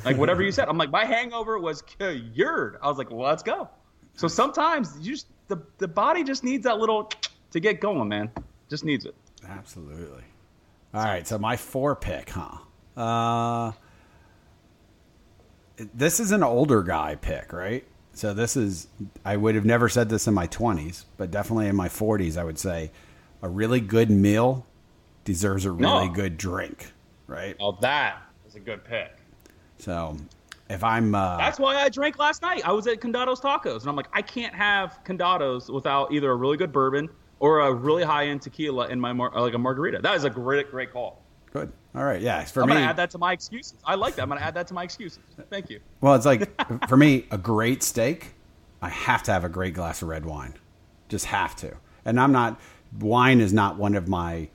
Like 0.07 0.16
whatever 0.16 0.42
you 0.42 0.51
said. 0.51 0.68
I'm 0.68 0.78
like, 0.78 0.90
my 0.90 1.05
hangover 1.05 1.59
was 1.59 1.82
cured. 1.82 2.78
I 2.82 2.88
was 2.88 2.97
like, 2.97 3.11
well, 3.11 3.28
let's 3.28 3.42
go. 3.42 3.68
So 4.14 4.26
sometimes 4.26 4.97
you 5.01 5.12
just 5.12 5.26
the 5.49 5.61
the 5.76 5.86
body 5.86 6.24
just 6.24 6.45
needs 6.45 6.64
that 6.64 6.78
little 6.78 7.11
to 7.51 7.61
get 7.61 7.80
going, 7.80 8.09
man. 8.09 8.30
Just 8.70 8.86
needs 8.86 9.05
it. 9.05 9.14
Absolutely. 9.47 10.24
All 10.95 11.05
right, 11.05 11.26
so 11.26 11.38
my 11.38 11.57
four 11.57 11.95
pick, 11.95 12.30
huh? 12.30 12.59
Uh, 12.97 13.72
this 15.92 16.20
is 16.20 16.30
an 16.30 16.42
older 16.42 16.82
guy 16.82 17.16
pick, 17.16 17.53
right? 17.53 17.84
So 18.15 18.33
this 18.33 18.57
is 18.57 18.87
I 19.25 19.37
would 19.37 19.55
have 19.55 19.65
never 19.65 19.89
said 19.89 20.09
this 20.09 20.27
in 20.27 20.35
my 20.35 20.47
20s, 20.47 21.05
but 21.17 21.31
definitely 21.31 21.67
in 21.67 21.77
my 21.77 21.89
40s 21.89 22.37
I 22.39 22.45
would 22.45 22.59
say 22.59 22.91
a 23.43 23.49
really 23.49 23.81
good 23.81 24.11
meal 24.11 24.67
deserves 25.25 25.65
a 25.65 25.71
really 25.73 26.07
No. 26.09 26.12
good 26.15 26.37
drink, 26.39 26.93
right? 27.27 27.57
Oh, 27.61 27.77
that 27.81 28.23
is 28.47 28.55
a 28.55 28.61
good 28.61 28.85
pick. 28.85 29.17
So 29.79 30.17
if 30.71 30.83
I'm 30.85 31.15
uh 31.15 31.37
That's 31.37 31.59
why 31.59 31.77
I 31.77 31.89
drank 31.89 32.19
last 32.19 32.41
night. 32.43 32.62
I 32.65 32.73
was 32.73 32.87
at 32.87 33.01
Condado's 33.01 33.41
Tacos, 33.41 33.81
and 33.81 33.89
I'm 33.89 33.97
like, 33.97 34.09
I 34.12 34.23
can't 34.23 34.55
have 34.55 35.01
Condado's 35.05 35.71
without 35.71 36.12
either 36.12 36.31
a 36.31 36.37
really 36.37 36.57
good 36.57 36.73
bourbon 36.73 37.09
or 37.41 37.61
a 37.61 37.73
really 37.73 38.03
high 38.05 38.27
end 38.29 38.41
tequila 38.43 38.89
in 38.89 38.99
my 39.01 39.12
mar- 39.12 39.33
like 39.35 39.55
a 39.55 39.59
margarita. 39.59 39.99
That 40.03 40.15
is 40.15 40.25
a 40.25 40.31
great 40.31 40.71
great 40.71 40.93
call. 40.93 41.21
good. 41.53 41.73
All 41.95 42.05
right, 42.05 42.20
yeah, 42.20 42.42
for 42.45 42.62
I'm 42.62 42.68
me 42.68 42.74
gonna 42.74 42.86
add 42.86 42.97
that 42.97 43.11
to 43.11 43.18
my 43.18 43.32
excuses. 43.32 43.74
I 43.84 43.95
like 43.95 44.16
that. 44.16 44.22
I'm 44.22 44.28
gonna 44.28 44.40
add 44.40 44.55
that 44.55 44.66
to 44.68 44.74
my 44.74 44.82
excuses. 44.82 45.20
Thank 45.49 45.70
you. 45.70 45.80
Well, 46.01 46.14
it's 46.14 46.26
like 46.26 46.51
for 46.88 46.97
me, 46.97 47.26
a 47.30 47.38
great 47.38 47.82
steak, 47.82 48.34
I 48.82 48.88
have 48.88 49.22
to 49.24 49.32
have 49.32 49.45
a 49.45 49.49
great 49.49 49.74
glass 49.74 50.03
of 50.03 50.09
red 50.09 50.26
wine. 50.26 50.55
Just 51.09 51.26
have 51.26 51.55
to. 51.57 51.76
And 52.05 52.18
I'm 52.18 52.32
not 52.32 52.61
wine 52.99 53.40
is 53.40 53.53
not 53.53 53.76
one 53.76 53.95
of 53.95 54.09
my 54.09 54.49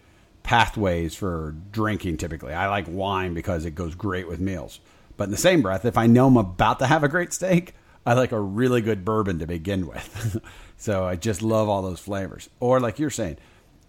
pathways 0.43 1.15
for 1.15 1.55
drinking 1.71 2.17
typically. 2.17 2.53
I 2.53 2.67
like 2.67 2.85
wine 2.87 3.33
because 3.33 3.65
it 3.65 3.71
goes 3.71 3.95
great 3.95 4.27
with 4.27 4.39
meals. 4.39 4.79
But 5.15 5.25
in 5.25 5.31
the 5.31 5.37
same 5.37 5.61
breath, 5.61 5.85
if 5.85 5.97
I 5.97 6.07
know 6.07 6.27
I'm 6.27 6.37
about 6.37 6.79
to 6.79 6.87
have 6.87 7.03
a 7.03 7.09
great 7.09 7.33
steak, 7.33 7.73
I 8.05 8.13
like 8.13 8.31
a 8.31 8.39
really 8.39 8.81
good 8.81 9.03
bourbon 9.03 9.39
to 9.39 9.47
begin 9.47 9.87
with. 9.87 10.39
so 10.77 11.05
I 11.05 11.15
just 11.15 11.41
love 11.41 11.69
all 11.69 11.81
those 11.81 11.99
flavors. 11.99 12.49
Or 12.59 12.79
like 12.79 12.99
you're 12.99 13.09
saying, 13.09 13.37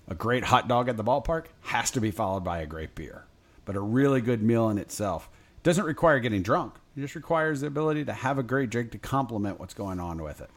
a 0.09 0.14
great 0.14 0.44
hot 0.44 0.68
dog 0.68 0.88
at 0.88 0.96
the 0.96 1.05
ballpark 1.05 1.46
has 1.62 1.90
to 1.92 2.01
be 2.01 2.11
followed 2.11 2.44
by 2.44 2.59
a 2.61 2.66
great 2.66 2.94
beer. 2.94 3.24
But 3.71 3.77
a 3.77 3.81
really 3.81 4.21
good 4.21 4.43
meal 4.43 4.68
in 4.71 4.79
itself 4.79 5.31
doesn't 5.62 5.85
require 5.85 6.18
getting 6.18 6.43
drunk. 6.43 6.75
It 6.97 7.03
just 7.03 7.14
requires 7.14 7.61
the 7.61 7.68
ability 7.68 8.05
to 8.07 8.12
have 8.12 8.37
a 8.37 8.43
great 8.43 8.68
drink 8.68 8.91
to 8.91 8.99
complement 8.99 9.61
what's 9.61 9.75
going 9.75 10.01
on 10.01 10.21
with 10.25 10.41
it. 10.41 10.51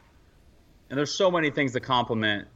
And 0.89 0.97
there's 0.97 1.14
so 1.14 1.30
many 1.30 1.51
things 1.51 1.74
to 1.74 1.80
complement 1.80 2.47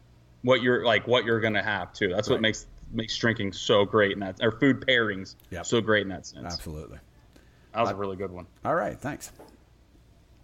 what 0.41 0.63
you're 0.63 0.83
like 0.83 1.05
what 1.07 1.25
you're 1.25 1.39
gonna 1.41 1.61
have 1.61 1.93
too. 1.93 2.07
That's 2.07 2.27
what 2.27 2.41
makes 2.41 2.65
makes 2.91 3.15
drinking 3.19 3.53
so 3.53 3.85
great 3.85 4.13
in 4.13 4.19
that 4.21 4.39
or 4.41 4.51
food 4.51 4.81
pairings 4.81 5.35
Yep. 5.51 5.67
so 5.67 5.79
great 5.79 6.01
in 6.01 6.07
that 6.09 6.25
sense. 6.25 6.51
Absolutely. 6.51 6.97
That 7.75 7.81
was 7.81 7.91
a 7.91 7.95
really 7.95 8.17
good 8.17 8.31
one. 8.31 8.47
All 8.65 8.73
right, 8.73 8.99
thanks. 8.99 9.31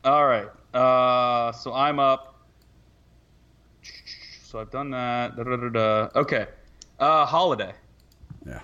All 0.06 0.28
right. 0.28 0.48
Uh, 0.76 1.54
so 1.54 1.74
I'm 1.74 1.98
up. 1.98 2.40
So 4.44 4.60
I've 4.60 4.70
done 4.70 4.92
that. 4.92 5.36
Da, 5.38 5.44
da, 5.44 5.70
da. 5.70 6.10
Okay. 6.20 6.46
Uh, 7.00 7.26
holiday. 7.26 7.74
Yeah. 8.46 8.60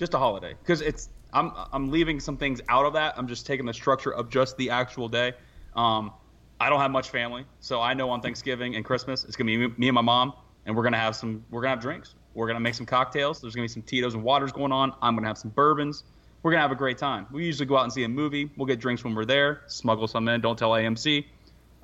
Just 0.00 0.14
a 0.14 0.18
holiday 0.18 0.54
because 0.62 0.80
it's 0.80 1.10
I'm 1.34 1.52
I'm 1.74 1.90
leaving 1.90 2.20
some 2.20 2.38
things 2.38 2.62
out 2.70 2.86
of 2.86 2.94
that. 2.94 3.12
I'm 3.18 3.28
just 3.28 3.44
taking 3.44 3.66
the 3.66 3.74
structure 3.74 4.14
of 4.14 4.30
just 4.30 4.56
the 4.56 4.70
actual 4.70 5.10
day. 5.10 5.34
Um, 5.76 6.14
I 6.58 6.70
don't 6.70 6.80
have 6.80 6.90
much 6.90 7.10
family, 7.10 7.44
so 7.60 7.82
I 7.82 7.92
know 7.92 8.08
on 8.08 8.22
Thanksgiving 8.22 8.76
and 8.76 8.82
Christmas 8.82 9.24
it's 9.24 9.36
gonna 9.36 9.48
be 9.48 9.68
me, 9.76 9.88
and 9.88 9.94
my 9.94 10.00
mom, 10.00 10.32
and 10.64 10.74
we're 10.74 10.84
gonna 10.84 10.96
have 10.96 11.14
some 11.14 11.44
we're 11.50 11.60
gonna 11.60 11.74
have 11.74 11.82
drinks. 11.82 12.14
We're 12.32 12.46
gonna 12.46 12.60
make 12.60 12.76
some 12.76 12.86
cocktails. 12.86 13.42
There's 13.42 13.54
gonna 13.54 13.64
be 13.64 13.68
some 13.68 13.82
Tito's 13.82 14.14
and 14.14 14.24
waters 14.24 14.52
going 14.52 14.72
on. 14.72 14.94
I'm 15.02 15.14
gonna 15.16 15.26
have 15.26 15.36
some 15.36 15.50
bourbons. 15.50 16.04
We're 16.42 16.52
gonna 16.52 16.62
have 16.62 16.72
a 16.72 16.76
great 16.76 16.96
time. 16.96 17.26
We 17.30 17.44
usually 17.44 17.66
go 17.66 17.76
out 17.76 17.84
and 17.84 17.92
see 17.92 18.04
a 18.04 18.08
movie. 18.08 18.50
We'll 18.56 18.64
get 18.64 18.80
drinks 18.80 19.04
when 19.04 19.14
we're 19.14 19.26
there. 19.26 19.64
Smuggle 19.66 20.08
some 20.08 20.26
in. 20.28 20.40
Don't 20.40 20.58
tell 20.58 20.70
AMC. 20.70 21.26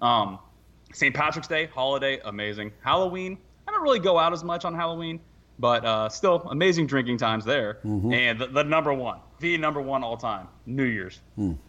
Um, 0.00 0.38
St. 0.94 1.14
Patrick's 1.14 1.48
Day, 1.48 1.66
holiday, 1.66 2.18
amazing. 2.24 2.72
Halloween, 2.82 3.36
I 3.68 3.72
don't 3.72 3.82
really 3.82 3.98
go 3.98 4.18
out 4.18 4.32
as 4.32 4.42
much 4.42 4.64
on 4.64 4.74
Halloween, 4.74 5.20
but 5.58 5.84
uh, 5.84 6.08
still 6.08 6.42
amazing 6.50 6.86
drinking 6.86 7.18
times 7.18 7.44
there. 7.44 7.78
And 8.12 8.38
the, 8.40 8.46
the 8.46 8.64
number 8.64 8.92
one, 8.92 9.20
the 9.40 9.56
number 9.58 9.80
one 9.80 10.02
all 10.04 10.16
time, 10.16 10.48
New 10.66 10.84
Year's. 10.84 11.20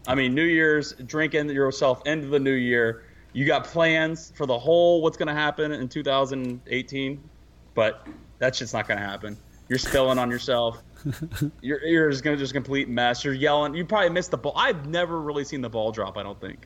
I 0.07 0.15
mean, 0.15 0.33
New 0.35 0.43
Year's, 0.43 0.93
drinking 0.93 1.49
yourself 1.49 2.01
into 2.05 2.27
the 2.27 2.39
new 2.39 2.53
year. 2.53 3.03
You 3.33 3.45
got 3.45 3.65
plans 3.65 4.33
for 4.35 4.45
the 4.45 4.57
whole 4.57 5.01
what's 5.01 5.17
going 5.17 5.27
to 5.27 5.33
happen 5.33 5.71
in 5.71 5.87
2018, 5.87 7.29
but 7.75 8.07
that 8.39 8.55
shit's 8.55 8.73
not 8.73 8.87
going 8.87 8.99
to 8.99 9.05
happen. 9.05 9.37
You're 9.69 9.79
spilling 9.79 10.17
on 10.17 10.31
yourself. 10.31 10.81
You're, 11.61 11.83
you're 11.85 12.09
just 12.09 12.23
going 12.23 12.35
to 12.35 12.41
just 12.41 12.53
complete 12.53 12.89
mess. 12.89 13.23
You're 13.23 13.33
yelling. 13.33 13.75
You 13.75 13.85
probably 13.85 14.09
missed 14.09 14.31
the 14.31 14.37
ball. 14.37 14.53
I've 14.55 14.87
never 14.87 15.21
really 15.21 15.43
seen 15.43 15.61
the 15.61 15.69
ball 15.69 15.91
drop. 15.91 16.17
I 16.17 16.23
don't 16.23 16.39
think 16.41 16.65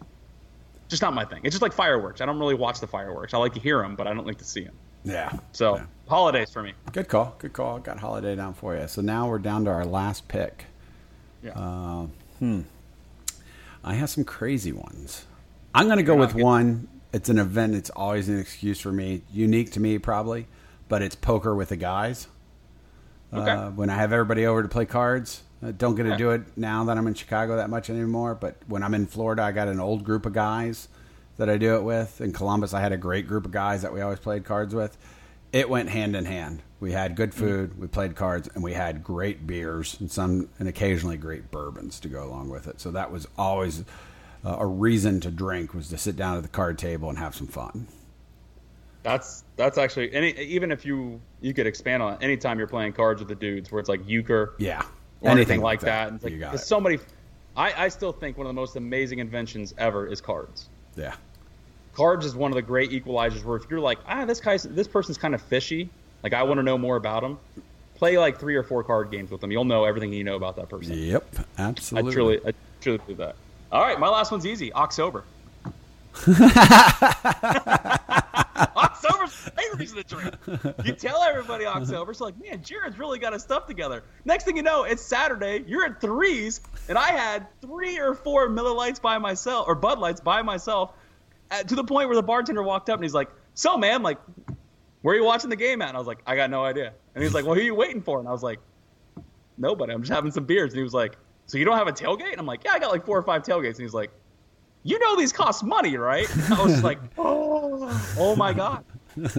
just 0.92 1.02
not 1.02 1.14
my 1.14 1.26
thing. 1.26 1.40
It's 1.44 1.54
just 1.54 1.62
like 1.62 1.74
fireworks. 1.74 2.22
I 2.22 2.26
don't 2.26 2.38
really 2.38 2.54
watch 2.54 2.80
the 2.80 2.88
fireworks. 2.88 3.34
I 3.34 3.38
like 3.38 3.54
to 3.54 3.60
hear 3.60 3.82
them, 3.82 3.96
but 3.96 4.08
I 4.08 4.14
don't 4.14 4.28
like 4.28 4.38
to 4.40 4.46
see 4.46 4.64
them. 4.64 4.76
Yeah. 5.04 5.32
So 5.52 5.78
Yeah. 5.78 5.84
holidays 6.08 6.52
for 6.52 6.62
me. 6.64 6.74
Good 6.92 7.08
call. 7.08 7.36
Good 7.40 7.54
call. 7.54 7.80
Got 7.80 8.00
holiday 8.00 8.36
down 8.36 8.54
for 8.54 8.76
you. 8.76 8.88
So 8.88 9.02
now 9.02 9.28
we're 9.30 9.40
down 9.40 9.66
to 9.66 9.72
our 9.72 9.86
last 9.86 10.28
pick. 10.28 10.66
Yeah. 11.44 11.52
Uh, 11.52 12.08
I 13.84 13.94
have 13.96 14.10
some 14.10 14.24
crazy 14.24 14.72
ones. 14.72 15.26
I'm 15.74 15.86
going 15.88 15.98
to 15.98 16.04
go 16.04 16.16
with 16.16 16.36
one. 16.36 16.88
It's 17.14 17.30
an 17.30 17.40
event. 17.40 17.76
It's 17.76 17.90
always 17.90 18.30
an 18.30 18.40
excuse 18.40 18.80
for 18.80 18.92
me, 18.92 19.22
unique 19.34 19.72
to 19.74 19.80
me 19.80 19.98
probably, 19.98 20.48
but 20.88 21.02
it's 21.02 21.16
poker 21.16 21.56
with 21.56 21.70
the 21.70 21.76
guys. 21.78 22.28
Okay. 23.34 23.50
Uh, 23.50 23.72
when 23.72 23.90
I 23.90 23.96
have 23.96 24.12
everybody 24.14 24.46
over 24.46 24.62
to 24.62 24.70
play 24.70 24.86
cards, 24.86 25.42
I 25.64 25.72
don't 25.72 25.96
get 25.96 26.04
to 26.04 26.10
Yeah. 26.10 26.18
do 26.18 26.30
it 26.32 26.42
now 26.58 26.84
that 26.86 26.98
I'm 26.98 27.08
in 27.08 27.14
Chicago 27.14 27.56
that 27.56 27.70
much 27.70 27.90
anymore. 27.90 28.36
But 28.36 28.58
when 28.68 28.84
I'm 28.84 28.94
in 28.94 29.08
Florida, 29.08 29.42
I 29.44 29.52
got 29.52 29.68
an 29.68 29.80
old 29.80 30.04
group 30.04 30.26
of 30.26 30.34
guys 30.34 30.88
that 31.42 31.50
I 31.50 31.58
do 31.58 31.76
it 31.76 31.82
with. 31.82 32.22
In 32.22 32.34
Columbus, 32.34 32.72
I 32.72 32.82
had 32.82 32.92
a 32.92 32.98
great 32.98 33.28
group 33.28 33.46
of 33.46 33.52
guys 33.52 33.82
that 33.82 33.92
we 33.92 34.00
always 34.00 34.20
played 34.20 34.46
cards 34.46 34.76
with. 34.76 34.96
It 35.52 35.68
went 35.68 35.90
hand 35.90 36.16
in 36.16 36.26
hand. 36.26 36.62
We 36.80 36.92
had 36.92 37.16
good 37.16 37.34
food, 37.34 37.80
we 37.80 37.88
played 37.88 38.16
cards, 38.16 38.48
and 38.54 38.64
we 38.64 38.74
had 38.74 39.04
great 39.04 39.48
beers 39.48 39.98
and 40.00 40.10
some, 40.12 40.50
and 40.60 40.68
occasionally 40.68 41.18
great 41.18 41.50
bourbons 41.50 42.00
to 42.02 42.10
go 42.10 42.24
along 42.24 42.50
with 42.50 42.68
it. 42.68 42.80
So 42.80 42.92
that 42.92 43.12
was 43.12 43.28
always 43.40 43.84
uh, 44.46 44.58
a 44.60 44.66
reason 44.68 45.20
to 45.22 45.32
drink 45.32 45.74
was 45.74 45.90
to 45.90 45.98
sit 45.98 46.16
down 46.16 46.38
at 46.38 46.44
the 46.44 46.50
card 46.50 46.78
table 46.78 47.10
and 47.10 47.18
have 47.18 47.34
some 47.36 47.48
fun. 47.48 47.88
That's 49.02 49.44
that's 49.56 49.80
actually 49.80 50.14
any 50.14 50.30
even 50.40 50.72
if 50.72 50.86
you 50.86 51.20
you 51.42 51.56
could 51.56 51.66
expand 51.66 52.04
on 52.04 52.14
it. 52.14 52.20
Anytime 52.22 52.60
you're 52.60 52.68
playing 52.68 52.94
cards 52.94 53.20
with 53.20 53.30
the 53.30 53.36
dudes, 53.36 53.72
where 53.72 53.80
it's 53.80 53.90
like 53.90 54.08
euchre 54.08 54.54
Yeah, 54.60 54.84
or 55.22 55.32
anything, 55.32 55.60
like 55.62 55.80
that. 55.82 56.10
And 56.10 56.16
it's 56.18 56.24
like 56.24 56.34
you 56.34 56.40
got 56.40 56.54
it. 56.54 56.60
so 56.60 56.80
many. 56.80 57.00
I, 57.58 57.86
I 57.86 57.88
still 57.90 58.12
think 58.14 58.38
one 58.38 58.46
of 58.46 58.50
the 58.50 58.62
most 58.62 58.76
amazing 58.76 59.18
inventions 59.18 59.74
ever 59.80 60.06
is 60.06 60.22
cards. 60.22 60.70
yeah, 60.96 61.16
Cards 61.94 62.26
is 62.26 62.36
one 62.36 62.52
of 62.52 62.56
the 62.56 62.62
great 62.62 62.92
equalizers 62.92 63.44
where 63.44 63.58
if 63.58 63.70
you're 63.70 63.80
like, 63.80 64.00
ah, 64.08 64.26
this 64.26 64.40
guy's 64.40 64.64
this 64.64 64.88
person's 64.88 65.18
kind 65.18 65.36
of 65.36 65.42
fishy, 65.42 65.90
like 66.24 66.34
I 66.34 66.44
want 66.44 66.60
to 66.60 66.64
know 66.64 66.78
more 66.78 66.96
about 66.96 67.24
him. 67.24 67.38
Play 67.96 68.18
like 68.18 68.40
three 68.40 68.56
or 68.56 68.64
four 68.64 68.84
card 68.84 69.12
games 69.12 69.30
with 69.30 69.42
them. 69.42 69.52
You'll 69.52 69.66
know 69.66 69.84
everything 69.84 70.12
you 70.12 70.24
know 70.24 70.36
about 70.36 70.56
that 70.56 70.70
person. 70.70 70.98
yep, 70.98 71.24
absolutely. 71.58 72.12
I 72.12 72.14
truly, 72.14 72.40
I 72.48 72.54
truly 72.82 72.98
believe 73.00 73.18
that. 73.18 73.36
All 73.72 73.82
right, 73.82 74.00
my 74.00 74.10
last 74.10 74.32
one's 74.32 74.46
easy. 74.46 74.74
October. 74.74 75.24
October's 78.76 79.50
the 79.72 79.78
reason 79.78 79.98
to 79.98 80.04
drink. 80.04 80.36
You 80.86 80.94
tell 80.94 81.24
everybody 81.24 81.66
October, 81.66 82.14
so 82.14 82.26
like, 82.26 82.40
man, 82.42 82.62
Jared's 82.64 83.00
really 83.00 83.20
got 83.20 83.34
his 83.34 83.42
stuff 83.44 83.66
together. 83.68 84.04
Next 84.26 84.44
thing 84.44 84.58
you 84.58 84.64
know, 84.64 84.84
it's 84.84 85.02
Saturday. 85.02 85.64
You're 85.68 85.86
at 85.86 86.02
threes, 86.02 86.62
and 86.90 86.98
I 86.98 87.12
had 87.12 87.48
three 87.62 88.00
or 88.00 88.14
four 88.14 88.50
Miller 88.50 88.74
Lites 88.74 89.00
by 89.00 89.18
myself 89.18 89.68
or 89.68 89.76
Bud 89.76 90.00
Lights 90.00 90.22
by 90.22 90.42
myself, 90.42 90.92
to 91.68 91.76
the 91.76 91.84
point 91.84 92.08
where 92.08 92.16
the 92.16 92.24
bartender 92.24 92.64
walked 92.64 92.90
up 92.90 92.96
and 92.96 93.04
he's 93.04 93.14
like, 93.14 93.30
"So, 93.54 93.78
man, 93.78 94.02
like, 94.04 94.18
where 95.02 95.16
are 95.16 95.18
you 95.18 95.26
watching 95.26 95.50
the 95.50 95.56
game 95.56 95.82
at?" 95.82 95.90
And 95.90 95.98
I 95.98 96.00
was 96.00 96.08
like, 96.08 96.22
"I 96.26 96.36
got 96.36 96.50
no 96.50 96.64
idea." 96.64 96.94
And 97.14 97.24
he's 97.24 97.34
like, 97.34 97.46
"Well, 97.46 97.56
who 97.56 97.62
are 97.62 97.64
you 97.64 97.76
waiting 97.76 98.02
for?" 98.02 98.20
And 98.20 98.28
I 98.28 98.32
was 98.32 98.44
like, 98.44 98.60
nobody. 99.62 99.94
I'm 99.94 100.02
just 100.02 100.12
having 100.12 100.32
some 100.32 100.46
beers. 100.46 100.72
And 100.72 100.78
he 100.78 100.84
was 100.84 100.94
like, 100.94 101.18
so 101.46 101.58
you 101.58 101.66
don't 101.66 101.78
have 101.78 101.88
a 101.88 101.94
tailgate? 101.94 102.32
And 102.32 102.40
I'm 102.40 102.46
like, 102.46 102.64
yeah, 102.64 102.72
I 102.74 102.80
got 102.80 102.92
like 102.92 103.06
four 103.06 103.18
or 103.18 103.24
five 103.24 103.44
tailgates. 103.44 103.76
And 103.76 103.82
he's 103.82 103.94
like, 103.94 104.12
you 104.84 104.98
know 105.00 105.16
these 105.16 105.32
cost 105.32 105.64
money, 105.64 105.96
right? 105.96 106.30
And 106.36 106.54
I 106.54 106.64
was 106.64 106.84
like, 106.84 107.00
oh, 107.18 108.16
oh 108.18 108.36
my 108.36 108.52
god, 108.52 108.84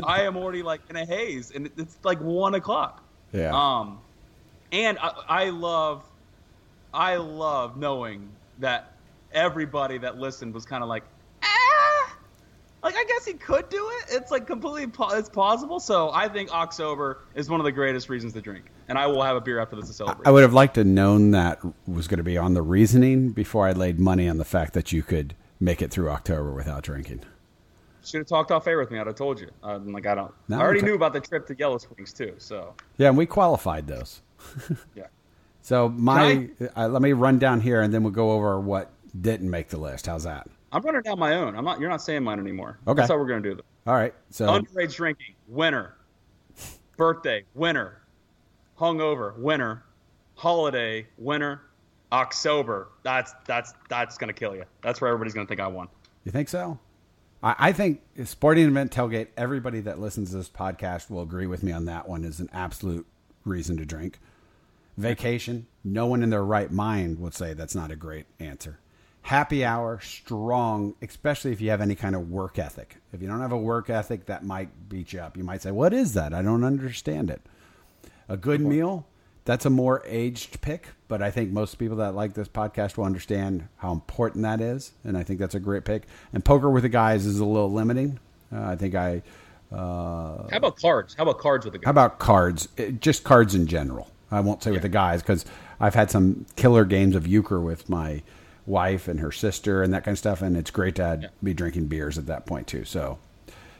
I 0.05 0.23
am 0.23 0.37
already 0.37 0.63
like 0.63 0.83
in 0.89 0.97
a 0.97 1.05
haze, 1.05 1.51
and 1.51 1.69
it's 1.77 1.99
like 2.05 2.21
one 2.21 2.55
o'clock. 2.55 3.03
Yeah. 3.33 3.51
Um, 3.53 3.99
and 4.71 4.99
I, 5.01 5.13
I 5.29 5.51
love, 5.51 6.05
I 6.95 7.17
love 7.17 7.77
knowing 7.77 8.29
that 8.61 8.93
everybody 9.33 9.99
that 9.99 10.19
listened 10.19 10.55
was 10.55 10.65
kind 10.65 10.85
of 10.85 10.89
like, 10.89 11.03
like 12.83 12.97
I 12.97 13.05
guess 13.05 13.25
he 13.25 13.35
could 13.35 13.69
do 13.69 13.91
it. 13.99 14.17
It's 14.17 14.31
like 14.31 14.47
completely, 14.47 14.87
po- 14.89 15.15
it's 15.15 15.29
plausible. 15.29 15.81
So 15.81 16.11
I 16.11 16.29
think 16.29 16.53
October 16.53 17.21
is 17.35 17.49
one 17.49 17.61
of 17.61 17.65
the 17.65 17.73
greatest 17.73 18.09
reasons 18.09 18.33
to 18.33 18.41
drink, 18.41 18.67
and 18.89 18.99
I 18.99 19.07
will 19.07 19.23
have 19.23 19.37
a 19.37 19.41
beer 19.41 19.61
after 19.61 19.77
this 19.77 19.87
to 19.89 19.93
celebrate. 19.93 20.27
I 20.27 20.31
would 20.31 20.43
have 20.43 20.53
liked 20.53 20.75
to 20.75 20.85
known 20.85 21.31
that 21.31 21.61
was 21.87 22.09
going 22.09 22.19
to 22.19 22.25
be 22.25 22.37
on 22.37 22.55
the 22.55 22.63
reasoning 22.63 23.31
before 23.31 23.67
I 23.67 23.73
laid 23.73 24.01
money 24.01 24.29
on 24.29 24.39
the 24.39 24.45
fact 24.45 24.73
that 24.75 24.93
you 24.93 25.03
could 25.03 25.35
make 25.61 25.81
it 25.81 25.91
through 25.91 26.11
October 26.11 26.53
without 26.53 26.83
drinking. 26.83 27.23
Should 28.05 28.19
have 28.19 28.27
talked 28.27 28.51
off 28.51 28.67
air 28.67 28.79
with 28.79 28.91
me. 28.91 28.99
I'd 28.99 29.07
have 29.07 29.15
told 29.15 29.41
you. 29.41 29.49
I'm 29.63 29.93
like 29.93 30.07
I 30.07 30.17
don't. 30.17 30.35
No, 30.49 30.59
I 30.59 30.61
already 30.61 30.81
okay. 30.81 30.87
knew 30.87 30.95
about 30.95 31.13
the 31.13 31.21
trip 31.21 31.47
to 31.47 31.57
Yellow 31.57 31.79
Springs 31.79 32.13
too. 32.13 32.35
So 32.39 32.75
Yeah, 32.99 33.09
and 33.09 33.17
we 33.17 33.27
qualified 33.27 33.87
those. 33.87 34.23
yeah. 34.97 35.07
So 35.61 35.89
my, 35.89 36.49
uh, 36.77 36.89
let 36.89 37.01
me 37.01 37.13
run 37.13 37.39
down 37.39 37.61
here, 37.61 37.81
and 37.81 37.95
then 37.95 38.03
we'll 38.03 38.13
go 38.13 38.33
over 38.33 38.59
what 38.59 38.91
didn't 39.19 39.49
make 39.49 39.69
the 39.69 39.77
list. 39.77 40.07
How's 40.07 40.25
that? 40.25 40.49
I'm 40.73 40.83
running 40.83 41.03
down 41.03 41.19
my 41.19 41.35
own. 41.35 41.55
I'm 41.55 41.65
not. 41.65 41.81
You're 41.81 41.91
not 41.91 42.03
saying 42.03 42.25
mine 42.25 42.41
anymore. 42.41 42.79
Okay. 42.87 42.97
That's 42.97 43.11
how 43.11 43.19
we're 43.19 43.29
gonna 43.29 43.43
do 43.43 43.55
this. 43.55 43.65
All 43.87 43.95
right. 43.95 44.15
So 44.31 44.47
Underage 44.47 44.95
drinking, 44.95 45.35
winner. 45.49 45.95
Birthday, 46.97 47.45
winner. 47.55 48.03
Hungover, 48.79 49.37
winner. 49.39 49.85
Holiday, 50.35 51.07
winner. 51.19 51.63
October, 52.13 52.89
that's 53.03 53.35
that's 53.47 53.73
that's 53.89 54.19
gonna 54.19 54.33
kill 54.33 54.55
you. 54.55 54.65
That's 54.83 55.01
where 55.01 55.09
everybody's 55.09 55.35
gonna 55.35 55.47
think 55.47 55.61
I 55.61 55.67
won. 55.67 55.89
You 56.25 56.33
think 56.33 56.49
so? 56.49 56.79
I, 57.43 57.55
I 57.59 57.73
think 57.73 58.03
sporting 58.25 58.67
event 58.67 58.93
tailgate. 58.93 59.29
Everybody 59.37 59.81
that 59.81 59.99
listens 59.99 60.31
to 60.31 60.37
this 60.37 60.51
podcast 60.51 61.11
will 61.11 61.23
agree 61.23 61.47
with 61.47 61.63
me 61.63 61.73
on 61.73 61.87
that 61.87 62.09
one. 62.09 62.25
Is 62.25 62.39
an 62.41 62.51
absolute 62.53 63.07
reason 63.45 63.77
to 63.79 63.87
drink. 63.87 64.19
Vacation. 64.99 65.67
No 65.83 66.07
one 66.07 66.23
in 66.23 66.29
their 66.31 66.45
right 66.45 66.71
mind 66.71 67.19
would 67.19 67.35
say 67.35 67.55
that's 67.55 67.75
not 67.75 67.91
a 67.91 67.97
great 67.97 68.27
answer. 68.39 68.79
Happy 69.23 69.65
hour, 69.65 70.01
strong, 70.01 70.95
especially 71.01 71.53
if 71.53 71.61
you 71.61 71.71
have 71.71 71.81
any 71.81 71.95
kind 71.95 72.15
of 72.17 72.31
work 72.31 72.59
ethic. 72.59 72.97
If 73.13 73.23
you 73.23 73.29
don't 73.29 73.41
have 73.41 73.53
a 73.53 73.57
work 73.59 73.89
ethic, 73.89 74.27
that 74.27 74.45
might 74.45 74.89
beat 74.89 75.13
you 75.13 75.21
up. 75.21 75.37
You 75.37 75.45
might 75.45 75.63
say, 75.63 75.71
"What 75.71 75.93
is 75.93 76.15
that? 76.15 76.35
I 76.35 76.43
don't 76.43 76.65
understand 76.65 77.31
it." 77.31 77.41
A 78.29 78.37
good 78.37 78.61
meal. 78.61 79.07
That's 79.45 79.65
a 79.65 79.71
more 79.71 80.03
aged 80.07 80.61
pick, 80.61 80.89
but 81.09 81.23
I 81.23 81.31
think 81.31 81.51
most 81.53 81.77
people 81.77 81.97
that 81.99 82.15
like 82.15 82.35
this 82.35 82.49
podcast 82.49 82.97
will 82.97 83.05
understand 83.05 83.69
how 83.77 83.93
important 83.93 84.43
that 84.43 84.61
is, 84.61 84.93
and 85.05 85.17
I 85.17 85.23
think 85.23 85.39
that's 85.41 85.55
a 85.55 85.61
great 85.61 85.85
pick. 85.85 86.05
And 86.33 86.45
poker 86.45 86.69
with 86.71 86.83
the 86.83 86.89
guys 86.89 87.25
is 87.27 87.39
a 87.39 87.45
little 87.45 87.71
limiting. 87.73 88.19
Uh, 88.53 88.63
I 88.63 88.77
think 88.77 88.95
I. 88.95 89.23
Uh, 89.73 90.49
How 90.51 90.57
about 90.59 90.77
cards? 90.81 91.15
How 91.15 91.23
about 91.23 91.39
cards 91.39 91.65
with 91.65 91.73
the 91.73 91.79
guy? 91.79 91.87
how 91.87 91.91
about 91.93 92.19
cards? 92.19 92.69
It- 92.77 93.01
just 93.01 93.25
cards 93.25 93.55
in 93.55 93.67
general. 93.67 94.09
I 94.31 94.41
won't 94.41 94.63
say 94.63 94.71
with 94.71 94.83
the 94.83 94.89
guys 94.89 95.23
because 95.23 95.45
I've 95.81 95.95
had 95.95 96.11
some 96.11 96.47
killer 96.57 96.85
games 96.85 97.15
of 97.17 97.27
euchre 97.27 97.61
with 97.61 97.89
my 97.89 98.23
wife 98.67 99.09
and 99.09 99.21
her 99.21 99.33
sister 99.33 99.83
and 99.83 99.93
that 99.93 100.05
kind 100.05 100.15
of 100.15 100.19
stuff, 100.19 100.43
and 100.43 100.57
it's 100.57 100.71
great 100.71 100.95
to 100.97 101.31
be 101.43 101.55
drinking 101.55 101.87
beers 101.87 102.19
at 102.19 102.27
that 102.27 102.47
point 102.47 102.67
too. 102.67 102.85
So 102.85 103.19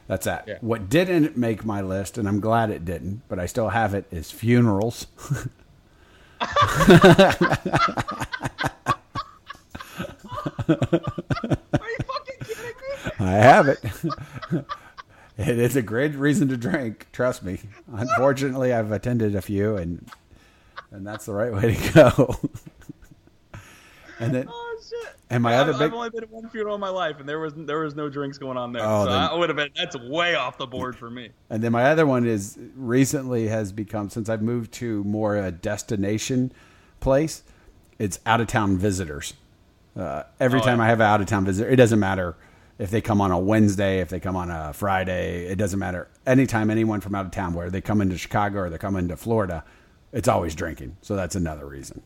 that's 0.07 0.25
that. 0.25 0.45
Yeah. 0.47 0.57
What 0.61 0.89
didn't 0.89 1.37
make 1.37 1.65
my 1.65 1.81
list, 1.81 2.17
and 2.17 2.27
I'm 2.27 2.39
glad 2.39 2.69
it 2.69 2.85
didn't, 2.85 3.21
but 3.29 3.39
I 3.39 3.45
still 3.45 3.69
have 3.69 3.93
it, 3.93 4.05
is 4.11 4.31
funerals. 4.31 5.07
Are 6.41 6.47
you 10.69 11.97
fucking 12.05 12.39
kidding 12.41 12.65
me? 12.65 13.11
I 13.19 13.31
have 13.31 13.67
it. 13.67 13.79
it 15.37 15.59
is 15.59 15.75
a 15.75 15.81
great 15.81 16.15
reason 16.15 16.49
to 16.49 16.57
drink. 16.57 17.07
Trust 17.11 17.43
me. 17.43 17.59
Unfortunately, 17.91 18.73
I've 18.73 18.91
attended 18.91 19.35
a 19.35 19.41
few, 19.41 19.77
and 19.77 20.09
and 20.91 21.07
that's 21.07 21.25
the 21.25 21.33
right 21.33 21.53
way 21.53 21.75
to 21.75 21.93
go. 21.93 22.35
and 24.19 24.35
then 24.35 24.47
Oh! 24.49 24.62
And 25.33 25.43
my 25.43 25.55
I've, 25.55 25.61
other 25.69 25.73
big- 25.73 25.81
I've 25.81 25.93
only 25.93 26.09
been 26.09 26.21
to 26.21 26.27
one 26.27 26.49
funeral 26.49 26.75
in 26.75 26.81
my 26.81 26.89
life, 26.89 27.19
and 27.19 27.27
there 27.27 27.39
was 27.39 27.53
there 27.55 27.79
was 27.79 27.95
no 27.95 28.09
drinks 28.09 28.37
going 28.37 28.57
on 28.57 28.71
there. 28.71 28.83
Oh, 28.83 29.05
so 29.05 29.11
then- 29.11 29.21
I 29.21 29.33
would 29.33 29.49
have 29.49 29.55
been. 29.55 29.69
That's 29.75 29.97
way 29.97 30.35
off 30.35 30.57
the 30.57 30.67
board 30.67 30.95
for 30.95 31.09
me. 31.09 31.29
And 31.49 31.63
then 31.63 31.71
my 31.71 31.85
other 31.85 32.05
one 32.05 32.25
is 32.25 32.57
recently 32.75 33.47
has 33.47 33.71
become 33.71 34.09
since 34.09 34.29
I've 34.29 34.41
moved 34.41 34.71
to 34.73 35.03
more 35.03 35.35
a 35.37 35.51
destination 35.51 36.51
place. 36.99 37.43
It's 37.99 38.19
out 38.25 38.41
of 38.41 38.47
town 38.47 38.77
visitors. 38.77 39.33
Uh, 39.97 40.23
every 40.39 40.59
Oh, 40.59 40.63
time 40.63 40.79
yeah. 40.79 40.85
I 40.85 40.87
have 40.87 40.99
an 40.99 41.05
out 41.07 41.21
of 41.21 41.27
town 41.27 41.45
visitor, 41.45 41.69
it 41.69 41.75
doesn't 41.75 41.99
matter 41.99 42.35
if 42.79 42.89
they 42.89 43.01
come 43.01 43.21
on 43.21 43.29
a 43.31 43.37
Wednesday, 43.37 43.99
if 43.99 44.09
they 44.09 44.19
come 44.19 44.35
on 44.35 44.49
a 44.49 44.73
Friday. 44.73 45.45
It 45.45 45.57
doesn't 45.57 45.79
matter. 45.79 46.07
Anytime 46.25 46.69
anyone 46.71 46.99
from 47.01 47.13
out 47.13 47.25
of 47.25 47.31
town, 47.31 47.53
where 47.53 47.69
they 47.69 47.81
come 47.81 48.01
into 48.01 48.17
Chicago 48.17 48.61
or 48.61 48.69
they 48.71 48.79
come 48.79 48.95
into 48.95 49.15
Florida, 49.15 49.63
it's 50.11 50.27
always 50.27 50.55
drinking. 50.55 50.97
So 51.01 51.15
that's 51.15 51.35
another 51.35 51.65
reason. 51.67 52.01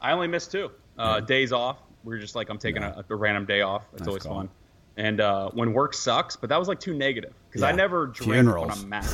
I 0.00 0.12
only 0.12 0.28
missed 0.28 0.50
two 0.52 0.70
uh, 0.98 1.20
days 1.20 1.52
off. 1.52 1.76
We 2.04 2.14
are 2.14 2.18
just 2.18 2.34
like 2.34 2.48
I'm 2.50 2.58
taking 2.58 2.82
a, 2.82 3.04
a 3.08 3.14
random 3.16 3.44
day 3.46 3.60
off. 3.62 3.84
It's 3.92 4.00
Nice 4.00 4.08
always 4.08 4.22
call. 4.22 4.34
fun. 4.36 4.48
And 4.96 5.20
uh, 5.20 5.50
when 5.50 5.74
work 5.74 5.94
sucks, 5.94 6.34
but 6.34 6.48
that 6.50 6.58
was 6.58 6.66
like 6.66 6.80
too 6.80 6.92
negative 6.92 7.32
because 7.48 7.62
I 7.62 7.70
never 7.70 8.08
drink 8.08 8.32
Funerals. 8.32 8.82
when 8.82 8.82
I'm 8.82 8.88
mad. 8.88 9.06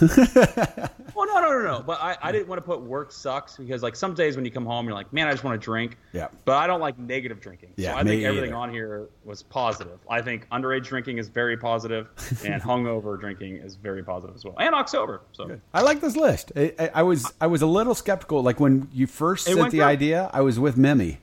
well, 1.15 1.27
no, 1.27 1.41
no, 1.43 1.51
no, 1.51 1.61
no. 1.63 1.83
But 1.87 2.01
I, 2.01 2.17
I 2.23 2.33
didn't 2.33 2.49
want 2.49 2.57
to 2.59 2.63
put 2.65 2.81
work 2.81 3.13
sucks 3.13 3.59
because 3.59 3.83
like 3.83 3.95
some 3.95 4.15
days 4.15 4.35
when 4.35 4.47
you 4.47 4.51
come 4.51 4.65
home, 4.65 4.87
you're 4.87 4.95
like, 4.95 5.13
man, 5.13 5.29
I 5.29 5.33
just 5.33 5.45
want 5.45 5.61
to 5.61 5.63
drink. 5.63 5.99
Yeah. 6.15 6.29
But 6.47 6.57
I 6.57 6.67
don't 6.67 6.81
like 6.81 6.99
negative 6.99 7.39
drinking. 7.39 7.75
Yeah, 7.77 7.93
So 7.93 7.99
I 7.99 8.05
think 8.05 8.23
everything 8.25 8.51
either. 8.53 8.57
on 8.57 8.73
here 8.73 9.09
was 9.27 9.43
positive. 9.43 9.99
I 10.09 10.23
think 10.23 10.49
underage 10.49 10.85
drinking 10.85 11.19
is 11.19 11.29
very 11.29 11.59
positive, 11.59 12.09
and 12.47 12.63
hungover 12.63 13.21
drinking 13.21 13.57
is 13.59 13.75
very 13.77 14.03
positive 14.03 14.35
as 14.37 14.43
well, 14.43 14.55
and 14.59 14.75
October. 14.75 15.21
So 15.33 15.61
I 15.75 15.83
like 15.83 16.01
this 16.01 16.17
list. 16.17 16.51
I, 16.57 16.73
I, 16.79 16.91
I 16.95 17.03
was 17.03 17.31
I 17.43 17.47
was 17.47 17.61
a 17.61 17.67
little 17.67 17.95
skeptical. 17.95 18.43
Like 18.43 18.59
when 18.59 18.89
you 18.91 19.07
first 19.07 19.47
It 19.49 19.57
sent 19.57 19.71
the 19.71 19.79
good. 19.79 19.85
idea, 19.85 20.31
I 20.33 20.41
was 20.41 20.59
with 20.59 20.79
Mimi, 20.79 21.19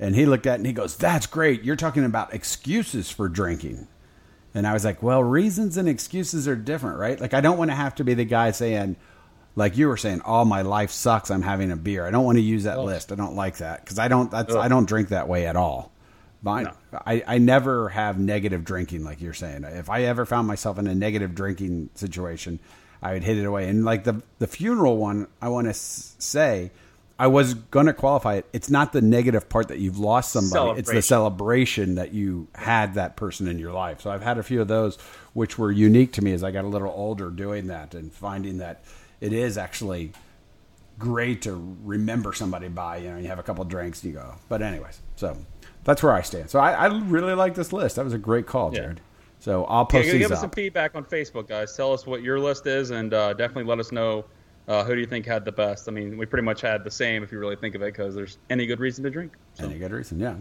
and 0.00 0.14
he 0.14 0.26
looked 0.26 0.46
at 0.46 0.52
it 0.52 0.56
and 0.56 0.66
he 0.66 0.72
goes, 0.72 0.96
"That's 0.96 1.26
great. 1.26 1.62
You're 1.64 1.76
talking 1.76 2.04
about 2.04 2.32
excuses 2.34 3.10
for 3.10 3.28
drinking." 3.28 3.88
And 4.54 4.66
I 4.66 4.72
was 4.72 4.84
like, 4.84 5.02
"Well, 5.02 5.22
reasons 5.22 5.76
and 5.76 5.88
excuses 5.88 6.48
are 6.48 6.56
different, 6.56 6.98
right? 6.98 7.20
Like 7.20 7.34
I 7.34 7.40
don't 7.40 7.58
want 7.58 7.70
to 7.70 7.76
have 7.76 7.94
to 7.96 8.04
be 8.04 8.14
the 8.14 8.24
guy 8.24 8.50
saying, 8.50 8.96
like 9.56 9.76
you 9.76 9.88
were 9.88 9.96
saying, 9.96 10.22
"Oh, 10.24 10.44
my 10.44 10.62
life 10.62 10.90
sucks. 10.90 11.30
I'm 11.30 11.42
having 11.42 11.70
a 11.70 11.76
beer." 11.76 12.06
I 12.06 12.10
don't 12.10 12.24
want 12.24 12.36
to 12.38 12.42
use 12.42 12.64
that 12.64 12.80
list. 12.80 13.12
I 13.12 13.14
don't 13.14 13.34
like 13.36 13.58
that 13.58 13.84
because 13.84 13.98
I 13.98 14.08
don't. 14.08 14.30
That's 14.30 14.54
I 14.54 14.68
don't 14.68 14.86
drink 14.88 15.08
that 15.10 15.28
way 15.28 15.46
at 15.46 15.56
all. 15.56 15.92
Mine, 16.40 16.64
No. 16.92 17.00
I, 17.04 17.24
I 17.26 17.38
never 17.38 17.88
have 17.88 18.16
negative 18.20 18.64
drinking 18.64 19.02
like 19.02 19.20
you're 19.20 19.34
saying. 19.34 19.64
If 19.64 19.90
I 19.90 20.02
ever 20.02 20.24
found 20.24 20.46
myself 20.46 20.78
in 20.78 20.86
a 20.86 20.94
negative 20.94 21.34
drinking 21.34 21.90
situation, 21.96 22.60
I 23.02 23.12
would 23.14 23.24
hit 23.24 23.38
it 23.38 23.44
away. 23.44 23.68
And 23.68 23.84
like 23.84 24.04
the 24.04 24.22
the 24.38 24.46
funeral 24.46 24.96
one, 24.98 25.26
I 25.42 25.48
want 25.48 25.64
to 25.64 25.70
s- 25.70 26.14
say, 26.20 26.70
I 27.20 27.26
was 27.26 27.54
going 27.54 27.86
to 27.86 27.92
qualify 27.92 28.34
it. 28.36 28.46
It's 28.52 28.70
not 28.70 28.92
the 28.92 29.00
negative 29.02 29.48
part 29.48 29.68
that 29.68 29.78
you've 29.78 29.98
lost 29.98 30.30
somebody. 30.30 30.78
It's 30.78 30.90
the 30.90 31.02
celebration 31.02 31.96
that 31.96 32.12
you 32.12 32.46
had 32.54 32.94
that 32.94 33.16
person 33.16 33.48
in 33.48 33.58
your 33.58 33.72
life. 33.72 34.00
So 34.02 34.10
I've 34.10 34.22
had 34.22 34.38
a 34.38 34.42
few 34.44 34.60
of 34.60 34.68
those, 34.68 34.96
which 35.32 35.58
were 35.58 35.72
unique 35.72 36.12
to 36.12 36.22
me 36.22 36.32
as 36.32 36.44
I 36.44 36.52
got 36.52 36.64
a 36.64 36.68
little 36.68 36.92
older 36.94 37.30
doing 37.30 37.66
that 37.66 37.94
and 37.94 38.12
finding 38.12 38.58
that 38.58 38.84
it 39.20 39.32
is 39.32 39.58
actually 39.58 40.12
great 40.98 41.42
to 41.42 41.76
remember 41.84 42.32
somebody 42.32 42.68
by. 42.68 42.98
You 42.98 43.10
know, 43.10 43.18
you 43.18 43.26
have 43.28 43.38
a 43.40 43.42
couple 43.42 43.64
drinks 43.64 44.02
and 44.04 44.12
you 44.12 44.18
go. 44.20 44.34
But 44.48 44.62
anyways, 44.62 45.00
so 45.16 45.36
that's 45.84 46.02
where 46.04 46.12
I 46.12 46.22
stand. 46.22 46.50
So 46.50 46.60
I, 46.60 46.72
I 46.72 46.86
really 46.86 47.34
like 47.34 47.54
this 47.56 47.72
list. 47.72 47.96
That 47.96 48.04
was 48.04 48.14
a 48.14 48.18
great 48.18 48.46
call, 48.46 48.72
Yeah. 48.72 48.80
Jared. 48.80 49.00
So 49.40 49.64
I'll 49.66 49.80
Yeah, 49.82 49.84
post 50.00 50.04
give 50.06 50.12
these 50.14 50.26
us 50.26 50.32
up. 50.32 50.38
some 50.38 50.50
feedback 50.50 50.94
on 50.96 51.04
Facebook, 51.04 51.48
guys. 51.48 51.76
Tell 51.76 51.92
us 51.92 52.06
what 52.06 52.22
your 52.22 52.40
list 52.40 52.66
is, 52.66 52.90
and 52.90 53.14
uh, 53.14 53.32
definitely 53.34 53.64
let 53.64 53.78
us 53.78 53.92
know 53.92 54.24
uh, 54.68 54.84
who 54.84 54.94
do 54.94 55.00
you 55.00 55.06
think 55.06 55.26
had 55.26 55.44
the 55.44 55.50
best. 55.52 55.88
I 55.88 55.92
mean, 55.92 56.16
we 56.18 56.26
pretty 56.26 56.44
much 56.44 56.60
had 56.60 56.84
the 56.84 56.90
same 56.90 57.22
if 57.22 57.32
you 57.32 57.38
really 57.38 57.56
think 57.56 57.74
of 57.74 57.82
it, 57.82 57.86
because 57.86 58.14
there's 58.14 58.38
any 58.50 58.66
good 58.66 58.78
reason 58.80 59.02
to 59.04 59.10
drink. 59.10 59.32
So, 59.54 59.64
Any 59.64 59.78
good 59.78 59.90
reason? 59.92 60.20
Yeah. 60.20 60.36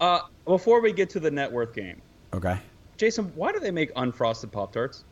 uh, 0.00 0.20
before 0.44 0.80
we 0.82 0.92
get 0.92 1.08
to 1.10 1.20
the 1.20 1.30
net 1.30 1.50
worth 1.50 1.72
game, 1.74 2.02
Okay. 2.34 2.58
Jason, 2.96 3.26
why 3.34 3.52
do 3.52 3.60
they 3.60 3.70
make 3.70 3.92
unfrosted 3.94 4.50
Pop 4.52 4.72
Tarts? 4.72 5.04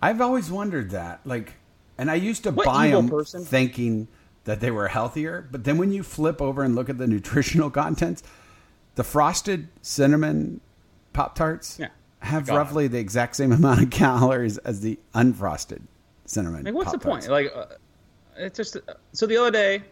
I've 0.00 0.20
always 0.20 0.50
wondered 0.50 0.90
that. 0.90 1.20
Like, 1.24 1.52
and 1.98 2.10
I 2.10 2.14
used 2.16 2.42
to 2.44 2.50
What 2.50 2.66
buy 2.66 2.88
them 2.88 3.08
person? 3.08 3.44
thinking 3.44 4.08
that 4.44 4.60
they 4.60 4.70
were 4.70 4.88
healthier, 4.88 5.46
but 5.50 5.64
then 5.64 5.78
when 5.78 5.92
you 5.92 6.02
flip 6.02 6.40
over 6.42 6.62
and 6.64 6.74
look 6.74 6.88
at 6.88 6.98
the 6.98 7.06
nutritional 7.08 7.70
contents, 7.70 8.22
the 8.96 9.04
frosted 9.04 9.68
cinnamon 9.82 10.60
Pop 11.12 11.34
Tarts 11.34 11.78
Yeah. 11.78 11.88
have 12.20 12.48
roughly 12.48 12.88
the 12.88 12.98
exact 12.98 13.36
same 13.36 13.52
amount 13.52 13.82
of 13.82 13.90
calories 13.90 14.58
as 14.58 14.80
the 14.80 14.98
unfrosted 15.14 15.82
cinnamon. 16.32 16.64
Like, 16.64 16.74
what's 16.74 16.92
the 16.92 16.98
Pop-Tarts. 16.98 17.26
point? 17.28 17.32
Like, 17.46 17.52
uh, 17.54 17.74
it's 18.36 18.56
just 18.56 18.76
so 19.12 19.26
the 19.26 19.36
other 19.36 19.50
day, 19.50 19.82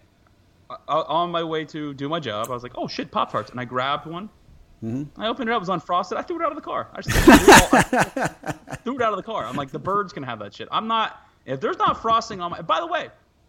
uh, 0.71 1.03
on 1.07 1.31
my 1.31 1.43
way 1.45 1.65
to 1.67 1.93
do 1.95 2.09
my 2.09 2.19
job, 2.21 2.47
I 2.51 2.55
was 2.55 2.63
like, 2.63 2.73
"Oh 2.77 2.89
shit, 2.89 3.11
Pop 3.11 3.31
Tarts!" 3.33 3.51
and 3.51 3.61
I 3.61 3.65
grabbed 3.65 4.07
one. 4.07 4.29
Mm-hmm. 4.83 5.21
I 5.21 5.27
opened 5.29 5.51
it 5.51 5.53
up, 5.53 5.59
it 5.63 5.69
was 5.69 5.69
unfrosted. 5.69 6.17
I 6.17 6.23
threw 6.23 6.41
it 6.41 6.43
out 6.43 6.53
of 6.53 6.57
the 6.57 6.63
car. 6.63 6.89
I 6.95 7.03
just 7.03 7.15
threw 7.15 7.35
it, 7.35 7.49
all- 7.51 8.49
I 8.69 8.77
threw 8.85 8.97
it 8.97 9.03
out 9.03 9.13
of 9.13 9.19
the 9.19 9.23
car. 9.23 9.45
I'm 9.45 9.55
like, 9.57 9.71
the 9.71 9.79
birds 9.79 10.11
can 10.15 10.23
have 10.23 10.39
that 10.39 10.55
shit. 10.55 10.69
I'm 10.73 10.87
not. 10.89 11.21
If 11.45 11.61
there's 11.61 11.77
not 11.77 12.01
frosting 12.01 12.41
on 12.41 12.51
my. 12.53 12.63
By 12.63 12.81
the 12.81 12.87
way, 12.87 13.09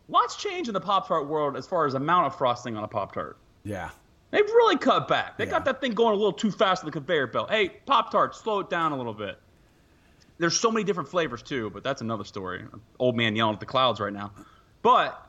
lots 0.10 0.36
changed 0.36 0.68
in 0.70 0.74
the 0.74 0.82
Pop 0.82 1.08
Tart 1.08 1.28
world 1.28 1.56
as 1.56 1.66
far 1.66 1.86
as 1.86 1.94
amount 1.94 2.26
of 2.28 2.38
frosting 2.38 2.76
on 2.76 2.84
a 2.84 2.88
Pop 2.88 3.14
Tart. 3.14 3.38
Yeah. 3.64 3.90
They've 4.32 4.46
really 4.46 4.78
cut 4.78 5.08
back. 5.08 5.38
They 5.38 5.46
Yeah. 5.46 5.52
got 5.52 5.66
that 5.66 5.80
thing 5.82 5.94
going 5.94 6.14
a 6.14 6.18
little 6.18 6.34
too 6.34 6.52
fast 6.52 6.84
on 6.84 6.88
the 6.88 6.92
conveyor 6.92 7.28
belt. 7.28 7.50
Hey, 7.50 7.70
Pop 7.86 8.12
Tart, 8.12 8.36
slow 8.36 8.60
it 8.62 8.70
down 8.70 8.92
a 8.92 8.98
little 8.98 9.14
bit. 9.14 9.38
There's 10.42 10.60
so 10.60 10.72
many 10.72 10.84
different 10.84 11.08
flavors 11.08 11.44
too, 11.44 11.70
but 11.70 11.84
that's 11.84 12.02
another 12.02 12.24
story. 12.24 12.64
Old 12.98 13.16
man 13.16 13.36
yelling 13.36 13.54
at 13.54 13.60
the 13.60 13.68
clouds 13.68 14.00
right 14.00 14.12
now. 14.12 14.32
But 14.82 15.24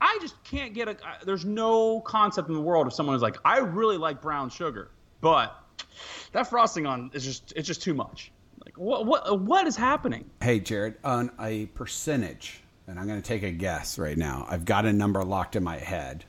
I 0.00 0.18
just 0.20 0.42
can't 0.42 0.74
get 0.74 0.88
a. 0.88 0.96
There's 1.24 1.44
no 1.44 2.00
concept 2.00 2.48
in 2.48 2.56
the 2.56 2.60
world 2.60 2.88
of 2.88 2.92
someone 2.92 3.14
who's 3.14 3.22
like, 3.22 3.36
I 3.44 3.58
really 3.58 3.98
like 3.98 4.20
brown 4.20 4.50
sugar, 4.50 4.90
but 5.20 5.56
that 6.32 6.50
frosting 6.50 6.86
on 6.86 7.12
is 7.14 7.24
just 7.24 7.52
it's 7.54 7.68
just 7.68 7.82
too 7.82 7.94
much. 7.94 8.32
Like 8.64 8.76
what 8.76 9.06
what 9.06 9.40
what 9.40 9.68
is 9.68 9.76
happening? 9.76 10.28
Hey, 10.42 10.58
Jared, 10.58 10.96
on 11.04 11.30
a 11.40 11.66
percentage, 11.66 12.60
and 12.88 12.98
I'm 12.98 13.06
going 13.06 13.22
to 13.22 13.26
take 13.26 13.44
a 13.44 13.52
guess 13.52 13.96
right 13.96 14.18
now. 14.18 14.44
I've 14.50 14.64
got 14.64 14.86
a 14.86 14.92
number 14.92 15.22
locked 15.22 15.54
in 15.54 15.62
my 15.62 15.78
head 15.78 16.24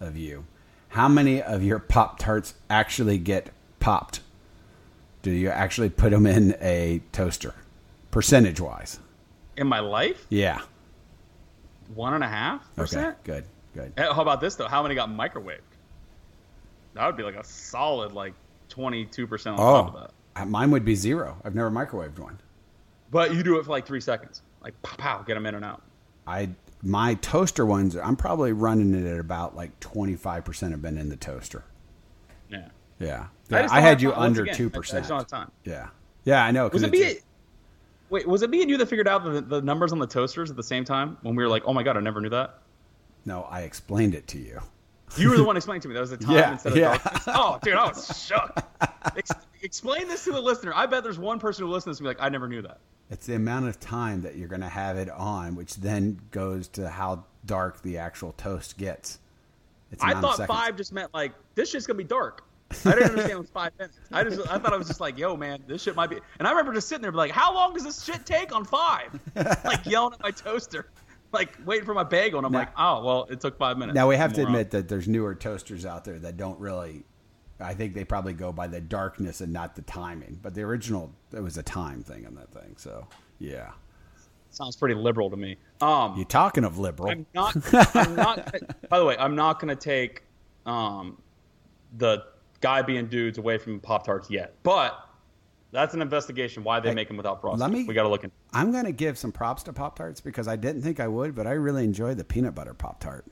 of 0.00 0.16
you. 0.16 0.46
How 0.88 1.08
many 1.08 1.42
of 1.42 1.62
your 1.62 1.80
Pop 1.80 2.18
Tarts 2.18 2.54
actually 2.70 3.18
get 3.18 3.50
popped? 3.78 4.20
Do 5.20 5.30
you 5.30 5.50
actually 5.50 5.90
put 5.90 6.12
them 6.12 6.24
in 6.24 6.56
a 6.62 7.02
toaster? 7.12 7.54
Percentage 8.14 8.60
wise. 8.60 9.00
In 9.56 9.66
my 9.66 9.80
life, 9.80 10.24
Yeah. 10.28 10.60
one 11.96 12.14
and 12.14 12.22
a 12.22 12.28
half 12.28 12.60
Okay. 12.62 12.70
percent. 12.76 13.24
Good. 13.24 13.44
Good. 13.74 13.92
Eh, 13.96 14.04
How 14.04 14.22
about 14.22 14.40
this 14.40 14.54
though? 14.54 14.68
How 14.68 14.84
many 14.84 14.94
got 14.94 15.08
microwaved? 15.08 15.58
That 16.94 17.06
would 17.06 17.16
be 17.16 17.24
like 17.24 17.34
a 17.34 17.42
solid 17.42 18.12
like 18.12 18.34
twenty 18.68 19.04
two 19.04 19.26
percent 19.26 19.58
on 19.58 19.84
top 19.84 19.94
of 19.96 20.10
that. 20.36 20.48
Mine 20.48 20.70
would 20.70 20.84
be 20.84 20.94
zero. 20.94 21.36
I've 21.44 21.56
never 21.56 21.72
microwaved 21.72 22.20
one. 22.20 22.38
But 23.10 23.34
you 23.34 23.42
do 23.42 23.58
it 23.58 23.64
for 23.64 23.70
like 23.72 23.84
three 23.84 24.00
seconds, 24.00 24.42
like 24.62 24.80
pow 24.82 24.94
pow, 24.96 25.22
get 25.22 25.34
them 25.34 25.46
in 25.46 25.56
and 25.56 25.64
out. 25.64 25.82
I 26.24 26.50
my 26.84 27.14
toaster 27.14 27.66
ones. 27.66 27.96
I'm 27.96 28.14
probably 28.14 28.52
running 28.52 28.94
it 28.94 29.10
at 29.12 29.18
about 29.18 29.56
like 29.56 29.78
25 29.80 30.44
percent 30.44 30.70
have 30.70 30.80
been 30.82 30.98
in 30.98 31.08
the 31.08 31.16
toaster. 31.16 31.64
Yeah. 32.48 32.68
Yeah. 33.00 33.26
I 33.50 33.64
I, 33.64 33.80
had 33.80 34.00
you 34.00 34.14
under 34.14 34.42
again, 34.44 34.54
two 34.54 34.66
I- 34.66 34.68
I 34.68 34.70
percent. 34.78 35.00
just 35.00 35.08
don't 35.08 35.18
have 35.18 35.26
time. 35.26 35.50
Yeah. 35.64 35.88
Yeah, 36.22 36.44
I 36.44 36.52
know. 36.52 36.70
'cause 36.70 36.82
Was 36.82 36.82
it 36.84 36.92
me? 36.92 37.16
Wait, 38.14 38.28
was 38.28 38.42
it 38.42 38.50
me 38.50 38.62
and 38.62 38.70
you 38.70 38.76
that 38.76 38.86
figured 38.88 39.08
out 39.08 39.24
the, 39.24 39.40
the 39.40 39.60
numbers 39.60 39.90
on 39.90 39.98
the 39.98 40.06
toasters 40.06 40.48
at 40.48 40.54
the 40.56 40.62
same 40.62 40.84
time 40.84 41.18
when 41.22 41.34
we 41.34 41.42
were 41.42 41.50
like, 41.50 41.64
"Oh 41.66 41.72
my 41.72 41.82
god, 41.82 41.96
I 41.96 42.00
never 42.00 42.20
knew 42.20 42.28
that." 42.28 42.58
no, 43.24 43.42
I 43.50 43.62
explained 43.62 44.14
it 44.14 44.28
to 44.28 44.38
you. 44.38 44.60
You 45.16 45.30
were 45.30 45.36
the 45.36 45.42
one 45.42 45.56
explaining 45.56 45.80
to 45.82 45.88
me 45.88 45.94
that 45.94 46.00
was 46.00 46.10
the 46.10 46.16
time 46.24 46.34
Yeah, 46.36 46.52
instead 46.52 46.72
of 46.74 46.78
yeah. 46.78 46.96
darkness. 46.98 47.24
Oh, 47.26 47.58
dude, 47.62 47.74
I 47.74 47.88
was 47.88 48.24
shook. 48.24 48.56
Ex- 49.16 49.32
explain 49.62 50.06
this 50.06 50.22
to 50.24 50.30
the 50.30 50.40
listener. 50.40 50.72
I 50.76 50.86
bet 50.86 51.02
there's 51.02 51.18
one 51.18 51.40
person 51.40 51.64
who 51.66 51.72
listens 51.72 51.96
to 51.96 52.04
me 52.04 52.08
like, 52.08 52.18
"I 52.20 52.28
never 52.28 52.46
knew 52.46 52.62
that." 52.62 52.78
It's 53.10 53.26
the 53.26 53.34
amount 53.34 53.66
of 53.66 53.80
time 53.80 54.22
that 54.22 54.36
you're 54.36 54.46
going 54.48 54.60
to 54.60 54.68
have 54.68 54.96
it 54.96 55.10
on, 55.10 55.56
which 55.56 55.74
then 55.74 56.20
goes 56.30 56.68
to 56.68 56.88
how 56.88 57.24
dark 57.44 57.82
the 57.82 57.98
actual 57.98 58.32
toast 58.34 58.78
gets. 58.78 59.18
It's 59.90 60.04
I 60.04 60.20
thought 60.20 60.36
seconds. 60.36 60.56
five 60.56 60.76
just 60.76 60.92
meant 60.92 61.12
like 61.12 61.32
this 61.56 61.70
shit's 61.72 61.86
gonna 61.88 61.96
be 61.96 62.04
dark. 62.04 62.44
I 62.84 62.90
didn't 62.92 63.10
understand 63.10 63.32
it 63.32 63.38
was 63.38 63.50
five 63.50 63.72
minutes. 63.78 64.00
I 64.12 64.24
just 64.24 64.40
I 64.50 64.58
thought 64.58 64.72
I 64.72 64.76
was 64.76 64.86
just 64.88 65.00
like, 65.00 65.18
yo, 65.18 65.36
man, 65.36 65.62
this 65.66 65.82
shit 65.82 65.96
might 65.96 66.10
be. 66.10 66.18
And 66.38 66.46
I 66.48 66.50
remember 66.50 66.72
just 66.72 66.88
sitting 66.88 67.02
there, 67.02 67.12
be 67.12 67.18
like, 67.18 67.30
how 67.30 67.54
long 67.54 67.74
does 67.74 67.84
this 67.84 68.02
shit 68.04 68.24
take 68.26 68.54
on 68.54 68.64
five? 68.64 69.18
like 69.64 69.84
yelling 69.86 70.14
at 70.14 70.20
my 70.22 70.30
toaster, 70.30 70.88
like 71.32 71.56
waiting 71.64 71.84
for 71.84 71.94
my 71.94 72.04
bagel, 72.04 72.38
and 72.38 72.46
I'm 72.46 72.52
Now- 72.52 72.58
like, 72.60 72.70
oh, 72.78 73.04
well, 73.04 73.26
it 73.30 73.40
took 73.40 73.58
five 73.58 73.78
minutes. 73.78 73.94
Now 73.94 74.08
we 74.08 74.16
have 74.16 74.32
to 74.34 74.42
admit 74.42 74.70
that 74.72 74.88
there's 74.88 75.08
newer 75.08 75.34
toasters 75.34 75.84
out 75.86 76.04
there 76.04 76.18
that 76.20 76.36
don't 76.36 76.58
really. 76.60 77.04
I 77.60 77.72
think 77.72 77.94
they 77.94 78.04
probably 78.04 78.32
go 78.32 78.52
by 78.52 78.66
the 78.66 78.80
darkness 78.80 79.40
and 79.40 79.52
not 79.52 79.76
the 79.76 79.82
timing. 79.82 80.40
But 80.42 80.54
the 80.54 80.62
original, 80.62 81.12
it 81.32 81.40
was 81.40 81.56
a 81.56 81.62
time 81.62 82.02
thing 82.02 82.26
on 82.26 82.34
that 82.34 82.50
thing. 82.50 82.74
So 82.76 83.06
yeah, 83.38 83.70
sounds 84.50 84.76
pretty 84.76 84.96
liberal 84.96 85.30
to 85.30 85.36
me. 85.36 85.56
Um, 85.80 86.16
you 86.18 86.24
talking 86.24 86.64
of 86.64 86.78
liberal? 86.78 87.10
I'm 87.10 87.26
not. 87.32 87.56
I'm 87.94 88.16
not. 88.16 88.54
by 88.88 88.98
the 88.98 89.04
way, 89.04 89.16
I'm 89.18 89.36
not 89.36 89.60
gonna 89.60 89.76
take 89.76 90.24
um, 90.66 91.20
the 91.96 92.24
guy 92.64 92.80
being 92.82 93.06
dudes 93.08 93.36
away 93.36 93.58
from 93.58 93.78
Pop 93.78 94.04
Tarts 94.06 94.30
yet, 94.30 94.54
but 94.62 94.98
that's 95.70 95.92
an 95.92 96.00
investigation 96.00 96.64
why 96.64 96.80
they 96.80 96.88
Hey, 96.88 96.94
make 96.94 97.08
them 97.08 97.16
without 97.18 97.40
frosting. 97.42 97.60
let 97.60 97.70
me- 97.70 97.84
we 97.84 97.92
got 97.94 98.04
to 98.04 98.08
look 98.08 98.24
in. 98.24 98.30
I'm 98.54 98.72
going 98.72 98.84
to 98.86 98.92
give 98.92 99.18
some 99.18 99.32
props 99.32 99.62
to 99.64 99.72
Pop 99.72 99.96
Tarts 99.96 100.20
because 100.20 100.48
I 100.48 100.56
didn't 100.56 100.80
think 100.82 100.98
I 100.98 101.08
would, 101.08 101.34
but 101.34 101.46
I 101.46 101.52
really 101.52 101.84
enjoy 101.84 102.14
the 102.14 102.24
peanut 102.24 102.54
butter 102.54 102.72
Pop 102.72 103.00
Tart. 103.00 103.26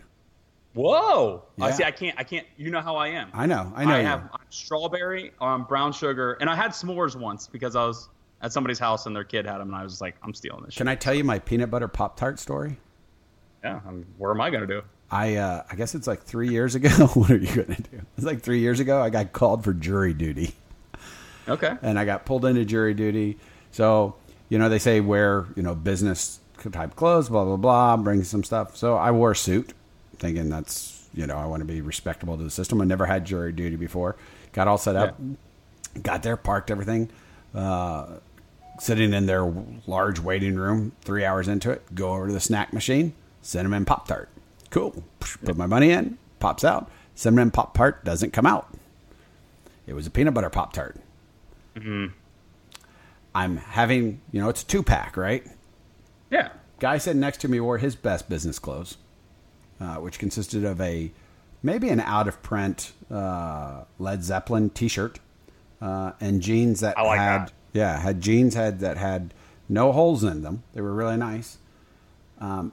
Whoa! 0.74 1.44
I 1.60 1.68
Yeah. 1.68 1.72
see. 1.74 1.84
I 1.84 1.90
can't. 1.90 2.18
I 2.18 2.24
can't. 2.24 2.46
You 2.56 2.70
know 2.70 2.80
how 2.80 2.96
I 2.96 3.08
am. 3.08 3.30
I 3.34 3.46
know, 3.46 3.72
I 3.76 3.84
know 3.84 3.94
I 3.94 4.00
have 4.00 4.22
I'm 4.32 4.40
strawberry, 4.50 5.32
um, 5.40 5.64
brown 5.64 5.92
sugar, 5.92 6.32
and 6.40 6.48
I 6.48 6.54
had 6.56 6.70
s'mores 6.72 7.14
once 7.14 7.46
because 7.46 7.76
I 7.76 7.84
was 7.84 8.08
at 8.40 8.52
somebody's 8.52 8.78
house 8.78 9.04
and 9.06 9.14
their 9.14 9.24
kid 9.24 9.44
had 9.46 9.58
them, 9.58 9.68
and 9.68 9.76
I 9.76 9.82
was 9.82 10.00
like, 10.00 10.16
I'm 10.22 10.32
stealing 10.34 10.64
this. 10.64 10.74
Can 10.74 10.88
I 10.88 10.94
tell 10.94 11.14
you 11.14 11.24
my 11.24 11.38
peanut 11.38 11.70
butter 11.70 11.88
Pop 11.88 12.16
Tart 12.16 12.38
story? 12.38 12.78
Yeah. 13.62 13.80
I'm, 13.86 14.04
where 14.18 14.30
am 14.32 14.40
I 14.40 14.50
gonna 14.50 14.66
do? 14.66 14.82
I 15.12 15.36
uh, 15.36 15.62
I 15.70 15.76
guess 15.76 15.94
it's 15.94 16.06
like 16.06 16.22
three 16.22 16.48
years 16.48 16.74
ago. 16.74 16.88
what 17.14 17.30
are 17.30 17.36
you 17.36 17.54
going 17.54 17.74
to 17.74 17.82
do? 17.82 18.00
It's 18.16 18.26
like 18.26 18.40
three 18.40 18.60
years 18.60 18.80
ago. 18.80 19.00
I 19.00 19.10
got 19.10 19.32
called 19.32 19.62
for 19.62 19.74
jury 19.74 20.14
duty. 20.14 20.54
Okay. 21.48 21.76
and 21.82 21.98
I 21.98 22.04
got 22.04 22.24
pulled 22.24 22.44
into 22.44 22.64
jury 22.64 22.94
duty. 22.94 23.38
So, 23.72 24.14
you 24.48 24.58
know, 24.58 24.68
they 24.68 24.78
say 24.78 25.00
wear, 25.00 25.46
you 25.56 25.62
know, 25.62 25.74
business 25.74 26.40
type 26.70 26.94
clothes, 26.94 27.28
blah, 27.28 27.44
blah, 27.44 27.56
blah, 27.56 27.96
bring 27.96 28.22
some 28.22 28.44
stuff. 28.44 28.76
So 28.76 28.96
I 28.96 29.10
wore 29.10 29.32
a 29.32 29.36
suit 29.36 29.72
thinking 30.16 30.48
that's, 30.48 31.08
you 31.12 31.26
know, 31.26 31.36
I 31.36 31.46
want 31.46 31.60
to 31.60 31.64
be 31.64 31.80
respectable 31.80 32.36
to 32.36 32.44
the 32.44 32.50
system. 32.50 32.80
I 32.80 32.84
never 32.84 33.06
had 33.06 33.24
jury 33.24 33.52
duty 33.52 33.76
before. 33.76 34.16
Got 34.52 34.68
all 34.68 34.78
set 34.78 34.94
up, 34.94 35.20
got 36.00 36.22
there, 36.22 36.36
parked 36.36 36.70
everything, 36.70 37.10
uh, 37.54 38.06
sitting 38.78 39.12
in 39.12 39.26
their 39.26 39.52
large 39.86 40.20
waiting 40.20 40.54
room, 40.54 40.92
three 41.00 41.24
hours 41.24 41.48
into 41.48 41.70
it, 41.70 41.82
go 41.94 42.12
over 42.12 42.28
to 42.28 42.32
the 42.32 42.40
snack 42.40 42.72
machine, 42.72 43.14
cinnamon 43.40 43.84
Pop 43.84 44.06
Tart. 44.06 44.28
Cool. 44.72 45.04
Put 45.44 45.56
my 45.56 45.66
money 45.66 45.90
in, 45.90 46.18
pops 46.40 46.64
out. 46.64 46.90
Cinnamon 47.14 47.50
Pop 47.50 47.74
Tart 47.76 48.04
doesn't 48.04 48.32
come 48.32 48.46
out. 48.46 48.68
It 49.86 49.92
was 49.92 50.06
a 50.06 50.10
peanut 50.10 50.34
butter 50.34 50.50
Pop 50.50 50.72
Tart. 50.72 50.96
hmm 51.80 52.06
I'm 53.34 53.56
having, 53.58 54.20
you 54.30 54.40
know, 54.40 54.48
it's 54.50 54.62
a 54.62 54.66
two 54.66 54.82
pack, 54.82 55.16
right? 55.16 55.46
Yeah. 56.30 56.50
Guy 56.80 56.98
sitting 56.98 57.20
next 57.20 57.38
to 57.42 57.48
me 57.48 57.60
wore 57.60 57.78
his 57.78 57.94
best 57.96 58.28
business 58.28 58.58
clothes, 58.58 58.96
uh, 59.80 59.96
which 59.96 60.18
consisted 60.18 60.64
of 60.64 60.80
a 60.80 61.12
maybe 61.62 61.88
an 61.88 62.00
out 62.00 62.26
of 62.28 62.42
print 62.42 62.92
uh, 63.10 63.84
Led 63.98 64.22
Zeppelin 64.24 64.68
t 64.70 64.88
shirt 64.88 65.18
uh, 65.80 66.12
and 66.20 66.42
jeans 66.42 66.80
that 66.80 66.96
like 66.98 67.18
had 67.20 67.46
that. 67.46 67.52
yeah 67.72 67.98
had 68.00 68.20
jeans 68.20 68.54
had 68.54 68.80
that 68.80 68.96
had 68.96 69.32
no 69.68 69.92
holes 69.92 70.24
in 70.24 70.42
them. 70.42 70.62
They 70.74 70.80
were 70.80 70.92
really 70.92 71.16
nice. 71.16 71.58
Um, 72.38 72.72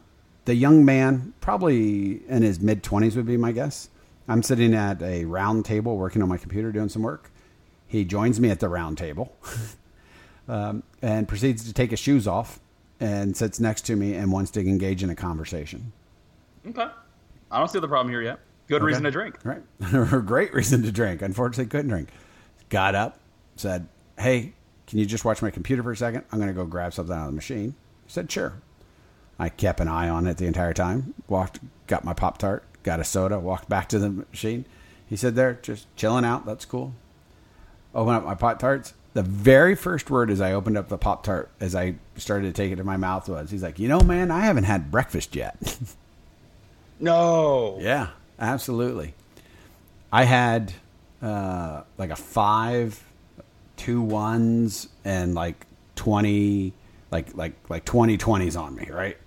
the 0.50 0.56
young 0.56 0.84
man, 0.84 1.32
probably 1.42 2.28
in 2.28 2.42
his 2.42 2.60
mid 2.60 2.82
twenties, 2.82 3.16
would 3.16 3.28
be 3.28 3.38
my 3.38 3.52
guess. 3.52 3.88
I'm 4.28 4.42
sitting 4.42 4.74
at 4.74 5.00
a 5.00 5.26
round 5.26 5.64
table 5.64 5.96
working 5.96 6.24
on 6.24 6.30
my 6.30 6.38
computer 6.38 6.72
doing 6.72 6.90
some 6.90 7.04
work. 7.04 7.30
He 7.86 8.04
joins 8.04 8.40
me 8.40 8.50
at 8.50 8.60
the 8.60 8.68
round 8.68 8.98
table 8.98 9.32
um, 10.48 10.82
and 11.04 11.28
proceeds 11.28 11.66
to 11.66 11.74
take 11.74 11.92
his 11.92 12.00
shoes 12.00 12.28
off 12.28 12.60
and 13.00 13.38
sits 13.38 13.60
next 13.60 13.84
to 13.84 13.96
me 13.96 14.16
and 14.16 14.32
wants 14.32 14.50
to 14.52 14.60
engage 14.62 15.04
in 15.04 15.12
a 15.12 15.16
conversation. 15.16 15.94
Okay. 16.68 16.88
I 17.52 17.60
don't 17.60 17.70
see 17.70 17.80
the 17.80 17.88
problem 17.88 18.12
here 18.12 18.24
yet. 18.24 18.40
Good 18.68 18.82
reason 18.82 19.04
to 19.04 19.12
drink. 19.12 19.38
Right. 19.44 19.62
Great 20.26 20.52
reason 20.52 20.82
to 20.82 20.92
drink. 20.92 21.22
Unfortunately, 21.22 21.70
couldn't 21.70 21.90
drink. 21.90 22.10
Got 22.70 22.96
up, 22.96 23.20
said, 23.56 23.88
Hey, 24.18 24.54
can 24.88 24.98
you 24.98 25.06
just 25.06 25.26
watch 25.26 25.44
my 25.44 25.52
computer 25.52 25.84
for 25.84 25.92
a 25.92 25.98
second? 25.98 26.24
I'm 26.32 26.40
going 26.40 26.50
to 26.50 26.56
go 26.56 26.66
grab 26.66 26.92
something 26.92 27.16
out 27.16 27.26
of 27.26 27.28
the 27.28 27.36
machine. 27.36 27.76
He 28.06 28.12
said, 28.12 28.32
Sure. 28.32 28.54
I 29.40 29.50
kept 29.50 29.80
an 29.80 29.88
eye 29.88 30.10
on 30.10 30.28
it 30.28 30.38
the 30.38 30.46
entire 30.46 30.74
time. 30.74 31.14
Walked, 31.28 31.60
got 31.88 32.04
my 32.04 32.14
Pop 32.14 32.38
Tart, 32.38 32.64
got 32.84 33.00
a 33.00 33.04
soda, 33.04 33.40
walked 33.40 33.70
back 33.70 33.88
to 33.90 34.00
the 34.00 34.10
machine. 34.10 34.66
He 35.08 35.16
said, 35.16 35.36
There, 35.36 35.58
just 35.62 35.88
chilling 35.96 36.26
out. 36.26 36.46
That's 36.46 36.66
cool. 36.66 36.94
Open 37.96 38.14
up 38.14 38.26
my 38.26 38.36
Pop 38.36 38.60
Tarts. 38.60 38.94
The 39.14 39.24
very 39.24 39.76
first 39.76 40.12
word 40.12 40.30
as 40.30 40.40
I 40.40 40.52
opened 40.54 40.78
up 40.78 40.90
the 40.90 40.98
Pop 40.98 41.24
Tart, 41.24 41.50
as 41.60 41.74
I 41.74 41.96
started 42.18 42.48
to 42.48 42.62
take 42.62 42.72
it 42.72 42.76
to 42.76 42.84
my 42.84 42.98
mouth, 42.98 43.28
was, 43.30 43.50
He's 43.50 43.64
like, 43.64 43.80
You 43.80 43.88
know, 43.88 44.02
man, 44.02 44.30
I 44.30 44.42
haven't 44.42 44.66
had 44.66 44.92
breakfast 44.92 45.36
yet. 45.36 45.58
No. 47.00 47.78
Yeah, 47.80 48.10
absolutely. 48.40 49.14
I 50.12 50.26
had 50.26 50.74
uh, 51.22 51.84
like 51.98 52.10
a 52.10 52.16
five, 52.16 53.02
two 53.78 54.02
ones, 54.02 54.90
and 55.06 55.34
like 55.34 55.66
twenty, 55.96 56.74
like 57.12 57.36
like 57.36 57.54
like 57.70 57.86
twenty 57.86 58.18
twenties 58.18 58.56
on 58.56 58.76
me, 58.76 58.90
right? 58.92 59.18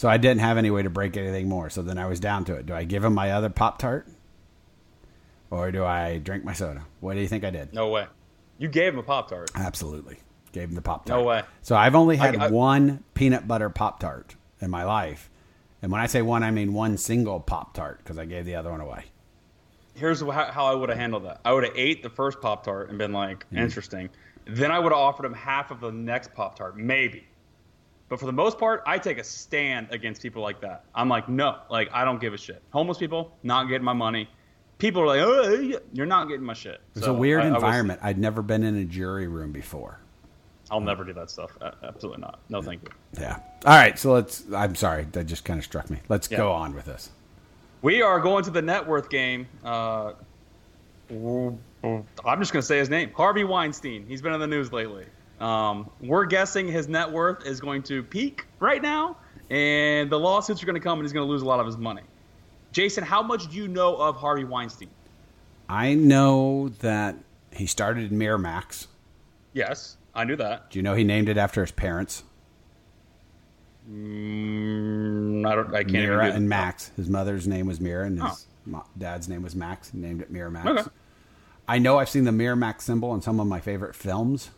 So 0.00 0.08
I 0.08 0.16
didn't 0.16 0.40
have 0.40 0.56
any 0.56 0.70
way 0.70 0.82
to 0.82 0.88
break 0.88 1.18
anything 1.18 1.46
more. 1.46 1.68
So 1.68 1.82
then 1.82 1.98
I 1.98 2.06
was 2.06 2.20
down 2.20 2.46
to 2.46 2.54
it. 2.54 2.64
Do 2.64 2.72
I 2.72 2.84
give 2.84 3.04
him 3.04 3.12
my 3.12 3.32
other 3.32 3.50
Pop 3.50 3.76
Tart, 3.76 4.08
or 5.50 5.70
do 5.70 5.84
I 5.84 6.16
drink 6.16 6.42
my 6.42 6.54
soda? 6.54 6.86
What 7.00 7.16
do 7.16 7.20
you 7.20 7.28
think 7.28 7.44
I 7.44 7.50
did? 7.50 7.74
No 7.74 7.88
way. 7.88 8.06
You 8.56 8.68
gave 8.68 8.94
him 8.94 8.98
a 8.98 9.02
Pop 9.02 9.28
Tart. 9.28 9.50
Absolutely, 9.54 10.16
gave 10.52 10.70
him 10.70 10.74
the 10.74 10.80
Pop 10.80 11.04
Tart. 11.04 11.20
No 11.20 11.26
way. 11.26 11.42
So 11.60 11.76
I've 11.76 11.94
only 11.94 12.16
had 12.16 12.34
I- 12.34 12.46
I- 12.46 12.48
one 12.48 13.04
peanut 13.12 13.46
butter 13.46 13.68
Pop 13.68 14.00
Tart 14.00 14.36
in 14.58 14.70
my 14.70 14.84
life, 14.84 15.28
and 15.82 15.92
when 15.92 16.00
I 16.00 16.06
say 16.06 16.22
one, 16.22 16.42
I 16.42 16.50
mean 16.50 16.72
one 16.72 16.96
single 16.96 17.38
Pop 17.38 17.74
Tart 17.74 17.98
because 17.98 18.16
I 18.16 18.24
gave 18.24 18.46
the 18.46 18.54
other 18.54 18.70
one 18.70 18.80
away. 18.80 19.04
Here's 19.92 20.22
how, 20.22 20.50
how 20.50 20.64
I 20.64 20.74
would 20.74 20.88
have 20.88 20.96
handled 20.96 21.26
that. 21.26 21.42
I 21.44 21.52
would 21.52 21.64
have 21.64 21.76
ate 21.76 22.02
the 22.02 22.08
first 22.08 22.40
Pop 22.40 22.64
Tart 22.64 22.88
and 22.88 22.96
been 22.96 23.12
like, 23.12 23.44
mm-hmm. 23.48 23.58
interesting. 23.58 24.08
Then 24.46 24.70
I 24.70 24.78
would 24.78 24.92
have 24.92 24.98
offered 24.98 25.26
him 25.26 25.34
half 25.34 25.70
of 25.70 25.80
the 25.80 25.92
next 25.92 26.32
Pop 26.32 26.56
Tart, 26.56 26.78
maybe. 26.78 27.26
But 28.10 28.18
for 28.20 28.26
the 28.26 28.32
most 28.32 28.58
part, 28.58 28.82
I 28.86 28.98
take 28.98 29.16
a 29.18 29.24
stand 29.24 29.86
against 29.92 30.20
people 30.20 30.42
like 30.42 30.60
that. 30.60 30.84
I'm 30.94 31.08
like, 31.08 31.28
no, 31.28 31.56
like 31.70 31.88
I 31.92 32.04
don't 32.04 32.20
give 32.20 32.34
a 32.34 32.36
shit. 32.36 32.60
Homeless 32.72 32.98
people 32.98 33.32
not 33.44 33.68
getting 33.68 33.84
my 33.84 33.92
money. 33.94 34.28
People 34.78 35.00
are 35.02 35.06
like, 35.06 35.20
oh, 35.22 35.78
you're 35.92 36.06
not 36.06 36.26
getting 36.28 36.44
my 36.44 36.52
shit. 36.54 36.80
It's 36.96 37.04
So 37.06 37.14
a 37.14 37.18
weird 37.18 37.42
I- 37.42 37.46
I 37.46 37.50
was- 37.52 37.62
environment. 37.62 38.00
I'd 38.02 38.18
never 38.18 38.42
been 38.42 38.64
in 38.64 38.76
a 38.76 38.84
jury 38.84 39.28
room 39.28 39.52
before. 39.52 40.00
I'll 40.72 40.80
never 40.80 41.04
do 41.04 41.12
that 41.14 41.30
stuff. 41.30 41.50
Absolutely 41.82 42.20
not. 42.20 42.38
No, 42.48 42.62
thank 42.62 42.82
you. 42.82 42.88
Yeah. 43.20 43.38
All 43.64 43.76
right. 43.76 43.98
So 43.98 44.12
let's. 44.12 44.44
I'm 44.54 44.74
sorry. 44.76 45.06
That 45.12 45.24
just 45.24 45.44
kind 45.44 45.58
of 45.58 45.64
struck 45.64 45.88
me. 45.90 45.98
Let's 46.08 46.30
Yeah. 46.30 46.36
go 46.38 46.52
on 46.52 46.74
with 46.74 46.84
this. 46.86 47.10
We 47.82 48.02
are 48.02 48.20
going 48.20 48.44
to 48.44 48.50
the 48.50 48.62
net 48.62 48.86
worth 48.86 49.08
game. 49.10 49.46
Uh, 49.64 50.12
I'm 51.10 51.58
just 52.38 52.52
going 52.52 52.60
to 52.60 52.62
say 52.62 52.78
his 52.78 52.88
name 52.90 53.10
Harvey 53.14 53.42
Weinstein. 53.44 54.04
He's 54.06 54.22
been 54.22 54.32
in 54.32 54.40
the 54.40 54.46
news 54.46 54.72
lately. 54.72 55.06
Um, 55.40 55.88
we're 56.00 56.26
guessing 56.26 56.68
his 56.68 56.86
net 56.88 57.10
worth 57.10 57.46
is 57.46 57.60
going 57.60 57.82
to 57.84 58.02
peak 58.02 58.46
right 58.58 58.82
now, 58.82 59.16
and 59.48 60.10
the 60.10 60.18
lawsuits 60.18 60.62
are 60.62 60.66
going 60.66 60.74
to 60.74 60.80
come 60.80 60.98
and 60.98 61.06
he's 61.06 61.12
going 61.14 61.26
to 61.26 61.30
lose 61.30 61.42
a 61.42 61.46
lot 61.46 61.60
of 61.60 61.66
his 61.66 61.78
money. 61.78 62.02
Jason, 62.72 63.02
how 63.02 63.22
much 63.22 63.48
do 63.50 63.56
you 63.56 63.66
know 63.66 63.96
of 63.96 64.16
Harvey 64.16 64.44
Weinstein? 64.44 64.90
I 65.68 65.94
know 65.94 66.68
that 66.80 67.16
he 67.52 67.66
started 67.66 68.12
in 68.12 68.18
Miramax. 68.18 68.86
Yes, 69.54 69.96
I 70.14 70.24
knew 70.24 70.36
that. 70.36 70.70
Do 70.70 70.78
you 70.78 70.82
know 70.82 70.94
he 70.94 71.04
named 71.04 71.28
it 71.28 71.36
after 71.38 71.60
his 71.62 71.72
parents? 71.72 72.22
Mm, 73.90 75.46
I 75.46 75.54
don't. 75.54 75.74
I 75.74 75.82
can't. 75.82 75.92
Mira 75.92 76.26
and 76.30 76.48
Max. 76.48 76.90
His 76.96 77.08
mother's 77.08 77.48
name 77.48 77.66
was 77.66 77.80
Mira, 77.80 78.06
and 78.06 78.22
his 78.22 78.46
Oh. 78.72 78.84
dad's 78.98 79.28
name 79.28 79.42
was 79.42 79.56
Max. 79.56 79.90
He 79.90 79.98
named 79.98 80.20
it 80.20 80.32
Miramax. 80.32 80.66
Okay. 80.66 80.90
I 81.66 81.78
know 81.78 81.98
I've 81.98 82.08
seen 82.10 82.24
the 82.24 82.30
Miramax 82.30 82.82
symbol 82.82 83.14
in 83.14 83.22
some 83.22 83.40
of 83.40 83.46
my 83.46 83.58
favorite 83.60 83.94
films. 83.96 84.50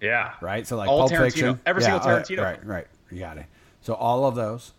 Yeah. 0.00 0.32
Right, 0.40 0.66
so 0.66 0.76
like 0.76 0.88
All 0.88 1.00
Pulp 1.00 1.12
Tarantino. 1.12 1.22
Fiction, 1.24 1.60
Every 1.66 1.82
Yeah, 1.82 1.88
single 2.00 2.08
all 2.10 2.16
right, 2.16 2.24
Tarantino. 2.26 2.42
Right, 2.42 2.66
right, 2.66 2.86
You 3.10 3.18
got 3.20 3.38
it. 3.38 3.46
So 3.80 3.94
all 3.94 4.26
of 4.26 4.34
those. 4.34 4.72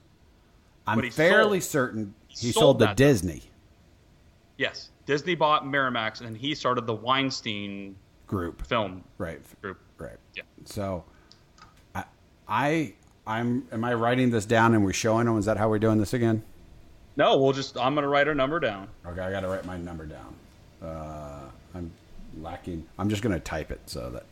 I'm 0.87 1.09
fairly 1.11 1.59
sold- 1.59 1.71
certain 1.71 2.13
he, 2.27 2.51
sold, 2.51 2.53
sold 2.53 2.79
to 2.79 2.85
that, 2.85 2.97
though. 2.97 3.05
Disney 3.05 3.43
Yes. 4.57 4.89
Disney 5.05 5.35
bought 5.35 5.65
Miramax, 5.65 6.21
and 6.21 6.35
he 6.35 6.55
started 6.55 6.87
the 6.87 6.93
Weinstein 6.95 7.95
group. 8.27 8.65
film 8.65 9.03
Right, 9.17 9.39
group. 9.61 9.79
right. 9.97 10.17
Yeah. 10.35 10.43
So, 10.63 11.03
I, 11.93 12.03
I, 12.47 12.93
I'm. 13.27 13.67
Am 13.71 13.83
I 13.83 13.93
writing 13.93 14.31
this 14.31 14.45
down 14.45 14.73
and 14.73 14.83
we're 14.83 14.93
showing 14.93 15.25
them? 15.25 15.37
Is 15.37 15.45
that 15.45 15.57
how 15.57 15.69
we're 15.69 15.79
doing 15.79 15.97
this 15.99 16.13
again? 16.13 16.41
No, 17.17 17.37
we'll 17.37 17.53
just. 17.53 17.77
I'm 17.77 17.93
gonna 17.95 18.07
write 18.07 18.27
our 18.27 18.33
number 18.35 18.59
down. 18.59 18.87
Okay, 19.05 19.21
I 19.21 19.29
got 19.31 19.41
to 19.41 19.47
write 19.47 19.65
my 19.65 19.77
number 19.77 20.05
down. 20.05 20.35
Uh, 20.81 21.41
I'm 21.75 21.91
lacking. 22.41 22.85
I'm 22.97 23.09
just 23.09 23.21
going 23.21 23.33
to 23.33 23.39
type 23.39 23.71
it 23.71 23.81
so 23.85 24.09
that 24.11 24.23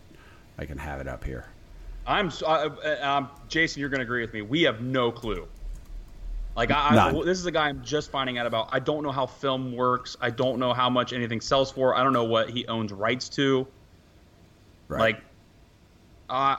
I 0.57 0.65
can 0.65 0.77
have 0.77 1.01
it 1.01 1.07
up 1.07 1.23
here. 1.23 1.45
I'm. 2.05 2.29
Uh, 2.41 2.45
uh, 2.45 2.97
um, 3.01 3.29
Jason, 3.47 3.79
you're 3.79 3.89
gonna 3.89 4.03
agree 4.03 4.21
with 4.21 4.33
me. 4.33 4.41
We 4.41 4.63
have 4.63 4.81
no 4.81 5.11
clue. 5.11 5.47
Like 6.55 6.69
I, 6.69 7.09
I, 7.09 7.11
this 7.23 7.39
is 7.39 7.45
a 7.47 7.51
guy 7.51 7.67
I'm 7.67 7.81
just 7.83 8.11
finding 8.11 8.37
out 8.37 8.45
about. 8.45 8.69
I 8.71 8.79
don't 8.79 9.03
know 9.03 9.11
how 9.11 9.25
film 9.25 9.75
works. 9.75 10.15
I 10.21 10.29
don't 10.29 10.59
know 10.59 10.73
how 10.73 10.89
much 10.89 11.11
anything 11.13 11.41
sells 11.41 11.71
for. 11.71 11.95
I 11.95 12.03
don't 12.03 12.13
know 12.13 12.25
what 12.25 12.49
he 12.49 12.67
owns 12.67 12.91
rights 12.93 13.29
to. 13.29 13.65
Right. 14.87 14.99
Like, 14.99 15.23
uh, 16.29 16.57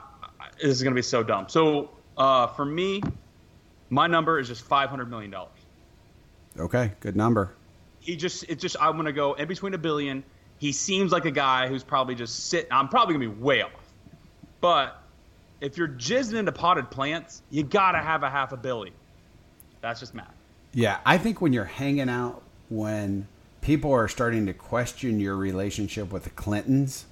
this 0.57 0.71
is 0.71 0.83
gonna 0.83 0.95
be 0.95 1.01
so 1.01 1.23
dumb. 1.23 1.47
So, 1.47 1.91
uh, 2.17 2.47
for 2.47 2.65
me, 2.65 3.01
my 3.89 4.07
number 4.07 4.37
is 4.39 4.47
just 4.49 4.63
500 4.63 5.09
million 5.09 5.31
dollars. 5.31 5.51
okay, 6.59 6.91
good 6.99 7.15
number. 7.15 7.53
he 7.99 8.17
just 8.17 8.43
it's 8.49 8.61
just 8.61 8.75
I'm 8.81 8.97
gonna 8.97 9.13
go 9.13 9.33
in 9.33 9.47
between 9.47 9.73
a 9.75 9.77
billion. 9.77 10.23
He 10.57 10.71
seems 10.73 11.11
like 11.11 11.25
a 11.25 11.31
guy 11.31 11.67
who's 11.67 11.83
probably 11.83 12.15
just 12.15 12.47
sitting. 12.47 12.71
I'm 12.71 12.89
probably 12.89 13.15
gonna 13.15 13.29
be 13.29 13.41
way 13.41 13.61
off, 13.61 13.71
but 14.61 15.01
if 15.61 15.77
you're 15.77 15.87
jizzing 15.87 16.37
into 16.37 16.51
potted 16.51 16.89
plants, 16.91 17.41
you 17.49 17.63
gotta 17.63 17.99
have 17.99 18.23
a 18.23 18.29
half 18.29 18.51
a 18.51 18.57
billion. 18.57 18.93
That's 19.81 19.99
just 19.99 20.13
math. 20.13 20.33
Yeah, 20.73 20.99
I 21.05 21.17
think 21.17 21.41
when 21.41 21.53
you're 21.53 21.63
hanging 21.65 22.09
out, 22.09 22.41
when 22.69 23.27
people 23.61 23.91
are 23.91 24.07
starting 24.07 24.45
to 24.47 24.53
question 24.53 25.19
your 25.19 25.35
relationship 25.35 26.11
with 26.11 26.23
the 26.23 26.29
Clintons, 26.31 27.05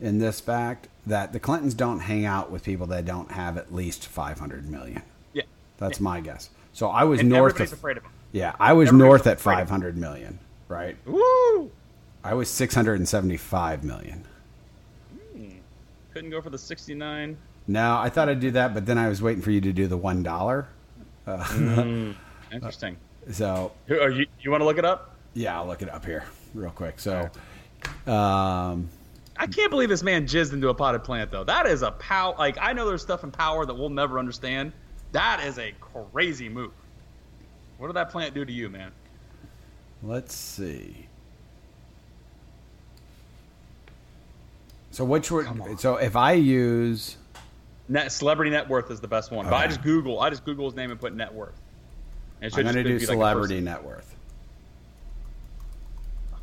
in 0.00 0.18
this 0.18 0.40
fact, 0.40 0.88
that 1.06 1.32
the 1.32 1.40
Clintons 1.40 1.74
don't 1.74 2.00
hang 2.00 2.24
out 2.24 2.50
with 2.50 2.62
people 2.62 2.86
that 2.88 3.04
don't 3.04 3.32
have 3.32 3.56
at 3.56 3.74
least 3.74 4.06
500 4.06 4.68
million. 4.70 5.02
Yeah, 5.32 5.42
That's 5.78 5.98
my 6.00 6.20
guess. 6.20 6.50
So 6.72 6.88
I 6.88 7.04
was 7.04 7.20
and 7.20 7.28
north 7.28 7.58
of. 7.58 7.72
afraid 7.72 7.96
of. 7.96 8.04
Yeah, 8.30 8.54
I 8.60 8.74
was 8.74 8.88
everybody's 8.88 9.08
north 9.08 9.26
at 9.26 9.38
afraid 9.38 9.54
of 9.54 9.68
500 9.68 9.96
million, 9.96 10.38
right? 10.68 10.96
Woo! 11.06 11.70
I 12.22 12.34
was 12.34 12.48
675 12.50 13.82
million. 13.84 14.24
Couldn't 16.18 16.32
go 16.32 16.42
for 16.42 16.50
the 16.50 16.58
69. 16.58 17.38
No, 17.68 17.96
I 17.96 18.08
thought 18.08 18.28
I'd 18.28 18.40
do 18.40 18.50
that, 18.50 18.74
but 18.74 18.86
then 18.86 18.98
I 18.98 19.08
was 19.08 19.22
waiting 19.22 19.40
for 19.40 19.52
you 19.52 19.60
to 19.60 19.72
do 19.72 19.86
the 19.86 19.96
one 19.96 20.24
dollar. 20.24 20.66
Interesting. 22.52 22.96
So 23.30 23.70
Are 23.88 24.10
you 24.10 24.26
you 24.40 24.50
want 24.50 24.62
to 24.62 24.64
look 24.64 24.78
it 24.78 24.84
up? 24.84 25.14
yeah, 25.34 25.56
I'll 25.56 25.66
look 25.68 25.80
it 25.80 25.88
up 25.88 26.04
here 26.04 26.24
real 26.54 26.72
quick. 26.72 26.98
So, 26.98 27.30
um, 28.08 28.88
I 29.36 29.46
can't 29.46 29.70
believe 29.70 29.90
this 29.90 30.02
man 30.02 30.26
jizzed 30.26 30.52
into 30.52 30.70
a 30.70 30.74
potted 30.74 31.04
plant 31.04 31.30
though. 31.30 31.44
That 31.44 31.66
is 31.66 31.82
a 31.82 31.92
pow. 31.92 32.34
Like 32.36 32.58
I 32.60 32.72
know 32.72 32.84
there's 32.88 33.02
stuff 33.02 33.22
in 33.22 33.30
power 33.30 33.64
that 33.64 33.74
we'll 33.74 33.88
never 33.88 34.18
understand. 34.18 34.72
That 35.12 35.40
is 35.46 35.60
a 35.60 35.72
crazy 35.80 36.48
move. 36.48 36.72
What 37.76 37.86
did 37.86 37.94
that 37.94 38.10
plant 38.10 38.34
do 38.34 38.44
to 38.44 38.52
you, 38.52 38.68
man? 38.68 38.90
let's 40.02 40.34
see. 40.34 41.07
So 44.90 45.04
which 45.04 45.30
would 45.30 45.78
so 45.80 45.96
if 45.96 46.16
I 46.16 46.32
use 46.32 47.16
Net 47.88 48.12
celebrity 48.12 48.50
net 48.50 48.68
worth 48.68 48.90
is 48.90 49.00
the 49.00 49.08
best 49.08 49.30
one. 49.30 49.46
But 49.46 49.54
I 49.54 49.66
just 49.66 49.82
Google 49.82 50.20
I 50.20 50.28
just 50.30 50.44
Google 50.44 50.66
his 50.66 50.74
name 50.74 50.90
and 50.90 51.00
put 51.00 51.14
net 51.14 51.32
worth. 51.32 51.60
And 52.40 52.52
I'm 52.54 52.62
going 52.62 52.74
to 52.74 52.82
just 52.82 52.84
do 52.84 52.98
be 52.98 53.06
like 53.06 53.16
celebrity 53.16 53.60
net 53.60 53.82
worth. 53.82 54.14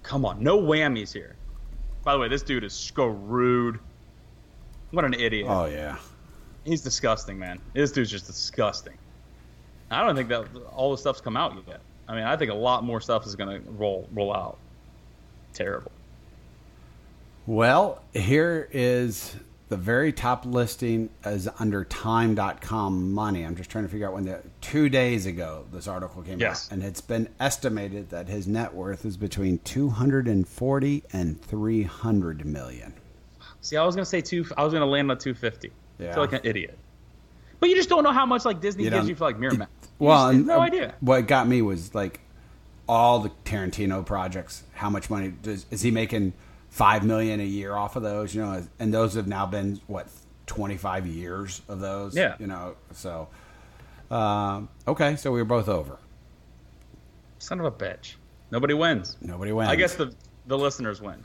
Come 0.04 0.26
on, 0.26 0.44
no 0.44 0.60
whammies 0.60 1.14
here. 1.14 1.36
By 2.04 2.14
the 2.14 2.20
way, 2.20 2.28
this 2.28 2.44
dude 2.44 2.64
is 2.64 2.74
screwed. 2.74 3.80
What 4.92 5.06
an 5.06 5.14
idiot. 5.14 5.48
Oh 5.50 5.66
yeah. 5.66 5.98
He's 6.64 6.82
disgusting, 6.82 7.38
man. 7.38 7.60
This 7.74 7.92
dude's 7.92 8.10
just 8.10 8.26
disgusting. 8.26 8.98
I 9.92 10.04
don't 10.04 10.16
think 10.16 10.30
that 10.30 10.48
all 10.76 10.92
the 10.92 10.98
stuff's 10.98 11.22
come 11.22 11.38
out 11.38 11.56
yet. 11.68 11.80
I 12.08 12.16
mean, 12.16 12.24
I 12.24 12.36
think 12.38 12.52
a 12.52 12.56
lot 12.56 12.84
more 12.84 13.00
stuff 13.00 13.26
is 13.28 13.36
going 13.36 13.62
to 13.62 13.72
roll 13.72 14.10
roll 14.12 14.34
out. 14.34 14.58
Terrible. 15.54 15.92
Well, 17.48 18.02
here 18.14 18.68
is 18.72 19.36
the 19.70 19.78
very 19.78 20.12
top 20.12 20.46
listing 20.46 21.10
is 21.24 21.48
under 21.60 21.84
time.com 21.86 23.12
money. 23.14 23.44
I'm 23.44 23.56
just 23.56 23.70
trying 23.70 23.84
to 23.86 23.90
figure 23.90 24.08
out 24.08 24.14
when 24.14 24.26
the 24.26 24.42
two 24.62 24.90
days 24.90 25.26
ago 25.26 25.66
this 25.72 25.88
article 25.88 26.22
came 26.24 26.40
Yes. 26.40 26.68
out. 26.68 26.74
And 26.74 26.84
it's 26.84 27.02
been 27.02 27.30
estimated 27.40 28.10
that 28.10 28.28
his 28.28 28.48
net 28.48 28.74
worth 28.74 29.06
is 29.06 29.18
between 29.18 29.60
240 29.60 31.04
and 31.14 31.42
300 31.42 32.46
million. 32.46 32.94
See, 33.62 33.78
I 33.78 33.86
was 33.86 33.96
going 33.96 34.06
to 34.06 34.10
say 34.10 34.22
two. 34.22 34.46
I 34.58 34.64
was 34.64 34.74
going 34.74 34.82
to 34.82 34.88
land 34.88 35.10
on 35.12 35.18
250. 35.18 35.70
I 36.00 36.04
Yeah. 36.04 36.14
feel 36.14 36.24
like 36.24 36.34
an 36.34 36.42
idiot. 36.44 36.78
But 37.60 37.70
you 37.70 37.76
just 37.76 37.90
don't 37.90 38.04
know 38.04 38.12
how 38.12 38.26
much 38.26 38.46
like 38.46 38.62
Disney 38.62 38.84
You 38.84 38.90
gives 38.90 39.08
you 39.10 39.16
for 39.16 39.24
like 39.24 39.38
Miramax. 39.38 39.68
Well, 39.98 40.34
just 40.34 40.46
no 40.46 40.58
uh, 40.60 40.64
idea. 40.64 40.94
What 41.00 41.28
got 41.28 41.48
me 41.48 41.62
was 41.62 41.96
like 41.96 42.20
all 42.88 43.20
the 43.20 43.32
Tarantino 43.46 44.06
projects. 44.06 44.64
How 44.74 44.90
much 44.90 45.10
money 45.10 45.34
does 45.42 45.66
is 45.72 45.82
he 45.82 45.90
making? 45.92 46.34
Five 46.76 47.06
million 47.06 47.39
a 47.39 47.43
year 47.45 47.73
off 47.73 47.95
of 47.95 48.03
those, 48.03 48.35
you 48.35 48.41
know, 48.41 48.61
and 48.80 48.93
those 48.93 49.14
have 49.14 49.27
now 49.27 49.45
been 49.45 49.80
what 49.88 50.10
twenty 50.45 50.76
five 50.76 51.07
years 51.07 51.61
of 51.69 51.80
those, 51.80 52.18
Yeah. 52.18 52.35
you 52.38 52.47
know. 52.47 52.76
So, 52.91 53.30
um, 54.11 54.68
okay, 54.85 55.15
so 55.15 55.31
we 55.31 55.39
were 55.39 55.45
both 55.45 55.69
over. 55.69 55.97
Son 57.39 57.61
of 57.61 57.65
a 57.65 57.72
bitch. 57.72 58.15
Nobody 58.52 58.73
wins. 58.73 59.15
Nobody 59.22 59.53
wins. 59.53 59.69
I 59.69 59.77
guess 59.77 59.95
the 59.95 60.14
the 60.47 60.57
listeners 60.57 61.02
win 61.02 61.23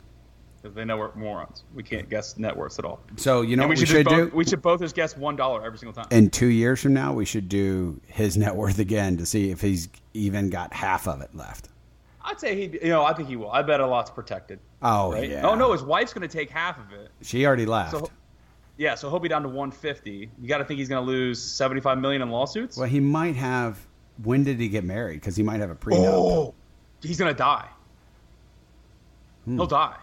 because 0.61 0.73
they 0.73 0.85
know 0.85 0.95
we're 0.97 1.13
morons. 1.15 1.63
We 1.75 1.83
can't 1.83 2.09
guess 2.09 2.37
net 2.37 2.55
worths 2.55 2.79
at 2.79 2.85
all. 2.85 3.01
so. 3.17 3.41
You 3.41 3.57
know 3.57 3.63
And 3.63 3.71
what 3.71 3.77
we 3.77 3.81
we 3.81 3.85
should, 3.87 3.95
should 3.97 4.05
both, 4.05 4.31
do 4.31 4.35
we 4.37 4.45
should 4.45 4.61
both 4.61 4.79
just 4.79 4.95
guess 4.95 5.17
one 5.17 5.35
dollar 5.35 5.65
every 5.65 5.77
single 5.79 5.93
time. 5.93 6.07
in 6.11 6.29
two 6.29 6.47
years 6.47 6.81
from 6.81 6.93
now. 6.93 7.11
We 7.11 7.25
should 7.25 7.49
do 7.49 7.99
his 8.07 8.37
net 8.37 8.55
worth 8.55 8.79
again 8.79 9.17
to 9.17 9.25
see 9.25 9.51
if 9.51 9.59
he's 9.59 9.89
even 10.13 10.49
got 10.49 10.71
half 10.73 11.09
of 11.09 11.21
it 11.21 11.35
left. 11.35 11.67
I'd 12.23 12.39
say 12.39 12.55
he, 12.55 12.63
you 12.83 12.89
know, 12.89 13.03
I 13.03 13.13
think 13.13 13.27
he 13.29 13.35
will. 13.35 13.51
I 13.51 13.61
bet 13.61 13.79
a 13.79 13.87
lot's 13.87 14.09
protected. 14.11 14.59
Oh 14.81 15.11
Right? 15.13 15.29
yeah. 15.29 15.47
Oh 15.47 15.55
no, 15.55 15.71
his 15.71 15.81
wife's 15.83 16.13
going 16.13 16.27
to 16.27 16.37
take 16.37 16.49
half 16.49 16.77
of 16.79 16.91
it. 16.93 17.09
she 17.21 17.45
already 17.45 17.65
left. 17.65 17.91
So, 17.91 18.09
yeah, 18.77 18.95
so 18.95 19.09
he'll 19.09 19.19
be 19.19 19.29
down 19.29 19.43
to 19.43 19.47
150. 19.49 20.29
You 20.41 20.47
got 20.47 20.59
to 20.59 20.65
think 20.65 20.79
he's 20.79 20.89
going 20.89 21.03
to 21.05 21.09
lose 21.11 21.41
75 21.41 21.97
million 21.99 22.21
in 22.21 22.29
lawsuits. 22.31 22.77
well, 22.77 22.87
he 22.87 22.99
might 22.99 23.35
have. 23.35 23.77
When 24.23 24.43
did 24.43 24.59
he 24.59 24.69
get 24.69 24.83
married? 24.83 25.19
Because 25.19 25.35
he 25.35 25.43
might 25.43 25.59
have 25.59 25.69
a 25.71 25.75
prenup. 25.75 25.97
Oh, 26.07 26.53
he's 27.01 27.17
going 27.17 27.31
to 27.33 27.37
die. 27.37 27.67
Hmm. 29.45 29.55
He'll 29.57 29.67
die. 29.67 29.97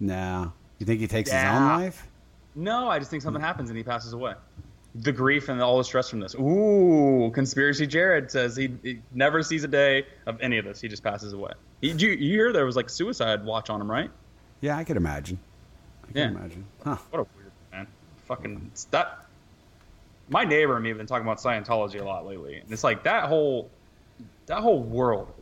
No, 0.00 0.52
you 0.78 0.86
think 0.86 1.00
he 1.00 1.06
takes 1.06 1.30
his 1.30 1.42
own 1.42 1.64
life? 1.64 2.06
No, 2.54 2.88
I 2.88 2.98
just 2.98 3.10
think 3.10 3.22
something 3.22 3.40
happens 3.42 3.70
and 3.70 3.76
he 3.76 3.82
passes 3.82 4.12
away. 4.12 4.34
The 4.94 5.12
grief 5.12 5.48
and 5.48 5.60
all 5.62 5.78
the 5.78 5.84
stress 5.84 6.10
from 6.10 6.20
this. 6.20 6.34
Ooh, 6.34 7.30
conspiracy 7.34 7.86
Jared 7.86 8.30
says 8.30 8.54
he, 8.56 8.74
he 8.82 9.00
never 9.14 9.42
sees 9.42 9.64
a 9.64 9.68
day 9.68 10.06
of 10.26 10.38
any 10.42 10.58
of 10.58 10.66
this. 10.66 10.80
He 10.82 10.88
just 10.88 11.02
passes 11.02 11.32
away. 11.32 11.52
He, 11.80 11.92
you, 11.92 12.10
you 12.10 12.30
hear 12.34 12.52
there 12.52 12.66
was 12.66 12.76
like 12.76 12.90
suicide 12.90 13.42
watch 13.44 13.70
on 13.70 13.80
him, 13.80 13.90
right? 13.90 14.10
Yeah, 14.60 14.76
I 14.76 14.84
could 14.84 14.98
imagine. 14.98 15.38
I 16.04 16.06
can 16.12 16.16
Yeah. 16.16 16.28
imagine. 16.38 16.64
Huh. 16.84 16.96
What 17.10 17.20
a 17.20 17.26
weird 17.36 17.52
man. 17.72 17.86
Fucking 18.26 18.70
that. 18.90 19.24
my 20.28 20.44
neighbor 20.44 20.74
and 20.74 20.82
me 20.82 20.90
have 20.90 20.98
been 20.98 21.06
talking 21.06 21.26
about 21.26 21.38
Scientology 21.38 22.00
a 22.00 22.04
lot 22.04 22.26
lately, 22.26 22.58
and 22.58 22.70
it's 22.70 22.84
like 22.84 23.02
that 23.04 23.24
whole 23.24 23.70
that 24.46 24.60
whole 24.60 24.80
world 24.82 25.32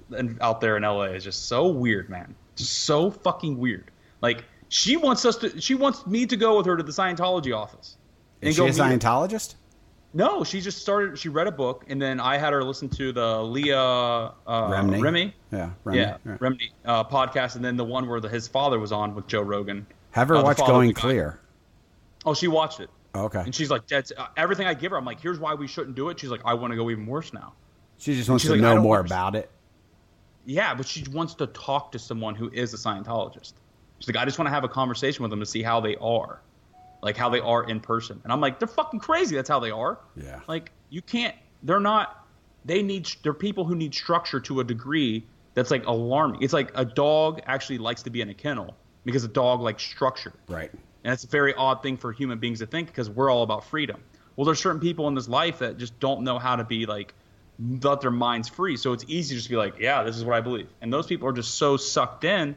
out 0.40 0.60
there 0.60 0.76
in 0.76 0.82
LA 0.84 1.04
is 1.04 1.24
just 1.24 1.48
so 1.48 1.66
weird, 1.68 2.08
man. 2.08 2.34
Just 2.54 2.80
so 2.84 3.10
fucking 3.10 3.58
weird. 3.58 3.90
Like 4.22 4.44
she 4.68 4.96
wants 4.96 5.24
us 5.24 5.36
to, 5.38 5.60
she 5.60 5.74
wants 5.74 6.06
me 6.06 6.24
to 6.26 6.36
go 6.36 6.56
with 6.56 6.66
her 6.66 6.76
to 6.76 6.82
the 6.84 6.92
Scientology 6.92 7.56
office. 7.56 7.96
Is 8.40 8.56
she 8.56 8.62
a. 8.62 8.68
Scientologist? 8.68 9.54
No, 10.12 10.42
she 10.42 10.60
just 10.60 10.78
started. 10.78 11.18
She 11.18 11.28
read 11.28 11.46
a 11.46 11.52
book, 11.52 11.84
and 11.88 12.02
then 12.02 12.18
I 12.18 12.36
had 12.36 12.52
her 12.52 12.64
listen 12.64 12.88
to 12.90 13.12
the 13.12 13.40
Leah 13.42 13.78
uh, 13.78 14.32
Remini? 14.46 15.00
Remy, 15.00 15.34
Yeah, 15.52 15.70
Remini, 15.84 15.96
yeah, 15.96 16.16
yeah. 16.26 16.36
Remini 16.38 16.70
uh, 16.84 17.04
podcast, 17.04 17.54
and 17.56 17.64
then 17.64 17.76
the 17.76 17.84
one 17.84 18.08
where 18.08 18.18
the, 18.20 18.28
his 18.28 18.48
father 18.48 18.78
was 18.80 18.90
on 18.90 19.14
with 19.14 19.26
Joe 19.28 19.42
Rogan. 19.42 19.86
Have 20.10 20.28
her 20.28 20.36
Uh, 20.36 20.42
watch 20.42 20.58
Going. 20.58 20.92
Clear. 20.94 21.38
Oh, 22.26 22.34
she 22.34 22.48
watched 22.48 22.80
it, 22.80 22.90
Okay. 23.14 23.40
and 23.40 23.54
she's 23.54 23.70
like, 23.70 23.86
"That's 23.86 24.10
uh, 24.16 24.26
everything 24.36 24.66
I 24.66 24.74
give 24.74 24.90
her." 24.90 24.98
I'm 24.98 25.04
like, 25.04 25.20
"Here's 25.20 25.38
why 25.38 25.54
we 25.54 25.68
shouldn't 25.68 25.94
do 25.94 26.08
it." 26.08 26.18
She's 26.18 26.30
like, 26.30 26.42
"I 26.44 26.54
want 26.54 26.72
to 26.72 26.76
go 26.76 26.90
even 26.90 27.06
worse 27.06 27.32
now." 27.32 27.52
She 27.98 28.14
just 28.16 28.28
wants 28.28 28.44
to 28.46 28.52
like, 28.52 28.60
know 28.60 28.82
more 28.82 28.98
about 29.00 29.36
it. 29.36 29.48
Yeah, 30.44 30.74
but 30.74 30.88
she 30.88 31.04
wants 31.12 31.34
to 31.34 31.46
talk 31.48 31.92
to 31.92 31.98
someone 31.98 32.34
who 32.34 32.50
is 32.50 32.74
a 32.74 32.78
Scientologist. 32.78 33.52
She's 34.00 34.08
like, 34.08 34.16
I 34.16 34.24
just 34.24 34.38
want 34.38 34.46
to 34.46 34.52
have 34.52 34.64
a 34.64 34.68
conversation 34.68 35.22
with 35.22 35.30
them 35.30 35.38
to 35.40 35.46
see 35.46 35.62
how 35.62 35.80
they 35.80 35.96
are, 35.96 36.40
like 37.02 37.16
how 37.16 37.28
they 37.28 37.40
are 37.40 37.64
in 37.64 37.80
person. 37.80 38.20
And 38.24 38.32
I'm 38.32 38.40
like, 38.40 38.58
they're 38.58 38.68
fucking 38.68 39.00
crazy. 39.00 39.36
That's 39.36 39.48
how 39.48 39.60
they 39.60 39.70
are. 39.70 39.98
Yeah. 40.16 40.40
Like 40.46 40.72
you 40.90 41.02
can't. 41.02 41.34
They're 41.62 41.80
not. 41.80 42.26
They 42.64 42.82
need. 42.82 43.08
They're 43.22 43.34
people 43.34 43.64
who 43.64 43.74
need 43.74 43.94
structure 43.94 44.40
to 44.40 44.60
a 44.60 44.64
degree 44.64 45.26
that's 45.54 45.70
like 45.70 45.86
alarming. 45.86 46.42
It's 46.42 46.52
like 46.52 46.70
a 46.74 46.84
dog 46.84 47.40
actually 47.46 47.78
likes 47.78 48.02
to 48.02 48.10
be 48.10 48.20
in 48.20 48.28
a 48.28 48.34
kennel 48.34 48.74
because 49.04 49.24
a 49.24 49.28
dog 49.28 49.60
likes 49.60 49.82
structure. 49.82 50.32
Right. 50.48 50.70
And 51.04 51.12
it's 51.12 51.24
a 51.24 51.28
very 51.28 51.54
odd 51.54 51.82
thing 51.82 51.96
for 51.96 52.12
human 52.12 52.38
beings 52.38 52.58
to 52.58 52.66
think 52.66 52.88
because 52.88 53.08
we're 53.08 53.30
all 53.30 53.42
about 53.42 53.64
freedom. 53.64 54.02
Well, 54.36 54.44
there's 54.44 54.60
certain 54.60 54.80
people 54.80 55.08
in 55.08 55.14
this 55.14 55.28
life 55.28 55.58
that 55.58 55.78
just 55.78 55.98
don't 55.98 56.22
know 56.22 56.38
how 56.38 56.56
to 56.56 56.64
be 56.64 56.86
like 56.86 57.14
let 57.82 58.00
their 58.00 58.10
minds 58.10 58.48
free. 58.48 58.76
So 58.76 58.92
it's 58.92 59.04
easy 59.08 59.34
to 59.34 59.38
just 59.38 59.50
be 59.50 59.56
like, 59.56 59.78
yeah, 59.78 60.02
this 60.02 60.16
is 60.16 60.24
what 60.24 60.34
I 60.36 60.40
believe. 60.40 60.68
And 60.80 60.92
those 60.92 61.06
people 61.06 61.28
are 61.28 61.32
just 61.32 61.56
so 61.56 61.76
sucked 61.76 62.24
in, 62.24 62.56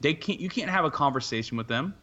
they 0.00 0.14
can't. 0.14 0.40
You 0.40 0.48
can't 0.48 0.70
have 0.70 0.84
a 0.84 0.90
conversation 0.90 1.56
with 1.56 1.68
them. 1.68 1.94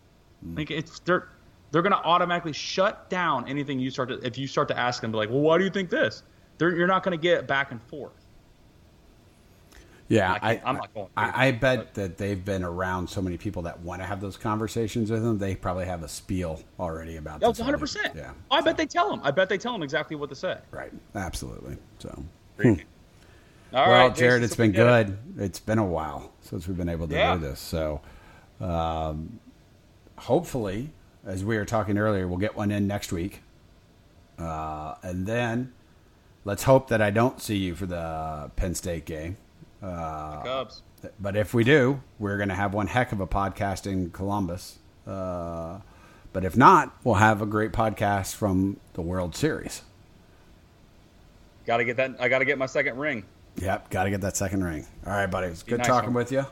Mm. 0.45 0.57
Like 0.57 0.71
it's 0.71 0.99
they're 0.99 1.29
they're 1.71 1.81
gonna 1.81 2.01
automatically 2.03 2.53
shut 2.53 3.09
down 3.09 3.47
anything 3.47 3.79
you 3.79 3.89
start 3.91 4.09
to 4.09 4.19
if 4.25 4.37
you 4.37 4.47
start 4.47 4.67
to 4.69 4.77
ask 4.77 5.01
them, 5.01 5.11
be 5.11 5.17
like, 5.17 5.29
well, 5.29 5.39
why 5.41 5.57
do 5.57 5.63
you 5.63 5.69
think 5.69 5.89
this? 5.89 6.23
They're, 6.57 6.75
you're 6.75 6.87
not 6.87 7.03
gonna 7.03 7.17
get 7.17 7.47
back 7.47 7.71
and 7.71 7.81
forth. 7.83 8.13
Yeah, 10.07 10.37
I, 10.41 10.55
I, 10.55 10.61
I'm 10.65 10.75
not 10.75 10.93
going 10.93 11.07
I, 11.15 11.31
to, 11.31 11.39
I 11.39 11.51
bet 11.53 11.93
that 11.93 12.17
they've 12.17 12.43
been 12.43 12.63
around 12.63 13.07
so 13.09 13.21
many 13.21 13.37
people 13.37 13.61
that 13.61 13.79
want 13.79 14.01
to 14.01 14.05
have 14.05 14.19
those 14.19 14.35
conversations 14.35 15.09
with 15.09 15.23
them. 15.23 15.37
They 15.37 15.55
probably 15.55 15.85
have 15.85 16.03
a 16.03 16.09
spiel 16.09 16.61
already 16.77 17.15
about. 17.15 17.39
This 17.39 17.51
it's 17.51 17.59
100. 17.59 17.77
percent 17.77 18.13
Yeah, 18.13 18.31
I 18.51 18.59
bet 18.59 18.75
they 18.75 18.85
tell 18.85 19.09
them. 19.09 19.21
I 19.23 19.31
bet 19.31 19.47
they 19.47 19.57
tell 19.57 19.71
them 19.71 19.83
exactly 19.83 20.17
what 20.17 20.27
to 20.29 20.35
say. 20.35 20.57
right. 20.71 20.91
Absolutely. 21.15 21.77
So, 21.99 22.25
Freaky. 22.57 22.83
All 23.73 23.87
well, 23.89 24.07
right, 24.09 24.15
Jared, 24.15 24.41
Jason, 24.41 24.43
it's 24.43 24.53
so 24.53 24.57
been 24.57 24.71
did 24.73 24.79
it. 24.81 25.07
good. 25.07 25.17
It's 25.45 25.59
been 25.61 25.77
a 25.79 25.85
while 25.85 26.33
since 26.41 26.67
we've 26.67 26.75
been 26.75 26.89
able 26.89 27.07
to 27.07 27.15
Yeah. 27.15 27.35
do 27.35 27.39
this. 27.39 27.61
So, 27.61 28.01
um, 28.59 29.39
hopefully, 30.17 30.89
as 31.25 31.43
we 31.43 31.57
were 31.57 31.65
talking 31.65 31.97
earlier, 31.97 32.27
we'll 32.27 32.37
get 32.37 32.55
one 32.55 32.71
in 32.71 32.87
next 32.87 33.11
week, 33.11 33.41
uh, 34.39 34.95
and 35.03 35.25
then 35.25 35.73
let's 36.45 36.63
hope 36.63 36.89
that 36.89 37.01
I 37.01 37.11
don't 37.11 37.41
see 37.41 37.57
you 37.57 37.75
for 37.75 37.85
the 37.85 38.51
Penn 38.55 38.75
State 38.75 39.05
game. 39.05 39.37
Uh, 39.81 40.43
Cubs. 40.43 40.83
But 41.19 41.35
if 41.35 41.53
we 41.53 41.63
do, 41.63 42.01
we're 42.19 42.37
going 42.37 42.49
to 42.49 42.55
have 42.55 42.73
one 42.73 42.87
heck 42.87 43.11
of 43.11 43.19
a 43.19 43.27
podcast 43.27 43.87
in 43.91 44.11
Columbus. 44.11 44.77
Uh, 45.07 45.79
but 46.33 46.45
if 46.45 46.55
not, 46.55 46.95
we'll 47.03 47.15
have 47.15 47.41
a 47.41 47.45
great 47.45 47.71
podcast 47.71 48.35
from 48.35 48.77
the 48.93 49.01
World 49.01 49.35
Series. 49.35 49.81
Got 51.65 51.77
to 51.77 51.85
get 51.85 51.97
that. 51.97 52.15
I 52.19 52.27
got 52.29 52.39
to 52.39 52.45
get 52.45 52.57
my 52.57 52.67
second 52.67 52.97
ring. 52.97 53.25
Yep, 53.57 53.89
got 53.89 54.05
to 54.05 54.09
get 54.09 54.21
that 54.21 54.37
second 54.37 54.63
ring. 54.63 54.85
All 55.05 55.13
right, 55.13 55.25
buddy. 55.25 55.47
It's 55.47 55.63
good 55.63 55.79
nice 55.79 55.87
talking 55.87 56.09
one. 56.09 56.15
with 56.15 56.31
you. 56.31 56.39
All 56.39 56.45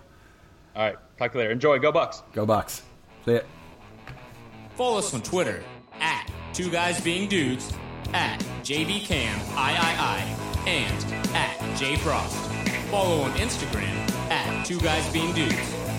right. 0.75 0.97
Talk 1.17 1.31
to 1.31 1.37
you 1.37 1.41
later. 1.41 1.51
Enjoy. 1.51 1.79
Go 1.79 1.91
Bucks. 1.91 2.23
Go 2.33 2.45
Bucks. 2.45 2.83
See 3.25 3.33
ya. 3.33 3.41
Follow 4.79 4.97
us 4.99 5.13
on 5.13 5.21
Twitter 5.21 5.61
at 5.99 6.31
Two 6.53 6.71
Guys 6.71 7.01
Being 7.01 7.27
Dudes, 7.27 7.73
at 8.13 8.39
JBCamIII, 8.63 10.23
and 10.65 11.03
at 11.35 11.57
JFrost. 11.77 12.31
Follow 12.89 13.23
on 13.23 13.31
Instagram 13.33 13.91
at 14.31 14.65
Two 14.65 14.79
Guys 14.79 15.05
Being 15.11 15.33
Dudes. 15.33 15.57